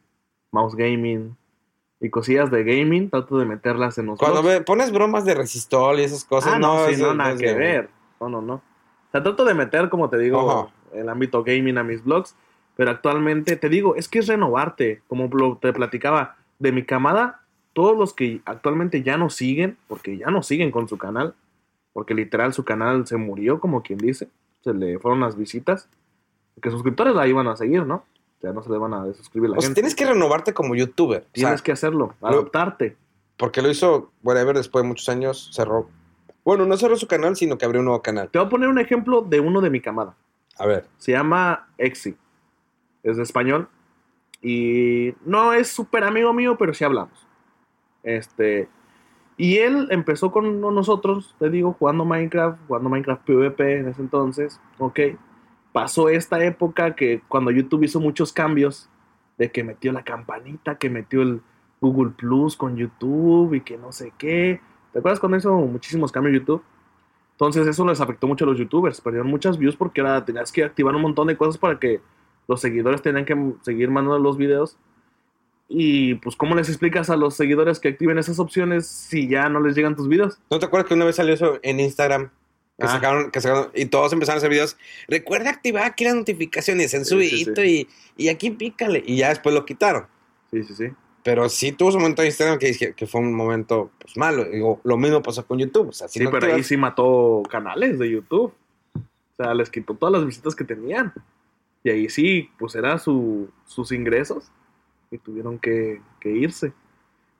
mouse 0.52 0.76
gaming 0.76 1.36
y 2.00 2.10
cosillas 2.10 2.50
de 2.50 2.64
gaming. 2.64 3.10
Trato 3.10 3.38
de 3.38 3.46
meterlas 3.46 3.98
en 3.98 4.08
los 4.08 4.20
Cuando 4.20 4.42
ve- 4.42 4.62
pones 4.62 4.92
bromas 4.92 5.26
de 5.26 5.36
resistol 5.36 6.00
y 6.00 6.04
esas 6.04 6.24
cosas, 6.24 6.54
ah, 6.56 6.60
no, 6.60 6.86
sí, 6.88 6.94
eso 6.94 7.08
no, 7.08 7.14
nada 7.16 7.36
que 7.38 7.46
gaming. 7.48 7.60
ver. 7.60 7.90
No, 8.20 8.30
no, 8.30 8.42
no. 8.42 8.54
O 8.56 9.12
sea, 9.12 9.22
trato 9.24 9.44
de 9.46 9.54
meter, 9.54 9.90
como 9.90 10.10
te 10.10 10.18
digo, 10.18 10.72
el 10.94 11.10
ámbito 11.10 11.44
gaming 11.44 11.78
a 11.78 11.84
mis 11.84 12.04
blogs. 12.04 12.36
Pero 12.76 12.92
actualmente, 12.92 13.58
te 13.58 13.68
digo, 13.68 13.96
es 13.96 14.08
que 14.08 14.20
es 14.20 14.28
renovarte. 14.28 15.02
Como 15.08 15.30
te 15.58 15.74
platicaba, 15.74 16.38
de 16.60 16.72
mi 16.72 16.84
camada, 16.84 17.42
todos 17.74 17.98
los 17.98 18.14
que 18.14 18.42
actualmente 18.46 19.04
ya 19.04 19.18
no 19.18 19.30
siguen, 19.30 19.78
porque 19.88 20.18
ya 20.18 20.28
no 20.28 20.42
siguen 20.44 20.72
con 20.72 20.88
su 20.88 20.98
canal, 20.98 21.34
porque 21.94 22.14
literal 22.14 22.54
su 22.54 22.64
canal 22.64 23.06
se 23.08 23.18
murió, 23.18 23.60
como 23.60 23.82
quien 23.84 24.00
dice, 24.00 24.30
se 24.62 24.74
le 24.74 25.00
fueron 25.00 25.20
las 25.22 25.36
visitas, 25.38 25.90
porque 26.56 26.72
suscriptores 26.72 27.16
la 27.16 27.28
iban 27.28 27.48
a 27.48 27.56
seguir, 27.56 27.86
¿no? 27.86 28.04
Ya 28.42 28.54
no 28.54 28.62
se 28.64 28.70
le 28.70 28.78
van 28.78 28.94
a 28.94 29.06
desuscribir 29.06 29.50
la 29.50 29.58
O 29.58 29.62
sea, 29.62 29.68
gente. 29.68 29.82
tienes 29.82 29.96
que 29.96 30.06
renovarte 30.06 30.54
como 30.54 30.76
youtuber. 30.76 31.24
o 31.28 31.32
Tienes 31.34 31.60
sea, 31.60 31.64
que 31.64 31.72
hacerlo, 31.74 32.14
lo- 32.22 32.28
adaptarte. 32.28 32.96
Porque 33.38 33.62
lo 33.62 33.70
hizo 33.70 34.12
Whatever 34.24 34.56
después 34.56 34.84
de 34.84 34.88
muchos 34.88 35.08
años, 35.10 35.50
cerró. 35.54 35.90
Bueno, 36.46 36.66
no 36.66 36.76
cerró 36.78 36.96
su 36.98 37.08
canal, 37.08 37.36
sino 37.36 37.58
que 37.58 37.66
abrió 37.66 37.80
un 37.82 37.86
nuevo 37.86 38.02
canal. 38.02 38.30
Te 38.30 38.40
voy 38.40 38.46
a 38.48 38.50
poner 38.50 38.70
un 38.70 38.80
ejemplo 38.80 39.22
de 39.22 39.40
uno 39.40 39.62
de 39.62 39.70
mi 39.70 39.82
camada. 39.82 40.16
A 40.58 40.66
ver. 40.66 40.86
Se 40.98 41.12
llama 41.14 41.68
Exi. 41.78 42.16
Es 43.04 43.18
de 43.18 43.24
español. 43.24 43.68
Y 44.42 45.14
no 45.26 45.54
es 45.54 45.68
súper 45.70 46.04
amigo 46.04 46.34
mío, 46.34 46.58
pero 46.58 46.74
sí 46.74 46.84
hablamos. 46.84 47.28
Este. 48.04 48.68
Y 49.40 49.60
él 49.60 49.88
empezó 49.90 50.34
con 50.34 50.60
nosotros, 50.60 51.34
te 51.40 51.50
digo, 51.50 51.72
jugando 51.80 52.04
Minecraft, 52.04 52.60
jugando 52.68 52.90
Minecraft 52.90 53.24
PvP 53.24 53.78
en 53.78 53.88
ese 53.88 54.02
entonces. 54.02 54.60
Ok. 54.80 55.00
Pasó 55.72 56.10
esta 56.10 56.44
época 56.44 56.94
que 56.94 57.22
cuando 57.30 57.50
YouTube 57.50 57.84
hizo 57.84 58.02
muchos 58.02 58.34
cambios, 58.34 58.90
de 59.38 59.50
que 59.50 59.64
metió 59.64 59.94
la 59.94 60.04
campanita, 60.04 60.78
que 60.78 60.90
metió 60.90 61.22
el 61.22 61.42
Google 61.80 62.12
Plus 62.18 62.58
con 62.58 62.76
YouTube 62.76 63.54
y 63.54 63.62
que 63.62 63.78
no 63.78 63.94
sé 63.94 64.12
qué. 64.18 64.60
¿Te 64.92 65.00
acuerdas 65.00 65.22
cuando 65.22 65.38
hizo 65.38 65.56
muchísimos 65.56 66.12
cambios 66.12 66.36
YouTube? 66.36 66.62
Entonces 67.32 67.66
eso 67.66 67.86
les 67.86 68.02
afectó 68.02 68.28
mucho 68.28 68.44
a 68.44 68.48
los 68.50 68.58
youtubers. 68.58 69.00
Perdieron 69.00 69.30
muchas 69.30 69.58
views 69.58 69.78
porque 69.78 70.02
ahora 70.02 70.26
tenías 70.26 70.52
que 70.52 70.66
activar 70.66 70.94
un 70.94 71.02
montón 71.02 71.28
de 71.28 71.38
cosas 71.38 71.58
para 71.58 71.80
que 71.80 72.02
los 72.46 72.60
seguidores 72.60 73.02
tenían 73.02 73.24
que 73.24 73.54
seguir 73.62 73.90
mandando 73.90 74.20
los 74.20 74.36
videos. 74.36 74.78
Y 75.72 76.16
pues, 76.16 76.36
¿cómo 76.36 76.56
les 76.56 76.68
explicas 76.68 77.12
a 77.12 77.16
los 77.16 77.36
seguidores 77.36 77.80
que 77.80 77.90
activen 77.90 78.18
esas 78.18 78.40
opciones 78.40 78.88
si 78.88 79.28
ya 79.30 79.50
no 79.50 79.62
les 79.62 79.76
llegan 79.76 79.96
tus 79.96 80.08
videos? 80.08 80.40
¿No 80.50 80.58
te 80.58 80.66
acuerdas 80.66 80.88
que 80.88 80.96
una 80.96 81.06
vez 81.06 81.16
salió 81.16 81.34
eso 81.36 81.60
en 81.62 81.80
Instagram? 81.80 82.32
Que, 82.80 82.86
Ah. 82.86 82.88
sacaron, 82.88 83.30
que 83.30 83.40
sacaron, 83.42 83.70
y 83.76 83.86
todos 83.86 84.12
empezaron 84.14 84.38
a 84.38 84.40
hacer 84.40 84.50
videos. 84.50 84.78
Recuerda 85.08 85.52
activar 85.52 85.84
aquí 85.84 86.06
las 86.06 86.16
notificaciones 86.16 86.94
en 86.94 87.06
su 87.06 87.20
Sí, 87.20 87.46
y, 87.58 87.88
y 88.18 88.30
aquí 88.30 88.50
pícale. 88.52 89.04
Y 89.06 89.18
ya 89.18 89.30
después 89.30 89.54
lo 89.54 89.66
quitaron. 89.66 90.08
Sí, 90.50 90.64
sí, 90.64 90.74
sí. 90.74 90.86
Pero 91.24 91.50
sí 91.50 91.74
tuvo 91.74 91.92
su 91.92 92.00
momento 92.00 92.22
de 92.22 92.30
Instagram 92.30 92.58
que, 92.58 92.68
dije 92.68 92.94
que 92.94 93.06
fue 93.06 93.22
un 93.22 93.34
momento 93.34 93.92
pues, 94.00 94.18
malo. 94.18 94.46
Digo, 94.46 94.80
lo 94.84 94.98
mismo 94.98 95.22
pasó 95.22 95.46
con 95.46 95.60
YouTube. 95.60 95.90
O 95.90 95.92
sea, 95.92 96.08
si 96.08 96.20
Sí, 96.20 96.26
no 96.26 96.32
pero 96.32 96.54
ahí 96.54 96.64
sí 96.64 96.78
mató 96.78 97.44
canales 97.50 98.00
de 98.00 98.10
YouTube. 98.10 98.54
O 98.96 99.36
sea, 99.38 99.54
les 99.54 99.70
quitó 99.70 99.94
todas 99.94 100.14
las 100.14 100.26
visitas 100.26 100.56
que 100.56 100.64
tenían. 100.64 101.14
Y 101.84 101.90
ahí 101.90 102.10
sí, 102.10 102.50
pues 102.58 102.76
era 102.76 102.98
su, 102.98 103.50
sus 103.68 103.92
ingresos. 103.92 104.50
Y 105.12 105.18
tuvieron 105.18 105.60
que, 105.60 106.02
que 106.20 106.30
irse. 106.32 106.74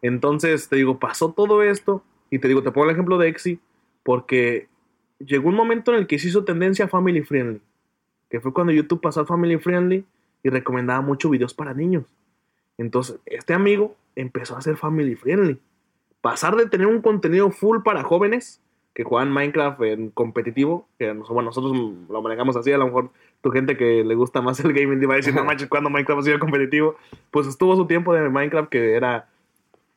Entonces, 0.02 0.70
te 0.70 0.76
digo, 0.76 1.00
pasó 1.00 1.32
todo 1.32 1.64
esto. 1.64 2.04
Y 2.30 2.40
te 2.40 2.48
digo, 2.48 2.64
te 2.64 2.72
pongo 2.72 2.86
el 2.86 2.94
ejemplo 2.94 3.18
de 3.18 3.30
Exi. 3.30 3.60
Porque 4.04 4.68
llegó 5.20 5.50
un 5.50 5.56
momento 5.56 5.94
en 5.94 6.00
el 6.00 6.08
que 6.08 6.20
se 6.20 6.30
hizo 6.30 6.44
tendencia 6.46 6.88
family 6.88 7.22
friendly. 7.22 7.62
Que 8.30 8.40
fue 8.40 8.54
cuando 8.54 8.74
YouTube 8.74 9.02
pasó 9.02 9.22
a 9.22 9.26
family 9.26 9.58
friendly 9.58 10.06
y 10.44 10.50
recomendaba 10.50 11.02
mucho 11.02 11.30
videos 11.30 11.54
para 11.54 11.74
niños. 11.74 12.06
Entonces, 12.78 13.20
este 13.26 13.54
amigo 13.54 13.96
empezó 14.16 14.56
a 14.56 14.60
hacer 14.60 14.78
family 14.78 15.16
friendly. 15.16 15.60
Pasar 16.22 16.56
de 16.56 16.68
tener 16.68 16.88
un 16.88 17.02
contenido 17.02 17.52
full 17.52 17.80
para 17.84 18.04
jóvenes 18.04 18.62
que 18.94 19.04
juegan 19.04 19.32
Minecraft 19.32 19.82
en 19.84 20.10
competitivo, 20.10 20.88
que 20.98 21.12
bueno, 21.12 21.44
nosotros 21.44 21.74
lo 22.10 22.22
manejamos 22.22 22.56
así, 22.56 22.72
a 22.72 22.78
lo 22.78 22.86
mejor 22.86 23.12
tu 23.42 23.52
gente 23.52 23.78
que 23.78 24.04
le 24.04 24.16
gusta 24.16 24.42
más 24.42 24.60
el 24.60 24.74
gaming 24.74 25.08
va 25.10 25.14
a 25.14 25.18
decir, 25.18 25.34
no 25.34 25.44
manches, 25.44 25.70
cuando 25.70 25.90
Minecraft 25.90 26.22
ha 26.22 26.24
sido 26.24 26.40
competitivo, 26.40 26.96
pues 27.32 27.48
estuvo 27.48 27.76
su 27.76 27.88
tiempo 27.88 28.14
de 28.14 28.30
Minecraft 28.30 28.70
que 28.70 28.96
era 28.96 29.30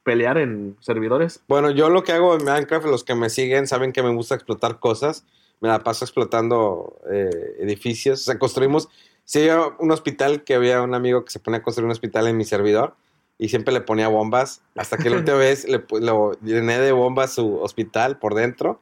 pelear 0.05 0.39
en 0.39 0.77
servidores. 0.81 1.43
Bueno, 1.49 1.71
yo 1.71 1.91
lo 1.91 2.03
que 2.03 2.13
hago 2.13 2.35
en 2.37 2.45
Minecraft, 2.45 2.87
los 2.87 3.05
que 3.05 3.15
me 3.15 3.31
siguen 3.31 3.67
saben 3.67 3.93
que 3.93 4.03
me 4.03 4.15
gusta 4.15 4.35
explotar 4.35 4.79
cosas. 4.79 5.25
Me 5.61 5.69
la 5.69 5.81
paso 5.81 6.05
explotando 6.05 6.97
eh, 7.11 7.57
edificios. 7.61 8.21
O 8.23 8.25
sea, 8.25 8.39
construimos. 8.39 8.89
Sí, 9.25 9.49
había 9.49 9.69
un 9.79 9.93
hospital 9.93 10.43
que 10.43 10.55
había 10.55 10.83
un 10.83 10.95
amigo 10.95 11.25
que 11.25 11.31
se 11.31 11.39
ponía 11.39 11.59
a 11.59 11.63
construir 11.63 11.87
un 11.87 11.93
hospital 11.93 12.27
en 12.27 12.37
mi 12.37 12.45
servidor 12.45 12.97
y 13.39 13.49
siempre 13.49 13.73
le 13.73 13.81
ponía 13.81 14.09
bombas. 14.09 14.63
Hasta 14.77 14.99
que 14.99 15.09
la 15.09 15.17
última 15.19 15.37
vez 15.39 15.69
le, 15.69 15.85
lo 16.01 16.33
llené 16.43 16.79
de 16.79 16.93
bombas 16.93 17.35
su 17.35 17.59
hospital 17.59 18.19
por 18.19 18.35
dentro 18.35 18.81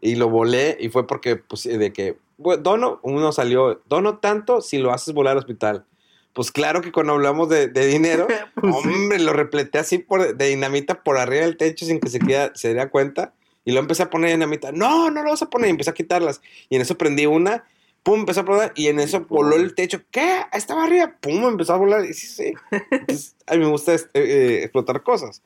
y 0.00 0.14
lo 0.14 0.28
volé. 0.28 0.76
Y 0.80 0.88
fue 0.88 1.06
porque, 1.06 1.36
pues, 1.36 1.64
de 1.64 1.92
que, 1.92 2.16
bueno, 2.40 2.62
dono, 2.62 3.00
uno 3.02 3.32
salió, 3.32 3.82
dono 3.88 4.18
tanto 4.18 4.60
si 4.60 4.78
lo 4.78 4.92
haces 4.92 5.14
volar 5.14 5.32
al 5.32 5.38
hospital. 5.38 5.84
Pues 6.32 6.50
claro 6.52 6.80
que 6.80 6.92
cuando 6.92 7.12
hablamos 7.14 7.48
de, 7.48 7.68
de 7.68 7.86
dinero, 7.86 8.26
Pues 8.60 8.74
sí. 8.82 8.88
hombre, 8.88 9.18
lo 9.18 9.32
repleté 9.32 9.78
así 9.78 9.98
por, 9.98 10.36
de 10.36 10.46
dinamita 10.48 11.02
por 11.02 11.18
arriba 11.18 11.42
del 11.44 11.56
techo 11.56 11.84
sin 11.86 12.00
que 12.00 12.08
se, 12.08 12.18
queda, 12.20 12.52
se 12.54 12.68
diera 12.68 12.88
cuenta. 12.90 13.32
Y 13.64 13.72
lo 13.72 13.80
empecé 13.80 14.04
a 14.04 14.10
poner 14.10 14.30
dinamita. 14.30 14.72
No, 14.72 15.10
no 15.10 15.22
lo 15.22 15.30
vas 15.30 15.42
a 15.42 15.50
poner. 15.50 15.68
Y 15.68 15.70
empecé 15.72 15.90
a 15.90 15.94
quitarlas. 15.94 16.40
Y 16.70 16.76
en 16.76 16.82
eso 16.82 16.96
prendí 16.96 17.26
una. 17.26 17.64
Pum, 18.02 18.20
empezó 18.20 18.40
a 18.40 18.44
volar. 18.44 18.72
Y 18.74 18.86
en 18.88 19.00
eso 19.00 19.26
voló 19.28 19.56
el 19.56 19.74
techo. 19.74 20.00
¿Qué? 20.10 20.40
Estaba 20.54 20.84
arriba. 20.84 21.14
Pum, 21.20 21.44
empezó 21.44 21.74
a 21.74 21.76
volar. 21.76 22.04
Y 22.06 22.14
sí, 22.14 22.26
sí. 22.28 22.54
Entonces, 22.90 23.36
a 23.46 23.52
mí 23.54 23.58
me 23.58 23.66
gusta 23.66 23.92
este, 23.92 24.10
eh, 24.14 24.62
explotar 24.62 25.02
cosas. 25.02 25.42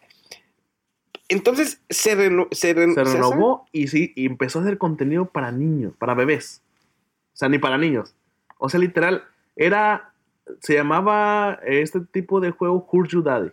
Entonces, 1.28 1.80
se, 1.88 2.14
reno- 2.14 2.48
se, 2.52 2.74
reno- 2.74 2.94
Se 2.94 3.04
¿se 3.04 3.12
renovó 3.14 3.66
y 3.72 3.88
sí, 3.88 4.12
y 4.14 4.26
empezó 4.26 4.58
a 4.58 4.62
hacer 4.62 4.78
contenido 4.78 5.26
para 5.26 5.50
niños, 5.52 5.94
para 5.98 6.14
bebés. 6.14 6.62
O 7.34 7.36
sea, 7.36 7.48
ni 7.48 7.58
para 7.58 7.76
niños. 7.76 8.14
O 8.58 8.68
sea, 8.68 8.78
literal, 8.80 9.24
era, 9.56 10.12
se 10.60 10.74
llamaba 10.74 11.58
este 11.64 12.00
tipo 12.00 12.40
de 12.40 12.52
juego 12.52 12.86
Hurt 12.90 13.10
You 13.10 13.22
Daddy, 13.22 13.50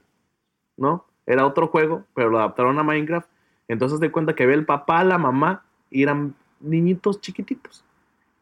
¿no? 0.78 1.06
Era 1.26 1.46
otro 1.46 1.68
juego, 1.68 2.06
pero 2.14 2.30
lo 2.30 2.38
adaptaron 2.38 2.78
a 2.78 2.84
Minecraft. 2.84 3.28
Entonces 3.68 4.00
de 4.00 4.12
cuenta 4.12 4.36
que 4.36 4.44
había 4.44 4.56
el 4.56 4.66
papá, 4.66 5.04
la 5.04 5.18
mamá, 5.18 5.64
y 5.90 6.04
eran 6.04 6.36
niñitos 6.60 7.22
chiquititos. 7.22 7.84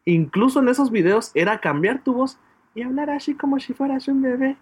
Incluso 0.04 0.60
en 0.60 0.68
esos 0.68 0.90
videos 0.90 1.30
era 1.34 1.60
cambiar 1.60 2.02
tu 2.02 2.14
voz 2.14 2.38
y 2.74 2.82
hablar 2.82 3.10
así 3.10 3.34
como 3.34 3.58
si 3.60 3.72
fueras 3.72 4.08
un 4.08 4.22
bebé. 4.22 4.56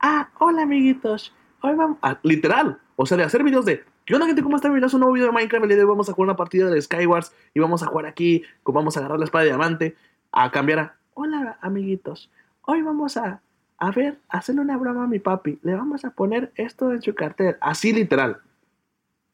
Ah, 0.00 0.30
hola 0.38 0.62
amiguitos. 0.62 1.34
Hoy 1.60 1.74
vamos. 1.74 1.98
ah, 2.02 2.18
literal. 2.22 2.78
O 2.96 3.06
sea, 3.06 3.16
de 3.16 3.24
hacer 3.24 3.42
videos 3.42 3.64
de. 3.64 3.84
¿Qué 4.04 4.14
onda, 4.14 4.26
gente? 4.26 4.42
¿Cómo 4.42 4.56
están? 4.56 4.70
Bienvenidos 4.70 4.94
a 4.94 4.96
un 4.96 5.00
nuevo 5.00 5.14
video 5.14 5.26
de 5.26 5.32
Minecraft. 5.32 5.64
El 5.64 5.68
día 5.68 5.76
de 5.76 5.84
hoy 5.84 5.90
vamos 5.90 6.08
a 6.08 6.12
jugar 6.12 6.26
una 6.28 6.36
partida 6.36 6.70
de 6.70 6.80
Skywars 6.80 7.32
y 7.52 7.60
vamos 7.60 7.82
a 7.82 7.86
jugar 7.86 8.06
aquí. 8.06 8.42
Vamos 8.64 8.96
a 8.96 9.00
agarrar 9.00 9.18
la 9.18 9.24
espada 9.24 9.44
de 9.44 9.50
diamante. 9.50 9.96
A 10.32 10.50
cambiar 10.50 10.78
a. 10.78 10.96
Hola, 11.14 11.58
amiguitos. 11.60 12.30
Hoy 12.62 12.82
vamos 12.82 13.16
a. 13.16 13.40
A 13.78 13.90
ver, 13.92 14.18
hacerle 14.28 14.62
una 14.62 14.76
broma 14.76 15.04
a 15.04 15.06
mi 15.06 15.18
papi. 15.20 15.58
Le 15.62 15.74
vamos 15.74 16.04
a 16.04 16.10
poner 16.10 16.52
esto 16.56 16.92
en 16.92 17.00
su 17.02 17.14
cartel. 17.14 17.56
Así 17.60 17.92
literal. 17.92 18.38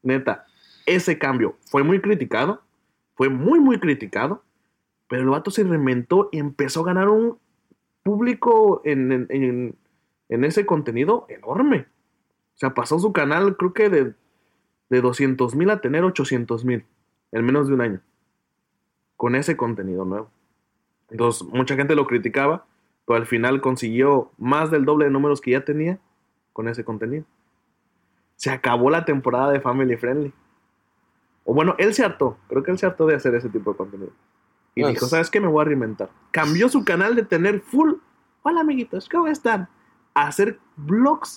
Neta. 0.02 0.46
Ese 0.86 1.18
cambio 1.18 1.56
fue 1.70 1.82
muy 1.82 2.00
criticado. 2.00 2.62
Fue 3.14 3.28
muy, 3.30 3.58
muy 3.58 3.78
criticado. 3.80 4.42
Pero 5.08 5.22
el 5.22 5.28
vato 5.30 5.50
se 5.50 5.64
reinventó 5.64 6.28
y 6.32 6.38
empezó 6.38 6.80
a 6.80 6.86
ganar 6.86 7.08
un 7.08 7.38
público 8.02 8.82
en, 8.84 9.12
en- 9.12 9.26
en- 9.30 9.74
en 10.28 10.44
ese 10.44 10.66
contenido 10.66 11.26
enorme. 11.28 11.86
O 12.54 12.56
sea, 12.56 12.74
pasó 12.74 12.98
su 12.98 13.12
canal, 13.12 13.56
creo 13.56 13.72
que 13.72 13.88
de, 13.88 14.14
de 14.90 15.00
200 15.00 15.54
mil 15.54 15.70
a 15.70 15.80
tener 15.80 16.04
800 16.04 16.64
mil 16.64 16.84
en 17.32 17.44
menos 17.44 17.68
de 17.68 17.74
un 17.74 17.80
año. 17.80 18.00
Con 19.16 19.34
ese 19.36 19.56
contenido 19.56 20.04
nuevo. 20.04 20.30
Entonces, 21.10 21.46
mucha 21.48 21.76
gente 21.76 21.94
lo 21.94 22.06
criticaba, 22.06 22.66
pero 23.06 23.16
al 23.18 23.26
final 23.26 23.60
consiguió 23.60 24.30
más 24.38 24.70
del 24.70 24.84
doble 24.84 25.06
de 25.06 25.10
números 25.10 25.40
que 25.40 25.52
ya 25.52 25.64
tenía 25.64 25.98
con 26.52 26.68
ese 26.68 26.84
contenido. 26.84 27.24
Se 28.36 28.50
acabó 28.50 28.90
la 28.90 29.04
temporada 29.04 29.50
de 29.52 29.60
Family 29.60 29.96
Friendly. 29.96 30.32
O 31.44 31.54
bueno, 31.54 31.74
él 31.78 31.94
se 31.94 32.04
hartó. 32.04 32.38
Creo 32.48 32.62
que 32.62 32.70
él 32.70 32.78
se 32.78 32.86
hartó 32.86 33.06
de 33.06 33.14
hacer 33.14 33.34
ese 33.34 33.48
tipo 33.48 33.72
de 33.72 33.76
contenido. 33.76 34.12
Y 34.74 34.82
Pues- 34.82 34.94
dijo, 34.94 35.06
¿sabes 35.06 35.30
qué? 35.30 35.40
Me 35.40 35.46
voy 35.46 35.62
a 35.62 35.66
reinventar. 35.66 36.10
Cambió 36.30 36.68
su 36.68 36.84
canal 36.84 37.14
de 37.14 37.22
tener 37.24 37.60
full. 37.60 37.92
Hola 38.42 38.62
amiguitos, 38.62 39.08
¿cómo 39.08 39.28
están? 39.28 39.68
A 40.14 40.26
hacer 40.26 40.58
vlogs. 40.76 41.36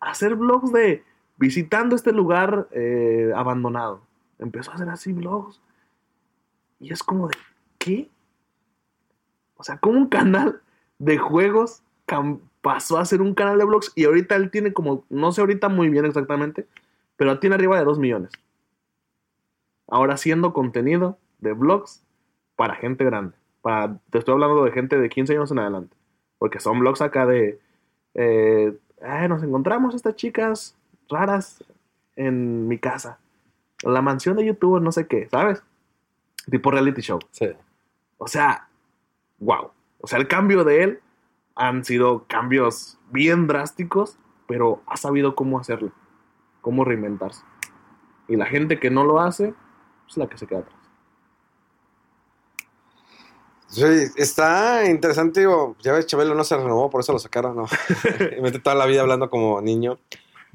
A 0.00 0.10
hacer 0.10 0.34
vlogs 0.36 0.72
de 0.72 1.04
visitando 1.36 1.96
este 1.96 2.12
lugar 2.12 2.68
eh, 2.72 3.32
abandonado. 3.34 4.00
Empezó 4.38 4.70
a 4.70 4.74
hacer 4.74 4.88
así 4.88 5.12
vlogs. 5.12 5.60
Y 6.80 6.92
es 6.92 7.02
como 7.02 7.28
de, 7.28 7.36
O 9.56 9.64
sea, 9.64 9.78
como 9.78 9.98
un 9.98 10.08
canal 10.08 10.60
de 10.98 11.18
juegos 11.18 11.82
pasó 12.60 12.98
a 12.98 13.04
ser 13.04 13.22
un 13.22 13.34
canal 13.34 13.58
de 13.58 13.64
vlogs 13.64 13.92
y 13.94 14.04
ahorita 14.04 14.36
él 14.36 14.50
tiene 14.50 14.72
como, 14.72 15.04
no 15.08 15.32
sé 15.32 15.40
ahorita 15.40 15.68
muy 15.68 15.88
bien 15.88 16.04
exactamente, 16.04 16.66
pero 17.16 17.38
tiene 17.38 17.54
arriba 17.54 17.78
de 17.78 17.84
2 17.84 17.98
millones. 17.98 18.32
Ahora 19.88 20.14
haciendo 20.14 20.52
contenido 20.52 21.18
de 21.38 21.52
vlogs 21.52 22.02
para 22.56 22.74
gente 22.74 23.04
grande. 23.04 23.34
Te 24.10 24.18
estoy 24.18 24.32
hablando 24.34 24.64
de 24.64 24.72
gente 24.72 24.98
de 24.98 25.08
15 25.08 25.32
años 25.34 25.50
en 25.50 25.58
adelante. 25.60 25.96
Porque 26.38 26.60
son 26.60 26.80
vlogs 26.80 27.00
acá 27.02 27.26
de... 27.26 27.60
eh, 28.14 28.76
"Ay, 29.00 29.28
nos 29.28 29.42
encontramos 29.42 29.94
estas 29.94 30.16
chicas 30.16 30.76
raras 31.08 31.62
en 32.16 32.68
mi 32.68 32.78
casa. 32.78 33.18
La 33.84 34.02
mansión 34.02 34.36
de 34.36 34.44
YouTube, 34.46 34.80
no 34.80 34.92
sé 34.92 35.06
qué, 35.06 35.28
¿sabes? 35.28 35.62
Tipo 36.50 36.70
reality 36.70 37.00
show. 37.02 37.20
Sí. 37.30 37.48
O 38.22 38.28
sea, 38.28 38.68
wow. 39.40 39.72
O 40.00 40.06
sea, 40.06 40.20
el 40.20 40.28
cambio 40.28 40.62
de 40.62 40.84
él 40.84 41.00
han 41.56 41.84
sido 41.84 42.24
cambios 42.28 42.96
bien 43.10 43.48
drásticos, 43.48 44.16
pero 44.46 44.80
ha 44.86 44.96
sabido 44.96 45.34
cómo 45.34 45.58
hacerlo, 45.58 45.90
cómo 46.60 46.84
reinventarse. 46.84 47.42
Y 48.28 48.36
la 48.36 48.46
gente 48.46 48.78
que 48.78 48.90
no 48.90 49.02
lo 49.02 49.18
hace 49.18 49.54
es 50.08 50.16
la 50.16 50.28
que 50.28 50.38
se 50.38 50.46
queda 50.46 50.60
atrás. 50.60 50.78
Sí, 53.66 53.82
está 54.14 54.88
interesante, 54.88 55.40
digo, 55.40 55.74
ya 55.80 55.92
ves, 55.92 56.06
Chabelo 56.06 56.36
no 56.36 56.44
se 56.44 56.56
renovó, 56.56 56.90
por 56.90 57.00
eso 57.00 57.12
lo 57.12 57.18
sacaron, 57.18 57.56
¿no? 57.56 57.66
Mete 58.40 58.60
toda 58.60 58.76
la 58.76 58.86
vida 58.86 59.00
hablando 59.00 59.30
como 59.30 59.60
niño. 59.60 59.98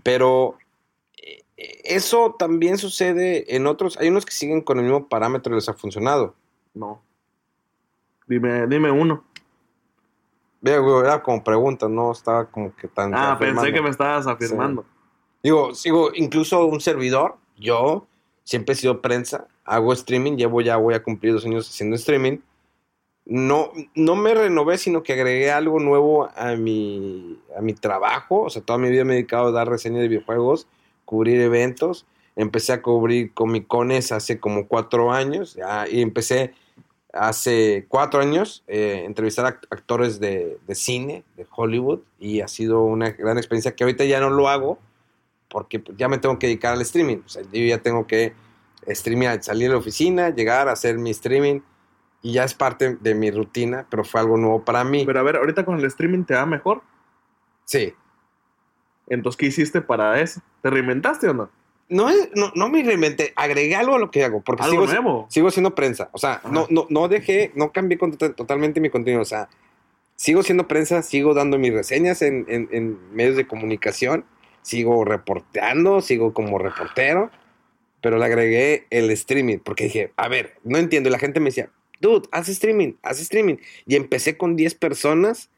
Pero 0.03 0.57
eh, 1.17 1.43
eso 1.83 2.33
también 2.39 2.77
sucede 2.77 3.57
en 3.57 3.67
otros, 3.67 3.97
hay 3.97 4.07
unos 4.07 4.25
que 4.25 4.31
siguen 4.31 4.61
con 4.61 4.77
el 4.77 4.85
mismo 4.85 5.09
parámetro 5.09 5.51
y 5.51 5.55
les 5.55 5.67
ha 5.67 5.73
funcionado. 5.73 6.33
No. 6.73 7.05
Dime, 8.27 8.67
dime 8.67 8.91
uno. 8.91 9.23
Vea, 10.61 10.79
güey, 10.79 11.05
era 11.05 11.21
como 11.21 11.43
pregunta, 11.43 11.87
no 11.87 12.11
estaba 12.11 12.45
como 12.45 12.75
que 12.75 12.87
tan... 12.87 13.13
Ah, 13.13 13.33
afirmando. 13.33 13.61
pensé 13.61 13.73
que 13.73 13.81
me 13.81 13.89
estabas 13.89 14.27
afirmando. 14.27 14.85
Digo, 15.43 15.73
sigo, 15.73 16.11
incluso 16.13 16.65
un 16.65 16.81
servidor, 16.81 17.37
yo 17.55 18.07
siempre 18.43 18.73
he 18.73 18.75
sido 18.75 19.01
prensa, 19.01 19.47
hago 19.63 19.93
streaming, 19.93 20.35
llevo 20.35 20.61
ya, 20.61 20.77
voy 20.77 20.93
a 20.93 21.03
cumplir 21.03 21.33
dos 21.33 21.45
años 21.45 21.69
haciendo 21.69 21.95
streaming. 21.95 22.39
No, 23.25 23.71
no 23.93 24.15
me 24.15 24.33
renové, 24.33 24.77
sino 24.77 25.03
que 25.03 25.13
agregué 25.13 25.51
algo 25.51 25.79
nuevo 25.79 26.29
a 26.35 26.55
mi, 26.55 27.39
a 27.57 27.61
mi 27.61 27.73
trabajo. 27.73 28.43
O 28.43 28.49
sea, 28.49 28.61
toda 28.61 28.79
mi 28.79 28.89
vida 28.89 29.03
me 29.03 29.13
he 29.13 29.17
dedicado 29.17 29.47
a 29.47 29.51
dar 29.51 29.69
reseñas 29.69 30.01
de 30.01 30.07
videojuegos, 30.07 30.67
cubrir 31.03 31.39
eventos. 31.41 32.05
empecé 32.35 32.73
a 32.73 32.81
cubrir 32.81 33.33
comicones 33.33 34.11
hace 34.11 34.39
como 34.39 34.67
cuatro 34.67 35.11
años 35.11 35.55
ya, 35.55 35.87
y 35.89 36.01
empecé 36.01 36.53
hace 37.13 37.85
cuatro 37.87 38.19
años 38.19 38.63
eh, 38.67 39.03
entrevistar 39.05 39.45
a 39.45 39.59
actores 39.69 40.19
de, 40.19 40.57
de 40.67 40.75
cine, 40.75 41.23
de 41.35 41.45
Hollywood, 41.49 41.99
y 42.19 42.41
ha 42.41 42.47
sido 42.47 42.83
una 42.83 43.11
gran 43.11 43.37
experiencia 43.37 43.75
que 43.75 43.83
ahorita 43.83 44.05
ya 44.05 44.19
no 44.19 44.29
lo 44.29 44.49
hago 44.49 44.79
porque 45.49 45.81
ya 45.95 46.07
me 46.07 46.17
tengo 46.17 46.37
que 46.39 46.47
dedicar 46.47 46.73
al 46.73 46.81
streaming. 46.81 47.17
O 47.25 47.29
sea, 47.29 47.43
yo 47.43 47.61
ya 47.61 47.79
tengo 47.79 48.05
que 48.07 48.33
streamear, 48.89 49.41
salir 49.43 49.67
de 49.67 49.73
la 49.73 49.79
oficina, 49.79 50.29
llegar 50.29 50.67
a 50.67 50.73
hacer 50.73 50.97
mi 50.97 51.11
streaming 51.11 51.61
y 52.21 52.33
ya 52.33 52.43
es 52.43 52.53
parte 52.53 52.97
de 52.99 53.15
mi 53.15 53.31
rutina, 53.31 53.85
pero 53.89 54.03
fue 54.03 54.21
algo 54.21 54.37
nuevo 54.37 54.63
para 54.63 54.83
mí. 54.83 55.05
Pero 55.05 55.19
a 55.19 55.23
ver, 55.23 55.37
ahorita 55.37 55.65
con 55.65 55.79
el 55.79 55.85
streaming 55.85 56.23
te 56.23 56.33
va 56.33 56.45
mejor. 56.45 56.81
Sí. 57.65 57.93
Entonces, 59.07 59.37
¿qué 59.37 59.45
hiciste 59.45 59.81
para 59.81 60.19
eso? 60.19 60.41
¿Te 60.61 60.69
reinventaste 60.69 61.29
o 61.29 61.33
no? 61.33 61.49
No, 61.89 62.09
es- 62.09 62.29
no, 62.35 62.51
no 62.55 62.69
me 62.69 62.83
reinventé, 62.83 63.31
agregué 63.35 63.75
algo 63.75 63.95
a 63.95 63.99
lo 63.99 64.11
que 64.11 64.23
hago, 64.23 64.41
porque 64.41 64.63
Algo 64.63 64.87
sigo, 64.87 65.01
nuevo. 65.03 65.27
sigo 65.29 65.51
siendo 65.51 65.73
prensa. 65.75 66.09
O 66.11 66.17
sea, 66.17 66.41
no, 66.51 66.67
no, 66.69 66.85
no 66.89 67.07
dejé, 67.07 67.51
no 67.55 67.71
cambié 67.71 67.97
con- 67.97 68.17
totalmente 68.17 68.81
mi 68.81 68.89
contenido. 68.89 69.21
O 69.21 69.25
sea, 69.25 69.47
sigo 70.15 70.43
siendo 70.43 70.67
prensa, 70.67 71.01
sigo 71.01 71.33
dando 71.33 71.57
mis 71.57 71.73
reseñas 71.73 72.21
en, 72.21 72.45
en- 72.49 72.67
en 72.71 72.97
medios 73.15 73.35
de 73.37 73.47
comunicación, 73.47 74.25
sigo 74.63 75.05
reporteando, 75.05 76.01
sigo 76.01 76.33
como 76.33 76.57
reportero, 76.59 77.31
pero 78.01 78.17
le 78.17 78.25
agregué 78.25 78.85
el 78.89 79.09
streaming, 79.11 79.59
porque 79.59 79.85
dije, 79.85 80.11
a 80.17 80.27
ver, 80.27 80.55
no 80.63 80.77
entiendo. 80.77 81.07
Y 81.09 81.11
la 81.13 81.19
gente 81.19 81.39
me 81.39 81.45
decía, 81.51 81.69
dude, 82.01 82.27
haz 82.31 82.49
streaming, 82.49 82.93
haz 83.01 83.19
streaming. 83.21 83.55
Y 83.85 83.95
empecé 83.95 84.37
con 84.37 84.55
10 84.57 84.75
personas 84.75 85.49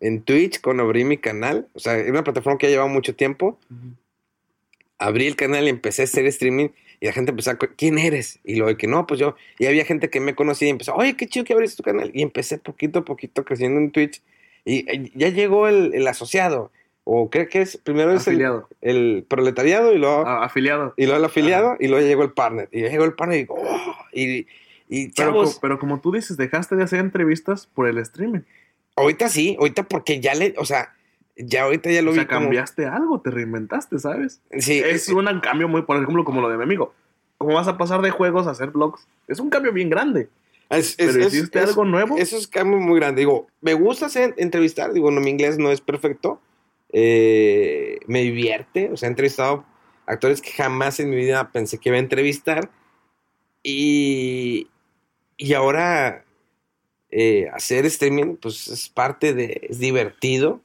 en 0.00 0.20
Twitch 0.22 0.60
cuando 0.60 0.82
abrí 0.82 1.04
mi 1.04 1.16
canal. 1.16 1.68
O 1.74 1.78
sea, 1.78 1.96
es 1.96 2.10
una 2.10 2.24
plataforma 2.24 2.58
que 2.58 2.66
ya 2.66 2.70
llevaba 2.72 2.90
mucho 2.90 3.14
tiempo. 3.14 3.58
Abrí 4.98 5.26
el 5.26 5.36
canal 5.36 5.66
y 5.66 5.70
empecé 5.70 6.02
a 6.02 6.04
hacer 6.04 6.26
streaming. 6.26 6.68
Y 7.00 7.06
la 7.06 7.12
gente 7.12 7.30
empezó 7.30 7.50
a, 7.50 7.56
¿quién 7.58 7.98
eres? 7.98 8.38
Y 8.44 8.54
luego 8.56 8.68
de 8.70 8.76
que 8.78 8.86
no, 8.86 9.06
pues 9.06 9.20
yo. 9.20 9.36
Y 9.58 9.66
había 9.66 9.84
gente 9.84 10.08
que 10.08 10.20
me 10.20 10.34
conocía 10.34 10.68
y 10.68 10.70
empezó, 10.70 10.94
oye, 10.94 11.14
qué 11.16 11.26
chido 11.26 11.44
que 11.44 11.52
abriste 11.52 11.76
tu 11.76 11.82
canal. 11.82 12.10
Y 12.14 12.22
empecé 12.22 12.58
poquito 12.58 13.00
a 13.00 13.04
poquito 13.04 13.44
creciendo 13.44 13.78
en 13.80 13.90
Twitch. 13.90 14.22
Y 14.64 15.10
ya 15.18 15.28
llegó 15.28 15.68
el, 15.68 15.92
el 15.94 16.08
asociado. 16.08 16.72
O 17.04 17.30
creo 17.30 17.48
que 17.48 17.60
es, 17.60 17.76
primero 17.76 18.12
es 18.12 18.26
el, 18.26 18.44
el 18.80 19.24
proletariado 19.28 19.92
y 19.94 19.98
luego, 19.98 20.24
Ah, 20.26 20.44
afiliado. 20.44 20.92
y 20.96 21.04
luego 21.04 21.18
el 21.20 21.24
afiliado 21.26 21.76
y 21.78 21.86
luego 21.86 22.04
llegó 22.04 22.24
el 22.24 22.32
partner. 22.32 22.68
Y 22.72 22.80
ya 22.80 22.88
llegó 22.88 23.04
el 23.04 23.12
partner 23.12 23.36
y 23.38 23.40
digo, 23.42 23.54
oh, 23.56 23.94
y, 24.12 24.46
y 24.88 25.12
chavos, 25.12 25.58
pero 25.62 25.78
como 25.78 26.00
tú 26.00 26.10
dices, 26.10 26.36
dejaste 26.36 26.74
de 26.74 26.82
hacer 26.82 26.98
entrevistas 26.98 27.68
por 27.68 27.86
el 27.86 27.98
streaming. 27.98 28.40
ahorita 28.96 29.28
sí, 29.28 29.56
ahorita 29.60 29.84
porque 29.84 30.18
ya 30.18 30.34
le, 30.34 30.54
o 30.58 30.64
sea, 30.64 30.95
ya 31.36 31.64
ahorita 31.64 31.90
ya 31.90 32.02
lo 32.02 32.10
O 32.10 32.14
vi 32.14 32.20
sea, 32.20 32.26
como- 32.26 32.40
cambiaste 32.40 32.86
algo, 32.86 33.20
te 33.20 33.30
reinventaste, 33.30 33.98
¿sabes? 33.98 34.40
Sí, 34.58 34.78
Es 34.78 35.08
es, 35.08 35.08
un 35.08 35.26
cambio 35.40 35.68
muy, 35.68 35.82
por 35.82 35.96
ejemplo, 35.96 36.24
como 36.24 36.40
lo 36.40 36.48
de 36.48 36.56
mi 36.56 36.62
amigo. 36.62 36.94
¿Cómo 37.38 37.54
vas 37.54 37.68
a 37.68 37.76
pasar 37.76 38.00
de 38.00 38.10
juegos 38.10 38.46
a 38.46 38.50
hacer 38.52 38.70
vlogs? 38.70 39.06
Es 39.28 39.38
un 39.40 39.50
cambio 39.50 39.72
bien 39.72 39.90
grande. 39.90 40.28
es- 40.70 40.96
Pero 40.96 41.10
es- 41.26 41.34
hiciste 41.34 41.58
algo 41.60 41.84
nuevo. 41.84 42.16
Eso 42.18 42.36
es 42.36 42.48
cambio 42.48 42.78
muy 42.78 42.98
grande. 42.98 43.20
Digo, 43.20 43.46
me 43.60 43.74
gusta 43.74 44.06
hacer 44.06 44.34
entrevistar. 44.38 44.92
Digo, 44.92 45.10
no, 45.10 45.20
mi 45.20 45.30
inglés 45.30 45.58
no 45.58 45.70
es 45.70 45.80
perfecto. 45.80 46.40
Eh, 46.92 47.98
me 48.06 48.22
divierte. 48.22 48.90
O 48.90 48.96
sea, 48.96 49.08
he 49.08 49.10
entrevistado 49.10 49.64
actores 50.06 50.40
que 50.40 50.50
jamás 50.52 50.98
en 50.98 51.10
mi 51.10 51.16
vida 51.16 51.50
pensé 51.52 51.78
que 51.78 51.90
iba 51.90 51.96
a 51.96 52.00
entrevistar. 52.00 52.70
Y, 53.62 54.68
y 55.36 55.54
ahora 55.54 56.24
eh, 57.10 57.48
hacer 57.52 57.86
streaming, 57.86 58.36
pues 58.36 58.68
es 58.68 58.88
parte 58.88 59.34
de. 59.34 59.60
Es 59.68 59.78
divertido. 59.78 60.60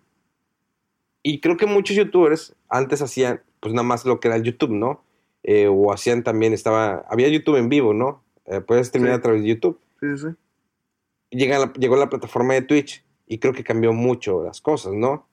Y 1.24 1.40
creo 1.40 1.58
que 1.58 1.66
muchos 1.66 1.96
youtubers 1.96 2.56
antes 2.70 3.02
hacían, 3.02 3.42
pues 3.60 3.74
nada 3.74 3.84
más 3.88 4.06
lo 4.06 4.20
que 4.20 4.28
era 4.28 4.38
el 4.38 4.44
YouTube, 4.44 4.72
¿no? 4.72 5.04
Eh, 5.44 5.68
o 5.68 5.92
hacían 5.94 6.24
también, 6.24 6.54
estaba. 6.54 7.06
Había 7.10 7.28
YouTube 7.28 7.58
en 7.58 7.70
vivo, 7.70 7.94
¿no? 7.94 8.24
Eh, 8.46 8.62
puedes 8.62 8.88
streamear 8.88 9.16
Sí. 9.16 9.20
a 9.20 9.22
través 9.22 9.42
de 9.44 9.48
YouTube 9.50 9.80
Sí, 10.00 10.08
sí, 10.18 10.28
sí. 10.30 11.38
llega 11.38 11.60
la- 11.60 11.74
llegó 11.74 11.96
la 11.96 12.10
plataforma 12.10 12.54
de 12.56 12.62
Twitch 12.64 13.04
y 13.28 13.38
creo 13.38 13.54
que 13.54 13.64
cambió 13.64 13.94
mucho 13.94 14.44
las 14.44 14.62
cosas, 14.62 14.94
¿no? 14.94 15.28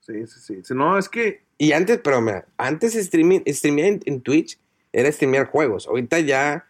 Sí, 0.00 0.26
sí, 0.26 0.40
sí. 0.40 0.60
Si 0.64 0.74
no, 0.74 0.98
es 0.98 1.08
que 1.08 1.42
Y 1.60 1.72
antes, 1.72 1.98
pero 2.02 2.20
mira, 2.20 2.46
antes 2.56 2.94
streaming, 2.94 3.40
streamear 3.48 3.88
en, 3.88 4.00
en 4.06 4.20
Twitch 4.20 4.58
era 4.92 5.10
streamear 5.10 5.46
juegos. 5.48 5.86
Ahorita 5.88 6.20
ya 6.20 6.66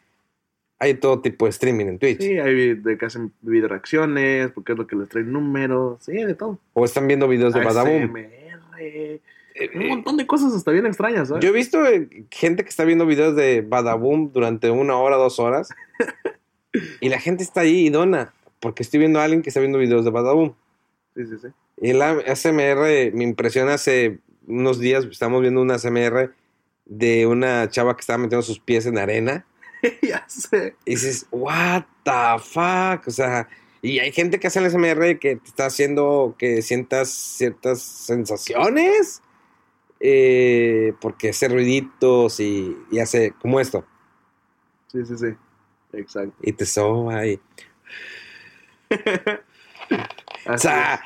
hay 0.79 0.95
todo 0.95 1.21
tipo 1.21 1.45
de 1.45 1.51
streaming 1.51 1.87
en 1.87 1.99
Twitch. 1.99 2.21
sí, 2.23 2.39
hay 2.39 2.75
de 2.75 2.97
que 2.97 3.05
hacen 3.07 3.33
video 3.43 3.69
reacciones, 3.69 4.51
porque 4.53 4.73
es 4.73 4.79
lo 4.79 4.87
que 4.87 4.97
les 4.97 5.09
trae 5.09 5.25
números, 5.25 6.03
sí, 6.05 6.13
de 6.13 6.35
todo. 6.35 6.59
O 6.73 6.85
están 6.87 7.07
viendo 7.07 7.29
videos 7.29 7.53
de 7.53 7.63
Badaboom. 7.65 8.15
Eh, 8.81 9.21
un 9.75 9.83
eh, 9.83 9.89
montón 9.89 10.17
de 10.17 10.27
cosas 10.27 10.55
hasta 10.55 10.71
bien 10.71 10.87
extrañas, 10.87 11.29
¿sabes? 11.29 11.43
yo 11.43 11.51
he 11.51 11.53
visto 11.53 11.85
eh, 11.85 12.09
gente 12.31 12.63
que 12.63 12.71
está 12.71 12.85
viendo 12.85 13.07
videos 13.07 13.35
de 13.35 13.63
Badaboom 13.63 14.33
durante 14.33 14.71
una 14.71 14.97
hora, 14.97 15.17
dos 15.17 15.39
horas. 15.39 15.69
y 17.01 17.09
la 17.09 17.19
gente 17.19 17.43
está 17.43 17.63
ahí 17.63 17.87
y 17.87 17.91
dona. 17.91 18.33
Porque 18.61 18.83
estoy 18.83 19.01
viendo 19.01 19.21
a 19.21 19.25
alguien 19.25 19.43
que 19.43 19.51
está 19.51 19.61
viendo 19.61 19.79
videos 19.79 20.05
de 20.05 20.11
Badaboom. 20.11 20.55
Sí, 21.15 21.27
sí, 21.27 21.37
sí. 21.41 21.49
Y 21.81 21.91
el 21.91 22.03
ASMR 22.03 23.13
me 23.15 23.25
impresiona 23.25 23.75
hace 23.75 24.19
unos 24.47 24.81
días, 24.81 25.05
estamos 25.05 25.43
viendo 25.43 25.61
un 25.61 25.71
ASMR 25.71 26.33
de 26.87 27.27
una 27.27 27.69
chava 27.69 27.95
que 27.95 28.01
estaba 28.01 28.19
metiendo 28.19 28.43
sus 28.43 28.59
pies 28.59 28.87
en 28.87 28.99
arena. 28.99 29.45
ya 30.03 30.25
sé. 30.29 30.75
Y 30.85 30.93
dices, 30.93 31.27
what 31.31 31.85
the 32.05 32.39
fuck? 32.43 33.07
O 33.07 33.11
sea, 33.11 33.49
y 33.83 33.99
hay 34.01 34.13
gente 34.13 34.41
que 34.41 34.47
hace 34.49 34.59
el 34.59 34.67
ASMR 34.67 35.19
que 35.19 35.37
te 35.37 35.47
está 35.49 35.67
haciendo 35.67 36.35
que 36.39 36.63
sientas 36.63 37.11
ciertas 37.11 37.81
sensaciones. 37.83 39.23
eh, 40.01 40.93
porque 41.01 41.31
hace 41.31 41.49
ruiditos 41.49 42.39
y, 42.41 42.77
y 42.91 42.99
hace 43.01 43.33
como 43.41 43.59
esto. 43.61 43.85
Sí, 44.93 45.05
sí, 45.05 45.17
sí. 45.19 45.27
Exacto. 45.93 46.37
Y 46.43 46.53
te 46.53 46.67
soba 46.67 47.27
y... 47.27 47.41
O 50.47 50.57
sea, 50.57 51.01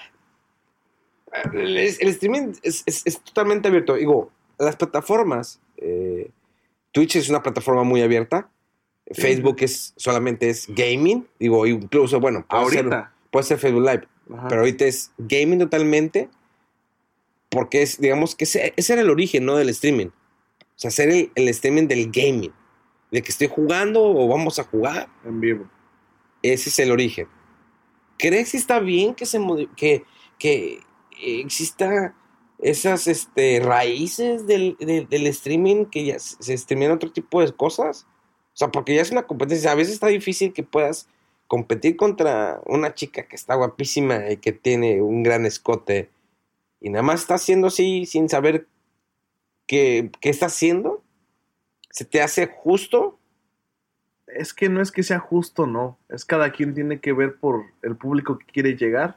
el, 1.52 1.76
el 1.76 2.08
streaming 2.08 2.52
es, 2.62 2.82
es- 2.86 3.02
es 3.04 3.20
totalmente 3.20 3.68
abierto. 3.68 3.94
Digo, 3.94 4.30
las 4.58 4.76
plataformas, 4.76 5.60
eh, 5.78 6.30
Twitch 6.92 7.16
es 7.16 7.28
una 7.28 7.42
plataforma 7.42 7.82
muy 7.82 8.02
abierta. 8.02 8.48
Facebook 9.14 9.56
es 9.60 9.92
solamente 9.96 10.48
es 10.50 10.66
gaming. 10.68 11.26
Digo, 11.38 11.66
incluso, 11.66 12.20
bueno, 12.20 12.44
puede 12.48 12.70
ser, 12.70 12.78
Ahorita. 12.86 13.14
puede 13.30 13.44
ser 13.44 13.58
Facebook 13.58 13.82
Live, 13.82 14.08
Ajá. 14.34 14.48
pero 14.48 14.60
ahorita 14.62 14.84
es 14.86 15.12
gaming 15.18 15.58
totalmente. 15.58 16.28
Porque 17.48 17.82
es, 17.82 18.00
digamos, 18.00 18.34
que 18.34 18.44
ese, 18.44 18.72
ese 18.76 18.92
era 18.94 19.02
el 19.02 19.10
origen, 19.10 19.44
¿no? 19.44 19.56
Del 19.56 19.68
streaming. 19.68 20.06
O 20.06 20.12
sea, 20.76 20.88
hacer 20.88 21.11
el, 21.11 21.30
el 21.34 21.49
streaming 21.49 21.87
del 21.87 22.11
gaming. 22.11 22.53
De 23.11 23.20
que 23.22 23.30
estoy 23.30 23.49
jugando 23.49 24.03
o 24.03 24.26
vamos 24.28 24.58
a 24.58 24.64
jugar. 24.64 25.08
en 25.24 25.41
vivo. 25.41 25.68
Ese 26.42 26.70
es 26.70 26.78
el 26.78 26.91
origen. 26.91 27.28
¿Crees 28.18 28.53
que 28.53 28.57
está 28.57 28.80
bien 28.80 29.14
que 29.14 29.26
se 29.26 29.38
que, 29.76 30.04
que 30.38 30.80
exista 31.20 32.14
esas 32.58 33.07
este, 33.07 33.61
raíces 33.61 34.46
del, 34.46 34.76
del- 34.80 35.08
del 35.08 35.26
streaming 35.26 35.87
que 35.87 36.04
ya 36.07 36.18
se 36.18 36.37
se 36.42 36.57
streamean 36.57 36.92
otro 36.92 37.12
tipo 37.12 37.41
de 37.42 37.53
cosas? 37.53 38.07
O 38.54 38.57
sea, 38.57 38.68
porque 38.68 38.95
ya 38.95 39.03
es 39.03 39.11
una 39.11 39.22
competencia. 39.26 39.72
A 39.72 39.76
veces 39.76 39.95
está 39.95 40.08
difícil 40.08 40.53
que 40.53 40.62
puedas 40.62 41.08
competir 41.46 41.96
contra 41.96 42.61
una 42.66 42.95
chica 42.95 43.24
que 43.24 43.37
está 43.37 43.54
guapísima 43.54 44.30
y 44.30 44.37
que 44.38 44.53
tiene 44.53 45.03
un 45.03 45.22
gran 45.22 45.46
escote 45.46 46.11
y 46.83 46.91
nada 46.91 47.04
más 47.04 47.20
está 47.20 47.34
haciendo 47.34 47.68
así 47.68 48.07
sin 48.07 48.29
saber 48.29 48.66
qué, 49.66 50.11
qué 50.20 50.30
está 50.30 50.46
haciendo. 50.46 51.00
¿Se 51.91 52.04
te 52.04 52.20
hace 52.20 52.49
justo? 52.49 53.18
Es 54.26 54.53
que 54.53 54.68
no 54.68 54.83
es 54.83 54.91
que 54.91 55.04
sea 55.04 55.20
justo, 55.20 55.66
no. 55.66 55.96
Es 56.08 56.24
cada 56.24 56.50
quien 56.50 56.74
tiene 56.74 56.99
que 56.99 57.12
ver 57.12 57.37
por 57.37 57.66
el 57.83 57.96
público 57.96 58.37
que 58.37 58.46
quiere 58.46 58.76
llegar 58.76 59.16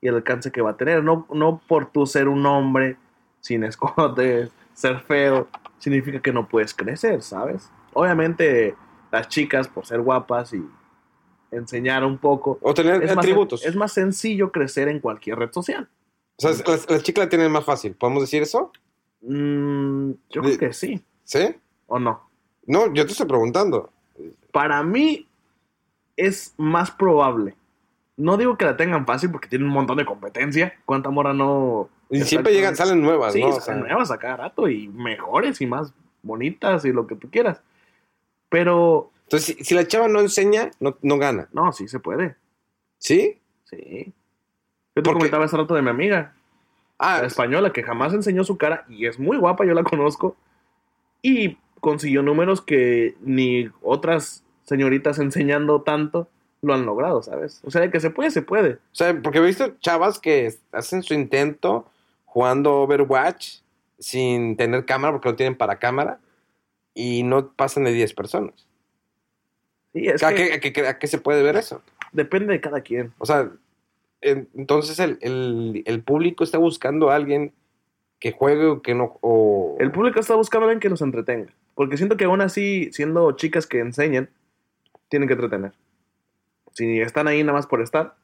y 0.00 0.08
el 0.08 0.14
alcance 0.14 0.50
que 0.50 0.62
va 0.62 0.70
a 0.70 0.76
tener. 0.78 1.04
No, 1.04 1.26
no 1.34 1.60
por 1.68 1.92
tú 1.92 2.06
ser 2.06 2.28
un 2.28 2.46
hombre 2.46 2.96
sin 3.40 3.62
escotes, 3.62 4.50
ser 4.74 5.00
feo, 5.00 5.48
significa 5.78 6.20
que 6.20 6.32
no 6.32 6.48
puedes 6.48 6.72
crecer, 6.72 7.20
¿sabes? 7.22 7.68
Obviamente 7.96 8.74
las 9.10 9.28
chicas 9.28 9.68
por 9.68 9.86
ser 9.86 10.00
guapas 10.02 10.52
y 10.52 10.62
enseñar 11.50 12.04
un 12.04 12.18
poco. 12.18 12.58
¿O 12.60 12.74
tener 12.74 13.02
Es 13.02 13.14
más, 13.14 13.24
atributos? 13.24 13.64
es 13.64 13.74
más 13.74 13.92
sencillo 13.92 14.52
crecer 14.52 14.88
en 14.88 15.00
cualquier 15.00 15.38
red 15.38 15.50
social. 15.52 15.88
O 16.36 16.42
sea, 16.42 16.50
las, 16.66 16.90
las 16.90 17.02
chicas 17.02 17.24
la 17.24 17.28
tienen 17.30 17.50
más 17.50 17.64
fácil. 17.64 17.94
¿Podemos 17.94 18.22
decir 18.22 18.42
eso? 18.42 18.70
Mm, 19.22 20.10
yo 20.30 20.42
De- 20.42 20.56
creo 20.56 20.58
que 20.58 20.72
sí, 20.74 21.02
¿Sí? 21.24 21.54
¿o 21.86 21.98
no? 21.98 22.28
No, 22.66 22.92
yo 22.92 23.06
te 23.06 23.12
estoy 23.12 23.26
preguntando. 23.26 23.90
Para 24.52 24.82
mí 24.82 25.26
es 26.16 26.54
más 26.58 26.90
probable. 26.90 27.54
No 28.18 28.36
digo 28.36 28.56
que 28.58 28.64
la 28.66 28.76
tengan 28.76 29.06
fácil 29.06 29.30
porque 29.30 29.48
tienen 29.48 29.68
un 29.68 29.74
montón 29.74 29.96
de 29.98 30.04
competencia. 30.04 30.74
¿Cuánta 30.84 31.10
mora 31.10 31.32
no? 31.32 31.88
Y 32.10 32.20
siempre 32.22 32.52
llegan, 32.52 32.76
salen 32.76 33.00
nuevas, 33.02 33.32
Sí, 33.32 33.40
¿no? 33.40 33.48
O 33.48 33.60
salen 33.60 33.82
sea, 33.84 33.88
nuevas 33.92 34.10
a 34.10 34.18
cada 34.18 34.36
rato 34.36 34.68
y 34.68 34.88
mejores 34.88 35.60
y 35.60 35.66
más 35.66 35.92
bonitas 36.22 36.84
y 36.84 36.92
lo 36.92 37.06
que 37.06 37.14
tú 37.16 37.30
quieras. 37.30 37.62
Pero 38.48 39.10
entonces, 39.24 39.56
si, 39.56 39.64
si 39.64 39.74
la 39.74 39.86
chava 39.86 40.08
no 40.08 40.20
enseña, 40.20 40.70
no, 40.80 40.96
no 41.02 41.18
gana. 41.18 41.48
no, 41.52 41.72
sí 41.72 41.88
se 41.88 41.98
puede. 41.98 42.36
¿Sí? 42.98 43.40
Sí. 43.64 44.12
Yo 44.94 45.02
te 45.02 45.12
comentaba 45.12 45.44
hace 45.44 45.56
rato 45.56 45.74
de 45.74 45.82
mi 45.82 45.90
amiga, 45.90 46.32
Ah, 46.98 47.18
la 47.20 47.26
española, 47.26 47.72
que 47.72 47.82
jamás 47.82 48.14
enseñó 48.14 48.42
su 48.44 48.56
cara 48.56 48.84
y 48.88 49.06
es 49.06 49.18
muy 49.18 49.36
guapa, 49.36 49.66
yo 49.66 49.74
la 49.74 49.82
conozco. 49.82 50.36
Y 51.20 51.58
consiguió 51.80 52.22
números 52.22 52.62
que 52.62 53.16
ni 53.20 53.68
otras 53.82 54.44
señoritas 54.64 55.18
enseñando 55.18 55.82
tanto 55.82 56.28
lo 56.62 56.72
han 56.72 56.86
logrado, 56.86 57.22
¿sabes? 57.22 57.60
O 57.64 57.70
sea, 57.70 57.82
de 57.82 57.90
que 57.90 58.00
se 58.00 58.10
puede, 58.10 58.30
se 58.30 58.42
puede. 58.42 58.74
O 58.74 58.94
sea, 58.94 59.20
porque 59.22 59.38
he 59.38 59.42
visto 59.42 59.74
chavas 59.80 60.18
que 60.18 60.54
hacen 60.72 61.02
su 61.02 61.12
intento 61.12 61.86
jugando 62.24 62.80
Overwatch 62.80 63.58
sin 63.98 64.56
tener 64.56 64.86
cámara 64.86 65.12
porque 65.12 65.28
no 65.28 65.36
tienen 65.36 65.56
para 65.56 65.78
cámara 65.78 66.18
y 66.96 67.22
no 67.22 67.52
pasan 67.52 67.84
de 67.84 67.92
10 67.92 68.12
personas. 68.14 68.66
Sí, 69.92 70.08
es 70.08 70.22
¿A, 70.24 70.34
que 70.34 70.58
qué, 70.60 70.68
a 70.68 70.72
qué- 70.72 70.86
a 70.88 70.98
qué 70.98 71.06
se 71.06 71.18
puede 71.18 71.42
ver 71.44 71.54
eso? 71.56 71.82
depende 72.12 72.52
de 72.54 72.60
cada 72.60 72.80
quien. 72.80 73.12
O 73.18 73.26
sea, 73.26 73.50
en- 74.22 74.48
entonces 74.54 74.98
el, 74.98 75.18
el- 75.20 75.82
el 75.86 76.02
público 76.02 76.42
está 76.42 76.56
buscando 76.58 77.10
a 77.10 77.14
alguien 77.16 77.52
que 78.18 78.32
juegue 78.32 78.64
o 78.66 78.80
que 78.82 78.94
no. 78.94 79.18
O... 79.20 79.76
El 79.78 79.92
público 79.92 80.18
está 80.18 80.34
buscando 80.34 80.64
a 80.66 80.70
alguien 80.70 80.80
que 80.80 80.88
los 80.88 81.02
entretenga. 81.02 81.52
Porque 81.74 81.98
siento 81.98 82.16
que 82.16 82.24
aún 82.24 82.40
así, 82.40 82.88
siendo 82.92 83.32
chicas 83.32 83.66
que 83.66 83.80
enseñan, 83.80 84.30
tienen 85.10 85.28
que 85.28 85.34
entretener. 85.34 85.72
Si 86.72 87.00
están 87.02 87.28
ahí 87.28 87.42
nada 87.42 87.52
más 87.58 87.66
por 87.66 87.82
estar. 87.82 88.14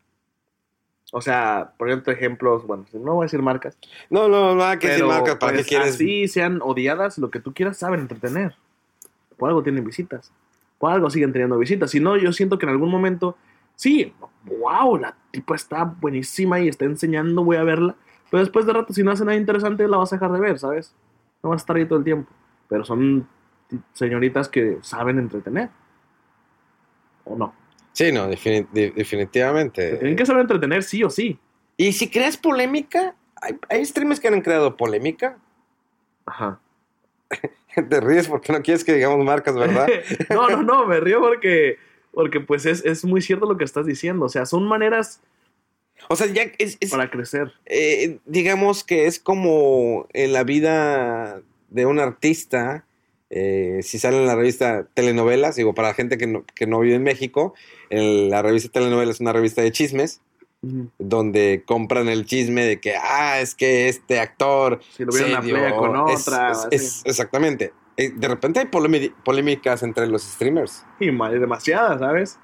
O 1.12 1.20
sea, 1.20 1.74
por 1.76 1.88
ejemplo, 1.90 2.10
ejemplos, 2.12 2.66
bueno, 2.66 2.86
no 2.94 3.14
voy 3.14 3.24
a 3.24 3.26
decir 3.26 3.42
marcas. 3.42 3.76
No, 4.08 4.28
no, 4.28 4.54
nada 4.54 4.78
que 4.78 4.88
decir 4.88 5.04
marcas, 5.04 5.36
¿para 5.36 5.52
pues, 5.52 5.66
qué 5.66 5.68
quieres? 5.76 5.94
Así 5.96 6.26
sean 6.28 6.60
odiadas, 6.62 7.18
lo 7.18 7.30
que 7.30 7.40
tú 7.40 7.52
quieras, 7.52 7.76
saben 7.76 8.00
entretener. 8.00 8.54
Por 9.36 9.48
algo 9.48 9.62
tienen 9.62 9.84
visitas. 9.84 10.32
Por 10.78 10.92
algo 10.92 11.10
siguen 11.10 11.32
teniendo 11.32 11.58
visitas. 11.58 11.90
Si 11.90 12.00
no, 12.00 12.16
yo 12.16 12.32
siento 12.32 12.58
que 12.58 12.66
en 12.66 12.70
algún 12.70 12.90
momento, 12.90 13.36
sí, 13.76 14.12
wow, 14.44 14.96
la 14.96 15.14
tipa 15.30 15.54
está 15.54 15.84
buenísima 15.84 16.60
y 16.60 16.68
está 16.68 16.84
enseñando, 16.84 17.44
voy 17.44 17.56
a 17.56 17.62
verla. 17.62 17.94
Pero 18.30 18.42
después 18.42 18.66
de 18.66 18.72
rato, 18.72 18.92
si 18.92 19.02
no 19.02 19.10
hace 19.10 19.24
nada 19.24 19.36
interesante, 19.36 19.86
la 19.86 19.98
vas 19.98 20.12
a 20.12 20.16
dejar 20.16 20.32
de 20.32 20.40
ver, 20.40 20.58
¿sabes? 20.58 20.94
No 21.42 21.50
vas 21.50 21.60
a 21.60 21.62
estar 21.62 21.76
ahí 21.76 21.84
todo 21.86 21.98
el 21.98 22.04
tiempo. 22.04 22.30
Pero 22.68 22.84
son 22.84 23.26
señoritas 23.92 24.48
que 24.48 24.78
saben 24.82 25.18
entretener. 25.18 25.68
¿O 27.24 27.36
no? 27.36 27.54
Sí, 27.92 28.10
no, 28.10 28.26
definitivamente. 28.26 29.96
tienen 29.96 30.16
que 30.16 30.24
saber 30.24 30.42
entretener 30.42 30.82
sí 30.82 31.04
o 31.04 31.10
sí. 31.10 31.38
Y 31.76 31.92
si 31.92 32.08
creas 32.08 32.36
polémica, 32.36 33.14
hay, 33.36 33.58
hay 33.68 33.84
streamers 33.84 34.18
que 34.18 34.28
han 34.28 34.40
creado 34.40 34.76
polémica. 34.76 35.36
Ajá. 36.24 36.58
Te 37.88 38.00
ríes 38.00 38.28
porque 38.28 38.52
no 38.52 38.62
quieres 38.62 38.84
que 38.84 38.94
digamos 38.94 39.24
marcas, 39.24 39.54
¿verdad? 39.56 39.88
no, 40.30 40.48
no, 40.48 40.62
no, 40.62 40.86
me 40.86 41.00
río 41.00 41.20
porque, 41.20 41.78
porque 42.12 42.40
pues 42.40 42.66
es, 42.66 42.84
es 42.84 43.04
muy 43.04 43.22
cierto 43.22 43.46
lo 43.46 43.56
que 43.56 43.64
estás 43.64 43.86
diciendo. 43.86 44.26
O 44.26 44.28
sea, 44.28 44.44
son 44.46 44.64
maneras 44.66 45.20
O 46.08 46.16
sea, 46.16 46.26
ya 46.26 46.42
es, 46.58 46.76
es- 46.80 46.90
para 46.90 47.10
crecer. 47.10 47.52
eh, 47.66 48.18
digamos 48.26 48.84
que 48.84 49.06
es 49.06 49.18
como 49.18 50.06
en 50.12 50.32
la 50.32 50.44
vida 50.44 51.40
de 51.70 51.86
un 51.86 51.98
artista, 51.98 52.84
eh, 53.30 53.80
si 53.82 53.98
sale 53.98 54.18
en 54.18 54.26
la 54.26 54.36
revista 54.36 54.86
Telenovelas, 54.92 55.56
digo, 55.56 55.74
para 55.74 55.88
la 55.88 55.94
gente 55.94 56.18
que 56.18 56.26
no, 56.26 56.44
que 56.54 56.66
no 56.66 56.80
vive 56.80 56.96
en 56.96 57.02
México, 57.02 57.54
la 57.88 58.42
revista 58.42 58.68
Telenovelas 58.70 59.16
es 59.16 59.20
una 59.20 59.32
revista 59.32 59.62
de 59.62 59.72
chismes, 59.72 60.20
Donde 60.98 61.64
compran 61.66 62.08
el 62.08 62.24
chisme 62.24 62.64
de 62.64 62.80
que, 62.80 62.94
ah, 62.96 63.40
es 63.40 63.54
que 63.54 63.88
este 63.88 64.20
actor... 64.20 64.78
Si 64.96 65.04
lo 65.04 65.12
vieron 65.12 65.32
la 65.32 65.40
playa 65.40 65.74
con 65.76 65.96
otra, 65.96 66.52
es- 66.52 66.68
es- 66.70 67.02
exactamente. 67.04 67.72
Eh, 67.96 68.10
de 68.14 68.28
repente 68.28 68.60
hay 68.60 68.66
polémi- 68.66 69.12
polémicas 69.24 69.82
entre 69.82 70.06
los 70.06 70.22
streamers. 70.22 70.84
Y 71.00 71.10
ma- 71.10 71.30
demasiadas, 71.30 71.98
¿sabes? 71.98 72.38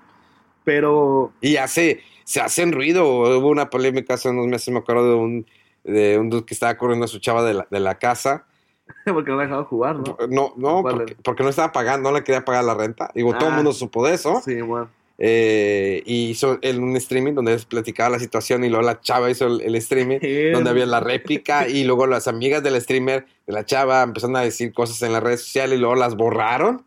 Pero 0.65 1.33
Y 1.41 1.57
hace, 1.57 2.03
se 2.25 2.41
hacen 2.41 2.73
ruido. 2.73 3.07
Hubo 3.39 3.49
una 3.49 3.71
polémica 3.71 4.15
hace 4.15 4.29
unos 4.29 4.47
meses, 4.49 4.69
me 4.73 4.81
acuerdo 4.81 5.09
de 5.11 5.15
un, 5.15 5.47
de 5.85 6.19
un 6.19 6.29
dude 6.29 6.45
que 6.45 6.55
estaba 6.55 6.77
corriendo 6.77 7.05
a 7.05 7.09
su 7.09 7.21
chava 7.21 7.43
de 7.45 7.55
la, 7.55 7.67
de 7.71 7.81
la 7.81 7.95
casa. 7.99 8.47
porque 9.07 9.31
no 9.31 9.39
ha 9.39 9.43
dejado 9.45 9.65
jugar, 9.65 9.97
¿no? 9.97 10.17
No, 10.29 10.53
no, 10.57 10.83
¿Cuál 10.83 11.17
porque, 11.23 11.43
no 11.45 11.49
estaba 11.51 11.73
pagando, 11.73 12.11
no 12.11 12.17
le 12.19 12.25
quería 12.25 12.45
pagar 12.45 12.65
la 12.65 12.75
renta. 12.75 13.11
Digo, 13.15 13.33
todo 13.35 13.47
el 13.49 13.53
Ah. 13.53 13.57
mundo 13.57 13.73
supo 13.73 14.05
de 14.07 14.15
eso. 14.15 14.43
Sí, 14.45 14.61
bueno. 14.61 14.91
Eh, 15.21 16.03
y 16.07 16.29
hizo 16.29 16.59
él 16.63 16.79
un 16.79 16.97
streaming 16.97 17.35
donde 17.35 17.59
platicaba 17.69 18.11
la 18.11 18.19
situación 18.21 18.63
y 18.63 18.69
luego 18.69 18.87
la 18.87 19.01
chava 19.01 19.29
hizo 19.29 19.49
el, 19.49 19.63
el 19.63 19.75
streaming 19.75 20.21
donde 20.53 20.71
había 20.71 20.87
la 20.87 21.01
réplica 21.01 21.67
y 21.67 21.83
luego 21.83 22.07
las 22.07 22.29
amigas 22.29 22.63
del 22.63 22.81
streamer 22.81 23.27
de 23.45 23.53
la 23.53 23.67
chava 23.67 24.05
empezaron 24.05 24.37
a 24.37 24.43
decir 24.43 24.73
cosas 24.73 25.03
en 25.03 25.13
las 25.13 25.23
redes 25.23 25.41
sociales 25.41 25.77
y 25.77 25.81
luego 25.81 25.97
las 25.97 26.15
borraron. 26.15 26.87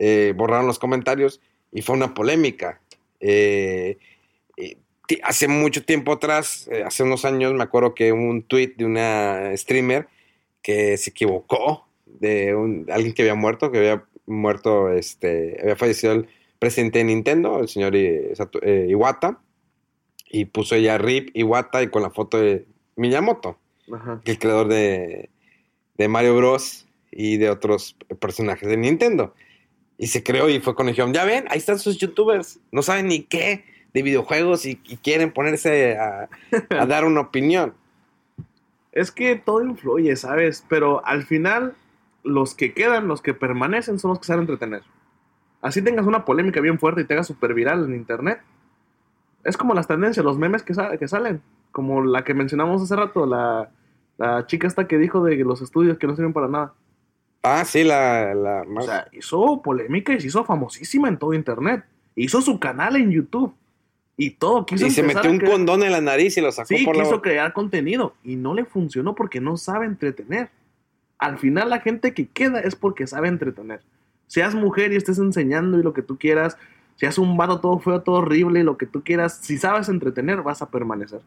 Eh, 0.00 0.32
borraron 0.36 0.66
los 0.66 0.78
comentarios 0.78 1.40
y 1.72 1.82
fue 1.82 1.96
una 1.96 2.14
polémica. 2.14 2.80
Eh, 3.20 3.98
hace 5.22 5.48
mucho 5.48 5.84
tiempo 5.84 6.12
atrás, 6.12 6.68
eh, 6.70 6.82
hace 6.84 7.02
unos 7.02 7.24
años, 7.24 7.54
me 7.54 7.62
acuerdo 7.62 7.94
que 7.94 8.12
un 8.12 8.42
tweet 8.42 8.74
de 8.76 8.84
una 8.84 9.56
streamer 9.56 10.08
que 10.62 10.96
se 10.96 11.10
equivocó 11.10 11.86
de 12.06 12.54
un, 12.54 12.86
alguien 12.90 13.14
que 13.14 13.22
había 13.22 13.34
muerto, 13.34 13.70
que 13.70 13.78
había 13.78 14.04
muerto, 14.26 14.92
este, 14.92 15.58
había 15.62 15.76
fallecido 15.76 16.12
el 16.12 16.28
presidente 16.58 16.98
de 16.98 17.04
Nintendo, 17.04 17.60
el 17.60 17.68
señor 17.68 17.94
eh, 17.94 18.86
Iwata, 18.88 19.38
y 20.30 20.46
puso 20.46 20.74
ella 20.74 20.98
RIP 20.98 21.30
Iwata 21.34 21.82
y 21.82 21.88
con 21.88 22.02
la 22.02 22.10
foto 22.10 22.38
de 22.38 22.66
Miyamoto, 22.96 23.58
Ajá. 23.92 24.20
el 24.24 24.38
creador 24.38 24.68
de, 24.68 25.30
de 25.96 26.08
Mario 26.08 26.36
Bros. 26.36 26.86
y 27.10 27.36
de 27.38 27.50
otros 27.50 27.96
personajes 28.20 28.68
de 28.68 28.76
Nintendo. 28.76 29.34
Y 29.96 30.08
se 30.08 30.22
creó 30.22 30.48
y 30.48 30.60
fue 30.60 30.74
con 30.74 30.86
el 30.86 30.92
dijeron, 30.92 31.12
ya 31.12 31.24
ven, 31.24 31.46
ahí 31.48 31.58
están 31.58 31.78
sus 31.78 31.98
youtubers, 31.98 32.60
no 32.70 32.82
saben 32.82 33.06
ni 33.06 33.22
qué 33.22 33.64
de 33.94 34.02
videojuegos 34.02 34.66
y, 34.66 34.80
y 34.84 34.98
quieren 34.98 35.32
ponerse 35.32 35.96
a, 35.96 36.28
a 36.70 36.86
dar 36.86 37.04
una 37.04 37.20
opinión. 37.22 37.74
Es 38.92 39.10
que 39.10 39.36
todo 39.36 39.64
influye, 39.64 40.14
¿sabes? 40.16 40.64
Pero 40.68 41.04
al 41.06 41.24
final, 41.24 41.74
los 42.22 42.54
que 42.54 42.74
quedan, 42.74 43.08
los 43.08 43.22
que 43.22 43.32
permanecen, 43.34 43.98
son 43.98 44.10
los 44.10 44.18
que 44.18 44.26
saben 44.26 44.42
entretener. 44.42 44.82
Así 45.60 45.82
tengas 45.82 46.06
una 46.06 46.24
polémica 46.24 46.60
bien 46.60 46.78
fuerte 46.78 47.00
y 47.00 47.04
te 47.04 47.14
hagas 47.14 47.26
súper 47.26 47.54
viral 47.54 47.84
en 47.84 47.94
internet. 47.94 48.40
Es 49.44 49.56
como 49.56 49.74
las 49.74 49.86
tendencias, 49.88 50.24
los 50.24 50.38
memes 50.38 50.62
que, 50.62 50.74
sa- 50.74 50.96
que 50.96 51.08
salen. 51.08 51.40
Como 51.72 52.02
la 52.04 52.22
que 52.24 52.34
mencionamos 52.34 52.82
hace 52.82 52.96
rato, 52.96 53.26
la, 53.26 53.70
la 54.18 54.46
chica 54.46 54.66
esta 54.66 54.86
que 54.86 54.98
dijo 54.98 55.22
de 55.24 55.36
los 55.38 55.60
estudios 55.62 55.98
que 55.98 56.06
no 56.06 56.14
sirven 56.16 56.32
para 56.32 56.48
nada. 56.48 56.74
Ah, 57.42 57.64
sí, 57.64 57.84
la... 57.84 58.34
la 58.34 58.64
O 58.76 58.82
sea, 58.82 59.08
hizo 59.12 59.62
polémica 59.62 60.12
y 60.12 60.20
se 60.20 60.26
hizo 60.28 60.44
famosísima 60.44 61.08
en 61.08 61.18
todo 61.18 61.34
internet. 61.34 61.84
Hizo 62.14 62.40
su 62.40 62.58
canal 62.58 62.96
en 62.96 63.10
YouTube. 63.10 63.54
Y 64.16 64.30
todo 64.30 64.66
quiso 64.66 64.86
y 64.86 64.90
se 64.90 65.04
metió 65.04 65.30
un 65.30 65.38
crear- 65.38 65.52
condón 65.52 65.84
en 65.84 65.92
la 65.92 66.00
nariz 66.00 66.36
y 66.36 66.40
lo 66.40 66.50
sacó 66.50 66.66
Sí, 66.68 66.84
por 66.84 66.96
la... 66.96 67.04
quiso 67.04 67.22
crear 67.22 67.52
contenido 67.52 68.14
y 68.24 68.34
no 68.34 68.52
le 68.54 68.64
funcionó 68.64 69.14
porque 69.14 69.40
no 69.40 69.56
sabe 69.56 69.86
entretener. 69.86 70.50
Al 71.18 71.38
final 71.38 71.70
la 71.70 71.78
gente 71.80 72.12
que 72.14 72.26
queda 72.26 72.58
es 72.60 72.74
porque 72.74 73.06
sabe 73.06 73.28
entretener. 73.28 73.80
Seas 74.28 74.54
mujer 74.54 74.92
y 74.92 74.96
estés 74.96 75.18
enseñando 75.18 75.78
y 75.78 75.82
lo 75.82 75.92
que 75.92 76.02
tú 76.02 76.16
quieras, 76.16 76.56
seas 76.94 77.18
un 77.18 77.36
vato 77.36 77.60
todo 77.60 77.80
feo, 77.80 78.00
todo 78.02 78.16
horrible 78.16 78.60
y 78.60 78.62
lo 78.62 78.78
que 78.78 78.86
tú 78.86 79.02
quieras, 79.02 79.38
si 79.42 79.58
sabes 79.58 79.88
entretener 79.88 80.42
vas 80.42 80.62
a 80.62 80.70
permanecer. 80.70 81.22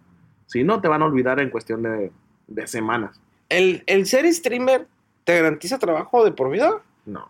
Si 0.45 0.63
no, 0.63 0.79
te 0.79 0.87
van 0.87 1.01
a 1.01 1.05
olvidar 1.05 1.39
en 1.41 1.49
cuestión 1.49 1.83
de, 1.83 2.11
de 2.47 2.67
semanas. 2.67 3.19
¿El, 3.49 3.83
¿El 3.87 4.05
ser 4.05 4.31
streamer 4.33 4.87
te 5.25 5.35
garantiza 5.35 5.77
trabajo 5.77 6.23
de 6.23 6.31
por 6.31 6.49
vida? 6.49 6.81
No. 7.05 7.27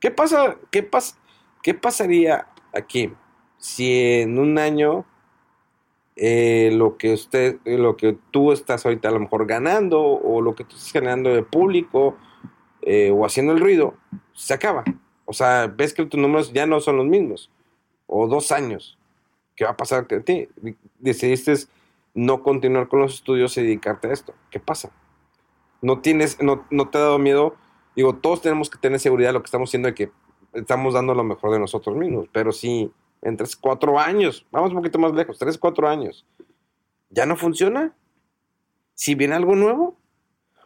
¿Qué 0.00 0.10
pasa? 0.10 0.56
¿Qué 0.70 0.88
pas- 0.90 1.16
¿Qué 1.62 1.74
pasaría 1.74 2.46
aquí 2.74 3.12
si 3.58 4.20
en 4.20 4.38
un 4.38 4.58
año 4.58 5.04
eh, 6.16 6.70
lo 6.74 6.96
que 6.96 7.12
usted, 7.14 7.58
lo 7.64 7.96
que 7.96 8.18
tú 8.30 8.52
estás 8.52 8.84
ahorita 8.84 9.08
a 9.08 9.12
lo 9.12 9.20
mejor 9.20 9.46
ganando 9.46 10.02
o 10.02 10.40
lo 10.42 10.54
que 10.54 10.64
tú 10.64 10.76
estás 10.76 10.92
generando 10.92 11.30
de 11.30 11.42
público 11.42 12.16
eh, 12.82 13.10
o 13.10 13.24
haciendo 13.24 13.52
el 13.52 13.60
ruido 13.60 13.94
se 14.32 14.54
acaba? 14.54 14.84
O 15.24 15.32
sea, 15.32 15.66
ves 15.66 15.94
que 15.94 16.04
tus 16.04 16.20
números 16.20 16.52
ya 16.52 16.66
no 16.66 16.80
son 16.80 16.96
los 16.96 17.06
mismos. 17.06 17.50
O 18.06 18.26
dos 18.26 18.52
años. 18.52 18.98
¿Qué 19.56 19.64
va 19.64 19.70
a 19.70 19.76
pasar 19.76 20.06
a 20.10 20.20
ti? 20.20 20.48
Decidiste 20.98 21.54
no 22.14 22.42
continuar 22.42 22.88
con 22.88 23.00
los 23.00 23.14
estudios 23.14 23.56
y 23.56 23.62
dedicarte 23.62 24.08
a 24.08 24.12
esto. 24.12 24.34
¿Qué 24.50 24.60
pasa? 24.60 24.90
No 25.80 26.00
tienes, 26.00 26.40
no, 26.42 26.64
no 26.70 26.88
te 26.88 26.98
ha 26.98 27.02
dado 27.02 27.18
miedo. 27.18 27.56
Digo, 27.96 28.14
todos 28.16 28.42
tenemos 28.42 28.70
que 28.70 28.78
tener 28.78 29.00
seguridad 29.00 29.30
de 29.30 29.34
lo 29.34 29.42
que 29.42 29.46
estamos 29.46 29.70
haciendo 29.70 29.88
y 29.88 29.94
que 29.94 30.10
estamos 30.52 30.94
dando 30.94 31.14
lo 31.14 31.24
mejor 31.24 31.52
de 31.52 31.58
nosotros 31.58 31.96
mismos. 31.96 32.28
Pero 32.32 32.52
si 32.52 32.92
en 33.22 33.36
tres, 33.36 33.56
cuatro 33.56 33.98
años, 33.98 34.46
vamos 34.50 34.70
un 34.70 34.76
poquito 34.76 34.98
más 34.98 35.12
lejos, 35.12 35.38
tres, 35.38 35.56
cuatro 35.56 35.88
años, 35.88 36.26
ya 37.10 37.26
no 37.26 37.36
funciona. 37.36 37.94
Si 38.94 39.14
viene 39.14 39.34
algo 39.34 39.56
nuevo, 39.56 39.96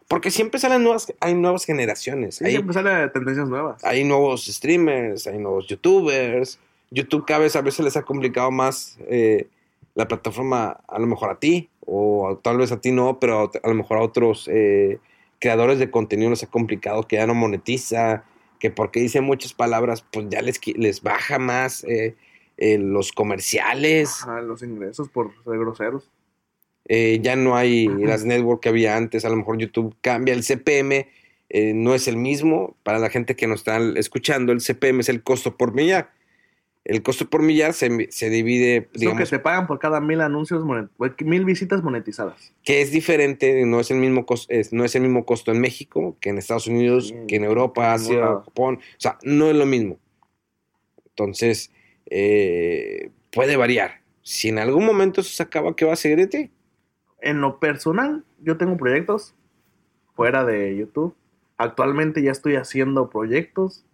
porque 0.07 0.31
siempre 0.31 0.59
salen 0.59 0.83
nuevas, 0.83 1.13
hay 1.19 1.33
nuevas 1.33 1.65
generaciones. 1.65 2.35
Sí, 2.35 2.45
hay, 2.45 2.51
siempre 2.51 2.73
sale 2.73 3.09
tendencias 3.09 3.49
nuevas. 3.49 3.83
hay 3.83 4.03
nuevos 4.03 4.45
streamers, 4.45 5.27
hay 5.27 5.37
nuevos 5.37 5.67
youtubers. 5.67 6.59
YouTube 6.91 7.25
cada 7.25 7.41
vez 7.41 7.55
a 7.55 7.61
veces 7.61 7.83
les 7.83 7.97
ha 7.97 8.03
complicado 8.03 8.49
más 8.49 8.97
eh, 9.09 9.47
la 9.95 10.07
plataforma, 10.07 10.79
a 10.87 10.99
lo 10.99 11.07
mejor 11.07 11.31
a 11.31 11.39
ti, 11.39 11.69
o 11.85 12.39
tal 12.43 12.57
vez 12.57 12.71
a 12.71 12.79
ti 12.79 12.91
no, 12.91 13.19
pero 13.19 13.51
a 13.61 13.67
lo 13.67 13.73
mejor 13.73 13.97
a 13.97 14.01
otros 14.01 14.47
eh, 14.47 14.99
creadores 15.39 15.79
de 15.79 15.89
contenido 15.89 16.29
les 16.29 16.43
ha 16.43 16.47
complicado 16.47 17.03
que 17.03 17.15
ya 17.15 17.27
no 17.27 17.33
monetiza, 17.33 18.23
que 18.59 18.71
porque 18.71 18.99
dicen 18.99 19.23
muchas 19.23 19.53
palabras, 19.53 20.05
pues 20.11 20.27
ya 20.29 20.41
les, 20.41 20.59
les 20.75 21.01
baja 21.01 21.39
más 21.39 21.83
eh, 21.83 22.15
eh, 22.57 22.77
los 22.77 23.11
comerciales, 23.11 24.21
Ajá, 24.23 24.41
los 24.41 24.61
ingresos 24.63 25.09
por 25.09 25.31
ser 25.43 25.57
groseros. 25.57 26.09
Eh, 26.87 27.19
ya 27.21 27.35
no 27.35 27.55
hay 27.55 27.87
las 27.87 28.25
networks 28.25 28.61
que 28.61 28.69
había 28.69 28.95
antes, 28.97 29.25
a 29.25 29.29
lo 29.29 29.35
mejor 29.35 29.57
YouTube 29.57 29.95
cambia 30.01 30.33
el 30.33 30.43
CPM 30.43 31.07
eh, 31.49 31.73
no 31.73 31.95
es 31.95 32.07
el 32.09 32.17
mismo. 32.17 32.75
Para 32.83 32.99
la 32.99 33.09
gente 33.09 33.35
que 33.37 33.47
nos 33.47 33.59
está 33.61 33.77
escuchando, 33.95 34.51
el 34.51 34.59
CPM 34.59 34.99
es 34.99 35.07
el 35.09 35.23
costo 35.23 35.55
por 35.55 35.73
millar. 35.73 36.11
El 36.83 37.01
costo 37.01 37.29
por 37.29 37.41
millar 37.41 37.73
se, 37.73 38.07
se 38.11 38.29
divide, 38.29 38.87
Es 38.93 39.03
lo 39.03 39.15
que 39.15 39.25
te 39.25 39.39
pagan 39.39 39.67
por 39.67 39.77
cada 39.79 39.99
mil 40.01 40.21
anuncios, 40.21 40.63
monet- 40.63 40.89
mil 41.25 41.43
visitas 41.45 41.83
monetizadas. 41.83 42.53
que 42.63 42.81
es 42.81 42.91
diferente, 42.91 43.65
no 43.65 43.79
es 43.81 43.91
el 43.91 43.97
mismo 43.97 44.25
costo, 44.25 44.53
no 44.71 44.85
es 44.85 44.95
el 44.95 45.01
mismo 45.01 45.25
costo 45.25 45.51
en 45.51 45.59
México 45.61 46.15
que 46.21 46.29
en 46.29 46.37
Estados 46.37 46.67
Unidos, 46.67 47.13
que 47.27 47.35
en 47.37 47.43
Europa, 47.45 47.93
Asia, 47.93 48.19
lado. 48.19 48.43
Japón, 48.43 48.75
o 48.81 48.99
sea, 48.99 49.17
no 49.23 49.49
es 49.49 49.55
lo 49.57 49.65
mismo. 49.65 49.99
Entonces, 51.09 51.71
eh, 52.09 53.09
puede 53.31 53.55
variar. 53.57 54.01
Si 54.21 54.49
en 54.49 54.59
algún 54.59 54.85
momento 54.85 55.21
eso 55.21 55.29
se 55.31 55.43
acaba, 55.43 55.75
¿qué 55.75 55.85
va 55.85 55.93
a 55.93 55.97
seguir 55.97 56.17
de 56.17 56.27
ti? 56.27 56.51
En 57.19 57.41
lo 57.41 57.59
personal, 57.59 58.23
yo 58.41 58.57
tengo 58.57 58.77
proyectos 58.77 59.33
fuera 60.15 60.45
de 60.45 60.75
YouTube. 60.75 61.15
Actualmente 61.57 62.21
ya 62.21 62.31
estoy 62.31 62.55
haciendo 62.55 63.09
proyectos 63.09 63.85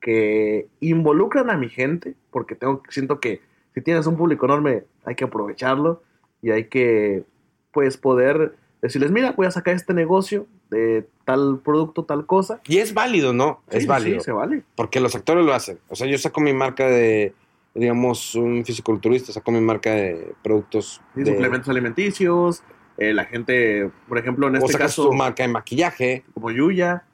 que 0.00 0.68
involucran 0.80 1.50
a 1.50 1.56
mi 1.56 1.68
gente, 1.68 2.14
porque 2.30 2.54
tengo, 2.54 2.82
siento 2.88 3.20
que 3.20 3.40
si 3.74 3.80
tienes 3.80 4.06
un 4.06 4.16
público 4.16 4.46
enorme, 4.46 4.84
hay 5.04 5.14
que 5.14 5.24
aprovecharlo 5.24 6.02
y 6.42 6.50
hay 6.50 6.64
que, 6.64 7.24
pues, 7.72 7.96
poder 7.96 8.56
decirles, 8.82 9.10
mira, 9.10 9.32
voy 9.32 9.46
a 9.46 9.50
sacar 9.50 9.74
este 9.74 9.94
negocio 9.94 10.46
de 10.70 11.08
tal 11.24 11.60
producto, 11.64 12.04
tal 12.04 12.26
cosa. 12.26 12.60
Y 12.66 12.78
es 12.78 12.94
válido, 12.94 13.32
¿no? 13.32 13.60
Sí, 13.70 13.78
es 13.78 13.86
válido. 13.86 14.20
sí, 14.20 14.24
se 14.26 14.32
vale. 14.32 14.62
Porque 14.74 15.00
los 15.00 15.14
actores 15.14 15.44
lo 15.44 15.52
hacen. 15.52 15.78
O 15.88 15.96
sea, 15.96 16.06
yo 16.06 16.18
saco 16.18 16.40
mi 16.40 16.52
marca 16.52 16.86
de, 16.88 17.34
digamos, 17.76 18.34
un 18.34 18.64
fisiculturista, 18.64 19.32
saco 19.32 19.50
mi 19.52 19.60
marca 19.60 19.90
de 19.90 20.34
productos. 20.42 21.00
Sí, 21.14 21.22
de, 21.22 21.32
suplementos 21.32 21.68
alimenticios, 21.68 22.62
eh, 22.98 23.12
la 23.12 23.24
gente, 23.24 23.90
por 24.08 24.18
ejemplo, 24.18 24.48
en 24.48 24.56
o 24.56 24.58
este 24.58 24.72
sacas 24.72 24.92
caso, 24.92 25.10
tu 25.10 25.12
marca 25.12 25.42
de 25.42 25.48
maquillaje. 25.48 26.24
como 26.34 26.50
Yuya, 26.50 27.04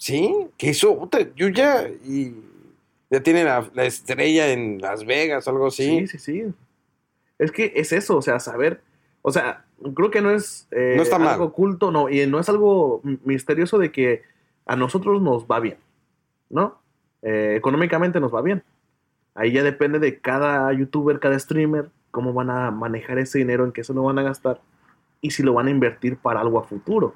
Sí, 0.00 0.34
que 0.56 0.70
hizo, 0.70 0.98
puta, 0.98 1.18
yo 1.36 1.48
ya, 1.48 1.86
y 1.86 2.34
ya 3.10 3.22
tiene 3.22 3.44
la, 3.44 3.68
la 3.74 3.84
estrella 3.84 4.50
en 4.50 4.80
Las 4.80 5.04
Vegas, 5.04 5.46
algo 5.46 5.66
así. 5.66 6.06
Sí, 6.06 6.06
sí, 6.06 6.18
sí. 6.18 6.54
Es 7.38 7.52
que 7.52 7.74
es 7.76 7.92
eso, 7.92 8.16
o 8.16 8.22
sea, 8.22 8.40
saber. 8.40 8.80
O 9.20 9.30
sea, 9.30 9.66
creo 9.94 10.10
que 10.10 10.22
no 10.22 10.30
es 10.30 10.66
eh, 10.70 10.94
No 10.96 11.02
está 11.02 11.18
mal. 11.18 11.34
algo 11.34 11.44
oculto, 11.44 11.90
no, 11.90 12.08
y 12.08 12.26
no 12.26 12.40
es 12.40 12.48
algo 12.48 13.02
misterioso 13.24 13.76
de 13.76 13.92
que 13.92 14.22
a 14.64 14.74
nosotros 14.74 15.20
nos 15.20 15.44
va 15.44 15.60
bien, 15.60 15.76
¿no? 16.48 16.80
Eh, 17.20 17.56
económicamente 17.58 18.20
nos 18.20 18.34
va 18.34 18.40
bien. 18.40 18.62
Ahí 19.40 19.52
ya 19.52 19.62
depende 19.62 19.98
de 19.98 20.20
cada 20.20 20.70
youtuber, 20.74 21.18
cada 21.18 21.38
streamer, 21.38 21.88
cómo 22.10 22.34
van 22.34 22.50
a 22.50 22.70
manejar 22.70 23.18
ese 23.18 23.38
dinero, 23.38 23.64
en 23.64 23.72
qué 23.72 23.82
se 23.82 23.94
lo 23.94 24.02
van 24.02 24.18
a 24.18 24.22
gastar 24.22 24.60
y 25.22 25.30
si 25.30 25.42
lo 25.42 25.54
van 25.54 25.66
a 25.66 25.70
invertir 25.70 26.18
para 26.18 26.42
algo 26.42 26.58
a 26.58 26.64
futuro. 26.64 27.14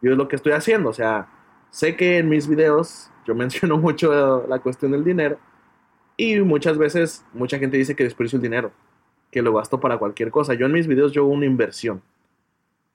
Yo 0.00 0.12
es 0.12 0.16
lo 0.16 0.28
que 0.28 0.36
estoy 0.36 0.52
haciendo, 0.52 0.90
o 0.90 0.92
sea, 0.92 1.26
sé 1.70 1.96
que 1.96 2.18
en 2.18 2.28
mis 2.28 2.46
videos 2.46 3.10
yo 3.24 3.34
menciono 3.34 3.78
mucho 3.78 4.46
la 4.46 4.60
cuestión 4.60 4.92
del 4.92 5.02
dinero 5.02 5.40
y 6.16 6.38
muchas 6.42 6.78
veces 6.78 7.24
mucha 7.32 7.58
gente 7.58 7.76
dice 7.76 7.96
que 7.96 8.04
desperdicio 8.04 8.36
el 8.36 8.42
dinero, 8.44 8.70
que 9.32 9.42
lo 9.42 9.52
gasto 9.54 9.80
para 9.80 9.98
cualquier 9.98 10.30
cosa. 10.30 10.54
Yo 10.54 10.66
en 10.66 10.72
mis 10.72 10.86
videos 10.86 11.10
yo 11.10 11.22
hago 11.22 11.32
una 11.32 11.46
inversión. 11.46 12.00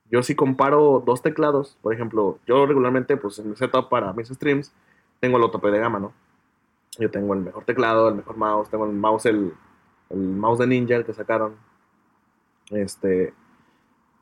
Yo 0.09 0.23
si 0.23 0.33
comparo 0.33 1.03
dos 1.05 1.21
teclados, 1.21 1.77
por 1.81 1.93
ejemplo, 1.93 2.39
yo 2.47 2.65
regularmente 2.65 3.17
pues 3.17 3.37
en 3.39 3.49
mi 3.49 3.57
setup 3.57 3.89
para 3.89 4.13
mis 4.13 4.29
streams 4.29 4.71
tengo 5.19 5.43
el 5.43 5.51
tope 5.51 5.71
de 5.71 5.79
gama, 5.79 5.99
¿no? 5.99 6.13
Yo 6.99 7.09
tengo 7.09 7.33
el 7.33 7.41
mejor 7.41 7.63
teclado, 7.63 8.09
el 8.09 8.15
mejor 8.15 8.37
mouse, 8.37 8.69
tengo 8.69 8.85
el 8.85 8.91
mouse, 8.91 9.25
el, 9.25 9.53
mouse 10.09 10.59
de 10.59 10.67
Ninja 10.67 11.03
que 11.03 11.13
sacaron. 11.13 11.55
Este. 12.69 13.33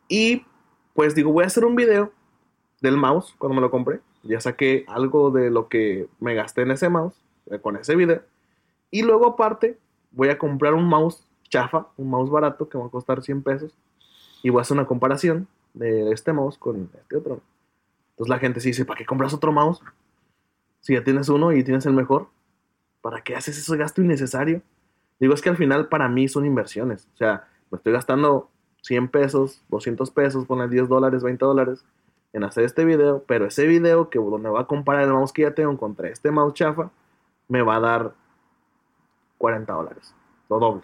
Y 0.08 0.46
pues 0.94 1.16
digo, 1.16 1.32
voy 1.32 1.44
a 1.44 1.48
hacer 1.48 1.66
un 1.66 1.76
video 1.76 2.12
del 2.82 2.98
mouse 2.98 3.36
cuando 3.38 3.56
me 3.56 3.62
lo 3.62 3.72
compré. 3.72 4.02
Ya 4.24 4.40
saqué 4.40 4.86
algo 4.88 5.32
de 5.32 5.50
lo 5.50 5.68
que 5.68 6.08
me 6.20 6.36
gasté 6.36 6.62
en 6.62 6.72
ese 6.72 6.90
mouse, 6.90 7.16
eh, 7.48 7.60
con 7.60 7.78
ese 7.78 7.96
video. 7.96 8.22
Y 8.92 9.04
luego 9.04 9.28
aparte, 9.28 9.78
voy 10.12 10.30
a 10.30 10.38
comprar 10.38 10.74
un 10.74 10.86
mouse 10.86 11.26
chafa, 11.50 11.88
un 11.98 12.10
mouse 12.10 12.30
barato 12.30 12.70
que 12.70 12.78
va 12.78 12.86
a 12.86 12.90
costar 12.90 13.24
100 13.24 13.44
pesos. 13.44 13.74
Y 14.44 14.50
voy 14.50 14.60
a 14.60 14.62
hacer 14.62 14.76
una 14.78 14.86
comparación 14.86 15.48
de 15.74 16.12
este 16.12 16.34
mouse 16.34 16.58
con 16.58 16.90
este 17.00 17.18
otro. 17.18 17.42
Entonces 18.12 18.30
la 18.30 18.40
gente 18.40 18.60
dice, 18.60 18.86
¿para 18.86 18.98
qué 18.98 19.06
compras 19.06 19.34
otro 19.34 19.52
mouse? 19.52 19.82
Si 20.82 20.94
ya 20.94 21.04
tienes 21.04 21.30
uno 21.30 21.52
y 21.52 21.64
tienes 21.64 21.86
el 21.86 21.94
mejor, 21.94 22.28
¿para 23.02 23.22
qué 23.22 23.36
haces 23.36 23.58
ese 23.58 23.78
gasto 23.78 24.02
innecesario? 24.02 24.62
Digo, 25.20 25.34
es 25.34 25.42
que 25.42 25.50
al 25.50 25.58
final 25.58 25.88
para 25.88 26.08
mí 26.08 26.28
son 26.28 26.46
inversiones. 26.46 27.08
O 27.14 27.18
sea, 27.18 27.48
me 27.72 27.78
estoy 27.78 27.94
gastando 27.94 28.50
100 28.82 29.10
pesos, 29.10 29.62
200 29.70 30.12
pesos, 30.12 30.46
poner 30.46 30.70
10 30.70 30.88
dólares, 30.88 31.24
20 31.24 31.44
dólares 31.46 31.84
en 32.32 32.44
hacer 32.44 32.64
este 32.64 32.86
video, 32.86 33.24
pero 33.28 33.46
ese 33.48 33.66
video 33.68 34.10
que 34.10 34.20
donde 34.20 34.50
va 34.50 34.62
a 34.62 34.68
comparar 34.68 35.04
el 35.04 35.14
mouse 35.14 35.34
que 35.34 35.42
ya 35.44 35.54
tengo 35.54 35.76
contra 35.78 36.10
este 36.10 36.32
mouse 36.32 36.54
chafa, 36.54 36.92
me 37.48 37.62
va 37.64 37.78
a 37.78 37.80
dar 37.80 38.14
40 39.38 39.74
dólares, 39.74 40.14
lo 40.50 40.60
doble. 40.60 40.84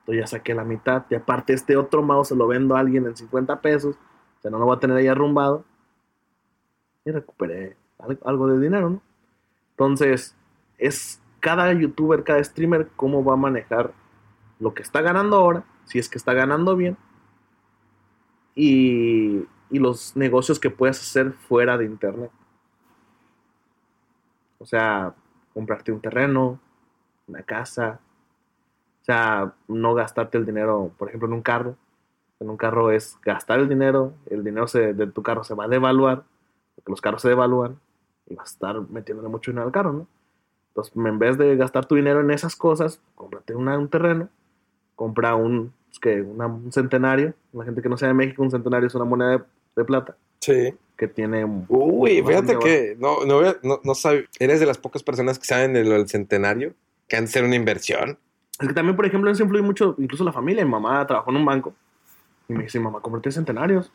Entonces 0.00 0.22
ya 0.22 0.26
saqué 0.26 0.54
la 0.54 0.64
mitad 0.64 1.04
y 1.10 1.14
aparte 1.16 1.52
este 1.52 1.76
otro 1.76 2.02
mouse 2.02 2.28
se 2.28 2.36
lo 2.36 2.46
vendo 2.46 2.76
a 2.76 2.80
alguien 2.80 3.06
en 3.06 3.16
50 3.16 3.60
pesos, 3.60 3.96
o 3.96 4.40
sea, 4.42 4.50
no 4.50 4.58
lo 4.58 4.66
voy 4.66 4.76
a 4.76 4.80
tener 4.80 4.96
ahí 4.96 5.08
arrumbado 5.08 5.64
y 7.04 7.10
recuperé 7.10 7.76
al- 7.98 8.18
algo 8.24 8.46
de 8.48 8.60
dinero, 8.60 8.90
¿no? 8.90 9.02
Entonces, 9.70 10.34
es 10.78 11.20
cada 11.40 11.72
youtuber, 11.72 12.24
cada 12.24 12.42
streamer, 12.42 12.88
cómo 12.96 13.24
va 13.24 13.34
a 13.34 13.36
manejar 13.36 13.92
lo 14.58 14.74
que 14.74 14.82
está 14.82 15.00
ganando 15.00 15.36
ahora, 15.36 15.64
si 15.84 15.98
es 15.98 16.08
que 16.08 16.18
está 16.18 16.34
ganando 16.34 16.76
bien, 16.76 16.96
y, 18.54 19.46
los 19.70 20.16
negocios 20.16 20.58
que 20.58 20.70
puedes 20.70 20.98
hacer 21.00 21.32
fuera 21.32 21.78
de 21.78 21.84
internet. 21.84 22.30
O 24.58 24.66
sea, 24.66 25.14
comprarte 25.54 25.92
un 25.92 26.00
terreno, 26.00 26.58
una 27.28 27.42
casa, 27.42 28.00
o 29.02 29.04
sea, 29.04 29.54
no 29.68 29.94
gastarte 29.94 30.38
el 30.38 30.46
dinero, 30.46 30.90
por 30.98 31.08
ejemplo, 31.08 31.28
en 31.28 31.34
un 31.34 31.42
carro. 31.42 31.76
En 32.40 32.50
un 32.50 32.56
carro 32.56 32.90
es 32.90 33.18
gastar 33.22 33.60
el 33.60 33.68
dinero, 33.68 34.14
el 34.26 34.42
dinero 34.42 34.66
se- 34.68 34.94
de 34.94 35.06
tu 35.06 35.22
carro 35.22 35.44
se 35.44 35.54
va 35.54 35.64
a 35.64 35.68
devaluar, 35.68 36.24
porque 36.74 36.90
los 36.90 37.00
carros 37.00 37.22
se 37.22 37.28
devalúan, 37.28 37.78
y 38.26 38.34
vas 38.34 38.50
a 38.50 38.52
estar 38.52 38.80
metiéndole 38.90 39.28
mucho 39.28 39.50
dinero 39.50 39.66
al 39.66 39.72
carro, 39.72 39.92
¿no? 39.92 40.06
Entonces, 40.68 40.92
en 40.96 41.18
vez 41.18 41.36
de 41.38 41.56
gastar 41.56 41.86
tu 41.86 41.94
dinero 41.96 42.20
en 42.20 42.30
esas 42.30 42.54
cosas, 42.56 43.00
cómprate 43.14 43.54
una- 43.54 43.78
un 43.78 43.88
terreno, 43.88 44.28
compra 44.94 45.34
un, 45.34 45.72
pues. 46.00 46.22
Una- 46.22 46.46
un 46.46 46.70
centenario. 46.72 47.34
La 47.52 47.64
gente 47.64 47.82
que 47.82 47.88
no 47.88 47.96
sea 47.96 48.08
de 48.08 48.14
México, 48.14 48.42
un 48.42 48.50
centenario 48.50 48.86
es 48.86 48.94
una 48.94 49.04
moneda 49.04 49.30
de, 49.38 49.42
de 49.76 49.84
plata 49.84 50.16
Sí. 50.40 50.74
que 50.96 51.08
tiene. 51.08 51.44
Uy, 51.68 52.22
fíjate 52.24 52.58
que 52.58 52.96
no, 52.98 53.24
no, 53.24 53.40
no, 53.62 53.80
no 53.82 53.94
sabe- 53.94 54.28
eres 54.38 54.60
de 54.60 54.66
las 54.66 54.78
pocas 54.78 55.02
personas 55.02 55.38
que 55.38 55.46
saben 55.46 55.72
de 55.72 55.84
lo 55.84 55.92
del 55.94 56.08
centenario, 56.08 56.74
que 57.08 57.16
han 57.16 57.24
de 57.24 57.30
ser 57.30 57.44
una 57.44 57.56
inversión. 57.56 58.18
Es 58.60 58.68
que 58.68 58.74
también, 58.74 58.96
por 58.96 59.06
ejemplo, 59.06 59.30
eso 59.30 59.42
influye 59.42 59.62
mucho, 59.62 59.94
incluso 59.98 60.24
la 60.24 60.32
familia. 60.32 60.64
Mi 60.64 60.70
mamá 60.70 61.06
trabajó 61.06 61.30
en 61.30 61.36
un 61.36 61.44
banco 61.44 61.72
y 62.48 62.52
me 62.52 62.64
dice, 62.64 62.78
mamá, 62.80 63.00
cómprate 63.00 63.30
centenarios. 63.30 63.90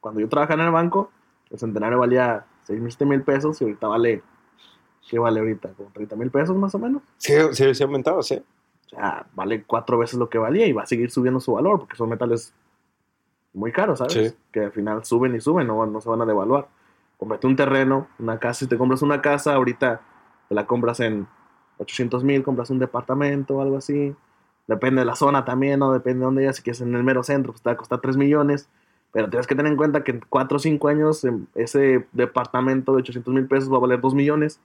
Cuando 0.00 0.20
yo 0.20 0.28
trabajaba 0.28 0.60
en 0.62 0.66
el 0.68 0.72
banco, 0.72 1.10
el 1.50 1.58
centenario 1.58 1.98
valía 1.98 2.44
6 2.64 2.80
mil, 2.80 2.90
7 2.90 3.04
mil 3.06 3.22
pesos 3.22 3.60
y 3.60 3.64
ahorita 3.64 3.86
vale, 3.86 4.22
¿qué 5.08 5.18
vale 5.18 5.40
ahorita? 5.40 5.70
Como 5.70 5.90
30 5.90 6.16
mil 6.16 6.30
pesos 6.30 6.56
más 6.56 6.74
o 6.74 6.78
menos. 6.78 7.02
Sí, 7.16 7.34
sí, 7.52 7.74
sí 7.74 7.82
ha 7.82 7.86
aumentado, 7.86 8.22
sí. 8.22 8.42
O 8.86 8.88
sea, 8.88 9.26
vale 9.34 9.64
cuatro 9.64 9.98
veces 9.98 10.18
lo 10.18 10.28
que 10.28 10.38
valía 10.38 10.66
y 10.66 10.72
va 10.72 10.82
a 10.82 10.86
seguir 10.86 11.10
subiendo 11.10 11.40
su 11.40 11.52
valor 11.52 11.80
porque 11.80 11.96
son 11.96 12.08
metales 12.08 12.54
muy 13.52 13.72
caros, 13.72 13.98
¿sabes? 13.98 14.12
Sí. 14.12 14.36
Que 14.52 14.60
al 14.60 14.72
final 14.72 15.04
suben 15.04 15.34
y 15.34 15.40
suben, 15.40 15.66
no, 15.66 15.84
no 15.86 16.00
se 16.00 16.08
van 16.08 16.22
a 16.22 16.26
devaluar. 16.26 16.68
Cómprate 17.16 17.46
un 17.46 17.56
terreno, 17.56 18.06
una 18.18 18.38
casa, 18.38 18.60
si 18.60 18.66
te 18.66 18.78
compras 18.78 19.02
una 19.02 19.20
casa, 19.20 19.54
ahorita 19.54 20.00
te 20.48 20.54
la 20.54 20.66
compras 20.66 21.00
en 21.00 21.26
800 21.78 22.24
mil, 22.24 22.42
compras 22.42 22.70
un 22.70 22.78
departamento 22.78 23.56
o 23.56 23.62
algo 23.62 23.76
así. 23.76 24.14
Depende 24.66 25.00
de 25.00 25.06
la 25.06 25.16
zona 25.16 25.44
también, 25.44 25.80
¿no? 25.80 25.92
Depende 25.92 26.20
de 26.20 26.24
dónde 26.24 26.44
ya, 26.44 26.52
si 26.52 26.62
quieres 26.62 26.80
en 26.80 26.94
el 26.94 27.02
mero 27.02 27.22
centro, 27.22 27.52
pues 27.52 27.62
te 27.62 27.70
va 27.70 27.74
a 27.74 27.76
costar 27.76 28.00
3 28.00 28.16
millones. 28.16 28.68
Pero 29.12 29.30
tienes 29.30 29.46
que 29.46 29.54
tener 29.54 29.72
en 29.72 29.78
cuenta 29.78 30.04
que 30.04 30.12
en 30.12 30.22
4 30.28 30.56
o 30.56 30.60
5 30.60 30.88
años 30.88 31.24
em, 31.24 31.46
ese 31.54 32.06
departamento 32.12 32.92
de 32.92 32.98
800 32.98 33.34
mil 33.34 33.46
pesos 33.46 33.72
va 33.72 33.78
a 33.78 33.80
valer 33.80 34.00
2 34.00 34.14
millones 34.14 34.60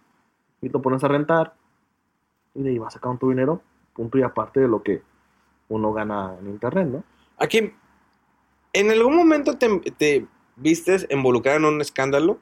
y 0.64 0.70
lo 0.70 0.82
pones 0.82 1.04
a 1.04 1.10
rentar 1.10 1.54
y 2.56 2.64
de 2.64 2.70
ahí 2.70 2.80
vas 2.80 2.94
sacando 2.94 3.20
tu 3.20 3.30
dinero, 3.30 3.62
punto 3.94 4.18
y 4.18 4.24
aparte 4.24 4.62
de 4.62 4.68
lo 4.68 4.82
que 4.82 5.02
uno 5.70 5.92
gana 5.92 6.36
en 6.40 6.48
internet, 6.48 6.88
¿no? 6.88 7.04
Aquí, 7.38 7.74
¿en 8.72 8.92
algún 8.92 9.16
momento 9.16 9.58
te, 9.58 9.80
te 9.98 10.26
vistes 10.56 11.06
involucrado 11.10 11.58
en 11.58 11.66
un 11.66 11.82
escándalo? 11.82 12.40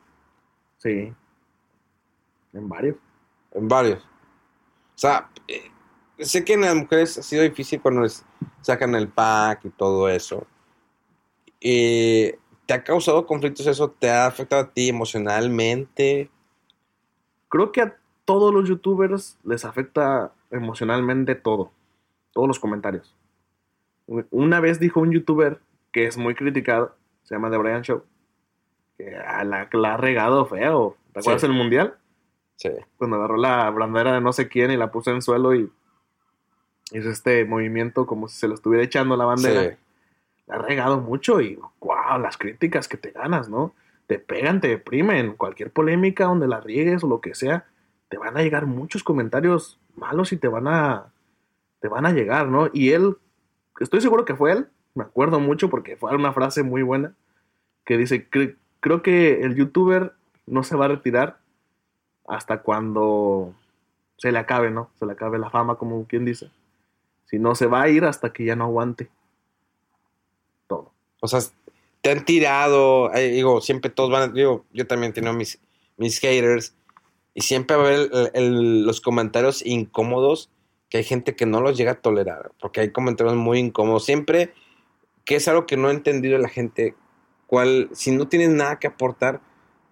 Sí. 0.77 1.14
En 2.53 2.69
varios. 2.69 2.98
En 3.53 3.68
varios. 3.68 4.03
O 4.03 4.99
sea, 5.02 5.30
eh, 5.48 5.72
sé 6.19 6.45
que 6.45 6.53
en 6.53 6.61
las 6.61 6.76
mujeres 6.76 7.18
ha 7.18 7.23
sido 7.23 7.43
difícil 7.43 7.81
cuando 7.81 8.02
les 8.02 8.23
sacan 8.61 8.93
el 8.95 9.07
pack 9.07 9.65
y 9.65 9.69
todo 9.69 10.10
eso. 10.10 10.45
Eh, 11.60 12.38
¿Te 12.65 12.73
ha 12.73 12.84
causado 12.84 13.26
conflictos 13.26 13.65
eso? 13.65 13.89
¿Te 13.89 14.10
ha 14.10 14.27
afectado 14.27 14.64
a 14.64 14.69
ti 14.72 14.89
emocionalmente? 14.89 16.30
Creo 17.49 17.72
que 17.72 17.81
a 17.81 18.01
todos 18.26 18.53
los 18.53 18.68
youtubers 18.68 19.38
les 19.43 19.65
afecta 19.65 20.31
emocionalmente 20.52 21.35
todo. 21.35 21.72
Todos 22.34 22.48
los 22.48 22.60
comentarios. 22.60 23.15
Una 24.30 24.60
vez 24.60 24.80
dijo 24.80 24.99
un 24.99 25.11
youtuber 25.11 25.60
que 25.91 26.06
es 26.07 26.18
muy 26.18 26.35
criticado, 26.35 26.95
se 27.23 27.35
llama 27.35 27.49
The 27.49 27.57
Brian 27.57 27.81
Show, 27.81 28.03
que 28.98 29.11
la, 29.11 29.68
la 29.72 29.93
ha 29.93 29.98
regado 29.98 30.45
feo. 30.45 30.95
¿Te 31.14 31.19
acuerdas 31.19 31.41
Sí. 31.41 31.48
del 31.48 31.56
mundial? 31.56 31.95
Sí. 32.56 32.69
Cuando 32.98 33.18
agarró 33.18 33.38
la 33.38 33.69
bandera 33.72 34.14
de 34.14 34.22
no 34.22 34.34
sé 34.34 34.48
quién 34.48 34.72
y 34.72 34.77
la 34.77 34.91
puso 34.91 35.10
en 35.10 35.18
el 35.18 35.22
suelo 35.22 35.53
y 35.56 35.72
hizo 36.91 37.10
este 37.10 37.43
movimiento 37.45 38.06
como 38.06 38.27
si 38.27 38.38
se 38.38 38.48
lo 38.48 38.53
estuviera 38.53 38.84
echando 38.84 39.15
la 39.18 39.26
bandera. 39.26 39.72
Sí. 39.72 39.76
La 40.48 40.56
ha 40.56 40.60
regado 40.60 40.99
mucho 40.99 41.41
y 41.41 41.57
wow, 41.80 42.19
las 42.22 42.38
críticas 42.38 42.88
que 42.88 42.98
te 42.98 43.11
ganas, 43.11 43.49
¿no? 43.49 43.73
Te 44.07 44.19
pegan, 44.19 44.60
te 44.61 44.68
deprimen. 44.68 45.35
Cualquier 45.35 45.72
polémica 45.72 46.26
donde 46.26 46.48
la 46.48 46.60
riegues 46.60 47.03
o 47.03 47.07
lo 47.07 47.22
que 47.22 47.34
sea, 47.35 47.65
te 48.11 48.17
van 48.17 48.38
a 48.38 48.41
llegar 48.43 48.65
muchos 48.67 49.03
comentarios 49.03 49.79
malos 49.95 50.33
y 50.33 50.38
te 50.38 50.49
van 50.49 50.67
a 50.67 51.11
te 51.79 51.88
van 51.88 52.05
a 52.05 52.11
llegar, 52.11 52.47
¿no? 52.47 52.69
Y 52.73 52.91
él, 52.91 53.17
estoy 53.79 54.01
seguro 54.01 54.25
que 54.25 54.35
fue 54.35 54.51
él, 54.51 54.67
me 54.93 55.03
acuerdo 55.03 55.39
mucho 55.39 55.69
porque 55.69 55.95
fue 55.95 56.13
una 56.13 56.33
frase 56.33 56.61
muy 56.61 56.83
buena 56.83 57.15
que 57.85 57.97
dice, 57.97 58.29
"Cre- 58.29 58.57
creo 58.81 59.01
que 59.01 59.41
el 59.41 59.55
youtuber 59.55 60.13
no 60.45 60.61
se 60.63 60.75
va 60.75 60.85
a 60.85 60.89
retirar 60.89 61.39
hasta 62.27 62.61
cuando 62.61 63.55
se 64.17 64.31
le 64.31 64.38
acabe, 64.38 64.69
¿no? 64.69 64.91
Se 64.99 65.05
le 65.05 65.13
acabe 65.13 65.39
la 65.39 65.49
fama, 65.49 65.75
como 65.75 66.05
quien 66.05 66.25
dice. 66.25 66.51
Si 67.25 67.39
no, 67.39 67.55
se 67.55 67.65
va 67.65 67.81
a 67.81 67.89
ir 67.89 68.03
hasta 68.05 68.31
que 68.33 68.43
ya 68.43 68.55
no 68.55 68.65
aguante 68.65 69.09
todo. 70.67 70.91
O 71.21 71.27
sea, 71.27 71.39
te 72.01 72.11
han 72.11 72.25
tirado, 72.25 73.11
eh, 73.13 73.29
digo, 73.29 73.61
siempre 73.61 73.89
todos 73.89 74.11
van 74.11 74.33
digo, 74.33 74.65
yo 74.71 74.85
también 74.85 75.13
tengo 75.13 75.33
mis, 75.33 75.59
mis 75.97 76.19
haters 76.19 76.75
y 77.34 77.41
siempre 77.41 77.76
va 77.78 77.84
a 77.84 77.86
haber 77.88 78.10
el- 78.12 78.32
el- 78.34 78.86
los 78.86 79.02
comentarios 79.02 79.66
incómodos 79.66 80.49
que 80.90 80.98
hay 80.98 81.03
gente 81.03 81.36
que 81.36 81.45
no 81.45 81.62
los 81.62 81.78
llega 81.78 81.91
a 81.94 82.02
tolerar, 82.02 82.52
porque 82.60 82.82
hay 82.82 82.91
comentarios 82.91 83.36
muy 83.36 83.60
incómodos. 83.60 84.06
Siempre, 84.06 84.53
que 85.24 85.36
es 85.36 85.48
algo 85.48 85.66
que 85.66 85.78
no 85.78 85.88
ha 85.88 85.91
entendido 85.91 86.38
la 86.38 86.49
gente, 86.49 86.95
cuál, 87.48 87.90
si 87.94 88.12
no 88.12 88.28
tienes 88.28 88.49
nada 88.49 88.80
que 88.80 88.88
aportar, 88.88 89.40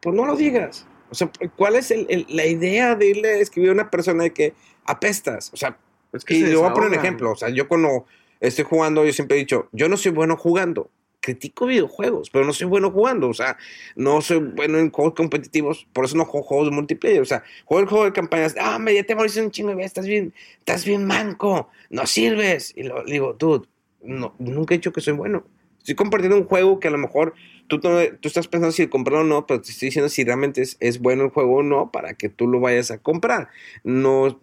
pues 0.02 0.16
no 0.16 0.26
lo 0.26 0.36
digas. 0.36 0.86
O 1.10 1.16
sea, 1.16 1.32
¿cuál 1.56 1.76
es 1.76 1.91
el- 1.91 2.06
el- 2.10 2.26
la 2.30 2.45
idea 2.45 2.95
de 2.95 3.07
irle 3.10 3.30
a 3.30 3.38
escribir 3.40 3.70
a 3.70 3.74
una 3.74 3.90
persona 3.90 4.24
de 4.24 4.34
que 4.34 4.53
apestas? 4.86 5.52
O 5.53 5.57
sea, 5.57 5.78
Es 6.11 6.26
que 6.26 6.34
y 6.36 6.41
le 6.41 6.56
voy 6.56 6.66
a 6.68 6.74
poner 6.74 6.90
un 6.90 6.95
ejemplo. 6.95 7.32
O 7.32 7.36
sea, 7.36 7.49
yo 7.49 7.68
cuando 7.68 8.06
estoy 8.40 8.66
jugando, 8.66 9.06
yo 9.06 9.14
siempre 9.14 9.38
he 9.38 9.40
dicho, 9.40 9.70
yo 9.72 9.88
no 9.90 9.95
soy 9.95 10.11
bueno 10.11 10.36
jugando. 10.38 10.90
Critico 11.21 11.65
videojuegos, 11.65 12.29
pero 12.29 12.45
no 12.45 12.53
soy 12.53 12.67
bueno 12.67 12.91
jugando. 12.91 13.27
O 13.29 13.33
sea, 13.33 13.57
no 13.95 14.21
soy 14.21 14.37
bueno 14.39 14.77
en 14.77 14.89
juegos 14.89 15.15
competitivos. 15.15 15.85
Por 15.91 16.05
eso 16.05 16.15
no 16.15 16.25
juego 16.25 16.45
juegos 16.47 16.71
multiplayer. 16.71 17.21
O 17.21 17.25
sea, 17.25 17.43
juego 17.65 17.81
el 17.83 17.89
juego 17.89 18.05
de 18.05 18.13
campañas. 18.13 18.55
Ah, 18.59 18.79
me 18.79 18.93
ya 18.93 19.03
te 19.03 19.15
moriste 19.15 19.41
un 19.41 19.51
chingo 19.51 19.75
de. 19.75 19.83
Estás 19.83 20.07
bien, 20.07 20.33
estás 20.59 20.85
bien 20.85 21.05
manco. 21.05 21.69
No 21.89 22.05
sirves. 22.07 22.73
Y 22.75 22.83
lo, 22.83 23.03
le 23.03 23.11
digo, 23.13 23.33
dude, 23.33 23.67
no, 24.01 24.33
nunca 24.39 24.73
he 24.73 24.77
dicho 24.77 24.93
que 24.93 25.01
soy 25.01 25.13
bueno. 25.13 25.43
Estoy 25.79 25.95
compartiendo 25.95 26.37
un 26.37 26.45
juego 26.45 26.79
que 26.79 26.87
a 26.87 26.91
lo 26.91 26.97
mejor 26.97 27.33
tú, 27.67 27.79
tú 27.79 27.87
estás 28.27 28.47
pensando 28.47 28.71
si 28.71 28.87
comprarlo 28.87 29.21
o 29.21 29.23
no, 29.27 29.45
pero 29.47 29.61
te 29.61 29.71
estoy 29.71 29.87
diciendo 29.87 30.09
si 30.09 30.23
realmente 30.23 30.61
es, 30.61 30.77
es 30.79 30.99
bueno 30.99 31.23
el 31.23 31.29
juego 31.31 31.57
o 31.57 31.63
no 31.63 31.91
para 31.91 32.13
que 32.13 32.29
tú 32.29 32.47
lo 32.47 32.59
vayas 32.59 32.91
a 32.91 32.97
comprar. 32.99 33.49
No, 33.83 34.39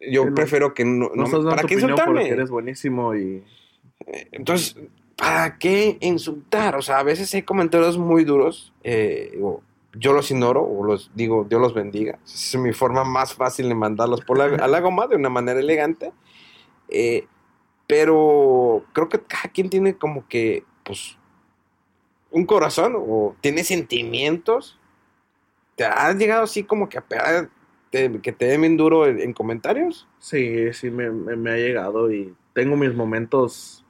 yo 0.00 0.34
prefiero 0.34 0.74
que 0.74 0.84
no, 0.84 1.10
No, 1.14 1.26
no- 1.26 1.48
¿para 1.50 1.62
qué 1.64 1.74
insultarme? 1.74 2.20
porque 2.20 2.28
eres 2.32 2.50
buenísimo 2.50 3.14
y 3.16 3.42
Entonces, 4.32 4.76
¿para 5.18 5.58
qué 5.58 5.98
insultar? 6.00 6.76
O 6.76 6.82
sea, 6.82 6.98
a 7.00 7.02
veces 7.02 7.32
hay 7.34 7.42
comentarios 7.42 7.98
muy 7.98 8.24
duros. 8.24 8.72
eh, 8.84 9.38
yo 9.94 10.12
los 10.12 10.30
ignoro 10.30 10.62
o 10.62 10.84
los 10.84 11.10
digo, 11.14 11.44
Dios 11.48 11.60
los 11.60 11.74
bendiga. 11.74 12.18
Es 12.24 12.54
mi 12.56 12.72
forma 12.72 13.04
más 13.04 13.34
fácil 13.34 13.68
de 13.68 13.74
mandarlos 13.74 14.20
por 14.22 14.38
la, 14.38 14.44
a 14.64 14.68
la 14.68 14.80
goma 14.80 15.06
de 15.08 15.16
una 15.16 15.30
manera 15.30 15.60
elegante. 15.60 16.12
Eh, 16.88 17.26
pero 17.86 18.84
creo 18.92 19.08
que 19.08 19.20
cada 19.20 19.50
quien 19.52 19.70
tiene 19.70 19.96
como 19.96 20.28
que, 20.28 20.64
pues, 20.84 21.16
un 22.30 22.44
corazón 22.46 22.94
o 22.96 23.34
tiene 23.40 23.64
sentimientos. 23.64 24.78
¿Te 25.76 25.84
has 25.84 26.16
llegado 26.16 26.44
así 26.44 26.64
como 26.64 26.88
que 26.88 26.98
a 26.98 27.02
pegar, 27.02 27.48
te- 27.90 28.20
que 28.20 28.32
te 28.32 28.46
den 28.46 28.60
bien 28.60 28.76
duro 28.76 29.06
en, 29.06 29.20
en 29.20 29.32
comentarios? 29.32 30.06
sí, 30.18 30.72
sí 30.74 30.90
me, 30.90 31.10
me- 31.10 31.36
me 31.36 31.50
ha 31.52 31.56
llegado 31.56 32.12
y 32.12 32.34
tengo 32.52 32.76
mis 32.76 32.94
momentos 32.94 33.84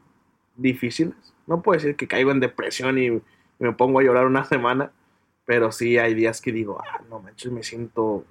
difíciles. 0.59 1.17
No 1.47 1.63
puedo 1.63 1.79
decir 1.79 1.97
que 1.97 2.07
caigo 2.07 2.31
en 2.31 2.41
depresión 2.41 2.99
y 2.99 3.23
me 3.59 3.73
pongo 3.73 4.01
a 4.01 4.03
llorar 4.03 4.27
una 4.27 4.45
semana, 4.45 4.93
pero 5.47 5.73
sí 5.73 5.97
hay 5.97 6.13
días 6.13 6.43
que 6.43 6.53
digo, 6.53 6.79
ah, 6.83 7.01
no 7.09 7.21
manches, 7.21 7.51
me 7.51 7.63
siento 7.63 8.25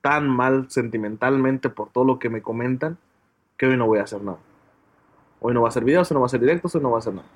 tan 0.00 0.28
mal 0.28 0.70
sentimentalmente 0.70 1.70
por 1.70 1.90
todo 1.90 2.04
lo 2.04 2.18
que 2.18 2.28
me 2.28 2.42
comentan 2.42 2.98
que 3.56 3.66
hoy 3.66 3.76
no 3.76 3.86
voy 3.86 3.98
a 3.98 4.02
hacer 4.02 4.22
nada. 4.22 4.38
Hoy 5.40 5.52
no 5.52 5.60
voy 5.60 5.68
a 5.68 5.70
hacer 5.70 5.84
videos, 5.84 6.10
hoy 6.10 6.14
no 6.14 6.20
voy 6.20 6.26
a 6.26 6.28
hacer 6.28 6.40
directos, 6.40 6.74
hoy 6.74 6.82
no 6.82 6.90
voy 6.90 6.96
a 6.96 6.98
hacer 6.98 7.14
nada. 7.14 7.28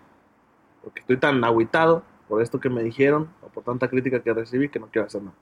Porque 0.84 1.00
estoy 1.00 1.16
tan 1.16 1.42
agüitado 1.44 2.02
por 2.28 2.42
esto 2.42 2.60
que 2.60 2.68
me 2.68 2.82
dijeron 2.82 3.28
o 3.42 3.48
por 3.48 3.64
tanta 3.64 3.88
crítica 3.88 4.22
que 4.22 4.32
recibí 4.32 4.68
que 4.68 4.78
no 4.78 4.86
quiero 4.86 5.06
hacer 5.06 5.22
nada. 5.22 5.36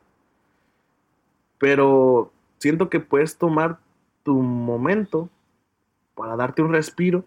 Pero 1.59 2.33
siento 2.59 2.89
que 2.89 3.01
puedes 3.01 3.37
tomar 3.37 3.79
tu 4.23 4.35
momento 4.41 5.29
para 6.15 6.37
darte 6.37 6.63
un 6.63 6.73
respiro, 6.73 7.25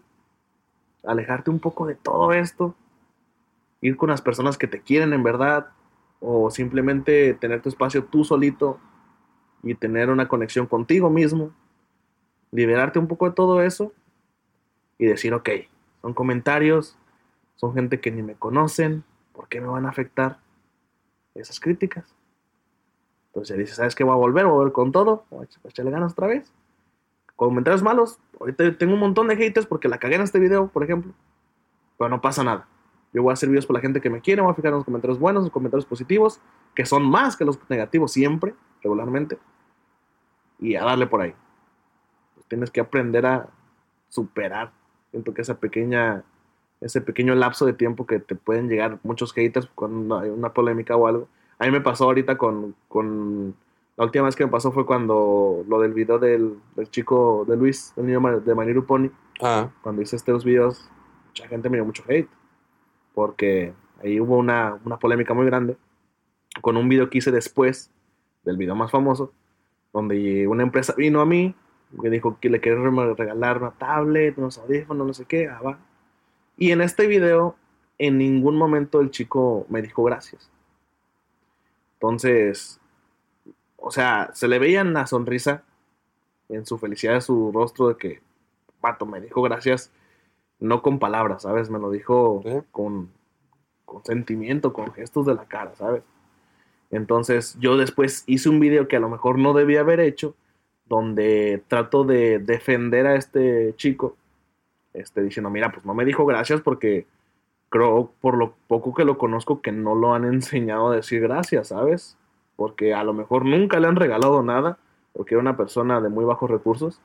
alejarte 1.04 1.50
un 1.50 1.58
poco 1.58 1.86
de 1.86 1.94
todo 1.94 2.32
esto, 2.32 2.74
ir 3.80 3.96
con 3.96 4.10
las 4.10 4.22
personas 4.22 4.58
que 4.58 4.66
te 4.66 4.80
quieren 4.80 5.12
en 5.12 5.22
verdad, 5.22 5.68
o 6.20 6.50
simplemente 6.50 7.34
tener 7.34 7.62
tu 7.62 7.68
espacio 7.68 8.04
tú 8.04 8.24
solito 8.24 8.78
y 9.62 9.74
tener 9.74 10.10
una 10.10 10.28
conexión 10.28 10.66
contigo 10.66 11.10
mismo, 11.10 11.52
liberarte 12.52 12.98
un 12.98 13.08
poco 13.08 13.28
de 13.28 13.34
todo 13.34 13.62
eso 13.62 13.92
y 14.98 15.06
decir, 15.06 15.32
ok, 15.32 15.48
son 16.02 16.14
comentarios, 16.14 16.96
son 17.56 17.74
gente 17.74 18.00
que 18.00 18.10
ni 18.10 18.22
me 18.22 18.34
conocen, 18.34 19.04
¿por 19.32 19.48
qué 19.48 19.60
me 19.60 19.68
van 19.68 19.86
a 19.86 19.90
afectar 19.90 20.38
esas 21.34 21.58
críticas? 21.60 22.14
Entonces 23.28 23.56
dices, 23.56 23.76
¿sabes 23.76 23.94
qué? 23.94 24.04
Voy 24.04 24.12
a 24.12 24.16
volver, 24.16 24.44
voy 24.44 24.52
a 24.52 24.56
volver 24.56 24.72
con 24.72 24.92
todo, 24.92 25.24
voy 25.30 25.46
a 25.46 25.68
echarle 25.68 25.90
ganas 25.90 26.12
otra 26.12 26.26
vez. 26.26 26.52
Comentarios 27.36 27.82
malos, 27.82 28.18
ahorita 28.40 28.76
tengo 28.76 28.94
un 28.94 29.00
montón 29.00 29.28
de 29.28 29.36
haters 29.36 29.66
porque 29.66 29.88
la 29.88 29.98
cagué 29.98 30.16
en 30.16 30.22
este 30.22 30.40
video, 30.40 30.68
por 30.68 30.82
ejemplo, 30.82 31.12
pero 31.98 32.08
no 32.08 32.20
pasa 32.20 32.42
nada. 32.42 32.66
Yo 33.12 33.22
voy 33.22 33.30
a 33.30 33.34
hacer 33.34 33.48
videos 33.48 33.66
por 33.66 33.74
la 33.74 33.80
gente 33.80 34.00
que 34.00 34.10
me 34.10 34.20
quiere, 34.20 34.40
voy 34.40 34.50
a 34.50 34.54
fijar 34.54 34.70
en 34.70 34.76
los 34.76 34.84
comentarios 34.84 35.18
buenos, 35.18 35.44
los 35.44 35.52
comentarios 35.52 35.86
positivos, 35.86 36.40
que 36.74 36.86
son 36.86 37.08
más 37.08 37.36
que 37.36 37.44
los 37.44 37.58
negativos 37.68 38.12
siempre, 38.12 38.54
regularmente, 38.82 39.38
y 40.58 40.76
a 40.76 40.84
darle 40.84 41.06
por 41.06 41.20
ahí. 41.20 41.34
Pues 42.34 42.46
tienes 42.46 42.70
que 42.70 42.80
aprender 42.80 43.26
a 43.26 43.48
superar. 44.08 44.72
Siento 45.10 45.34
que 45.34 45.42
esa 45.42 45.58
pequeña, 45.58 46.22
ese 46.80 47.00
pequeño 47.00 47.34
lapso 47.34 47.66
de 47.66 47.72
tiempo 47.72 48.06
que 48.06 48.20
te 48.20 48.36
pueden 48.36 48.68
llegar 48.68 48.98
muchos 49.02 49.32
haters 49.32 49.68
cuando 49.74 50.18
hay 50.18 50.30
una 50.30 50.52
polémica 50.52 50.96
o 50.96 51.06
algo. 51.06 51.28
A 51.58 51.66
mí 51.66 51.72
me 51.72 51.80
pasó 51.80 52.04
ahorita 52.04 52.38
con, 52.38 52.74
con 52.88 53.54
la 54.00 54.06
última 54.06 54.24
vez 54.24 54.34
que 54.34 54.46
me 54.46 54.50
pasó 54.50 54.72
fue 54.72 54.86
cuando 54.86 55.62
lo 55.68 55.78
del 55.78 55.92
video 55.92 56.18
del, 56.18 56.58
del 56.74 56.90
chico 56.90 57.44
de 57.46 57.54
Luis, 57.54 57.92
el 57.98 58.06
niño 58.06 58.40
de 58.40 58.54
Maniru 58.54 58.86
Pony 58.86 59.10
Ah, 59.42 59.68
cuando 59.82 60.00
hice 60.00 60.16
estos 60.16 60.42
videos, 60.42 60.90
mucha 61.26 61.46
gente 61.48 61.68
me 61.68 61.76
dio 61.76 61.84
mucho 61.84 62.02
hate. 62.08 62.30
Porque 63.12 63.74
ahí 64.02 64.18
hubo 64.18 64.38
una, 64.38 64.78
una 64.86 64.98
polémica 64.98 65.34
muy 65.34 65.44
grande 65.44 65.76
con 66.62 66.78
un 66.78 66.88
video 66.88 67.10
que 67.10 67.18
hice 67.18 67.30
después 67.30 67.90
del 68.42 68.56
video 68.56 68.74
más 68.74 68.90
famoso, 68.90 69.34
donde 69.92 70.48
una 70.48 70.62
empresa 70.62 70.94
vino 70.96 71.20
a 71.20 71.26
mí, 71.26 71.54
que 72.00 72.08
dijo 72.08 72.38
que 72.40 72.48
le 72.48 72.58
quería 72.62 72.82
re- 72.82 73.14
regalar 73.14 73.58
una 73.58 73.72
tablet, 73.72 74.38
unos 74.38 74.56
audífonos, 74.56 75.06
no 75.06 75.12
sé 75.12 75.26
qué, 75.26 75.46
ah, 75.46 75.60
va. 75.60 75.78
Y 76.56 76.70
en 76.70 76.80
este 76.80 77.06
video, 77.06 77.54
en 77.98 78.16
ningún 78.16 78.56
momento 78.56 79.02
el 79.02 79.10
chico 79.10 79.66
me 79.68 79.82
dijo 79.82 80.02
gracias. 80.04 80.50
Entonces, 81.94 82.79
o 83.80 83.90
sea, 83.90 84.30
se 84.34 84.48
le 84.48 84.58
veía 84.58 84.82
una 84.82 85.06
sonrisa 85.06 85.62
en 86.48 86.66
su 86.66 86.78
felicidad 86.78 87.14
de 87.14 87.20
su 87.20 87.50
rostro 87.52 87.88
de 87.88 87.96
que, 87.96 88.20
pato, 88.80 89.06
me 89.06 89.20
dijo 89.20 89.42
gracias, 89.42 89.92
no 90.58 90.82
con 90.82 90.98
palabras, 90.98 91.42
¿sabes? 91.42 91.70
Me 91.70 91.78
lo 91.78 91.90
dijo 91.90 92.42
Sí. 92.44 92.50
con, 92.70 93.10
con 93.84 94.04
sentimiento, 94.04 94.72
con 94.72 94.92
gestos 94.92 95.26
de 95.26 95.34
la 95.34 95.46
cara, 95.46 95.74
¿sabes? 95.76 96.02
Entonces 96.90 97.56
yo 97.60 97.76
después 97.76 98.24
hice 98.26 98.48
un 98.48 98.60
video 98.60 98.88
que 98.88 98.96
a 98.96 99.00
lo 99.00 99.08
mejor 99.08 99.38
no 99.38 99.52
debía 99.54 99.80
haber 99.80 100.00
hecho, 100.00 100.34
donde 100.86 101.62
trato 101.68 102.04
de 102.04 102.40
defender 102.40 103.06
a 103.06 103.14
este 103.14 103.74
chico, 103.76 104.16
este, 104.92 105.22
diciendo, 105.22 105.50
mira, 105.50 105.70
pues 105.70 105.86
no 105.86 105.94
me 105.94 106.04
dijo 106.04 106.26
gracias 106.26 106.60
porque 106.62 107.06
creo, 107.68 108.12
por 108.20 108.36
lo 108.36 108.54
poco 108.66 108.92
que 108.92 109.04
lo 109.04 109.16
conozco, 109.18 109.62
que 109.62 109.70
no 109.72 109.94
lo 109.94 110.14
han 110.14 110.24
enseñado 110.34 110.90
a 110.90 110.96
decir 110.96 111.20
gracias, 111.22 111.68
¿sabes? 111.68 112.16
Porque 112.60 112.92
a 112.94 113.04
lo 113.04 113.14
mejor 113.14 113.46
nunca 113.46 113.80
le 113.80 113.88
han 113.88 113.96
regalado 113.96 114.42
nada, 114.44 114.78
porque 115.14 115.34
era 115.34 115.40
una 115.40 115.56
persona 115.56 116.00
de 116.02 116.10
muy 116.10 116.26
bajos 116.26 116.50
recursos. 116.50 117.00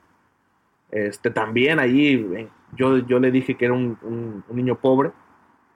Este, 0.91 1.29
también 1.31 1.79
allí 1.79 2.49
yo, 2.77 2.97
yo 2.99 3.19
le 3.19 3.31
dije 3.31 3.55
que 3.57 3.65
era 3.65 3.73
un, 3.73 3.97
un- 4.03 4.43
un 4.47 4.55
niño 4.55 4.75
pobre. 4.79 5.11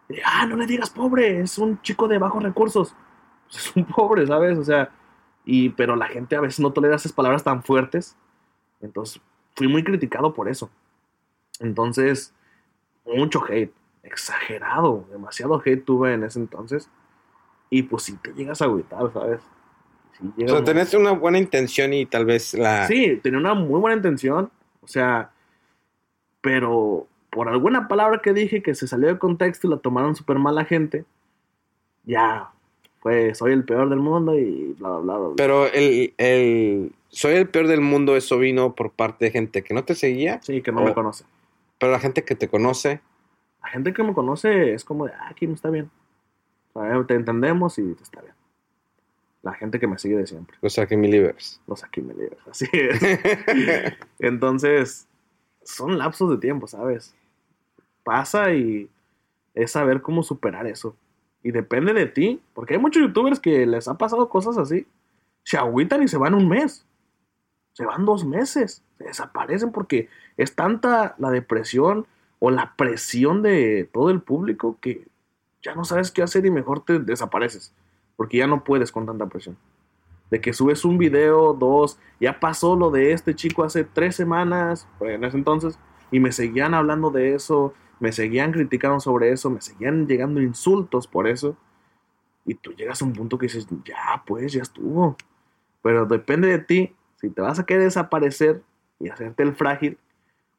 Y 0.10 0.18
ah, 0.26 0.46
no 0.48 0.58
le 0.58 0.68
digas 0.68 0.90
pobre, 0.92 1.42
es 1.42 1.58
un 1.60 1.82
chico 1.82 2.08
de 2.08 2.20
bajos 2.20 2.44
recursos. 2.44 2.96
Pues 3.50 3.68
es 3.68 3.76
un 3.76 3.86
pobre, 3.86 4.28
¿sabes? 4.28 4.58
O 4.60 4.64
sea, 4.66 4.92
y, 5.46 5.70
pero 5.70 5.96
la 5.96 6.08
gente 6.08 6.36
a 6.36 6.42
veces 6.42 6.60
no 6.62 6.74
tolera 6.74 6.96
esas 6.98 7.14
palabras 7.14 7.44
tan 7.44 7.64
fuertes. 7.64 8.18
Entonces, 8.82 9.22
fui 9.56 9.68
muy 9.68 9.84
criticado 9.84 10.34
por 10.34 10.50
eso. 10.50 10.70
Entonces, 11.60 12.34
mucho 13.06 13.44
hate, 13.50 13.74
exagerado, 14.04 15.06
demasiado 15.12 15.62
hate 15.66 15.84
tuve 15.86 16.14
en 16.14 16.24
ese 16.24 16.40
entonces. 16.40 16.90
Y 17.70 17.84
pues 17.84 18.04
sí 18.04 18.18
te 18.18 18.34
llegas 18.34 18.62
a 18.62 18.66
agüitar, 18.66 19.12
¿sabes? 19.14 19.42
Sí, 20.38 20.44
O 20.44 20.48
sea, 20.50 20.64
tenés 20.64 20.94
una 20.94 21.12
buena 21.12 21.38
intención 21.38 21.94
y 21.94 22.06
tal 22.06 22.26
vez 22.26 22.54
la... 22.54 22.88
Sí, 22.88 23.20
tenía 23.24 23.40
una 23.40 23.54
muy 23.54 23.80
buena 23.80 23.96
intención. 23.96 24.50
O 24.82 24.88
sea, 24.88 25.32
pero 26.42 27.08
por 27.30 27.48
alguna 27.50 27.88
palabra 27.88 28.22
que 28.22 28.34
dije 28.34 28.62
que 28.62 28.76
se 28.76 28.88
salió 28.88 29.08
de 29.08 29.20
contexto 29.20 29.68
y 29.68 29.70
la 29.70 29.78
tomaron 29.78 30.16
súper 30.16 30.38
mal 30.40 30.56
la 30.56 30.66
gente, 30.66 31.06
ya, 32.04 32.50
pues 33.02 33.38
soy 33.38 33.54
el 33.54 33.64
peor 33.64 33.90
del 33.90 34.00
mundo 34.00 34.38
y 34.38 34.76
bla, 34.80 34.90
bla, 34.90 35.00
bla. 35.00 35.18
bla, 35.18 35.28
bla. 35.28 35.36
Pero 35.38 35.68
el, 35.68 36.14
el... 36.18 36.92
Soy 37.10 37.34
el 37.36 37.48
peor 37.50 37.68
del 37.68 37.82
mundo, 37.82 38.16
eso 38.16 38.38
vino 38.38 38.76
por 38.76 38.92
parte 38.92 39.26
de 39.26 39.32
gente 39.32 39.64
que 39.64 39.74
no 39.74 39.84
te 39.84 39.96
seguía, 39.96 40.40
sí, 40.44 40.62
que 40.62 40.72
no 40.72 40.82
o- 40.82 40.86
me 40.86 40.94
conoce. 40.94 41.26
pero 41.80 41.92
la 41.92 42.00
gente 42.00 42.24
que 42.24 42.36
te 42.36 42.48
conoce, 42.48 43.02
La 43.64 43.70
gente 43.70 43.94
que 43.94 44.04
me 44.04 44.14
conoce 44.14 44.74
es 44.74 44.84
como 44.86 45.06
de, 45.06 45.14
ah, 45.14 45.28
aquí 45.30 45.48
no 45.48 45.54
está 45.54 45.70
bien. 45.70 45.90
O 46.74 46.82
sea, 46.84 47.04
te 47.06 47.16
entendemos 47.16 47.78
y 47.80 47.96
está 48.02 48.22
bien. 48.22 48.34
La 49.42 49.54
gente 49.54 49.80
que 49.80 49.88
me 49.88 49.98
sigue 49.98 50.18
de 50.18 50.28
siempre. 50.28 50.58
Los 51.68 51.84
aquí 51.84 52.02
me 52.02 52.14
libres. 52.14 52.40
Así 52.50 52.68
es. 52.74 53.00
Entonces, 54.20 55.08
son 55.64 55.98
lapsos 55.98 56.30
de 56.32 56.38
tiempo, 56.38 56.68
¿sabes? 56.68 57.16
Pasa 58.04 58.54
y 58.54 58.90
es 59.54 59.72
saber 59.72 60.02
cómo 60.02 60.24
superar 60.24 60.68
eso. 60.68 60.96
Y 61.42 61.52
depende 61.52 61.94
de 61.94 62.06
ti, 62.06 62.42
porque 62.54 62.74
hay 62.74 62.80
muchos 62.80 63.02
youtubers 63.02 63.40
que 63.40 63.66
les 63.66 63.88
ha 63.88 63.98
pasado 63.98 64.28
cosas 64.28 64.58
así. 64.58 64.86
Se 65.44 65.58
agüitan 65.58 66.04
y 66.04 66.08
se 66.08 66.18
van 66.18 66.34
un 66.34 66.50
mes. 66.50 66.86
Se 67.74 67.86
van 67.86 68.06
dos 68.06 68.26
meses. 68.26 68.84
Se 68.98 69.06
desaparecen 69.06 69.72
porque 69.72 70.10
es 70.36 70.54
tanta 70.54 71.16
la 71.18 71.32
depresión 71.32 72.06
o 72.40 72.52
la 72.52 72.74
presión 72.76 73.42
de 73.42 73.90
todo 73.94 74.10
el 74.10 74.22
público 74.22 74.78
que 74.82 75.08
ya 75.62 75.76
no 75.76 75.86
sabes 75.86 76.12
qué 76.12 76.22
hacer 76.22 76.46
y 76.46 76.52
mejor 76.52 76.84
te 76.84 77.00
desapareces. 77.00 77.74
Porque 78.20 78.38
ya 78.38 78.48
no 78.48 78.66
puedes 78.66 78.92
con 78.92 79.06
tanta 79.06 79.28
presión 79.28 79.56
de 80.30 80.42
que 80.42 80.54
subes 80.54 80.86
un 80.86 80.98
video, 80.98 81.54
dos, 81.54 81.98
ya 82.20 82.40
pasó 82.40 82.76
lo 82.76 82.92
de 82.92 83.14
este 83.14 83.36
chico 83.36 83.64
hace 83.64 83.84
tres 83.84 84.16
semanas, 84.16 84.88
pues, 85.00 85.16
en 85.16 85.24
ese 85.24 85.38
entonces, 85.38 85.80
y 86.12 86.20
me 86.20 86.32
seguían 86.32 86.74
hablando 86.74 87.10
de 87.10 87.34
eso, 87.34 87.74
me 88.00 88.12
seguían 88.12 88.52
criticando 88.52 89.00
sobre 89.00 89.32
eso, 89.32 89.50
me 89.50 89.62
seguían 89.62 90.08
llegando 90.08 90.42
insultos 90.42 91.08
por 91.08 91.28
eso, 91.28 91.58
y 92.46 92.56
tú 92.56 92.74
llegas 92.74 93.02
a 93.02 93.06
un 93.06 93.14
punto 93.14 93.38
que 93.38 93.48
dices, 93.48 93.68
ya, 93.84 94.24
pues, 94.26 94.54
ya 94.54 94.62
estuvo, 94.62 95.18
pero 95.82 96.06
depende 96.06 96.48
de 96.48 96.60
ti, 96.60 96.96
si 97.16 97.30
te 97.30 97.42
vas 97.42 97.60
a 97.60 97.66
querer 97.66 97.84
desaparecer 97.86 98.62
y 99.00 99.10
hacerte 99.10 99.44
el 99.44 99.56
frágil, 99.56 99.98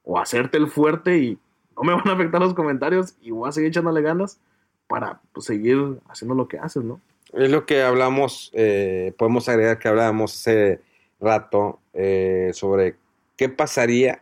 o 0.03 0.19
hacerte 0.19 0.57
el 0.57 0.67
fuerte 0.67 1.19
y 1.19 1.39
no 1.77 1.83
me 1.83 1.93
van 1.93 2.07
a 2.07 2.13
afectar 2.13 2.41
los 2.41 2.53
comentarios 2.53 3.15
y 3.21 3.31
voy 3.31 3.47
a 3.47 3.51
seguir 3.51 3.69
echándole 3.69 4.01
ganas 4.01 4.39
para 4.87 5.21
pues, 5.31 5.45
seguir 5.45 5.99
haciendo 6.09 6.35
lo 6.35 6.47
que 6.47 6.57
haces, 6.57 6.83
¿no? 6.83 6.99
Es 7.33 7.49
lo 7.49 7.65
que 7.65 7.81
hablamos, 7.81 8.51
eh, 8.53 9.13
podemos 9.17 9.47
agregar 9.47 9.79
que 9.79 9.87
hablábamos 9.87 10.35
hace 10.35 10.81
rato 11.19 11.79
eh, 11.93 12.51
sobre 12.53 12.95
qué 13.37 13.47
pasaría 13.47 14.21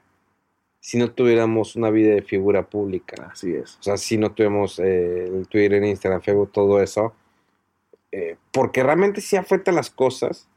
si 0.80 0.98
no 0.98 1.12
tuviéramos 1.12 1.76
una 1.76 1.90
vida 1.90 2.14
de 2.14 2.22
figura 2.22 2.70
pública. 2.70 3.30
Así 3.32 3.54
es. 3.54 3.78
O 3.80 3.84
sea, 3.84 3.98
si 3.98 4.18
no 4.18 4.32
tuviéramos 4.32 4.80
eh, 4.80 5.26
el 5.26 5.48
Twitter, 5.48 5.84
Instagram, 5.84 6.22
Facebook, 6.22 6.52
todo 6.52 6.82
eso. 6.82 7.14
Eh, 8.12 8.38
porque 8.52 8.82
realmente 8.82 9.22
sí 9.22 9.36
afectan 9.36 9.76
las 9.76 9.90
cosas. 9.90 10.48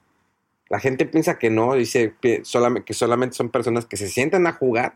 La 0.69 0.79
gente 0.79 1.05
piensa 1.07 1.39
que 1.39 1.51
no, 1.51 1.75
dice 1.75 2.15
que 2.21 2.45
solamente, 2.45 2.87
que 2.87 2.95
solamente 2.95 3.37
son 3.37 3.51
personas 3.51 3.85
que 3.85 3.97
se 3.97 4.09
sientan 4.09 4.47
a 4.47 4.53
jugar. 4.53 4.95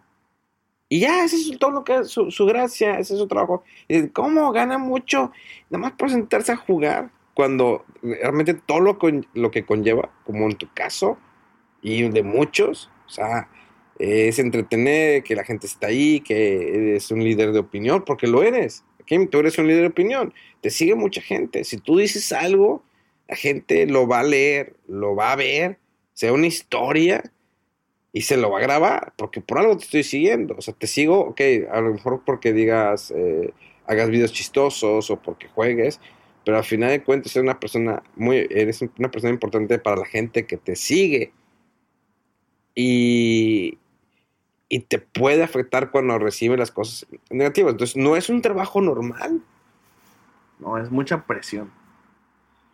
Y 0.88 1.00
ya, 1.00 1.24
ese 1.24 1.36
es 1.36 1.58
todo 1.58 1.72
lo 1.72 1.84
que 1.84 1.96
es 1.96 2.08
su, 2.08 2.30
su 2.30 2.46
gracia, 2.46 2.98
ese 2.98 3.14
es 3.14 3.18
su 3.18 3.26
trabajo. 3.26 3.64
Y 3.88 3.94
dicen, 3.94 4.08
¿cómo 4.10 4.52
gana 4.52 4.78
mucho? 4.78 5.32
Nada 5.68 5.82
más 5.82 5.92
por 5.92 6.08
sentarse 6.08 6.52
a 6.52 6.56
jugar. 6.56 7.10
Cuando 7.36 7.84
realmente 8.00 8.54
todo 8.54 8.80
lo, 8.80 8.98
con- 8.98 9.26
lo 9.34 9.50
que 9.50 9.66
conlleva, 9.66 10.10
como 10.24 10.46
en 10.46 10.56
tu 10.56 10.72
caso, 10.72 11.18
y 11.82 12.08
de 12.08 12.22
muchos, 12.22 12.90
o 13.06 13.10
sea, 13.10 13.50
es 13.98 14.38
entretener, 14.38 15.22
que 15.22 15.36
la 15.36 15.44
gente 15.44 15.66
está 15.66 15.88
ahí, 15.88 16.20
que 16.20 16.92
eres 16.92 17.10
un 17.10 17.22
líder 17.22 17.52
de 17.52 17.58
opinión, 17.58 18.04
porque 18.06 18.26
lo 18.26 18.42
eres. 18.42 18.84
Kim, 19.04 19.28
tú 19.28 19.40
eres 19.40 19.58
un 19.58 19.66
líder 19.66 19.82
de 19.82 19.88
opinión. 19.88 20.32
Te 20.62 20.70
sigue 20.70 20.94
mucha 20.94 21.20
gente. 21.20 21.64
Si 21.64 21.76
tú 21.76 21.98
dices 21.98 22.32
algo, 22.32 22.82
la 23.28 23.36
gente 23.36 23.86
lo 23.86 24.08
va 24.08 24.20
a 24.20 24.24
leer, 24.24 24.74
lo 24.88 25.14
va 25.14 25.32
a 25.32 25.36
ver, 25.36 25.78
sea 26.14 26.32
una 26.32 26.46
historia 26.46 27.22
y 28.14 28.22
se 28.22 28.38
lo 28.38 28.50
va 28.50 28.60
a 28.60 28.62
grabar, 28.62 29.12
porque 29.18 29.42
por 29.42 29.58
algo 29.58 29.76
te 29.76 29.84
estoy 29.84 30.04
siguiendo. 30.04 30.54
O 30.56 30.62
sea, 30.62 30.72
te 30.72 30.86
sigo, 30.86 31.20
ok, 31.20 31.40
a 31.70 31.82
lo 31.82 31.92
mejor 31.92 32.22
porque 32.24 32.54
digas, 32.54 33.12
eh, 33.14 33.52
hagas 33.86 34.08
videos 34.08 34.32
chistosos 34.32 35.10
o 35.10 35.16
porque 35.20 35.48
juegues, 35.48 36.00
pero 36.46 36.58
al 36.58 36.64
final 36.64 36.90
de 36.90 37.02
cuentas 37.02 37.34
eres 37.34 37.42
una 37.42 37.58
persona 37.58 38.04
muy, 38.14 38.46
eres 38.50 38.80
una 38.98 39.10
persona 39.10 39.32
importante 39.32 39.80
para 39.80 39.96
la 39.96 40.06
gente 40.06 40.46
que 40.46 40.56
te 40.56 40.76
sigue. 40.76 41.32
Y, 42.72 43.78
y 44.68 44.78
te 44.80 45.00
puede 45.00 45.42
afectar 45.42 45.90
cuando 45.90 46.16
recibe 46.20 46.56
las 46.56 46.70
cosas 46.70 47.08
negativas. 47.30 47.72
Entonces, 47.72 47.96
no 47.96 48.14
es 48.14 48.28
un 48.28 48.42
trabajo 48.42 48.80
normal, 48.80 49.42
No, 50.60 50.78
es 50.78 50.88
mucha 50.88 51.26
presión. 51.26 51.68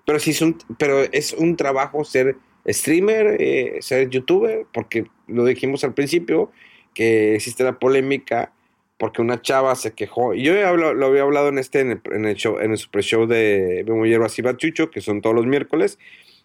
pero 0.05 0.19
sí 0.19 0.33
es 0.33 0.43
un, 0.43 0.59
pero 0.77 1.01
es 1.01 1.33
un 1.33 1.57
trabajo 1.57 2.05
ser 2.05 2.37
streamer, 2.67 3.41
eh, 3.41 3.79
ser 3.81 4.11
youtuber, 4.11 4.67
porque 4.75 5.07
lo 5.29 5.47
dijimos 5.47 5.83
al 5.83 5.95
principio, 5.95 6.53
que 6.93 7.37
existe 7.37 7.65
la 7.65 7.79
polémica 7.79 8.53
porque 9.03 9.21
una 9.21 9.43
chava 9.43 9.75
se 9.75 9.95
quejó. 9.95 10.33
Y 10.33 10.45
yo 10.45 10.55
lo 10.77 11.07
había 11.07 11.23
hablado 11.23 11.49
en 11.49 11.59
este, 11.59 11.81
en 11.81 11.91
el, 11.91 12.01
en 12.13 12.25
el 12.25 12.37
show, 12.37 12.61
en 12.61 12.71
el 12.71 12.79
super 12.79 13.03
show 13.03 13.27
de 13.27 13.83
Memo 13.85 14.07
Hierbas 14.07 14.39
y 14.39 14.43
Bachucho, 14.43 14.93
que 14.93 15.01
son 15.01 15.21
todos 15.21 15.35
los 15.35 15.45
miércoles, 15.45 15.99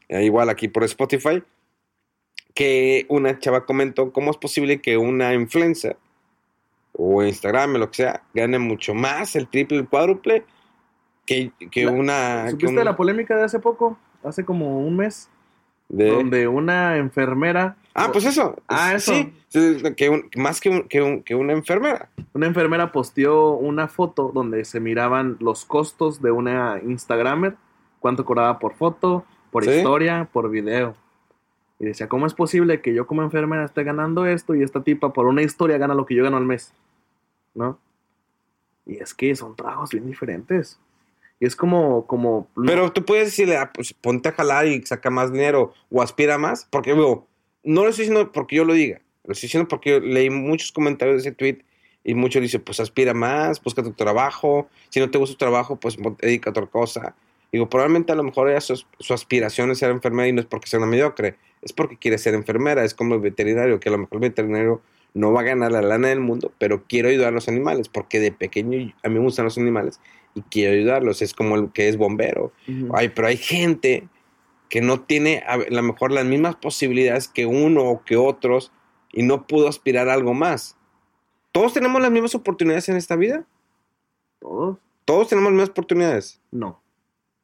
eh, 0.10 0.24
igual 0.24 0.50
aquí 0.50 0.68
por 0.68 0.84
Spotify, 0.84 1.44
que 2.56 3.06
una 3.10 3.38
chava 3.38 3.64
comentó 3.68 4.12
cómo 4.12 4.32
es 4.32 4.38
posible 4.38 4.82
que 4.82 4.98
una 4.98 5.36
influencer 5.36 5.98
o 6.94 7.24
Instagram 7.24 7.76
o 7.76 7.78
lo 7.78 7.92
que 7.92 7.98
sea 7.98 8.24
gane 8.34 8.58
mucho 8.58 8.96
más, 8.96 9.36
el 9.36 9.48
triple, 9.50 9.78
el 9.78 9.88
cuádruple, 9.88 10.44
que, 11.28 11.52
que 11.70 11.86
La- 11.86 11.92
una... 11.92 12.42
que 12.46 12.52
¿Supiste 12.52 12.72
una- 12.72 12.82
de 12.82 12.86
la 12.86 12.96
polémica 12.96 13.38
de 13.38 13.44
hace 13.44 13.60
poco? 13.60 14.00
Hace 14.24 14.44
como 14.44 14.80
un 14.80 14.98
mes. 14.98 15.30
De- 15.89 16.11
Donde 16.11 16.47
una 16.47 16.97
enfermera. 16.97 17.76
Ah, 17.93 18.09
pues 18.11 18.26
eso. 18.26 18.55
Ah, 18.68 18.93
eso. 18.93 19.14
Sí, 19.49 19.77
que 19.95 20.09
un- 20.09 20.30
más 20.35 20.59
que, 20.61 20.69
un- 20.69 20.84
que, 20.88 21.01
un- 21.01 21.23
que 21.23 21.34
una 21.35 21.53
enfermera. 21.53 22.09
Una 22.34 22.45
enfermera 22.47 22.91
posteó 22.91 23.51
una 23.53 23.88
foto 23.88 24.31
donde 24.34 24.65
se 24.65 24.80
miraban 24.80 25.38
los 25.39 25.65
costos 25.65 26.22
de 26.22 26.31
una 26.31 26.80
Instagramer. 26.84 27.55
Cuánto 27.99 28.26
cobraba 28.26 28.59
por 28.59 28.76
foto, 28.76 29.26
por 29.51 29.64
Sí. 29.64 29.72
historia, 29.72 30.30
por 30.31 30.49
video. 30.49 30.95
Y 31.80 31.85
decía, 31.85 32.07
¿cómo 32.09 32.26
es 32.27 32.34
posible 32.34 32.81
que 32.81 32.93
yo 32.93 33.07
como 33.07 33.22
enfermera 33.23 33.64
esté 33.65 33.84
ganando 33.84 34.26
esto 34.26 34.53
y 34.55 34.64
esta 34.64 34.84
tipa 34.84 35.14
por 35.14 35.26
una 35.27 35.41
historia 35.41 35.77
gana 35.77 35.93
lo 35.95 36.05
que 36.05 36.15
yo 36.15 36.23
gano 36.23 36.38
al 36.38 36.45
mes? 36.45 36.73
¿No? 37.55 37.80
Y 38.85 38.97
es 38.97 39.14
que 39.14 39.35
son 39.35 39.55
trabajos 39.55 39.91
bien 39.91 40.05
diferentes. 40.07 40.80
Y 41.39 41.45
es 41.45 41.55
como, 41.55 42.07
como 42.07 42.47
Pero 42.65 42.91
tú 42.91 43.05
puedes 43.05 43.26
decirle, 43.26 43.57
ah, 43.57 43.72
pues 43.73 43.93
ponte 43.93 44.30
a 44.30 44.31
jalar 44.31 44.68
y 44.68 44.81
saca 44.85 45.09
más 45.09 45.31
dinero 45.31 45.73
o 45.91 46.01
aspira 46.01 46.38
más. 46.38 46.68
Porque, 46.69 46.95
no 46.95 47.84
lo 47.84 47.89
estoy 47.89 48.05
diciendo 48.05 48.31
porque 48.31 48.55
yo 48.55 48.65
lo 48.65 48.73
diga. 48.73 49.01
Lo 49.23 49.34
estoy 49.34 49.47
diciendo 49.47 49.68
porque 49.68 49.91
yo 49.91 49.99
leí 49.99 50.30
muchos 50.30 50.72
comentarios 50.72 51.23
de 51.23 51.30
ese 51.30 51.35
tweet 51.35 51.59
y 52.03 52.14
muchos 52.14 52.41
dicen, 52.41 52.61
pues 52.61 52.80
aspira 52.80 53.14
más, 53.14 53.61
busca 53.61 53.84
tu 53.84 53.91
trabajo. 53.91 54.69
Si 54.89 54.99
no 54.99 55.11
te 55.11 55.18
gusta 55.18 55.34
tu 55.34 55.39
trabajo, 55.39 55.76
pues 55.76 55.97
dedica 56.22 56.49
a 56.49 56.51
otra 56.51 56.65
cosa. 56.65 57.15
Digo, 57.51 57.69
probablemente 57.69 58.11
a 58.11 58.15
lo 58.15 58.23
mejor 58.23 58.49
ella 58.49 58.61
su, 58.61 58.84
su 58.99 59.14
aspiración 59.14 59.72
es 59.72 59.80
ser 59.80 59.91
enfermera 59.91 60.27
y 60.27 60.34
no 60.34 60.41
es 60.41 60.47
porque 60.47 60.68
sea 60.68 60.80
una 60.80 60.88
mediocre. 60.88 61.35
Es 61.61 61.73
porque 61.73 61.97
quiere 61.97 62.18
ser 62.18 62.34
enfermera. 62.34 62.84
Es 62.84 62.93
como 62.93 63.15
el 63.15 63.22
veterinario, 63.22 63.80
que 63.80 63.89
a 63.89 63.91
lo 63.91 63.99
mejor 63.99 64.15
el 64.15 64.30
veterinario 64.30 64.81
no 65.14 65.34
va 65.34 65.41
a 65.41 65.43
ganar 65.43 65.72
la 65.72 65.81
lana 65.81 66.09
del 66.09 66.19
mundo, 66.19 66.51
pero 66.57 66.84
quiero 66.88 67.09
ayudar 67.09 67.30
a 67.30 67.31
los 67.31 67.47
animales, 67.47 67.89
porque 67.89 68.19
de 68.19 68.31
pequeño 68.31 68.93
a 69.03 69.09
mí 69.09 69.15
me 69.15 69.19
gustan 69.19 69.45
los 69.45 69.57
animales 69.57 69.99
y 70.38 70.41
quiero 70.43 70.73
ayudarlos. 70.73 71.22
Es 71.22 71.34
como 71.34 71.55
el 71.55 71.72
que 71.72 71.89
es 71.89 71.97
bombero. 71.97 72.51
Ay, 72.93 73.09
pero 73.09 73.27
hay 73.27 73.38
gente 73.38 74.07
que 74.69 74.81
no 74.81 75.01
tiene 75.01 75.43
a 75.47 75.57
lo 75.57 75.84
mejor 75.84 76.11
las 76.11 76.26
mismas 76.26 76.55
posibilidades 76.55 77.27
que 77.27 77.45
uno 77.45 77.84
o 77.84 78.03
que 78.03 78.18
otros 78.18 78.72
y 79.11 79.23
no 79.23 79.47
pudo 79.47 79.68
aspirar 79.68 80.09
a 80.09 80.14
algo 80.14 80.34
más. 80.34 80.77
¿Todos 81.51 81.73
tenemos 81.73 82.01
las 82.01 82.11
mismas 82.11 82.35
oportunidades 82.35 82.88
en 82.89 82.97
esta 82.97 83.15
vida? 83.15 83.45
¿Todos? 84.39 84.77
Todos 85.05 85.30
tenemos 85.30 85.51
las 85.51 85.55
mismas 85.55 85.69
oportunidades. 85.69 86.41
No. 86.51 86.81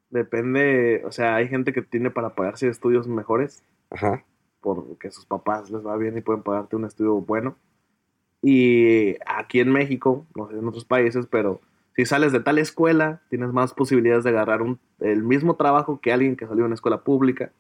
Depende, 0.09 1.01
o 1.05 1.11
sea, 1.11 1.35
hay 1.35 1.47
gente 1.47 1.73
que 1.73 1.81
tiene 1.81 2.11
para 2.11 2.35
pagarse 2.35 2.67
estudios 2.67 3.07
mejores 3.07 3.63
Ajá. 3.89 4.23
porque 4.61 5.09
sus 5.09 5.25
papás 5.25 5.71
les 5.71 5.83
va 5.83 5.97
bien 5.97 6.15
y 6.17 6.21
pueden 6.21 6.43
pagarte 6.43 6.75
un 6.75 6.85
estudio 6.85 7.15
bueno. 7.15 7.55
Y 8.43 9.15
aquí 9.25 9.61
en 9.61 9.71
México, 9.71 10.27
no 10.35 10.49
sé 10.49 10.57
en 10.57 10.67
otros 10.67 10.85
países, 10.85 11.25
pero 11.25 11.61
si 11.95 12.05
sales 12.05 12.31
de 12.31 12.39
tal 12.39 12.57
escuela, 12.57 13.21
tienes 13.29 13.51
más 13.53 13.73
posibilidades 13.73 14.23
de 14.23 14.31
agarrar 14.31 14.61
un, 14.61 14.79
el 14.99 15.23
mismo 15.23 15.55
trabajo 15.55 15.99
que 16.01 16.11
alguien 16.11 16.35
que 16.35 16.45
salió 16.45 16.63
de 16.63 16.67
una 16.67 16.75
escuela 16.75 17.01
pública 17.01 17.51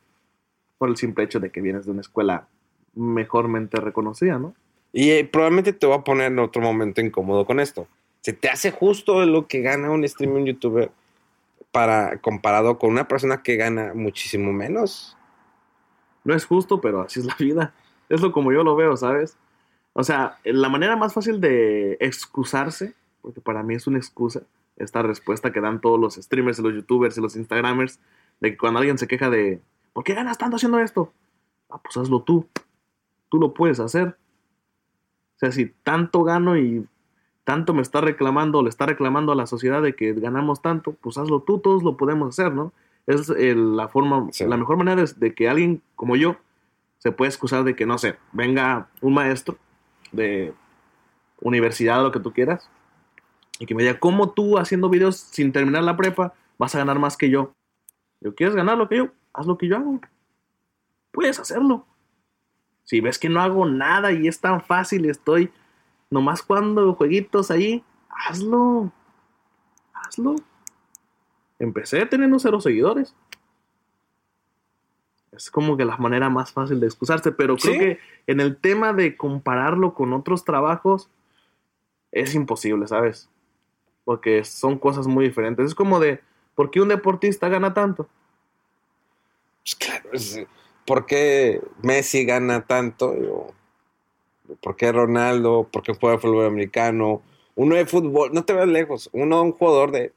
por 0.77 0.89
el 0.89 0.97
simple 0.97 1.23
hecho 1.23 1.39
de 1.39 1.51
que 1.51 1.61
vienes 1.61 1.85
de 1.85 1.91
una 1.91 2.01
escuela 2.01 2.47
mejormente 2.95 3.79
reconocida, 3.79 4.39
¿no? 4.39 4.55
Y 4.91 5.11
eh, 5.11 5.25
probablemente 5.25 5.73
te 5.73 5.87
voy 5.87 5.97
a 5.97 6.03
poner 6.03 6.31
en 6.31 6.39
otro 6.39 6.61
momento 6.61 7.01
incómodo 7.01 7.45
con 7.45 7.59
esto. 7.59 7.87
¿Se 8.21 8.33
te 8.33 8.49
hace 8.49 8.71
justo 8.71 9.25
lo 9.25 9.47
que 9.47 9.61
gana 9.61 9.89
un 9.89 10.07
streamer, 10.07 10.37
un 10.37 10.45
youtuber? 10.45 10.91
para 11.73 12.19
comparado 12.19 12.77
con 12.77 12.91
una 12.91 13.07
persona 13.07 13.41
que 13.41 13.55
gana 13.55 13.93
muchísimo 13.95 14.53
menos. 14.53 15.17
No 16.23 16.35
es 16.35 16.45
justo, 16.45 16.79
pero 16.79 17.01
así 17.01 17.19
es 17.19 17.25
la 17.25 17.35
vida. 17.39 17.73
Es 18.09 18.21
lo 18.21 18.31
como 18.31 18.53
yo 18.53 18.63
lo 18.63 18.75
veo, 18.75 18.95
¿sabes? 18.95 19.37
O 19.93 20.03
sea, 20.03 20.37
la 20.43 20.69
manera 20.69 20.95
más 20.95 21.15
fácil 21.15 21.41
de 21.41 21.97
excusarse, 21.99 22.93
porque 23.23 23.41
para 23.41 23.63
mí 23.63 23.73
es 23.73 23.87
una 23.87 23.97
excusa, 23.97 24.41
esta 24.75 25.01
respuesta 25.01 25.51
que 25.51 25.61
dan 25.61 25.81
todos 25.81 25.99
los 25.99 26.15
streamers, 26.15 26.59
y 26.59 26.61
los 26.61 26.73
youtubers 26.73 27.17
y 27.17 27.21
los 27.21 27.35
instagramers, 27.35 27.99
de 28.41 28.51
que 28.51 28.57
cuando 28.57 28.79
alguien 28.79 28.97
se 28.99 29.07
queja 29.07 29.29
de, 29.31 29.61
¿por 29.93 30.03
qué 30.03 30.13
ganas 30.13 30.37
tanto 30.37 30.57
haciendo 30.57 30.77
esto? 30.79 31.11
Ah, 31.69 31.79
pues 31.81 31.95
hazlo 31.97 32.21
tú. 32.21 32.47
Tú 33.29 33.37
lo 33.39 33.53
puedes 33.53 33.79
hacer. 33.79 34.09
O 35.35 35.39
sea, 35.39 35.51
si 35.51 35.67
tanto 35.83 36.23
gano 36.23 36.57
y 36.57 36.85
tanto 37.45 37.73
me 37.73 37.81
está 37.81 38.01
reclamando, 38.01 38.61
le 38.61 38.69
está 38.69 38.85
reclamando 38.85 39.31
a 39.31 39.35
la 39.35 39.47
sociedad 39.47 39.81
de 39.81 39.95
que 39.95 40.13
ganamos 40.13 40.61
tanto, 40.61 40.93
pues 41.01 41.17
hazlo 41.17 41.39
tú, 41.41 41.59
todos 41.59 41.81
lo 41.83 41.95
podemos 41.97 42.29
hacer, 42.37 42.53
¿no? 42.53 42.73
Es 43.07 43.29
el- 43.29 43.75
la 43.77 43.87
forma, 43.87 44.27
Sí. 44.31 44.45
la 44.45 44.57
mejor 44.57 44.77
manera 44.77 45.01
es 45.01 45.19
de 45.19 45.33
que 45.33 45.49
alguien 45.49 45.81
como 45.95 46.15
yo 46.15 46.35
se 46.99 47.11
puede 47.11 47.29
excusar 47.29 47.63
de 47.63 47.75
que, 47.75 47.85
no 47.85 47.97
sé, 47.97 48.15
venga 48.33 48.87
un 49.01 49.13
maestro 49.13 49.57
de 50.11 50.53
universidad 51.41 51.99
o 52.01 52.03
lo 52.03 52.11
que 52.11 52.19
tú 52.19 52.31
quieras 52.33 52.69
y 53.59 53.65
que 53.65 53.75
me 53.75 53.83
diga, 53.83 53.99
¿cómo 53.99 54.31
tú 54.31 54.57
haciendo 54.57 54.89
videos 54.89 55.17
sin 55.17 55.51
terminar 55.51 55.83
la 55.83 55.95
prepa 55.97 56.33
vas 56.57 56.73
a 56.75 56.79
ganar 56.79 56.99
más 56.99 57.17
que 57.17 57.29
yo? 57.29 57.53
Yo, 58.21 58.33
¿quieres 58.35 58.55
ganar 58.55 58.77
lo 58.77 58.87
que 58.89 58.97
yo? 58.97 59.09
Haz 59.33 59.45
lo 59.45 59.57
que 59.57 59.67
yo 59.67 59.77
hago. 59.77 59.99
Puedes 61.11 61.39
hacerlo. 61.39 61.85
Si 62.83 62.99
ves 62.99 63.19
que 63.19 63.29
no 63.29 63.41
hago 63.41 63.65
nada 63.65 64.11
y 64.11 64.27
es 64.27 64.39
tan 64.39 64.61
fácil 64.61 65.05
y 65.05 65.09
estoy 65.09 65.51
nomás 66.09 66.41
jugando 66.41 66.93
jueguitos 66.95 67.51
ahí, 67.51 67.83
hazlo. 68.09 68.91
Hazlo. 69.93 70.35
Empecé 71.59 72.05
teniendo 72.05 72.39
cero 72.39 72.59
seguidores. 72.59 73.15
Es 75.31 75.49
como 75.49 75.77
que 75.77 75.85
la 75.85 75.97
manera 75.97 76.29
más 76.29 76.51
fácil 76.51 76.79
de 76.79 76.85
excusarse, 76.87 77.31
pero 77.31 77.55
creo 77.57 77.73
Sí. 77.73 77.79
que 77.79 77.99
en 78.27 78.39
el 78.39 78.57
tema 78.57 78.93
de 78.93 79.17
compararlo 79.17 79.93
con 79.93 80.13
otros 80.13 80.43
trabajos 80.43 81.09
es 82.11 82.35
imposible, 82.35 82.87
¿sabes? 82.87 83.29
Porque 84.05 84.43
son 84.43 84.77
cosas 84.77 85.07
muy 85.07 85.25
diferentes. 85.25 85.67
Es 85.67 85.75
como 85.75 85.99
de, 85.99 86.19
¿por 86.55 86.71
qué 86.71 86.81
un 86.81 86.89
deportista 86.89 87.49
gana 87.49 87.73
tanto? 87.73 88.07
Pues 89.63 89.75
claro, 89.75 90.09
¿por 90.85 91.05
qué 91.05 91.61
Messi 91.81 92.25
gana 92.25 92.65
tanto? 92.65 93.53
¿Por 94.61 94.75
qué 94.75 94.91
Ronaldo? 94.91 95.67
¿Por 95.71 95.83
qué 95.83 95.93
juega 95.93 96.19
fútbol 96.19 96.45
americano? 96.45 97.21
Uno 97.55 97.75
de 97.75 97.85
fútbol, 97.85 98.33
no 98.33 98.43
te 98.43 98.53
veas 98.53 98.67
lejos, 98.67 99.09
uno 99.13 99.41
un 99.41 99.53
jugador 99.53 99.91
de, 99.91 100.11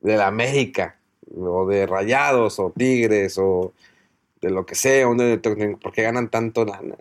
de 0.00 0.16
la 0.16 0.26
América, 0.26 0.98
o 1.34 1.66
de 1.66 1.86
Rayados, 1.86 2.58
o 2.58 2.72
Tigres, 2.76 3.38
o 3.38 3.72
de 4.40 4.50
lo 4.50 4.66
que 4.66 4.74
sea, 4.74 5.08
uno 5.08 5.22
de, 5.22 5.38
¿por 5.38 5.92
qué 5.92 6.02
ganan 6.02 6.28
tanto 6.28 6.64
lana? 6.64 6.96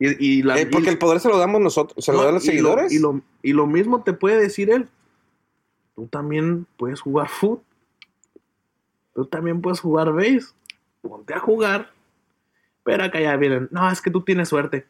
Y, 0.00 0.38
y 0.38 0.42
la, 0.42 0.58
Eh, 0.58 0.66
porque 0.66 0.86
y- 0.88 0.90
el 0.92 0.98
poder 0.98 1.20
se 1.20 1.28
lo 1.28 1.38
damos 1.38 1.60
nosotros, 1.60 2.02
se 2.04 2.10
lo 2.12 2.24
dan 2.24 2.34
los 2.34 2.42
y 2.44 2.46
seguidores. 2.48 2.90
Y 2.92 2.98
lo, 2.98 3.20
y 3.42 3.52
lo 3.52 3.66
mismo 3.66 4.02
te 4.02 4.12
puede 4.14 4.40
decir 4.40 4.70
él. 4.70 4.88
Tú 5.94 6.06
también 6.08 6.66
puedes 6.78 7.00
jugar 7.00 7.28
foot. 7.28 7.60
Tú 9.14 9.26
también 9.26 9.60
puedes 9.60 9.80
jugar 9.80 10.12
base. 10.12 10.46
Ponte 11.02 11.34
a 11.34 11.38
jugar. 11.38 11.90
Pero 12.82 13.04
acá 13.04 13.20
ya 13.20 13.36
vienen. 13.36 13.68
No, 13.70 13.90
es 13.90 14.00
que 14.00 14.10
tú 14.10 14.22
tienes 14.22 14.48
suerte. 14.48 14.86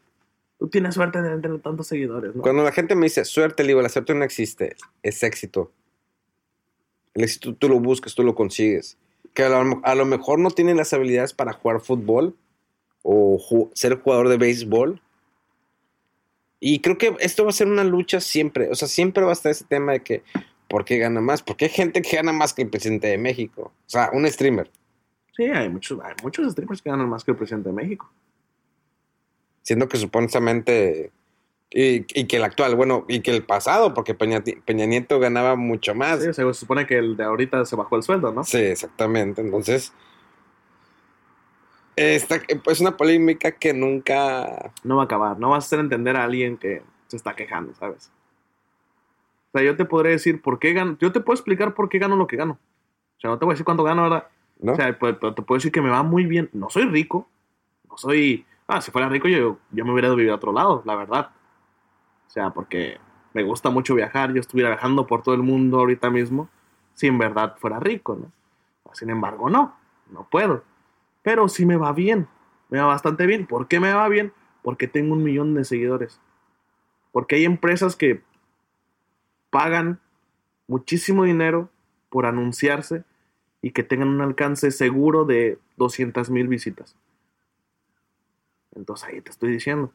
Tú 0.57 0.69
tienes 0.69 0.95
suerte 0.95 1.21
de 1.21 1.37
tener 1.41 1.59
tantos 1.59 1.87
seguidores. 1.87 2.33
¿no? 2.35 2.41
Cuando 2.41 2.63
la 2.63 2.71
gente 2.71 2.95
me 2.95 3.07
dice 3.07 3.25
suerte, 3.25 3.63
le 3.63 3.69
digo, 3.69 3.81
la 3.81 3.89
suerte 3.89 4.13
no 4.13 4.23
existe, 4.23 4.75
es 5.03 5.23
éxito. 5.23 5.71
El 7.13 7.23
éxito 7.23 7.53
tú 7.55 7.67
lo 7.67 7.79
buscas, 7.79 8.15
tú 8.15 8.23
lo 8.23 8.35
consigues. 8.35 8.97
Que 9.33 9.43
a 9.43 9.49
lo, 9.63 9.81
a 9.83 9.95
lo 9.95 10.05
mejor 10.05 10.39
no 10.39 10.51
tienen 10.51 10.77
las 10.77 10.93
habilidades 10.93 11.33
para 11.33 11.51
jugar 11.53 11.81
fútbol 11.81 12.35
o 13.03 13.37
ju- 13.37 13.71
ser 13.73 13.99
jugador 13.99 14.29
de 14.29 14.37
béisbol. 14.37 15.01
Y 16.59 16.79
creo 16.79 16.97
que 16.97 17.15
esto 17.19 17.43
va 17.43 17.49
a 17.49 17.53
ser 17.53 17.67
una 17.67 17.83
lucha 17.83 18.19
siempre. 18.21 18.69
O 18.69 18.75
sea, 18.75 18.87
siempre 18.87 19.23
va 19.23 19.31
a 19.31 19.33
estar 19.33 19.51
ese 19.51 19.65
tema 19.65 19.93
de 19.93 20.01
que, 20.01 20.23
¿por 20.67 20.85
qué 20.85 20.97
gana 20.99 21.19
más? 21.19 21.41
Porque 21.41 21.65
hay 21.65 21.71
gente 21.71 22.01
que 22.01 22.15
gana 22.15 22.31
más 22.31 22.53
que 22.53 22.61
el 22.61 22.69
presidente 22.69 23.07
de 23.07 23.17
México. 23.17 23.71
O 23.87 23.89
sea, 23.89 24.11
un 24.13 24.27
streamer. 24.27 24.69
Sí, 25.35 25.45
hay 25.45 25.69
muchos, 25.69 25.99
hay 26.03 26.13
muchos 26.21 26.51
streamers 26.51 26.81
que 26.81 26.89
ganan 26.89 27.09
más 27.09 27.23
que 27.23 27.31
el 27.31 27.37
presidente 27.37 27.69
de 27.69 27.73
México. 27.73 28.11
Siendo 29.63 29.87
que 29.87 29.97
supuestamente... 29.97 31.11
Y, 31.73 32.05
y 32.19 32.25
que 32.27 32.35
el 32.35 32.43
actual, 32.43 32.75
bueno, 32.75 33.05
y 33.07 33.21
que 33.21 33.31
el 33.31 33.45
pasado, 33.45 33.93
porque 33.93 34.13
Peña, 34.13 34.43
Peña 34.65 34.85
Nieto 34.85 35.21
ganaba 35.21 35.55
mucho 35.55 35.95
más. 35.95 36.21
Sí, 36.21 36.27
o 36.27 36.33
sea, 36.33 36.45
se 36.45 36.53
supone 36.53 36.85
que 36.85 36.97
el 36.97 37.15
de 37.15 37.23
ahorita 37.23 37.63
se 37.63 37.77
bajó 37.77 37.95
el 37.95 38.03
sueldo, 38.03 38.33
¿no? 38.33 38.43
Sí, 38.43 38.57
exactamente. 38.57 39.39
Entonces, 39.39 39.93
esta 42.01 42.41
es 42.67 42.81
una 42.81 42.97
polémica 42.97 43.51
que 43.51 43.73
nunca... 43.73 44.71
no 44.83 44.97
va 44.97 45.03
a 45.03 45.05
acabar. 45.05 45.39
No 45.39 45.49
vas 45.49 45.63
a 45.63 45.67
hacer 45.67 45.79
entender 45.79 46.15
a 46.15 46.23
alguien 46.23 46.57
que 46.57 46.81
se 47.07 47.17
está 47.17 47.35
quejando, 47.35 47.73
¿sabes? 47.75 48.11
O 49.53 49.57
sea, 49.57 49.65
yo 49.65 49.75
te 49.75 49.85
podré 49.85 50.11
decir 50.11 50.41
por 50.41 50.59
qué 50.59 50.73
gano. 50.73 50.97
Yo 50.99 51.11
te 51.11 51.19
puedo 51.19 51.35
explicar 51.35 51.73
por 51.73 51.89
qué 51.89 51.99
gano 51.99 52.15
lo 52.15 52.27
que 52.27 52.37
gano. 52.37 52.57
O 53.17 53.19
sea, 53.19 53.29
no 53.29 53.37
te 53.37 53.45
voy 53.45 53.51
a 53.51 53.55
decir 53.55 53.65
cuánto 53.65 53.83
gano, 53.83 54.03
¿verdad? 54.03 54.27
¿no? 54.59 54.73
O 54.73 54.75
sea, 54.75 54.97
pues, 54.97 55.19
te 55.19 55.41
puedo 55.41 55.57
decir 55.57 55.71
que 55.71 55.81
me 55.81 55.89
va 55.89 56.03
muy 56.03 56.25
bien. 56.25 56.49
No 56.53 56.69
soy 56.69 56.85
rico. 56.85 57.27
No 57.89 57.97
soy. 57.97 58.45
Ah, 58.67 58.79
si 58.79 58.91
fuera 58.91 59.09
rico, 59.09 59.27
yo, 59.27 59.57
yo 59.71 59.85
me 59.85 59.91
hubiera 59.91 60.07
ido 60.07 60.13
a 60.13 60.17
vivir 60.17 60.31
a 60.31 60.35
otro 60.35 60.53
lado, 60.53 60.81
la 60.85 60.95
verdad. 60.95 61.31
O 62.27 62.29
sea, 62.29 62.51
porque 62.51 62.97
me 63.33 63.43
gusta 63.43 63.69
mucho 63.69 63.95
viajar. 63.95 64.33
Yo 64.33 64.39
estuviera 64.39 64.69
viajando 64.69 65.05
por 65.05 65.23
todo 65.23 65.35
el 65.35 65.43
mundo 65.43 65.79
ahorita 65.79 66.09
mismo. 66.09 66.49
Si 66.93 67.07
en 67.07 67.17
verdad 67.17 67.55
fuera 67.57 67.79
rico, 67.79 68.15
¿no? 68.15 68.31
Sin 68.93 69.09
embargo, 69.09 69.49
no. 69.49 69.75
No 70.11 70.27
puedo. 70.29 70.63
Pero 71.23 71.47
sí 71.49 71.65
me 71.65 71.77
va 71.77 71.93
bien. 71.93 72.27
Me 72.69 72.79
va 72.79 72.87
bastante 72.87 73.25
bien. 73.25 73.47
¿Por 73.47 73.67
qué 73.67 73.79
me 73.79 73.93
va 73.93 74.07
bien? 74.07 74.33
Porque 74.61 74.87
tengo 74.87 75.13
un 75.13 75.23
millón 75.23 75.53
de 75.53 75.65
seguidores. 75.65 76.19
Porque 77.11 77.35
hay 77.35 77.45
empresas 77.45 77.95
que 77.95 78.21
pagan 79.49 79.99
muchísimo 80.67 81.23
dinero 81.25 81.69
por 82.09 82.25
anunciarse 82.25 83.03
y 83.61 83.71
que 83.71 83.83
tengan 83.83 84.07
un 84.07 84.21
alcance 84.21 84.71
seguro 84.71 85.25
de 85.25 85.59
200 85.77 86.29
mil 86.29 86.47
visitas. 86.47 86.95
Entonces 88.73 89.07
ahí 89.07 89.21
te 89.21 89.31
estoy 89.31 89.51
diciendo. 89.51 89.91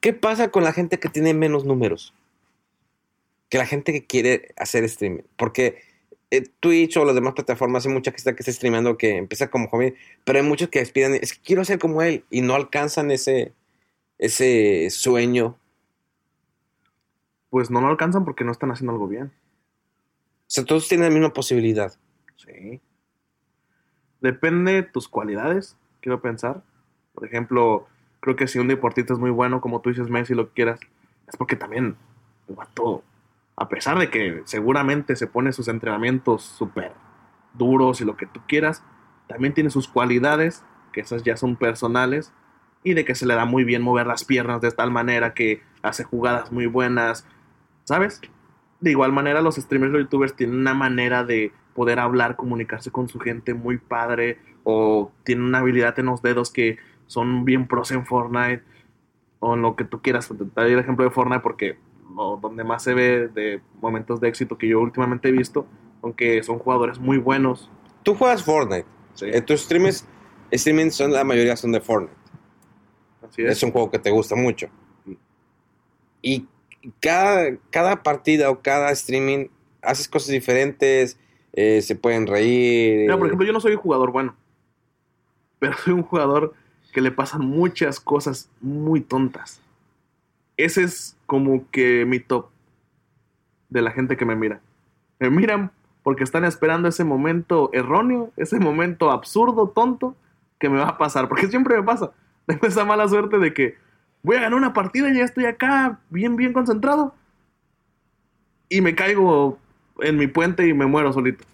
¿Qué 0.00 0.12
pasa 0.12 0.50
con 0.50 0.64
la 0.64 0.72
gente 0.72 0.98
que 0.98 1.08
tiene 1.08 1.34
menos 1.34 1.64
números? 1.64 2.14
Que 3.48 3.58
la 3.58 3.66
gente 3.66 3.92
que 3.92 4.06
quiere 4.06 4.54
hacer 4.56 4.84
streaming. 4.84 5.22
Porque 5.36 5.82
Twitch 6.60 6.96
o 6.96 7.04
las 7.04 7.14
demás 7.14 7.34
plataformas 7.34 7.86
hay 7.86 7.92
mucha 7.92 8.10
gente 8.10 8.34
que 8.34 8.42
está 8.42 8.52
streameando 8.52 8.98
que 8.98 9.16
empieza 9.16 9.50
como 9.50 9.68
joven, 9.68 9.94
pero 10.24 10.38
hay 10.38 10.44
muchos 10.44 10.68
que 10.68 10.80
aspiran, 10.80 11.14
es 11.14 11.32
que 11.32 11.40
quiero 11.42 11.64
ser 11.64 11.78
como 11.78 12.02
él 12.02 12.24
y 12.30 12.42
no 12.42 12.54
alcanzan 12.54 13.10
ese, 13.10 13.54
ese 14.18 14.88
sueño. 14.90 15.56
Pues 17.50 17.70
no 17.70 17.80
lo 17.80 17.88
alcanzan 17.88 18.24
porque 18.24 18.44
no 18.44 18.52
están 18.52 18.70
haciendo 18.70 18.92
algo 18.92 19.08
bien. 19.08 19.32
O 20.48 20.50
sea, 20.50 20.64
todos 20.64 20.88
tienen 20.88 21.08
la 21.08 21.14
misma 21.14 21.32
posibilidad. 21.32 21.94
Sí. 22.36 22.80
Depende 24.20 24.72
de 24.72 24.82
tus 24.82 25.08
cualidades, 25.08 25.76
quiero 26.00 26.20
pensar. 26.20 26.62
Por 27.14 27.26
ejemplo, 27.26 27.86
creo 28.20 28.36
que 28.36 28.48
si 28.48 28.58
un 28.58 28.68
deportista 28.68 29.12
es 29.12 29.18
muy 29.18 29.30
bueno, 29.30 29.60
como 29.60 29.80
tú 29.80 29.90
dices, 29.90 30.08
Messi, 30.08 30.34
lo 30.34 30.48
que 30.48 30.54
quieras, 30.54 30.80
es 31.26 31.36
porque 31.36 31.56
también 31.56 31.96
el 32.48 32.54
vato, 32.54 33.02
a 33.58 33.68
pesar 33.68 33.98
de 33.98 34.08
que 34.08 34.42
seguramente 34.44 35.16
se 35.16 35.26
pone 35.26 35.52
sus 35.52 35.68
entrenamientos 35.68 36.42
súper 36.42 36.92
duros 37.54 38.00
y 38.00 38.04
lo 38.04 38.16
que 38.16 38.26
tú 38.26 38.40
quieras, 38.46 38.84
también 39.26 39.52
tiene 39.52 39.70
sus 39.70 39.88
cualidades, 39.88 40.64
que 40.92 41.00
esas 41.00 41.24
ya 41.24 41.36
son 41.36 41.56
personales, 41.56 42.32
y 42.84 42.94
de 42.94 43.04
que 43.04 43.16
se 43.16 43.26
le 43.26 43.34
da 43.34 43.44
muy 43.44 43.64
bien 43.64 43.82
mover 43.82 44.06
las 44.06 44.24
piernas 44.24 44.60
de 44.60 44.70
tal 44.70 44.92
manera 44.92 45.34
que 45.34 45.62
hace 45.82 46.04
jugadas 46.04 46.52
muy 46.52 46.66
buenas, 46.66 47.26
¿sabes? 47.84 48.20
De 48.80 48.92
igual 48.92 49.12
manera, 49.12 49.42
los 49.42 49.56
streamers 49.56 49.92
o 49.92 49.98
youtubers 49.98 50.36
tienen 50.36 50.60
una 50.60 50.74
manera 50.74 51.24
de 51.24 51.52
poder 51.74 51.98
hablar, 51.98 52.36
comunicarse 52.36 52.92
con 52.92 53.08
su 53.08 53.18
gente 53.18 53.54
muy 53.54 53.78
padre, 53.78 54.38
o 54.62 55.10
tienen 55.24 55.46
una 55.46 55.58
habilidad 55.58 55.98
en 55.98 56.06
los 56.06 56.22
dedos 56.22 56.52
que 56.52 56.78
son 57.08 57.44
bien 57.44 57.66
pros 57.66 57.90
en 57.90 58.06
Fortnite, 58.06 58.62
o 59.40 59.54
en 59.54 59.62
lo 59.62 59.74
que 59.74 59.84
tú 59.84 60.00
quieras. 60.00 60.28
Te 60.28 60.60
el 60.62 60.78
ejemplo 60.78 61.04
de 61.04 61.10
Fortnite 61.10 61.40
porque 61.40 61.78
lo, 62.18 62.36
donde 62.36 62.64
más 62.64 62.82
se 62.82 62.94
ve 62.94 63.28
de 63.28 63.60
momentos 63.80 64.20
de 64.20 64.28
éxito 64.28 64.58
que 64.58 64.68
yo 64.68 64.80
últimamente 64.80 65.28
he 65.28 65.32
visto, 65.32 65.66
aunque 66.02 66.42
son 66.42 66.58
jugadores 66.58 66.98
muy 66.98 67.18
buenos. 67.18 67.70
Tú 68.02 68.14
juegas 68.14 68.42
Fortnite. 68.42 68.86
Sí, 69.14 69.26
Eh, 69.26 69.40
tus 69.40 69.62
streams, 69.62 70.06
streaming 70.50 70.90
son, 70.90 71.12
la 71.12 71.24
mayoría 71.24 71.56
son 71.56 71.72
de 71.72 71.80
Fortnite. 71.80 72.14
así 73.26 73.42
es. 73.42 73.50
Es 73.52 73.62
un 73.62 73.70
juego 73.72 73.90
que 73.90 73.98
te 73.98 74.10
gusta 74.10 74.34
mucho. 74.36 74.68
Y 76.20 76.46
cada, 77.00 77.56
cada 77.70 78.02
partida 78.02 78.50
o 78.50 78.60
cada 78.60 78.90
streaming 78.90 79.46
haces 79.82 80.08
cosas 80.08 80.28
diferentes, 80.30 81.18
eh, 81.52 81.80
se 81.82 81.94
pueden 81.96 82.26
reír. 82.26 83.00
Mira, 83.02 83.16
por 83.16 83.26
ejemplo, 83.26 83.46
yo 83.46 83.52
no 83.52 83.60
soy 83.60 83.72
un 83.72 83.78
jugador 83.78 84.10
bueno, 84.12 84.34
pero 85.58 85.76
soy 85.84 85.94
un 85.94 86.02
jugador 86.02 86.54
que 86.92 87.00
le 87.00 87.10
pasan 87.10 87.42
muchas 87.42 88.00
cosas 88.00 88.50
muy 88.60 89.00
tontas. 89.00 89.60
Ese 90.58 90.82
es 90.82 91.16
como 91.24 91.70
que 91.70 92.04
mi 92.04 92.20
top 92.20 92.48
de 93.70 93.80
la 93.80 93.92
gente 93.92 94.16
que 94.16 94.26
me 94.26 94.36
mira. 94.36 94.60
Me 95.20 95.30
miran 95.30 95.70
porque 96.02 96.24
están 96.24 96.44
esperando 96.44 96.88
ese 96.88 97.04
momento 97.04 97.70
erróneo, 97.72 98.32
ese 98.36 98.58
momento 98.58 99.10
absurdo, 99.10 99.68
tonto, 99.68 100.16
que 100.58 100.68
me 100.68 100.78
va 100.78 100.88
a 100.88 100.98
pasar, 100.98 101.28
porque 101.28 101.46
siempre 101.48 101.76
me 101.76 101.82
pasa. 101.82 102.10
Tengo 102.46 102.66
esa 102.66 102.84
mala 102.84 103.08
suerte 103.08 103.38
de 103.38 103.54
que 103.54 103.76
voy 104.22 104.36
a 104.36 104.40
ganar 104.40 104.58
una 104.58 104.72
partida 104.72 105.10
y 105.10 105.18
ya 105.18 105.24
estoy 105.24 105.44
acá 105.44 106.00
bien, 106.10 106.36
bien 106.36 106.52
concentrado. 106.52 107.14
Y 108.68 108.80
me 108.80 108.94
caigo 108.94 109.58
en 110.00 110.16
mi 110.16 110.26
puente 110.26 110.66
y 110.66 110.74
me 110.74 110.86
muero 110.86 111.12
solito. 111.12 111.44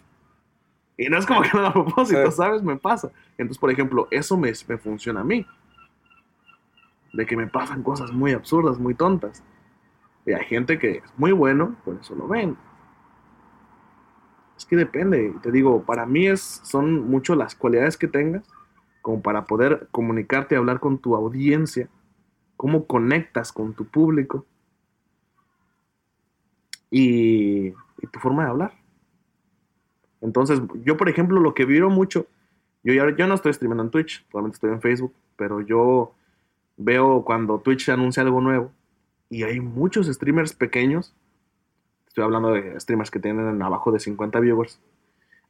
Y 0.96 1.08
no 1.08 1.18
es 1.18 1.26
como 1.26 1.42
que 1.42 1.50
no 1.52 1.66
a 1.66 1.72
propósito. 1.72 2.30
¿sabes? 2.30 2.62
Me 2.62 2.76
pasa. 2.76 3.10
Entonces, 3.36 3.58
por 3.58 3.70
ejemplo, 3.70 4.08
eso 4.10 4.36
me, 4.36 4.52
me 4.68 4.78
funciona 4.78 5.20
a 5.20 5.24
mí. 5.24 5.46
De 7.14 7.26
que 7.26 7.36
me 7.36 7.46
pasan 7.46 7.82
cosas 7.82 8.12
muy 8.12 8.32
absurdas, 8.32 8.78
muy 8.78 8.94
tontas. 8.94 9.42
Y 10.26 10.32
hay 10.32 10.44
gente 10.44 10.78
que 10.78 10.98
es 10.98 11.12
muy 11.16 11.32
bueno, 11.32 11.76
por 11.84 11.96
eso 11.96 12.14
lo 12.14 12.26
ven. 12.26 12.56
Es 14.56 14.64
que 14.64 14.76
depende. 14.76 15.34
Te 15.42 15.50
digo, 15.50 15.82
para 15.84 16.06
mí 16.06 16.26
es, 16.26 16.60
son 16.64 17.08
mucho 17.08 17.34
las 17.34 17.54
cualidades 17.54 17.96
que 17.96 18.08
tengas 18.08 18.44
como 19.02 19.20
para 19.20 19.44
poder 19.44 19.88
comunicarte 19.90 20.54
y 20.54 20.58
hablar 20.58 20.80
con 20.80 20.98
tu 20.98 21.14
audiencia. 21.14 21.88
Cómo 22.56 22.86
conectas 22.86 23.52
con 23.52 23.74
tu 23.74 23.84
público. 23.84 24.46
Y, 26.90 27.72
tu 28.12 28.20
forma 28.20 28.44
de 28.44 28.50
hablar. 28.50 28.72
Entonces, 30.20 30.60
yo, 30.84 30.96
por 30.96 31.08
ejemplo, 31.08 31.40
lo 31.40 31.52
que 31.52 31.64
viro 31.64 31.90
mucho, 31.90 32.26
yo, 32.82 32.92
yo 32.94 33.26
no 33.26 33.34
estoy 33.34 33.52
streamando 33.52 33.82
en 33.82 33.90
Twitch, 33.90 34.24
probablemente 34.28 34.56
estoy 34.56 34.70
en 34.70 34.80
Facebook, 34.80 35.14
pero 35.36 35.60
yo 35.60 36.14
veo 36.76 37.24
cuando 37.24 37.60
Twitch 37.60 37.88
anuncia 37.88 38.22
algo 38.22 38.40
nuevo 38.40 38.72
y 39.30 39.42
hay 39.44 39.60
muchos 39.60 40.06
streamers 40.06 40.54
pequeños, 40.54 41.14
estoy 42.06 42.24
hablando 42.24 42.52
de 42.52 42.78
streamers 42.80 43.10
que 43.10 43.20
tienen 43.20 43.60
abajo 43.62 43.92
de 43.92 44.00
50 44.00 44.38
viewers, 44.40 44.78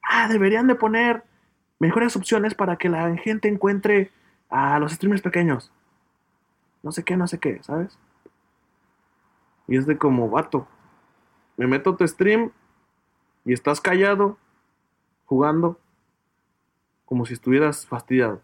ah, 0.02 0.28
deberían 0.28 0.66
de 0.66 0.74
poner 0.74 1.22
mejores 1.78 2.16
opciones 2.16 2.54
para 2.54 2.76
que 2.76 2.88
la 2.88 3.16
gente 3.16 3.48
encuentre 3.48 4.10
a 4.48 4.78
los 4.78 4.92
streamers 4.92 5.22
pequeños. 5.22 5.72
No 6.82 6.92
sé 6.92 7.02
qué, 7.02 7.16
no 7.16 7.26
sé 7.26 7.38
qué, 7.38 7.62
¿sabes? 7.62 7.98
Y 9.66 9.76
es 9.76 9.86
de 9.86 9.98
como, 9.98 10.28
vato, 10.28 10.68
me 11.56 11.66
meto 11.66 11.90
a 11.90 11.96
tu 11.96 12.06
stream 12.06 12.50
y 13.44 13.52
estás 13.52 13.80
callado, 13.80 14.38
jugando, 15.26 15.78
como 17.04 17.26
si 17.26 17.34
estuvieras 17.34 17.86
fastidiado. 17.86 18.42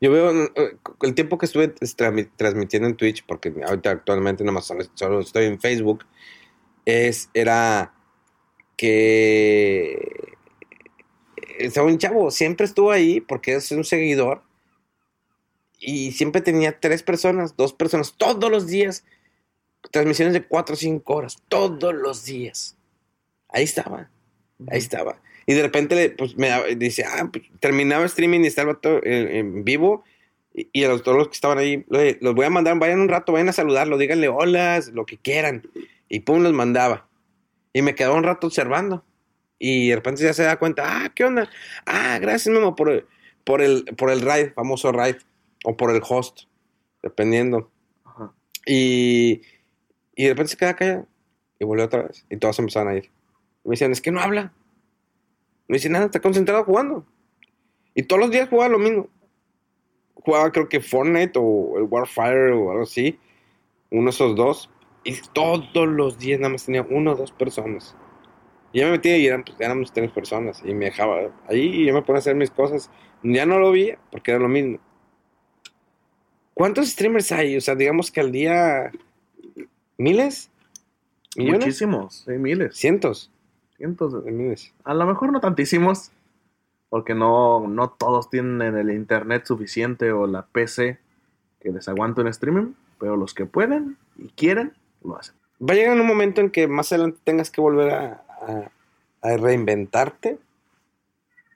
Yo 0.00 0.10
veo 0.10 0.44
eh, 0.56 0.76
el 1.02 1.14
tiempo 1.14 1.38
que 1.38 1.46
estuve 1.46 1.68
transmitiendo 1.68 2.88
en 2.88 2.96
Twitch, 2.96 3.24
porque 3.26 3.54
ahorita 3.66 3.90
actualmente 3.90 4.44
nada 4.44 4.52
más 4.52 4.70
solo, 4.94 5.20
estoy 5.20 5.46
en 5.46 5.60
Facebook, 5.60 6.04
es, 6.84 7.30
era 7.32 7.94
que 8.76 10.36
estaba 11.58 11.86
un 11.86 11.98
chavo, 11.98 12.30
siempre 12.30 12.66
estuvo 12.66 12.90
ahí 12.90 13.20
porque 13.20 13.54
es 13.54 13.70
un 13.70 13.84
seguidor 13.84 14.42
y 15.78 16.12
siempre 16.12 16.40
tenía 16.40 16.80
tres 16.80 17.02
personas, 17.02 17.56
dos 17.56 17.72
personas, 17.72 18.14
todos 18.16 18.50
los 18.50 18.66
días, 18.66 19.04
transmisiones 19.90 20.34
de 20.34 20.46
cuatro 20.46 20.74
o 20.74 20.78
cinco 20.78 21.14
horas, 21.14 21.42
todos 21.48 21.94
los 21.94 22.24
días. 22.24 22.76
Ahí 23.48 23.64
estaba, 23.64 24.10
ahí 24.68 24.78
estaba. 24.78 25.20
Y 25.46 25.54
de 25.54 25.62
repente 25.62 25.94
le- 25.94 26.10
pues, 26.10 26.36
me 26.36 26.50
dice, 26.76 27.04
ah, 27.04 27.28
pues, 27.32 27.44
terminaba 27.60 28.04
streaming 28.06 28.40
y 28.40 28.46
estaba 28.46 28.74
todo 28.74 29.00
en, 29.04 29.28
en 29.28 29.64
vivo. 29.64 30.04
Y, 30.54 30.68
y 30.72 30.84
a 30.84 30.88
los, 30.88 31.02
todos 31.02 31.18
los 31.18 31.28
que 31.28 31.34
estaban 31.34 31.58
ahí, 31.58 31.84
"Oye, 31.90 32.18
los 32.20 32.34
voy 32.34 32.46
a 32.46 32.50
mandar, 32.50 32.78
vayan 32.78 33.00
un 33.00 33.08
rato, 33.08 33.32
vayan 33.32 33.48
a 33.48 33.52
saludarlo, 33.52 33.98
díganle 33.98 34.28
hola, 34.28 34.80
lo 34.92 35.04
que 35.06 35.18
quieran. 35.18 35.66
Y 36.08 36.20
pum, 36.20 36.42
los 36.42 36.52
mandaba. 36.52 37.08
Y 37.72 37.82
me 37.82 37.94
quedaba 37.94 38.14
un 38.14 38.22
rato 38.24 38.46
observando. 38.46 39.04
Y 39.58 39.88
de 39.88 39.96
repente 39.96 40.22
ya 40.22 40.32
se 40.34 40.42
da 40.44 40.58
cuenta, 40.58 40.82
ah, 40.86 41.12
¿qué 41.14 41.24
onda? 41.24 41.48
Ah, 41.86 42.18
gracias, 42.20 42.52
Memo, 42.54 42.74
por, 42.76 42.90
el- 42.90 43.04
por, 43.44 43.60
el, 43.62 43.84
por 43.96 44.10
el 44.10 44.20
ride, 44.20 44.50
famoso 44.52 44.92
ride. 44.92 45.18
O 45.64 45.76
por 45.76 45.90
el 45.94 46.02
host, 46.06 46.42
dependiendo. 47.02 47.70
Ajá. 48.04 48.32
Y, 48.66 49.40
y 50.14 50.24
de 50.24 50.28
repente 50.30 50.50
se 50.52 50.56
queda 50.58 50.76
callado. 50.76 51.06
Y 51.58 51.64
volvió 51.64 51.86
otra 51.86 52.02
vez. 52.02 52.26
Y 52.30 52.36
todos 52.36 52.58
empezaron 52.58 52.92
a 52.92 52.96
ir. 52.96 53.04
Y 53.64 53.68
me 53.68 53.72
decían, 53.72 53.90
es 53.92 54.00
que 54.02 54.10
no 54.10 54.20
habla. 54.20 54.52
No 55.68 55.74
dice 55.74 55.88
nada, 55.88 56.06
está 56.06 56.20
concentrado 56.20 56.64
jugando. 56.64 57.04
Y 57.94 58.02
todos 58.02 58.20
los 58.20 58.30
días 58.30 58.48
jugaba 58.48 58.70
lo 58.70 58.78
mismo. 58.78 59.08
Jugaba 60.14 60.50
creo 60.52 60.68
que 60.68 60.80
Fortnite 60.80 61.32
o 61.36 61.78
el 61.78 61.84
Warfire 61.84 62.52
o 62.52 62.70
algo 62.70 62.82
así. 62.82 63.18
Uno 63.90 64.04
de 64.04 64.10
esos 64.10 64.36
dos. 64.36 64.70
Y 65.04 65.16
todos 65.32 65.88
los 65.88 66.18
días 66.18 66.40
nada 66.40 66.52
más 66.52 66.64
tenía 66.64 66.86
uno 66.88 67.12
o 67.12 67.16
dos 67.16 67.32
personas. 67.32 67.96
Y 68.72 68.80
ya 68.80 68.86
me 68.86 68.92
metía 68.92 69.16
y 69.16 69.26
eran, 69.26 69.44
pues, 69.44 69.56
éramos 69.60 69.92
tres 69.92 70.10
personas. 70.10 70.62
Y 70.64 70.74
me 70.74 70.86
dejaba 70.86 71.30
ahí 71.46 71.82
y 71.82 71.86
yo 71.86 71.94
me 71.94 72.02
ponía 72.02 72.16
a 72.16 72.20
hacer 72.20 72.34
mis 72.34 72.50
cosas. 72.50 72.90
Ya 73.22 73.46
no 73.46 73.58
lo 73.58 73.70
vi 73.70 73.92
porque 74.10 74.32
era 74.32 74.40
lo 74.40 74.48
mismo. 74.48 74.78
¿Cuántos 76.52 76.88
streamers 76.88 77.32
hay? 77.32 77.56
O 77.56 77.60
sea, 77.60 77.74
digamos 77.74 78.10
que 78.10 78.20
al 78.20 78.32
día... 78.32 78.90
¿Miles? 79.96 80.50
¿Millones? 81.36 81.60
Muchísimos, 81.60 82.24
sí, 82.26 82.32
miles, 82.32 82.76
Cientos 82.76 83.30
cientos. 83.76 84.24
de 84.24 84.30
miles. 84.30 84.72
A 84.84 84.94
lo 84.94 85.06
mejor 85.06 85.32
no 85.32 85.40
tantísimos, 85.40 86.10
porque 86.88 87.14
no, 87.14 87.66
no 87.66 87.90
todos 87.90 88.30
tienen 88.30 88.76
el 88.76 88.90
internet 88.90 89.44
suficiente 89.46 90.12
o 90.12 90.26
la 90.26 90.46
PC 90.46 90.98
que 91.60 91.70
les 91.70 91.88
aguante 91.88 92.20
un 92.20 92.28
streaming, 92.28 92.72
pero 92.98 93.16
los 93.16 93.34
que 93.34 93.46
pueden 93.46 93.96
y 94.16 94.28
quieren, 94.28 94.74
lo 95.02 95.18
hacen. 95.18 95.34
Va 95.60 95.72
a 95.74 95.76
llegar 95.76 95.98
un 95.98 96.06
momento 96.06 96.40
en 96.40 96.50
que 96.50 96.68
más 96.68 96.92
adelante 96.92 97.18
tengas 97.24 97.50
que 97.50 97.60
volver 97.60 97.90
a, 97.92 98.24
a- 98.42 98.70
a 99.22 99.36
reinventarte. 99.38 100.38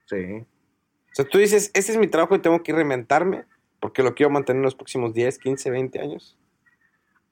Sí. 0.06 0.16
O 0.40 1.14
sea, 1.14 1.24
tú 1.26 1.38
dices, 1.38 1.70
este 1.74 1.92
es 1.92 1.98
mi 1.98 2.06
trabajo 2.06 2.34
y 2.34 2.38
tengo 2.38 2.62
que 2.62 2.72
reinventarme 2.72 3.44
porque 3.80 4.02
lo 4.02 4.14
quiero 4.14 4.30
mantener 4.30 4.58
en 4.60 4.64
los 4.64 4.74
próximos 4.74 5.12
10, 5.14 5.38
15, 5.38 5.70
20 5.70 6.00
años. 6.00 6.36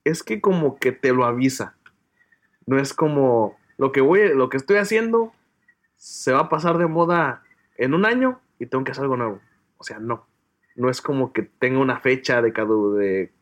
Es 0.04 0.22
que 0.22 0.40
como 0.40 0.76
que 0.76 0.92
te 0.92 1.12
lo 1.12 1.24
avisa. 1.24 1.74
No 2.66 2.78
es 2.78 2.92
como 2.92 3.56
lo 3.78 3.92
que 3.92 4.00
voy, 4.00 4.34
lo 4.34 4.48
que 4.48 4.56
estoy 4.56 4.76
haciendo 4.78 5.32
se 5.96 6.32
va 6.32 6.40
a 6.40 6.48
pasar 6.48 6.78
de 6.78 6.86
moda 6.86 7.42
en 7.76 7.94
un 7.94 8.04
año 8.04 8.40
y 8.58 8.66
tengo 8.66 8.84
que 8.84 8.92
hacer 8.92 9.04
algo 9.04 9.16
nuevo. 9.16 9.40
O 9.78 9.84
sea, 9.84 9.98
no. 9.98 10.26
No 10.74 10.90
es 10.90 11.00
como 11.00 11.32
que 11.32 11.42
tenga 11.42 11.78
una 11.78 12.00
fecha 12.00 12.42
de, 12.42 12.52
cadu- 12.52 12.94
de, 12.96 13.32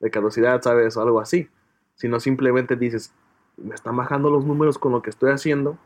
de 0.00 0.10
caducidad, 0.10 0.60
¿sabes? 0.62 0.96
O 0.96 1.02
algo 1.02 1.20
así. 1.20 1.48
Sino 1.94 2.20
simplemente 2.20 2.76
dices, 2.76 3.12
me 3.56 3.74
están 3.74 3.96
bajando 3.96 4.30
los 4.30 4.44
números 4.44 4.78
con 4.78 4.92
lo 4.92 5.00
que 5.02 5.10
estoy 5.10 5.30
haciendo. 5.32 5.78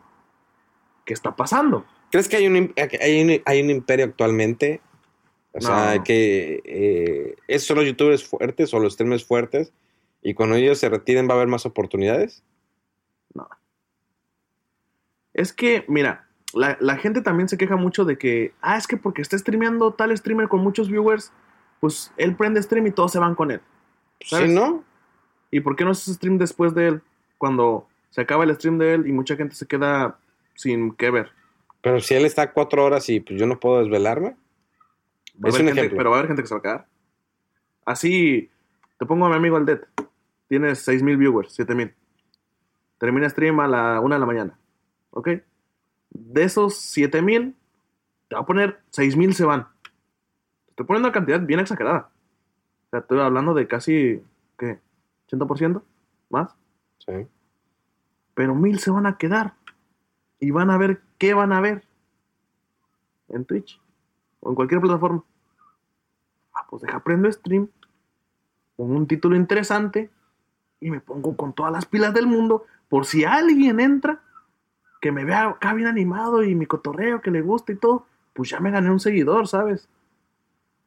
¿Qué 1.05 1.15
está 1.15 1.37
pasando? 1.37 1.85
¿Crees 2.11 2.29
que 2.29 2.37
hay 2.37 2.47
un, 2.49 2.73
hay 3.01 3.23
un, 3.23 3.43
hay 3.45 3.63
un 3.63 3.71
imperio 3.71 4.05
actualmente? 4.07 4.81
O 5.53 5.61
sea, 5.61 5.97
No. 5.97 6.05
que 6.05 6.61
eh, 6.65 7.37
es 7.49 7.65
solo 7.65 7.83
youtubers 7.83 8.25
fuertes 8.25 8.73
o 8.75 8.79
los 8.81 8.95
streamers 8.95 9.25
fuertes 9.25 9.73
y 10.23 10.35
cuando 10.35 10.57
ellos 10.57 10.79
se 10.79 10.89
retiren 10.89 11.29
va 11.29 11.33
a 11.33 11.37
haber 11.37 11.49
más 11.49 11.67
oportunidades. 11.67 12.43
Es 15.41 15.53
que, 15.53 15.85
mira, 15.89 16.27
la, 16.53 16.77
la 16.81 16.97
gente 16.97 17.23
también 17.23 17.49
se 17.49 17.57
queja 17.57 17.77
mucho 17.77 18.05
de 18.05 18.19
que, 18.19 18.53
ah, 18.61 18.77
es 18.77 18.87
que 18.87 18.97
porque 18.97 19.23
está 19.23 19.39
streameando 19.39 19.93
tal 19.93 20.17
streamer 20.17 20.49
con 20.49 20.61
muchos 20.61 20.89
viewers, 20.91 21.33
pues 21.81 22.13
él 22.17 22.35
prende 22.37 22.63
stream 22.63 22.87
y 22.89 22.91
todos 22.91 23.13
se 23.13 23.19
van 23.19 23.35
con 23.35 23.51
él. 23.51 23.61
¿Sabes? 24.21 24.49
¿Sí, 24.49 24.55
no? 24.55 24.85
¿Y 25.51 25.61
por 25.61 25.77
qué 25.77 25.85
no 25.85 25.93
haces 25.93 26.15
stream 26.17 26.37
después 26.39 26.75
de 26.75 26.89
él? 26.89 27.03
Cuando 27.39 27.89
se 28.11 28.21
acaba 28.21 28.45
el 28.45 28.55
stream 28.55 28.77
de 28.79 28.95
él 28.95 29.07
y 29.07 29.13
mucha 29.13 29.37
gente 29.37 29.55
se 29.55 29.67
queda 29.67 30.19
sin 30.55 30.93
qué 30.95 31.11
ver. 31.11 31.31
Pero 31.81 32.01
si 32.01 32.15
él 32.15 32.27
está 32.27 32.53
cuatro 32.53 32.85
horas 32.85 33.09
y 33.09 33.21
pues 33.21 33.41
yo 33.41 33.47
no 33.47 33.59
puedo 33.59 33.81
desvelarme. 33.81 34.37
Va 35.43 35.49
Es 35.49 35.55
un 35.55 35.65
gente- 35.67 35.73
ejemplo. 35.73 35.97
pero 35.97 36.11
va 36.11 36.17
a 36.17 36.19
haber 36.19 36.29
gente 36.29 36.43
que 36.43 36.49
se 36.49 36.55
va 36.55 36.59
a 36.59 36.63
quedar. 36.63 36.87
Así, 37.87 38.51
te 38.99 39.07
pongo 39.07 39.25
a 39.25 39.31
mi 39.31 39.37
amigo 39.37 39.57
el 39.57 39.65
Dead. 39.65 39.81
Tiene 40.49 40.73
6.000 40.73 41.17
viewers, 41.17 41.55
7.000. 41.59 41.95
Termina 42.99 43.29
stream 43.31 43.59
a 43.61 43.67
la 43.69 44.01
1 44.01 44.15
de 44.15 44.19
la 44.21 44.27
mañana. 44.27 44.59
¿Ok? 45.11 45.29
De 46.11 46.43
esos 46.43 46.75
7.000, 46.97 47.55
te 48.29 48.35
va 48.35 48.43
a 48.43 48.47
poner 48.47 48.81
6.000 48.93 49.33
se 49.33 49.45
van. 49.45 49.69
Te 50.65 50.71
estoy 50.71 50.87
poniendo 50.87 51.09
una 51.09 51.15
cantidad 51.15 51.41
bien 51.41 51.61
exagerada. 51.61 52.11
O 52.87 52.91
sea, 52.91 53.01
estoy 53.01 53.21
hablando 53.21 53.55
de 53.55 53.69
casi, 53.69 54.23
¿qué? 54.59 54.81
¿80%? 55.29 55.83
¿Más? 56.29 56.55
Sí. 56.99 57.27
pero 58.35 58.55
mil 58.55 58.79
se 58.79 58.91
van 58.91 59.07
a 59.07 59.17
quedar 59.17 59.55
y 60.39 60.51
van 60.51 60.71
a 60.71 60.79
ver 60.79 61.03
qué 61.19 61.35
van 61.35 61.53
a 61.53 61.61
ver 61.61 61.85
en 63.29 63.45
Twitch 63.45 63.81
o 64.41 64.51
en 64.51 64.55
cualquier 64.55 64.81
plataforma. 64.81 65.25
Ah, 66.55 66.67
pues 66.69 66.83
deja 66.83 67.03
prendo 67.03 67.31
stream, 67.33 67.69
pongo 68.77 68.95
un 68.95 69.07
título 69.07 69.37
interesante 69.37 70.11
y 70.81 70.91
me 70.91 71.01
pongo 71.01 71.37
con 71.37 71.53
todas 71.53 71.73
las 71.73 71.87
pilas 71.87 72.15
del 72.15 72.27
mundo 72.27 72.65
por 72.89 73.07
si 73.07 73.25
alguien 73.25 73.81
entra 73.81 74.23
que 75.01 75.13
me 75.13 75.25
vea 75.25 75.49
acá 75.49 75.75
bien 75.75 75.89
animado 75.89 76.45
y 76.45 76.55
mi 76.55 76.67
cotorreo 76.67 77.21
que 77.21 77.31
le 77.31 77.43
gusta 77.43 77.73
y 77.73 77.77
todo, 77.77 78.07
pues 78.33 78.51
ya 78.51 78.61
me 78.61 78.71
gané 78.71 78.91
un 78.91 79.01
seguidor, 79.01 79.49
¿sabes? 79.49 79.89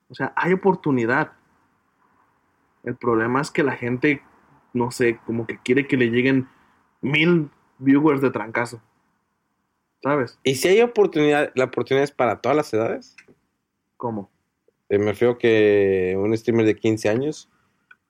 O 0.10 0.15
sea, 0.15 0.34
hay 0.35 0.53
oportunidad. 0.53 1.34
El 2.84 2.95
problema 2.95 3.41
es 3.41 3.49
que 3.52 3.64
la 3.64 3.73
gente, 3.73 4.22
no 4.73 4.91
sé, 4.91 5.19
como 5.26 5.48
que 5.48 5.57
quiere 5.57 5.88
que 5.88 5.98
le 5.98 6.10
lleguen 6.10 6.48
mil 7.02 7.49
viewers 7.80 8.22
de 8.22 8.31
trancazo. 8.31 8.81
¿sabes? 10.03 10.38
¿Y 10.44 10.56
si 10.56 10.68
hay 10.68 10.81
oportunidad, 10.81 11.52
la 11.56 11.65
oportunidad 11.65 12.03
es 12.03 12.11
para 12.11 12.41
todas 12.41 12.56
las 12.56 12.73
edades? 12.73 13.15
¿Cómo? 13.95 14.30
Eh, 14.90 14.99
me 14.99 15.06
refiero 15.06 15.38
que 15.38 16.15
un 16.19 16.35
streamer 16.38 16.65
de 16.65 16.76
15 16.76 17.10
años, 17.10 17.49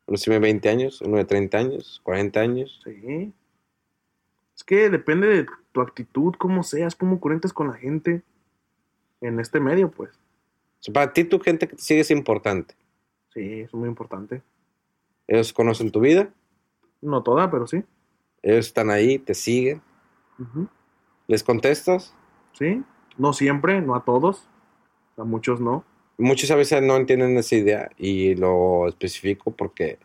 un 0.07 0.17
streamer 0.17 0.41
de 0.41 0.47
20 0.47 0.69
años, 0.69 1.01
uno 1.01 1.17
de 1.17 1.25
30 1.25 1.57
años, 1.57 2.01
40 2.03 2.39
años. 2.39 2.81
Sí. 2.83 3.31
Es 4.63 4.65
que 4.65 4.89
depende 4.89 5.27
de 5.27 5.45
tu 5.73 5.81
actitud, 5.81 6.35
cómo 6.37 6.63
seas, 6.63 6.95
cómo 6.95 7.19
conectes 7.19 7.51
con 7.51 7.67
la 7.67 7.73
gente 7.73 8.23
en 9.19 9.41
este 9.41 9.59
medio, 9.59 9.91
pues. 9.91 10.17
Para 10.93 11.11
ti, 11.11 11.25
tu 11.25 11.37
gente 11.41 11.67
que 11.67 11.75
te 11.75 11.81
sigue 11.81 11.99
es 11.99 12.11
importante. 12.11 12.73
Sí, 13.33 13.59
es 13.59 13.73
muy 13.73 13.89
importante. 13.89 14.41
Ellos 15.27 15.51
conocen 15.51 15.91
tu 15.91 15.99
vida, 15.99 16.29
No 17.01 17.23
toda, 17.23 17.51
pero 17.51 17.67
sí. 17.67 17.83
ellos 18.41 18.67
están 18.67 18.89
ahí, 18.89 19.19
te 19.19 19.33
siguen, 19.33 19.81
les 21.27 21.43
contestas. 21.43 22.15
Sí. 22.53 22.81
No 23.17 23.33
siempre, 23.33 23.81
no 23.81 23.95
a 23.95 24.05
todos. 24.05 24.47
A 25.17 25.25
muchos 25.25 25.59
no. 25.59 25.83
Muchos 26.17 26.49
a 26.51 26.55
veces 26.55 26.81
no 26.81 26.95
entienden 26.95 27.35
esa 27.37 27.55
idea 27.55 27.89
y 27.97 28.35
lo 28.35 28.87
especifico 28.87 29.51
porque, 29.51 29.99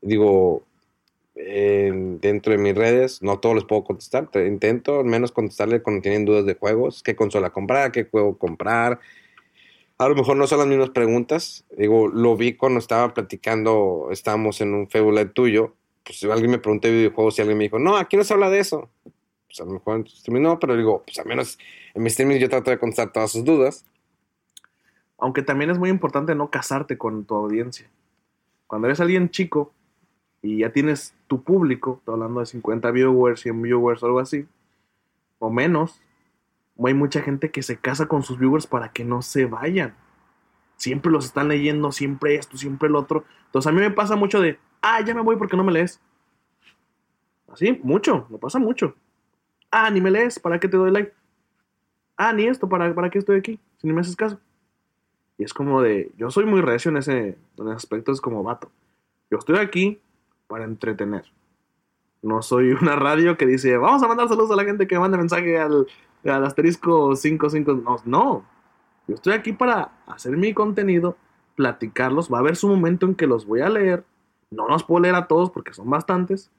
digo, 0.00 0.62
en- 1.46 2.20
dentro 2.20 2.52
de 2.52 2.58
mis 2.58 2.74
redes 2.74 3.22
no 3.22 3.38
todos 3.38 3.54
les 3.54 3.64
puedo 3.64 3.84
contestar. 3.84 4.28
Te- 4.30 4.46
Intento 4.46 5.00
al 5.00 5.06
menos 5.06 5.32
contestarle 5.32 5.82
cuando 5.82 6.02
tienen 6.02 6.24
dudas 6.24 6.44
de 6.46 6.54
juegos, 6.54 7.02
qué 7.02 7.16
consola 7.16 7.50
comprar, 7.50 7.92
qué 7.92 8.04
juego 8.04 8.36
comprar. 8.38 9.00
A 9.98 10.08
lo 10.08 10.14
mejor 10.14 10.36
no 10.36 10.46
son 10.46 10.58
las 10.60 10.66
mismas 10.66 10.90
preguntas. 10.90 11.64
Digo, 11.76 12.08
lo 12.08 12.36
vi 12.36 12.54
cuando 12.54 12.78
estaba 12.78 13.12
platicando, 13.12 14.08
estábamos 14.10 14.60
en 14.60 14.72
un 14.74 14.88
Live 15.12 15.26
tuyo. 15.34 15.74
Pues 16.04 16.24
alguien 16.24 16.50
me 16.50 16.58
preguntó 16.58 16.88
de 16.88 16.94
videojuegos 16.94 17.38
y 17.38 17.42
alguien 17.42 17.58
me 17.58 17.64
dijo, 17.64 17.78
no, 17.78 17.96
aquí 17.96 18.16
no 18.16 18.24
se 18.24 18.32
habla 18.32 18.48
de 18.48 18.60
eso. 18.60 18.88
Pues 19.46 19.60
a 19.60 19.64
lo 19.64 19.72
mejor 19.72 19.96
en 19.96 20.42
no, 20.42 20.58
pero 20.58 20.76
digo, 20.76 21.02
pues 21.04 21.18
al 21.18 21.26
menos 21.26 21.58
en 21.94 22.02
mis 22.02 22.12
streaming 22.12 22.38
yo 22.38 22.48
trato 22.48 22.70
de 22.70 22.78
contestar 22.78 23.12
todas 23.12 23.32
sus 23.32 23.44
dudas. 23.44 23.84
Aunque 25.18 25.42
también 25.42 25.70
es 25.70 25.78
muy 25.78 25.90
importante 25.90 26.34
no 26.34 26.50
casarte 26.50 26.96
con 26.96 27.24
tu 27.26 27.34
audiencia. 27.34 27.90
Cuando 28.66 28.86
eres 28.88 29.00
alguien 29.00 29.30
chico 29.30 29.74
y 30.42 30.58
ya 30.58 30.72
tienes 30.72 31.14
tu 31.26 31.42
público, 31.42 31.96
estoy 31.98 32.14
hablando 32.14 32.40
de 32.40 32.46
50 32.46 32.90
viewers, 32.90 33.40
100 33.40 33.62
viewers, 33.62 34.02
algo 34.02 34.20
así, 34.20 34.46
o 35.38 35.50
menos, 35.50 36.00
hay 36.86 36.94
mucha 36.94 37.22
gente 37.22 37.50
que 37.50 37.62
se 37.62 37.78
casa 37.78 38.06
con 38.06 38.22
sus 38.22 38.38
viewers 38.38 38.66
para 38.66 38.92
que 38.92 39.04
no 39.04 39.22
se 39.22 39.46
vayan. 39.46 39.94
Siempre 40.76 41.12
los 41.12 41.26
están 41.26 41.48
leyendo, 41.48 41.92
siempre 41.92 42.36
esto, 42.36 42.56
siempre 42.56 42.88
el 42.88 42.96
otro. 42.96 43.24
Entonces 43.46 43.68
a 43.68 43.72
mí 43.72 43.80
me 43.80 43.90
pasa 43.90 44.16
mucho 44.16 44.40
de, 44.40 44.58
ah, 44.80 45.00
ya 45.02 45.14
me 45.14 45.20
voy 45.20 45.36
porque 45.36 45.56
no 45.56 45.64
me 45.64 45.72
lees. 45.72 46.00
Así, 47.48 47.78
mucho, 47.82 48.26
me 48.30 48.38
pasa 48.38 48.58
mucho. 48.58 48.94
Ah, 49.70 49.90
ni 49.90 50.00
me 50.00 50.10
lees, 50.10 50.38
¿para 50.38 50.58
qué 50.58 50.68
te 50.68 50.76
doy 50.76 50.90
like? 50.90 51.12
Ah, 52.16 52.32
ni 52.32 52.46
esto, 52.46 52.68
¿para, 52.68 52.94
para 52.94 53.10
qué 53.10 53.18
estoy 53.18 53.38
aquí? 53.38 53.60
Si 53.78 53.86
ni 53.86 53.92
me 53.92 54.00
haces 54.00 54.16
caso. 54.16 54.40
Y 55.36 55.44
es 55.44 55.52
como 55.52 55.82
de, 55.82 56.12
yo 56.16 56.30
soy 56.30 56.44
muy 56.44 56.60
recio 56.60 56.90
en 56.90 56.98
ese, 56.98 57.38
en 57.58 57.66
ese 57.66 57.76
aspecto, 57.76 58.12
es 58.12 58.20
como 58.20 58.42
vato. 58.42 58.70
Yo 59.30 59.38
estoy 59.38 59.58
aquí 59.58 60.00
para 60.50 60.64
entretener. 60.64 61.24
No 62.20 62.42
soy 62.42 62.72
una 62.82 62.96
radio 62.96 63.38
que 63.38 63.46
dice, 63.46 63.78
vamos 63.78 64.02
a 64.02 64.08
mandar 64.08 64.28
saludos 64.28 64.50
a 64.50 64.56
la 64.56 64.64
gente 64.64 64.86
que 64.86 64.98
manda 64.98 65.16
mensaje 65.16 65.58
al, 65.58 65.86
al 66.24 66.44
asterisco 66.44 67.16
55. 67.16 67.72
No, 67.74 67.96
no. 68.04 68.44
Yo 69.06 69.14
estoy 69.14 69.32
aquí 69.32 69.52
para 69.52 69.92
hacer 70.06 70.36
mi 70.36 70.52
contenido, 70.52 71.16
platicarlos. 71.54 72.30
Va 72.30 72.38
a 72.38 72.40
haber 72.40 72.56
su 72.56 72.68
momento 72.68 73.06
en 73.06 73.14
que 73.14 73.26
los 73.26 73.46
voy 73.46 73.60
a 73.60 73.70
leer. 73.70 74.04
No 74.50 74.68
los 74.68 74.84
puedo 74.84 75.00
leer 75.00 75.14
a 75.14 75.28
todos 75.28 75.50
porque 75.50 75.72
son 75.72 75.88
bastantes. 75.88 76.50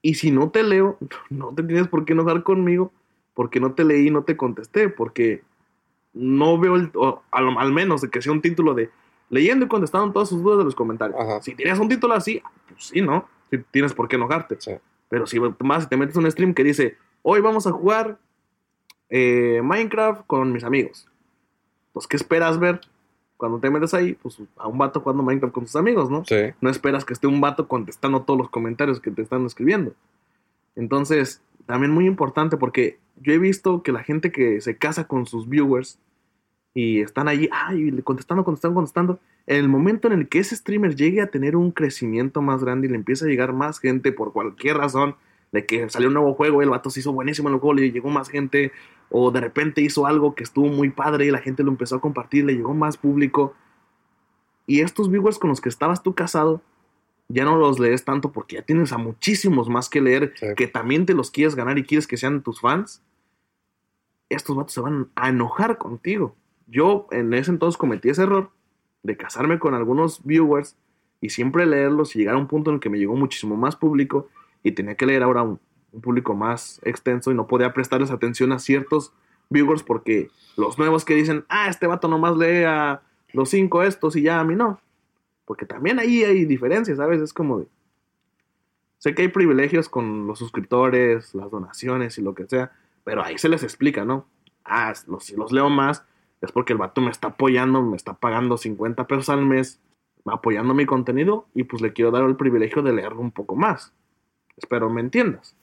Y 0.00 0.14
si 0.14 0.30
no 0.30 0.50
te 0.50 0.62
leo, 0.62 0.96
no 1.30 1.52
te 1.54 1.62
tienes 1.64 1.88
por 1.88 2.04
qué 2.04 2.12
enojar 2.12 2.44
conmigo 2.44 2.92
porque 3.34 3.60
no 3.60 3.72
te 3.72 3.84
leí 3.84 4.10
no 4.10 4.22
te 4.24 4.36
contesté. 4.36 4.88
Porque 4.88 5.42
no 6.14 6.58
veo 6.58 6.76
el, 6.76 6.90
o 6.94 7.22
al, 7.30 7.56
al 7.58 7.72
menos 7.72 8.02
que 8.02 8.22
sea 8.22 8.32
un 8.32 8.42
título 8.42 8.74
de 8.74 8.90
leyendo 9.32 9.64
y 9.64 9.68
contestando 9.68 10.12
todas 10.12 10.28
sus 10.28 10.42
dudas 10.42 10.58
de 10.58 10.64
los 10.64 10.74
comentarios. 10.74 11.18
Ajá. 11.18 11.42
Si 11.42 11.54
tienes 11.54 11.78
un 11.78 11.88
título 11.88 12.12
así, 12.12 12.42
pues 12.68 12.84
sí, 12.84 13.00
¿no? 13.00 13.26
Sí, 13.50 13.58
tienes 13.70 13.94
por 13.94 14.06
qué 14.06 14.16
enojarte. 14.16 14.56
Sí. 14.60 14.72
Pero 15.08 15.26
si 15.26 15.40
más 15.60 15.88
te 15.88 15.96
metes 15.96 16.16
un 16.16 16.30
stream 16.30 16.52
que 16.52 16.62
dice, 16.62 16.98
hoy 17.22 17.40
vamos 17.40 17.66
a 17.66 17.72
jugar 17.72 18.18
eh, 19.08 19.62
Minecraft 19.64 20.26
con 20.26 20.52
mis 20.52 20.64
amigos. 20.64 21.08
Pues, 21.94 22.06
¿qué 22.06 22.16
esperas 22.16 22.60
ver? 22.60 22.82
Cuando 23.38 23.58
te 23.58 23.70
metes 23.70 23.94
ahí, 23.94 24.12
pues 24.12 24.38
a 24.58 24.68
un 24.68 24.76
vato 24.76 25.00
jugando 25.00 25.22
Minecraft 25.22 25.54
con 25.54 25.66
sus 25.66 25.76
amigos, 25.76 26.10
¿no? 26.10 26.26
Sí. 26.26 26.52
No 26.60 26.68
esperas 26.68 27.06
que 27.06 27.14
esté 27.14 27.26
un 27.26 27.40
vato 27.40 27.68
contestando 27.68 28.22
todos 28.22 28.38
los 28.38 28.50
comentarios 28.50 29.00
que 29.00 29.10
te 29.10 29.22
están 29.22 29.46
escribiendo. 29.46 29.94
Entonces, 30.76 31.40
también 31.64 31.90
muy 31.90 32.04
importante 32.06 32.58
porque 32.58 32.98
yo 33.16 33.32
he 33.32 33.38
visto 33.38 33.82
que 33.82 33.92
la 33.92 34.02
gente 34.02 34.30
que 34.30 34.60
se 34.60 34.76
casa 34.76 35.06
con 35.06 35.24
sus 35.24 35.48
viewers 35.48 35.98
y 36.74 37.00
están 37.00 37.28
allí, 37.28 37.48
ay, 37.52 37.90
contestando, 38.02 38.44
contestando, 38.44 38.74
contestando, 38.74 39.20
en 39.46 39.56
el 39.56 39.68
momento 39.68 40.08
en 40.08 40.14
el 40.14 40.28
que 40.28 40.38
ese 40.38 40.56
streamer 40.56 40.94
llegue 40.96 41.20
a 41.20 41.26
tener 41.30 41.56
un 41.56 41.70
crecimiento 41.70 42.40
más 42.40 42.62
grande 42.64 42.86
y 42.86 42.90
le 42.90 42.96
empieza 42.96 43.26
a 43.26 43.28
llegar 43.28 43.52
más 43.52 43.78
gente 43.78 44.12
por 44.12 44.32
cualquier 44.32 44.78
razón, 44.78 45.16
de 45.50 45.66
que 45.66 45.90
salió 45.90 46.08
un 46.08 46.14
nuevo 46.14 46.32
juego 46.34 46.62
y 46.62 46.64
el 46.64 46.70
vato 46.70 46.88
se 46.88 47.00
hizo 47.00 47.12
buenísimo 47.12 47.48
en 47.48 47.54
el 47.54 47.60
juego, 47.60 47.74
le 47.74 47.90
llegó 47.92 48.08
más 48.08 48.30
gente, 48.30 48.72
o 49.10 49.30
de 49.30 49.40
repente 49.40 49.82
hizo 49.82 50.06
algo 50.06 50.34
que 50.34 50.44
estuvo 50.44 50.68
muy 50.68 50.88
padre 50.88 51.26
y 51.26 51.30
la 51.30 51.38
gente 51.40 51.62
lo 51.62 51.70
empezó 51.70 51.96
a 51.96 52.00
compartir, 52.00 52.44
le 52.46 52.54
llegó 52.54 52.72
más 52.72 52.96
público. 52.96 53.54
Y 54.66 54.80
estos 54.80 55.10
viewers 55.10 55.38
con 55.38 55.50
los 55.50 55.60
que 55.60 55.68
estabas 55.68 56.02
tú 56.02 56.14
casado, 56.14 56.62
ya 57.28 57.44
no 57.44 57.58
los 57.58 57.78
lees 57.78 58.04
tanto 58.04 58.32
porque 58.32 58.56
ya 58.56 58.62
tienes 58.62 58.92
a 58.92 58.98
muchísimos 58.98 59.68
más 59.68 59.90
que 59.90 60.00
leer, 60.00 60.32
Sí. 60.36 60.46
que 60.56 60.66
también 60.66 61.04
te 61.04 61.12
los 61.12 61.30
quieres 61.30 61.54
ganar 61.54 61.76
y 61.76 61.84
quieres 61.84 62.06
que 62.06 62.16
sean 62.16 62.42
tus 62.42 62.60
fans. 62.60 63.02
Estos 64.30 64.56
vatos 64.56 64.72
se 64.72 64.80
van 64.80 65.10
a 65.14 65.28
enojar 65.28 65.76
contigo. 65.76 66.34
Yo 66.66 67.06
en 67.10 67.32
ese 67.34 67.50
entonces 67.50 67.76
cometí 67.76 68.08
ese 68.08 68.22
error 68.22 68.50
de 69.02 69.16
casarme 69.16 69.58
con 69.58 69.74
algunos 69.74 70.24
viewers 70.24 70.76
y 71.20 71.30
siempre 71.30 71.66
leerlos 71.66 72.14
y 72.14 72.20
llegar 72.20 72.34
a 72.34 72.38
un 72.38 72.48
punto 72.48 72.70
en 72.70 72.74
el 72.74 72.80
que 72.80 72.90
me 72.90 72.98
llegó 72.98 73.14
muchísimo 73.16 73.56
más 73.56 73.76
público 73.76 74.28
y 74.62 74.72
tenía 74.72 74.96
que 74.96 75.06
leer 75.06 75.22
ahora 75.22 75.42
un, 75.42 75.60
público 76.00 76.34
más 76.34 76.80
extenso 76.84 77.30
y 77.30 77.34
no 77.34 77.46
podía 77.46 77.74
prestarles 77.74 78.10
atención 78.10 78.50
a 78.52 78.58
ciertos 78.58 79.12
viewers 79.50 79.82
porque 79.82 80.30
los 80.56 80.78
nuevos 80.78 81.04
que 81.04 81.14
dicen, 81.14 81.44
ah, 81.50 81.68
este 81.68 81.86
vato 81.86 82.08
nomás 82.08 82.34
lee 82.38 82.64
a 82.64 83.02
los 83.34 83.50
cinco 83.50 83.82
estos 83.82 84.16
y 84.16 84.22
ya 84.22 84.40
a 84.40 84.44
mí 84.44 84.54
no. 84.54 84.80
Porque 85.44 85.66
también 85.66 85.98
ahí 85.98 86.24
hay 86.24 86.46
diferencias, 86.46 86.96
¿sabes? 86.96 87.20
Es 87.20 87.34
como 87.34 87.58
de... 87.58 87.66
Sé 88.96 89.14
que 89.14 89.20
hay 89.20 89.28
privilegios 89.28 89.90
con 89.90 90.26
los 90.26 90.38
suscriptores, 90.38 91.34
las 91.34 91.50
donaciones 91.50 92.16
y 92.16 92.22
lo 92.22 92.34
que 92.34 92.46
sea, 92.46 92.72
pero 93.04 93.22
ahí 93.22 93.36
se 93.36 93.50
les 93.50 93.62
explica, 93.62 94.06
¿no? 94.06 94.26
Ah, 94.64 94.94
los, 95.06 95.30
los 95.32 95.52
leo 95.52 95.68
más 95.68 96.06
es 96.42 96.50
porque 96.50 96.72
el 96.72 96.78
vato 96.78 97.00
me 97.00 97.10
está 97.10 97.28
apoyando, 97.28 97.82
me 97.82 97.96
está 97.96 98.14
pagando 98.14 98.58
50 98.58 99.06
pesos 99.06 99.28
al 99.28 99.46
mes, 99.46 99.80
apoyando 100.26 100.74
mi 100.74 100.86
contenido 100.86 101.46
y 101.54 101.64
pues 101.64 101.80
le 101.80 101.92
quiero 101.92 102.10
dar 102.10 102.24
el 102.24 102.36
privilegio 102.36 102.82
de 102.82 102.92
leerlo 102.92 103.20
un 103.20 103.30
poco 103.30 103.54
más. 103.54 103.92
Espero 104.56 104.90
me 104.90 105.00
entiendas. 105.00 105.56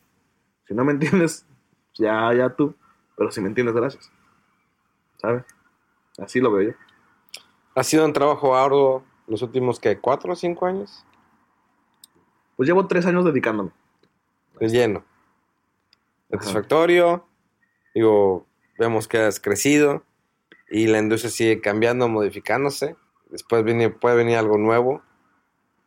Si 0.68 0.73
no 0.73 0.85
me 0.85 0.91
entiendes, 0.93 1.45
ya, 1.95 2.34
ya 2.34 2.56
tú. 2.56 2.76
Pero 3.18 3.30
si 3.30 3.41
me 3.41 3.49
entiendes, 3.49 3.76
gracias. 3.76 4.10
¿Sabes? 5.18 5.43
Así 6.18 6.39
lo 6.39 6.51
veo 6.51 6.72
yo. 6.72 6.77
Ha 7.76 7.84
sido 7.84 8.06
un 8.06 8.14
trabajo 8.14 8.56
arduo 8.56 9.03
los 9.27 9.41
últimos, 9.41 9.80
que 9.80 9.99
¿Cuatro 9.99 10.31
o 10.31 10.35
cinco 10.35 10.65
años? 10.65 11.06
Pues 12.56 12.68
llevo 12.68 12.88
tres 12.88 13.06
años 13.06 13.26
dedicándome. 13.26 13.72
De 14.60 14.69
lleno. 14.69 15.03
Satisfactorio. 16.31 17.26
Digo, 17.93 18.47
vemos 18.77 19.07
que 19.10 19.18
has 19.18 19.39
crecido 19.41 20.03
y 20.70 20.88
la 20.88 21.00
industria 21.00 21.32
sigue 21.32 21.62
cambiando, 21.62 22.08
modificándose. 22.08 22.96
Después 23.30 23.64
viene, 23.64 23.90
puede 23.90 24.16
venir 24.16 24.38
algo 24.38 24.58
nuevo, 24.58 25.02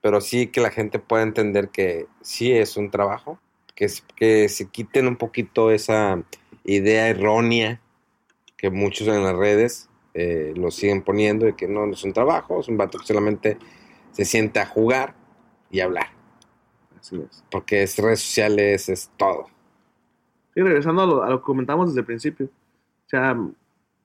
pero 0.00 0.20
sí 0.20 0.48
que 0.48 0.60
la 0.60 0.70
gente 0.70 0.98
pueda 0.98 1.22
entender 1.22 1.68
que 1.68 2.06
sí 2.20 2.52
es 2.52 2.76
un 2.76 2.90
trabajo, 2.90 3.38
que, 3.74 3.88
que 4.16 4.48
se 4.48 4.68
quiten 4.68 5.06
un 5.06 5.16
poquito 5.16 5.70
esa 5.70 6.22
idea 6.64 7.08
errónea 7.08 7.80
que 8.56 8.70
muchos 8.70 9.08
en 9.08 9.24
las 9.24 9.34
redes 9.34 9.88
eh, 10.14 10.52
lo 10.56 10.70
siguen 10.70 11.02
poniendo 11.02 11.46
de 11.46 11.56
que 11.56 11.66
no, 11.66 11.86
no 11.86 11.94
es 11.94 12.04
un 12.04 12.12
trabajo, 12.12 12.60
es 12.60 12.68
un 12.68 12.76
vato 12.76 12.98
que 12.98 13.06
solamente 13.06 13.58
se 14.12 14.24
sienta 14.24 14.62
a 14.62 14.66
jugar 14.66 15.14
y 15.70 15.80
hablar, 15.80 16.08
Así 17.00 17.16
es. 17.16 17.42
porque 17.50 17.82
es 17.82 17.98
redes 17.98 18.20
sociales, 18.20 18.88
es 18.88 19.10
todo. 19.16 19.46
Y 20.54 20.60
regresando 20.60 21.02
a 21.02 21.06
lo, 21.06 21.22
a 21.22 21.30
lo 21.30 21.38
que 21.38 21.44
comentamos 21.44 21.88
desde 21.88 22.00
el 22.00 22.06
principio. 22.06 22.46
O 22.46 23.08
sea, 23.08 23.36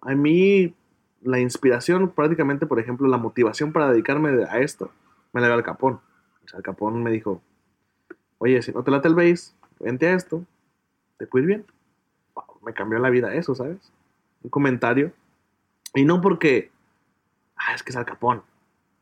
a 0.02 0.16
mí 0.16 0.74
la 1.22 1.40
inspiración, 1.40 2.10
prácticamente, 2.10 2.66
por 2.66 2.80
ejemplo, 2.80 3.08
la 3.08 3.18
motivación 3.18 3.74
para 3.74 3.92
dedicarme 3.92 4.46
a 4.46 4.60
esto, 4.60 4.92
me 5.34 5.42
la 5.42 5.48
dio 5.48 5.56
Al 5.56 5.64
Capón. 5.64 6.00
O 6.46 6.48
sea, 6.48 6.62
Capón 6.62 7.04
me 7.04 7.12
dijo, 7.12 7.42
oye, 8.38 8.62
si 8.62 8.72
no 8.72 8.84
te 8.84 8.92
late 8.92 9.08
el 9.08 9.16
bass, 9.16 9.56
vente 9.80 10.08
a 10.08 10.14
esto, 10.14 10.44
te 11.18 11.28
puede 11.28 11.44
ir 11.44 11.48
bien. 11.48 11.66
Me 12.64 12.74
cambió 12.74 13.00
la 13.00 13.10
vida 13.10 13.34
eso, 13.34 13.56
¿sabes? 13.56 13.92
Un 14.44 14.50
comentario. 14.50 15.12
Y 15.94 16.06
no 16.06 16.22
porque, 16.22 16.72
ah, 17.56 17.74
es 17.74 17.84
que 17.84 17.92
es 17.92 17.98
Al 17.98 18.06
Capón. 18.06 18.44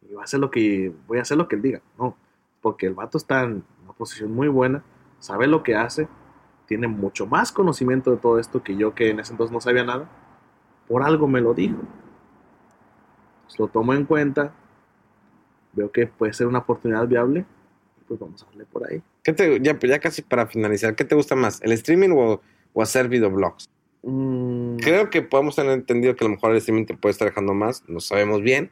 Y 0.02 0.14
va 0.14 0.22
a 0.22 0.26
hacer 0.26 0.40
lo 0.40 0.52
que, 0.52 0.94
voy 1.08 1.20
a 1.20 1.24
hacer 1.24 1.38
lo 1.38 1.48
que 1.48 1.56
él 1.56 1.62
diga. 1.62 1.82
No, 1.98 2.16
porque 2.62 2.88
el 2.88 2.94
vato 2.94 3.18
está 3.18 3.44
en 3.44 3.64
una 3.84 3.94
posición 3.94 4.32
muy 4.32 4.48
buena, 4.48 4.84
sabe 5.20 5.48
lo 5.48 5.64
que 5.64 5.76
hace 5.76 6.08
tiene 6.66 6.88
mucho 6.88 7.28
más 7.28 7.52
conocimiento 7.52 8.12
de 8.12 8.18
todo 8.18 8.40
esto 8.40 8.64
que 8.64 8.76
yo, 8.76 8.96
que 8.96 9.10
en 9.10 9.20
ese 9.20 9.34
entonces 9.34 9.54
no 9.54 9.62
sabía 9.62 9.84
nada. 9.84 10.10
Por 10.88 11.04
algo 11.04 11.28
me 11.28 11.42
lo 11.42 11.54
dijo. 11.54 11.78
Pues 13.46 13.60
lo 13.60 13.68
tomo 13.68 13.94
en 13.94 14.06
cuenta. 14.06 14.54
Veo 15.74 15.92
que 15.92 16.08
puede 16.08 16.34
ser 16.34 16.48
una 16.48 16.60
oportunidad 16.60 17.08
viable. 17.08 17.46
Pues 18.08 18.20
vamos 18.20 18.42
a 18.44 18.46
darle 18.48 18.66
por 18.66 18.90
ahí. 18.90 19.02
¿Qué 19.24 19.34
te, 19.34 19.60
ya, 19.62 19.78
ya 19.80 20.00
casi 20.00 20.22
para 20.22 20.46
finalizar, 20.48 20.96
¿qué 20.96 21.04
te 21.06 21.16
gusta 21.16 21.36
más? 21.36 21.60
¿El 21.64 21.72
streaming 21.72 22.10
o, 22.12 22.42
o 22.74 22.82
hacer 22.82 23.10
videoblogs? 23.10 23.68
Mm, 24.04 24.78
Creo 24.78 25.10
que 25.10 25.24
podemos 25.24 25.56
tener 25.56 25.72
entendido 25.72 26.16
que 26.16 26.24
a 26.24 26.28
lo 26.28 26.36
mejor 26.36 26.52
el 26.52 26.58
streaming 26.58 26.86
te 26.86 26.96
puede 26.96 27.12
estar 27.12 27.28
dejando 27.28 27.54
más. 27.56 27.84
No 27.88 28.00
sabemos 28.00 28.42
bien. 28.42 28.70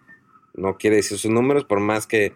No 0.53 0.77
quiere 0.77 0.97
decir 0.97 1.17
sus 1.17 1.31
números, 1.31 1.65
por 1.65 1.79
más 1.79 2.05
que 2.05 2.33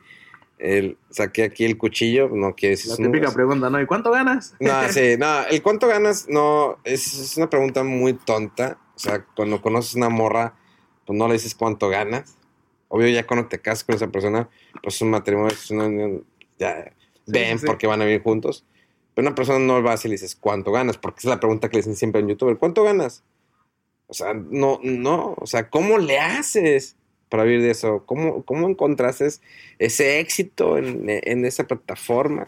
el, 0.58 0.98
saqué 1.12 1.44
aquí 1.44 1.66
el 1.66 1.78
cuchillo, 1.78 2.30
no 2.30 2.56
quiere 2.56 2.72
decir 2.72 2.90
la 2.90 2.96
sus 2.96 2.98
típica 3.06 3.12
números. 3.28 3.34
pregunta, 3.36 3.70
¿no? 3.70 3.80
¿Y 3.80 3.86
cuánto 3.86 4.10
ganas? 4.10 4.56
No, 4.60 4.72
sí, 4.90 5.16
no, 5.20 5.46
el 5.52 5.62
cuánto 5.62 5.88
ganas, 5.88 6.28
no, 6.28 6.80
es, 6.84 7.14
es 7.20 7.38
una 7.38 7.48
pregunta 7.48 7.84
muy 7.84 8.14
tonta. 8.14 8.80
O 8.98 9.00
sea, 9.00 9.24
cuando 9.36 9.62
conoces 9.62 9.94
una 9.94 10.10
morra, 10.10 10.56
pues 11.06 11.18
no 11.20 11.28
le 11.28 11.34
dices 11.34 11.54
cuánto 11.54 11.88
ganas. 11.88 12.36
Obvio, 12.88 13.08
ya 13.10 13.28
cuando 13.28 13.48
te 13.48 13.60
casas 13.60 13.84
con 13.84 13.94
esa 13.94 14.08
persona, 14.08 14.50
pues 14.82 14.96
es 14.96 15.02
un 15.04 15.12
matrimonio, 15.12 15.54
es 15.54 15.70
una 15.70 15.86
unión, 15.86 16.26
ya 16.58 16.92
ven 17.28 17.60
sí. 17.60 17.66
porque 17.68 17.86
van 17.86 18.02
a 18.02 18.06
vivir 18.06 18.24
juntos. 18.24 18.66
Pero 19.14 19.28
una 19.28 19.36
persona 19.36 19.60
no 19.60 19.84
va 19.84 19.94
y 20.04 20.08
le 20.08 20.14
dices 20.14 20.36
cuánto 20.36 20.72
ganas, 20.72 20.98
porque 20.98 21.20
es 21.20 21.26
la 21.26 21.40
pregunta 21.40 21.70
que 21.70 21.76
le 21.76 21.82
dicen 21.82 21.96
siempre 21.96 22.22
en 22.22 22.30
YouTube, 22.30 22.58
¿cuánto 22.58 22.82
ganas? 22.84 23.24
O 24.08 24.16
sea, 24.16 24.34
no, 24.34 24.80
no, 24.82 25.36
o 25.38 25.46
sea, 25.46 25.70
¿cómo 25.70 26.00
le 26.00 26.18
haces 26.18 26.96
para 27.30 27.44
vivir 27.44 27.62
de 27.62 27.72
eso? 27.72 28.04
¿Cómo, 28.08 28.44
cómo 28.46 28.68
encontraste 28.68 29.28
ese 29.78 30.20
éxito 30.20 30.80
en, 30.80 31.04
en 31.08 31.46
esa 31.46 31.68
plataforma? 31.68 32.48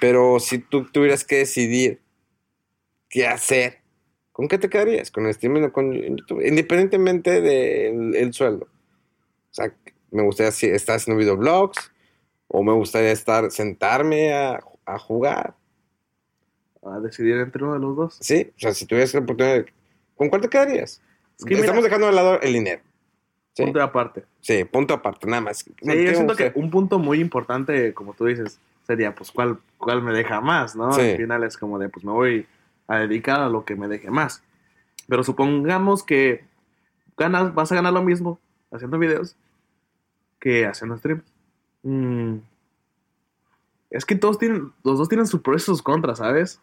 Pero 0.00 0.38
si 0.38 0.58
tú 0.58 0.84
tuvieras 0.84 1.24
que 1.24 1.38
decidir 1.38 2.00
qué 3.08 3.26
hacer, 3.26 3.80
¿con 4.38 4.46
qué 4.46 4.56
te 4.56 4.70
quedarías? 4.70 5.10
¿Con 5.10 5.26
streaming 5.26 5.62
o 5.62 5.72
con 5.72 5.92
YouTube? 5.92 6.46
Independientemente 6.46 7.40
del 7.40 8.14
el 8.14 8.32
sueldo. 8.32 8.66
O 8.66 9.54
sea, 9.54 9.74
me 10.12 10.22
gustaría 10.22 10.52
si- 10.52 10.68
estar 10.68 10.94
haciendo 10.94 11.18
videoblogs 11.18 11.90
o 12.46 12.62
me 12.62 12.72
gustaría 12.72 13.10
estar, 13.10 13.50
sentarme 13.50 14.32
a, 14.32 14.60
a 14.86 14.98
jugar. 15.00 15.54
A 16.84 17.00
decidir 17.00 17.34
entre 17.38 17.64
uno 17.64 17.74
de 17.74 17.80
los 17.80 17.96
dos. 17.96 18.16
Sí, 18.20 18.52
o 18.56 18.60
sea, 18.60 18.72
si 18.74 18.86
tuvieras 18.86 19.12
la 19.12 19.20
oportunidad, 19.20 19.56
de- 19.56 19.72
¿con 20.16 20.28
cuál 20.28 20.40
te 20.42 20.48
quedarías? 20.48 21.02
Es 21.36 21.44
que 21.44 21.54
mira- 21.54 21.62
Estamos 21.66 21.82
dejando 21.82 22.06
de 22.06 22.12
lado 22.12 22.40
el 22.40 22.52
dinero. 22.52 22.80
Sí, 23.54 23.64
Punto 23.64 23.80
de 23.80 23.84
aparte. 23.86 24.24
sí, 24.40 24.62
punto 24.62 24.94
aparte, 24.94 25.26
nada 25.26 25.40
más. 25.40 25.58
Sí, 25.58 25.72
¿Qué 25.76 26.04
yo 26.04 26.14
siento 26.14 26.36
que 26.36 26.52
un 26.54 26.70
punto 26.70 27.00
muy 27.00 27.18
importante, 27.18 27.92
como 27.92 28.14
tú 28.14 28.26
dices, 28.26 28.60
sería 28.86 29.12
pues 29.16 29.32
cuál, 29.32 29.58
cuál 29.78 30.00
me 30.00 30.12
deja 30.12 30.40
más, 30.40 30.76
¿no? 30.76 30.92
Sí. 30.92 31.00
Al 31.00 31.16
final 31.16 31.42
es 31.42 31.56
como 31.56 31.76
de 31.80 31.88
pues 31.88 32.04
me 32.04 32.12
voy 32.12 32.46
a 32.88 32.98
dedicar 32.98 33.40
a 33.40 33.48
lo 33.48 33.64
que 33.64 33.76
me 33.76 33.86
deje 33.88 34.10
más. 34.10 34.42
Pero 35.08 35.22
supongamos 35.22 36.02
que 36.02 36.44
ganas, 37.16 37.54
vas 37.54 37.70
a 37.72 37.76
ganar 37.76 37.92
lo 37.92 38.02
mismo 38.02 38.40
haciendo 38.72 38.98
videos 38.98 39.36
que 40.40 40.66
haciendo 40.66 40.96
streams. 40.98 41.22
Mm. 41.82 42.36
Es 43.90 44.04
que 44.04 44.16
todos 44.16 44.38
tienen, 44.38 44.72
los 44.84 44.98
dos 44.98 45.08
tienen 45.08 45.26
sus 45.26 45.40
pros 45.40 45.62
y 45.62 45.64
sus 45.64 45.82
contras, 45.82 46.18
¿sabes? 46.18 46.60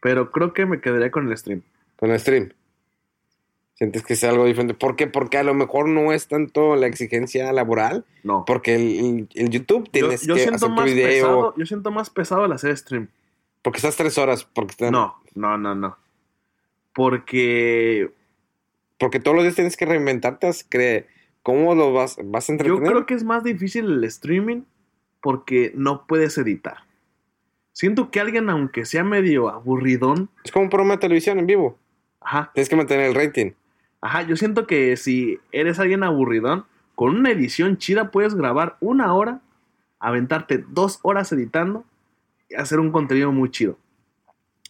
Pero 0.00 0.30
creo 0.30 0.52
que 0.54 0.64
me 0.66 0.80
quedaría 0.80 1.10
con 1.10 1.28
el 1.28 1.36
stream. 1.36 1.62
Con 1.96 2.10
el 2.10 2.20
stream. 2.20 2.52
Sientes 3.74 4.04
que 4.04 4.12
es 4.14 4.22
algo 4.24 4.44
diferente. 4.44 4.74
¿Por 4.74 4.94
qué? 4.96 5.06
Porque 5.06 5.36
a 5.36 5.42
lo 5.42 5.52
mejor 5.52 5.88
no 5.88 6.12
es 6.12 6.28
tanto 6.28 6.76
la 6.76 6.86
exigencia 6.86 7.52
laboral. 7.52 8.04
No. 8.22 8.44
Porque 8.46 8.74
el, 8.76 8.82
el- 8.82 9.28
el 9.34 9.50
YouTube 9.50 9.84
Yo, 9.86 9.90
tienes 9.90 10.22
yo 10.26 10.34
que 10.34 10.40
siento 10.42 10.56
hacer 10.66 10.68
tu 10.68 10.74
más 10.74 10.84
video. 10.84 11.06
pesado, 11.08 11.54
yo 11.56 11.66
siento 11.66 11.90
más 11.90 12.10
pesado 12.10 12.44
el 12.44 12.52
hacer 12.52 12.76
stream. 12.76 13.08
Porque 13.64 13.78
estás 13.78 13.96
tres 13.96 14.16
horas. 14.18 14.44
Porque 14.44 14.70
están- 14.72 14.92
No, 14.92 15.16
no, 15.34 15.58
no, 15.58 15.74
no. 15.74 15.96
Porque 16.94 18.10
Porque 18.98 19.18
todos 19.18 19.34
los 19.34 19.44
días 19.44 19.56
tienes 19.56 19.76
que 19.76 19.84
reinventarte. 19.86 20.48
que, 20.70 21.06
¿Cómo 21.42 21.74
lo 21.74 21.92
vas, 21.92 22.16
vas 22.24 22.48
a 22.48 22.52
yo 22.52 22.52
entretener? 22.54 22.82
creo 22.92 23.06
que 23.06 23.14
es 23.14 23.24
más 23.24 23.42
difícil 23.44 23.84
el 23.86 24.04
streaming 24.04 24.62
porque 25.20 25.72
no 25.74 26.06
puedes 26.06 26.38
editar. 26.38 26.78
Siento 27.72 28.10
que 28.10 28.20
alguien, 28.20 28.48
aunque 28.48 28.84
sea 28.84 29.02
medio 29.02 29.48
aburridón, 29.48 30.30
Es 30.44 30.52
como 30.52 30.64
un 30.64 30.70
programa 30.70 30.94
de 30.94 31.00
televisión 31.00 31.38
en 31.40 31.46
vivo. 31.46 31.76
ajá, 32.20 32.50
Tienes 32.54 32.68
que 32.68 32.76
mantener 32.76 33.06
el 33.06 33.14
rating. 33.14 33.50
ajá, 34.00 34.22
yo 34.22 34.36
siento 34.36 34.66
que 34.66 34.96
si 34.96 35.38
eres 35.52 35.78
alguien 35.80 36.04
aburridón, 36.04 36.64
con 36.94 37.16
una 37.16 37.30
edición 37.30 37.76
chida 37.78 38.10
puedes 38.12 38.34
grabar 38.36 38.76
una 38.80 39.12
hora, 39.12 39.40
aventarte 39.98 40.64
dos 40.68 41.00
horas 41.02 41.32
editando 41.32 41.84
hacer 42.56 42.80
un 42.80 42.90
contenido 42.92 43.32
muy 43.32 43.50
chido. 43.50 43.78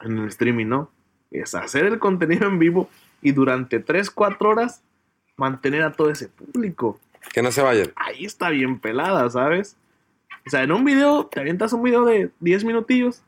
En 0.01 0.18
el 0.18 0.28
streaming, 0.28 0.66
¿no? 0.66 0.90
Es 1.30 1.55
hacer 1.55 1.86
el 1.86 1.98
contenido 1.98 2.46
en 2.46 2.59
vivo 2.59 2.88
y 3.22 3.32
durante 3.32 3.80
3, 3.80 4.10
4 4.10 4.48
horas 4.48 4.82
mantener 5.36 5.82
a 5.82 5.92
todo 5.92 6.10
ese 6.10 6.28
público. 6.28 7.01
Que 7.32 7.42
no 7.42 7.51
se 7.51 7.62
vayan. 7.62 7.92
Ahí 7.96 8.24
está 8.24 8.51
bien 8.51 8.78
pelada, 8.78 9.28
¿sabes? 9.30 9.76
O 10.46 10.51
sea, 10.51 10.62
en 10.62 10.72
un 10.72 10.84
video, 10.84 11.26
te 11.26 11.40
avientas 11.40 11.72
un 11.72 11.82
video 11.82 12.05
de 12.05 12.30
10 12.40 12.64
minutillos, 12.64 13.22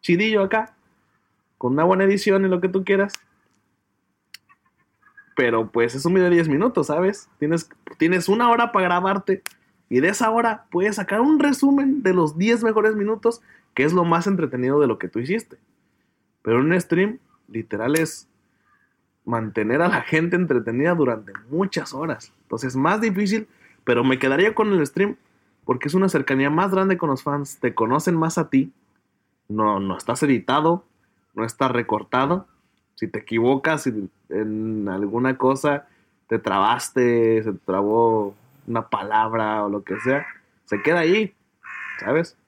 chidillo 0.00 0.42
acá, 0.42 0.74
con 1.58 1.74
una 1.74 1.84
buena 1.84 2.04
edición 2.04 2.44
y 2.44 2.48
lo 2.48 2.60
que 2.60 2.68
tú 2.68 2.84
quieras. 2.84 3.12
Pero 5.36 5.70
pues 5.70 5.94
es 5.94 6.06
un 6.06 6.14
video 6.14 6.30
de 6.30 6.36
10 6.36 6.48
minutos, 6.48 6.86
¿sabes? 6.86 7.28
Tienes, 7.38 7.68
tienes 7.98 8.28
una 8.28 8.48
hora 8.48 8.72
para 8.72 8.86
grabarte 8.86 9.42
y 9.90 10.00
de 10.00 10.08
esa 10.08 10.30
hora 10.30 10.64
puedes 10.70 10.96
sacar 10.96 11.20
un 11.20 11.38
resumen 11.38 12.02
de 12.02 12.14
los 12.14 12.38
10 12.38 12.64
mejores 12.64 12.94
minutos, 12.96 13.42
que 13.76 13.84
es 13.84 13.92
lo 13.92 14.04
más 14.04 14.26
entretenido 14.26 14.80
de 14.80 14.86
lo 14.86 14.98
que 14.98 15.08
tú 15.08 15.20
hiciste. 15.20 15.58
Pero 16.40 16.58
un 16.58 16.80
stream, 16.80 17.18
literal 17.46 17.94
es 17.94 18.26
mantener 19.26 19.82
a 19.82 19.88
la 19.88 20.00
gente 20.00 20.34
entretenida 20.34 20.94
durante 20.94 21.32
muchas 21.50 21.92
horas. 21.92 22.32
Entonces 22.42 22.70
es 22.70 22.76
más 22.76 23.02
difícil, 23.02 23.46
pero 23.84 24.02
me 24.02 24.18
quedaría 24.18 24.54
con 24.54 24.72
el 24.72 24.84
stream 24.86 25.16
porque 25.66 25.88
es 25.88 25.94
una 25.94 26.08
cercanía 26.08 26.48
más 26.48 26.70
grande 26.70 26.96
con 26.96 27.10
los 27.10 27.22
fans, 27.22 27.58
te 27.60 27.74
conocen 27.74 28.16
más 28.16 28.38
a 28.38 28.48
ti, 28.48 28.72
no, 29.48 29.78
no 29.78 29.98
estás 29.98 30.22
editado, 30.22 30.84
no 31.34 31.44
estás 31.44 31.70
recortado. 31.70 32.46
Si 32.94 33.08
te 33.08 33.18
equivocas 33.18 33.86
en 34.30 34.88
alguna 34.88 35.36
cosa, 35.36 35.86
te 36.28 36.38
trabaste, 36.38 37.42
se 37.42 37.52
trabó 37.52 38.34
una 38.66 38.88
palabra 38.88 39.64
o 39.64 39.68
lo 39.68 39.84
que 39.84 40.00
sea, 40.00 40.26
se 40.64 40.80
queda 40.80 41.00
ahí, 41.00 41.34
¿sabes? 42.00 42.38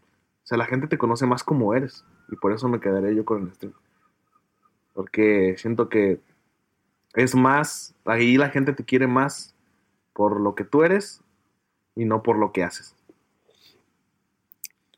O 0.48 0.52
sea, 0.56 0.56
la 0.56 0.64
gente 0.64 0.86
te 0.86 0.96
conoce 0.96 1.26
más 1.26 1.44
como 1.44 1.74
eres 1.74 2.06
y 2.30 2.36
por 2.36 2.54
eso 2.54 2.70
me 2.70 2.80
quedaré 2.80 3.14
yo 3.14 3.26
con 3.26 3.42
el 3.42 3.54
stream. 3.54 3.74
Porque 4.94 5.56
siento 5.58 5.90
que 5.90 6.22
es 7.12 7.34
más, 7.34 7.94
ahí 8.06 8.38
la 8.38 8.48
gente 8.48 8.72
te 8.72 8.82
quiere 8.82 9.06
más 9.06 9.54
por 10.14 10.40
lo 10.40 10.54
que 10.54 10.64
tú 10.64 10.84
eres 10.84 11.20
y 11.94 12.06
no 12.06 12.22
por 12.22 12.38
lo 12.38 12.50
que 12.52 12.64
haces. 12.64 12.96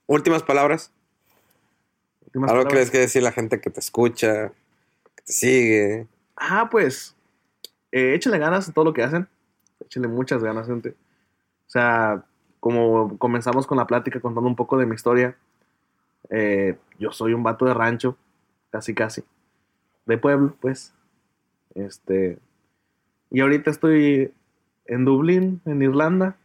Últimas 0.07 0.45
palabras. 0.45 0.93
Últimas 2.27 2.49
Algo 2.53 2.63
palabras. 2.63 2.73
crees 2.73 2.91
que 2.93 2.99
decir 2.99 3.25
la 3.25 3.33
gente 3.33 3.61
que 3.61 3.71
te 3.71 3.81
escucha, 3.81 4.53
que 5.17 5.23
te 5.25 5.33
sigue. 5.33 6.07
Ah, 6.37 6.69
pues, 6.71 7.17
eh, 7.91 8.15
échale 8.15 8.39
ganas 8.39 8.69
a 8.69 8.73
todo 8.73 8.85
lo 8.85 8.93
que 8.93 9.03
hacen. 9.03 9.27
Échale 9.81 10.07
muchas 10.07 10.45
ganas, 10.45 10.69
gente. 10.69 10.91
O 11.67 11.71
sea, 11.71 12.25
como 12.61 13.19
comenzamos 13.19 13.67
con 13.67 13.79
la 13.79 13.87
plática 13.87 14.21
contando 14.21 14.49
un 14.49 14.57
poco 14.57 14.79
de 14.79 14.87
mi 14.87 14.95
historia, 14.95 15.37
eh, 16.29 16.77
yo 16.99 17.11
soy 17.11 17.33
un 17.33 17.43
vato 17.43 17.65
de 17.65 17.75
rancho, 17.75 18.17
casi 18.71 18.95
casi, 18.95 19.25
de 20.07 20.19
pueblo, 20.19 20.55
pues. 20.61 20.93
Este, 21.75 22.39
y 23.31 23.41
ahorita 23.41 23.71
estoy 23.71 24.33
en 24.87 25.05
Dublín, 25.05 25.63
en 25.65 25.83
Irlanda, 25.83 26.37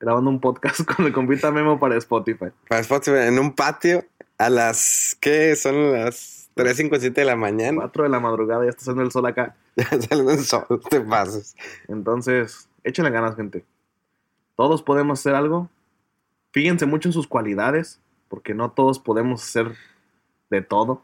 grabando 0.00 0.30
un 0.30 0.40
podcast 0.40 0.84
con 0.96 1.06
el 1.06 1.12
compita 1.12 1.50
Memo 1.50 1.78
para 1.78 1.96
Spotify. 1.96 2.46
Para 2.68 2.80
Spotify, 2.80 3.26
en 3.26 3.38
un 3.38 3.54
patio 3.54 4.04
a 4.38 4.50
las, 4.50 5.16
¿qué? 5.20 5.54
Son 5.56 5.92
las 5.92 6.50
3, 6.54 6.76
5, 6.76 6.96
7 6.98 7.20
de 7.20 7.26
la 7.26 7.36
mañana. 7.36 7.80
4 7.80 8.04
de 8.04 8.08
la 8.08 8.20
madrugada, 8.20 8.64
ya 8.64 8.70
está 8.70 8.80
haciendo 8.80 9.02
el 9.02 9.10
sol 9.12 9.26
acá. 9.26 9.54
Ya 9.76 9.90
saliendo 10.00 10.32
el 10.32 10.38
sol, 10.38 10.64
te 10.88 11.02
pases. 11.02 11.54
Entonces, 11.86 12.70
échenle 12.82 13.10
ganas, 13.10 13.36
gente. 13.36 13.66
Todos 14.56 14.82
podemos 14.82 15.20
hacer 15.20 15.34
algo. 15.34 15.68
Fíjense 16.52 16.86
mucho 16.86 17.08
en 17.08 17.12
sus 17.12 17.26
cualidades, 17.26 18.00
porque 18.28 18.54
no 18.54 18.70
todos 18.70 18.98
podemos 18.98 19.42
hacer 19.42 19.76
de 20.50 20.62
todo. 20.62 21.02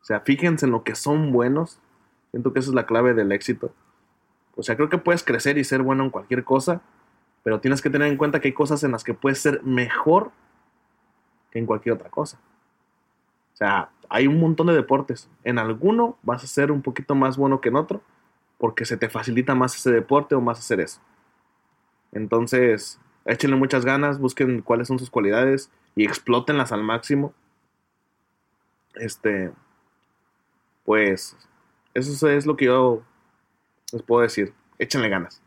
O 0.00 0.04
sea, 0.04 0.20
fíjense 0.20 0.66
en 0.66 0.72
lo 0.72 0.84
que 0.84 0.94
son 0.94 1.32
buenos. 1.32 1.80
Siento 2.30 2.52
que 2.52 2.60
esa 2.60 2.70
es 2.70 2.74
la 2.74 2.86
clave 2.86 3.14
del 3.14 3.32
éxito. 3.32 3.72
O 4.56 4.62
sea, 4.62 4.76
creo 4.76 4.88
que 4.88 4.98
puedes 4.98 5.24
crecer 5.24 5.58
y 5.58 5.64
ser 5.64 5.82
bueno 5.82 6.04
en 6.04 6.10
cualquier 6.10 6.44
cosa, 6.44 6.82
pero 7.42 7.60
tienes 7.60 7.82
que 7.82 7.90
tener 7.90 8.08
en 8.08 8.16
cuenta 8.16 8.40
que 8.40 8.48
hay 8.48 8.54
cosas 8.54 8.84
en 8.84 8.92
las 8.92 9.04
que 9.04 9.14
puedes 9.14 9.38
ser 9.38 9.62
mejor 9.64 10.30
que 11.50 11.58
en 11.58 11.66
cualquier 11.66 11.94
otra 11.94 12.10
cosa. 12.10 12.38
O 13.52 13.56
sea, 13.56 13.90
hay 14.08 14.26
un 14.26 14.40
montón 14.40 14.68
de 14.68 14.74
deportes. 14.74 15.28
En 15.44 15.58
alguno 15.58 16.16
vas 16.22 16.44
a 16.44 16.46
ser 16.46 16.70
un 16.70 16.82
poquito 16.82 17.14
más 17.14 17.36
bueno 17.36 17.60
que 17.60 17.68
en 17.68 17.76
otro, 17.76 18.02
porque 18.58 18.84
se 18.84 18.96
te 18.96 19.08
facilita 19.08 19.54
más 19.54 19.74
ese 19.74 19.90
deporte 19.90 20.34
o 20.34 20.40
más 20.40 20.58
hacer 20.58 20.80
eso. 20.80 21.00
Entonces, 22.12 22.98
échenle 23.24 23.56
muchas 23.56 23.84
ganas, 23.84 24.18
busquen 24.18 24.62
cuáles 24.62 24.88
son 24.88 24.98
sus 24.98 25.10
cualidades 25.10 25.70
y 25.96 26.04
explótenlas 26.04 26.72
al 26.72 26.82
máximo. 26.82 27.34
Este, 28.94 29.50
pues, 30.84 31.36
eso 31.94 32.28
es 32.28 32.46
lo 32.46 32.56
que 32.56 32.66
yo 32.66 33.02
les 33.92 34.02
puedo 34.02 34.22
decir. 34.22 34.52
Échenle 34.78 35.08
ganas. 35.08 35.40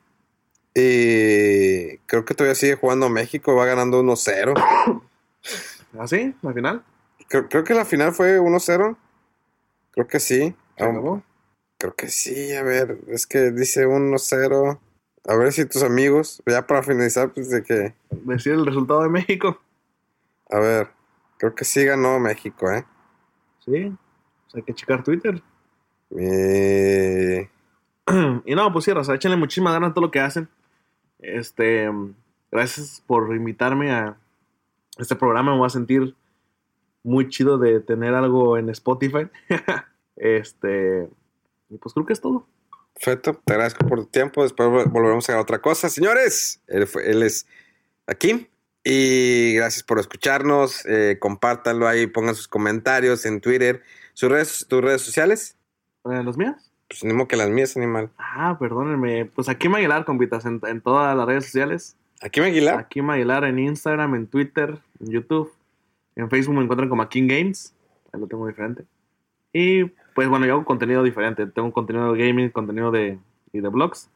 Y 0.73 1.97
creo 1.99 2.25
que 2.25 2.33
todavía 2.33 2.55
sigue 2.55 2.75
jugando 2.75 3.09
México, 3.09 3.55
va 3.55 3.65
ganando 3.65 4.03
1-0. 4.03 4.53
¿Ah, 5.97 6.07
sí? 6.07 6.35
¿Al 6.43 6.53
final? 6.53 6.83
Creo, 7.29 7.47
creo 7.47 7.63
que 7.63 7.73
la 7.73 7.85
final 7.85 8.13
fue 8.13 8.39
1-0. 8.39 8.97
Creo 9.91 10.07
que 10.07 10.19
sí. 10.19 10.53
¿Se 10.77 10.83
acabó? 10.83 11.23
Creo 11.77 11.95
que 11.95 12.09
sí, 12.09 12.53
a 12.53 12.63
ver, 12.63 12.99
es 13.07 13.25
que 13.25 13.51
dice 13.51 13.87
1-0. 13.87 14.79
A 15.27 15.35
ver 15.35 15.51
si 15.51 15.65
tus 15.65 15.83
amigos, 15.83 16.41
ya 16.45 16.65
para 16.67 16.83
finalizar, 16.83 17.33
pues 17.33 17.49
de 17.49 17.63
que, 17.63 17.95
Decir 18.11 18.53
el 18.53 18.65
resultado 18.65 19.01
de 19.03 19.09
México. 19.09 19.59
a 20.51 20.59
ver, 20.59 20.87
creo 21.37 21.55
que 21.55 21.65
sí 21.65 21.83
ganó 21.83 22.19
México, 22.19 22.69
¿eh? 22.71 22.85
Sí. 23.65 23.91
Pues 24.43 24.55
hay 24.55 24.63
que 24.63 24.73
checar 24.73 25.03
Twitter. 25.03 25.41
Eh, 26.17 27.49
Y 28.45 28.55
no, 28.55 28.71
pues 28.71 28.85
sí, 28.85 28.93
Raza, 28.93 29.15
échenle 29.15 29.37
muchísimas 29.37 29.73
ganas 29.73 29.91
a 29.91 29.93
todo 29.93 30.05
lo 30.05 30.11
que 30.11 30.19
hacen. 30.19 30.47
Este, 31.19 31.89
gracias 32.51 33.03
por 33.07 33.35
invitarme 33.35 33.91
a 33.91 34.17
este 34.97 35.15
programa. 35.15 35.51
Me 35.51 35.57
voy 35.57 35.67
a 35.67 35.71
sentir 35.71 36.15
muy 37.03 37.29
chido 37.29 37.57
de 37.57 37.79
tener 37.79 38.13
algo 38.13 38.57
en 38.57 38.69
Spotify. 38.69 39.27
este, 40.15 41.09
y 41.69 41.77
pues 41.77 41.93
creo 41.93 42.05
que 42.05 42.13
es 42.13 42.21
todo. 42.21 42.47
Perfecto, 42.95 43.41
te 43.45 43.53
agradezco 43.53 43.85
por 43.87 43.99
tu 43.99 44.05
tiempo. 44.07 44.43
Después 44.43 44.69
vol- 44.69 44.89
volveremos 44.91 45.29
a 45.29 45.39
otra 45.39 45.59
cosa. 45.61 45.89
Señores, 45.89 46.61
él, 46.67 46.87
fue- 46.87 47.09
él 47.11 47.23
es 47.23 47.45
aquí. 48.07 48.47
Y 48.83 49.53
gracias 49.55 49.83
por 49.83 49.99
escucharnos. 49.99 50.85
Eh, 50.85 51.17
compártanlo 51.19 51.87
ahí, 51.87 52.07
pongan 52.07 52.35
sus 52.35 52.47
comentarios 52.47 53.25
en 53.25 53.41
Twitter. 53.41 53.81
¿Sus 54.13 54.29
redes, 54.31 54.65
¿Tus 54.69 54.81
redes 54.81 55.01
sociales? 55.01 55.57
Eh, 56.05 56.21
¿Los 56.23 56.37
míos? 56.37 56.71
Pues 56.87 57.03
ni 57.03 57.13
modo 57.13 57.27
que 57.27 57.35
las 57.35 57.49
mías, 57.49 57.75
animal. 57.77 58.11
Ah, 58.17 58.55
perdónenme. 58.59 59.25
Pues 59.25 59.49
aquí 59.49 59.67
me 59.69 59.77
Aguilar, 59.79 60.05
compitas, 60.05 60.45
en, 60.45 60.61
en 60.67 60.81
todas 60.81 61.17
las 61.17 61.25
redes 61.25 61.45
sociales. 61.45 61.97
¿Aquí 62.21 62.39
me 62.39 62.47
Aguilar? 62.47 62.77
Aquí 62.79 63.01
me 63.01 63.13
Aguilar 63.13 63.43
en 63.43 63.57
Instagram, 63.59 64.13
en 64.15 64.27
Twitter, 64.27 64.77
en 65.01 65.09
YouTube. 65.11 65.51
En 66.15 66.29
Facebook 66.29 66.55
me 66.55 66.61
encuentran 66.61 66.87
como 66.87 67.09
King 67.09 67.27
Games. 67.27 67.73
Ahí 68.13 68.21
lo 68.21 68.27
tengo 68.27 68.47
diferente. 68.47 68.85
Y 69.51 69.91
pues 70.15 70.29
bueno, 70.29 70.45
yo 70.45 70.53
hago 70.53 70.65
contenido 70.65 71.03
diferente. 71.03 71.45
Tengo 71.45 71.71
contenido 71.71 72.13
de 72.13 72.27
gaming, 72.27 72.49
contenido 72.49 72.89
de, 72.89 73.19
y 73.51 73.59
de 73.59 73.69
blogs. 73.69 74.09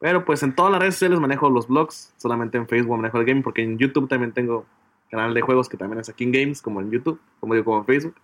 Pero 0.00 0.24
pues 0.24 0.42
en 0.42 0.54
todas 0.54 0.72
las 0.72 0.80
redes 0.80 0.94
sociales 0.94 1.20
manejo 1.20 1.50
los 1.50 1.68
blogs. 1.68 2.12
Solamente 2.16 2.56
en 2.56 2.66
Facebook 2.66 2.96
manejo 2.96 3.18
el 3.18 3.26
gaming. 3.26 3.42
Porque 3.42 3.62
en 3.62 3.78
YouTube 3.78 4.08
también 4.08 4.32
tengo 4.32 4.64
canal 5.10 5.34
de 5.34 5.42
juegos 5.42 5.68
que 5.68 5.76
también 5.76 6.00
es 6.00 6.10
King 6.14 6.32
Games, 6.32 6.62
como 6.62 6.80
en 6.80 6.90
YouTube, 6.90 7.20
como 7.38 7.54
digo, 7.54 7.66
como 7.66 7.78
en 7.78 7.84
Facebook. 7.84 8.14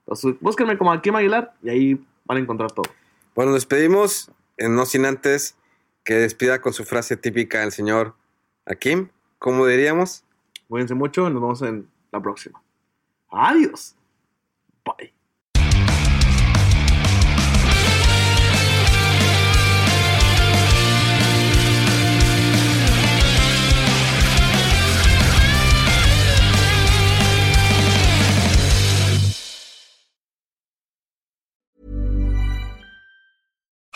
Entonces 0.00 0.36
búsquenme 0.40 0.78
como 0.78 0.90
Akim 0.92 1.14
Aguilar 1.16 1.52
y 1.62 1.68
ahí 1.68 2.06
van 2.24 2.38
a 2.38 2.40
encontrar 2.40 2.72
todo. 2.72 2.86
Bueno, 3.34 3.52
despedimos, 3.52 4.30
eh, 4.56 4.68
no 4.68 4.86
sin 4.86 5.04
antes 5.04 5.56
que 6.04 6.14
despida 6.14 6.62
con 6.62 6.72
su 6.72 6.84
frase 6.84 7.18
típica 7.18 7.62
el 7.62 7.72
señor 7.72 8.14
Akim. 8.64 9.10
¿Cómo 9.38 9.66
diríamos? 9.66 10.24
Cuídense 10.68 10.94
mucho 10.94 11.28
y 11.28 11.32
nos 11.32 11.42
vemos 11.42 11.62
en 11.62 11.88
la 12.10 12.22
próxima. 12.22 12.62
Adiós. 13.30 13.94
Bye. 14.84 15.17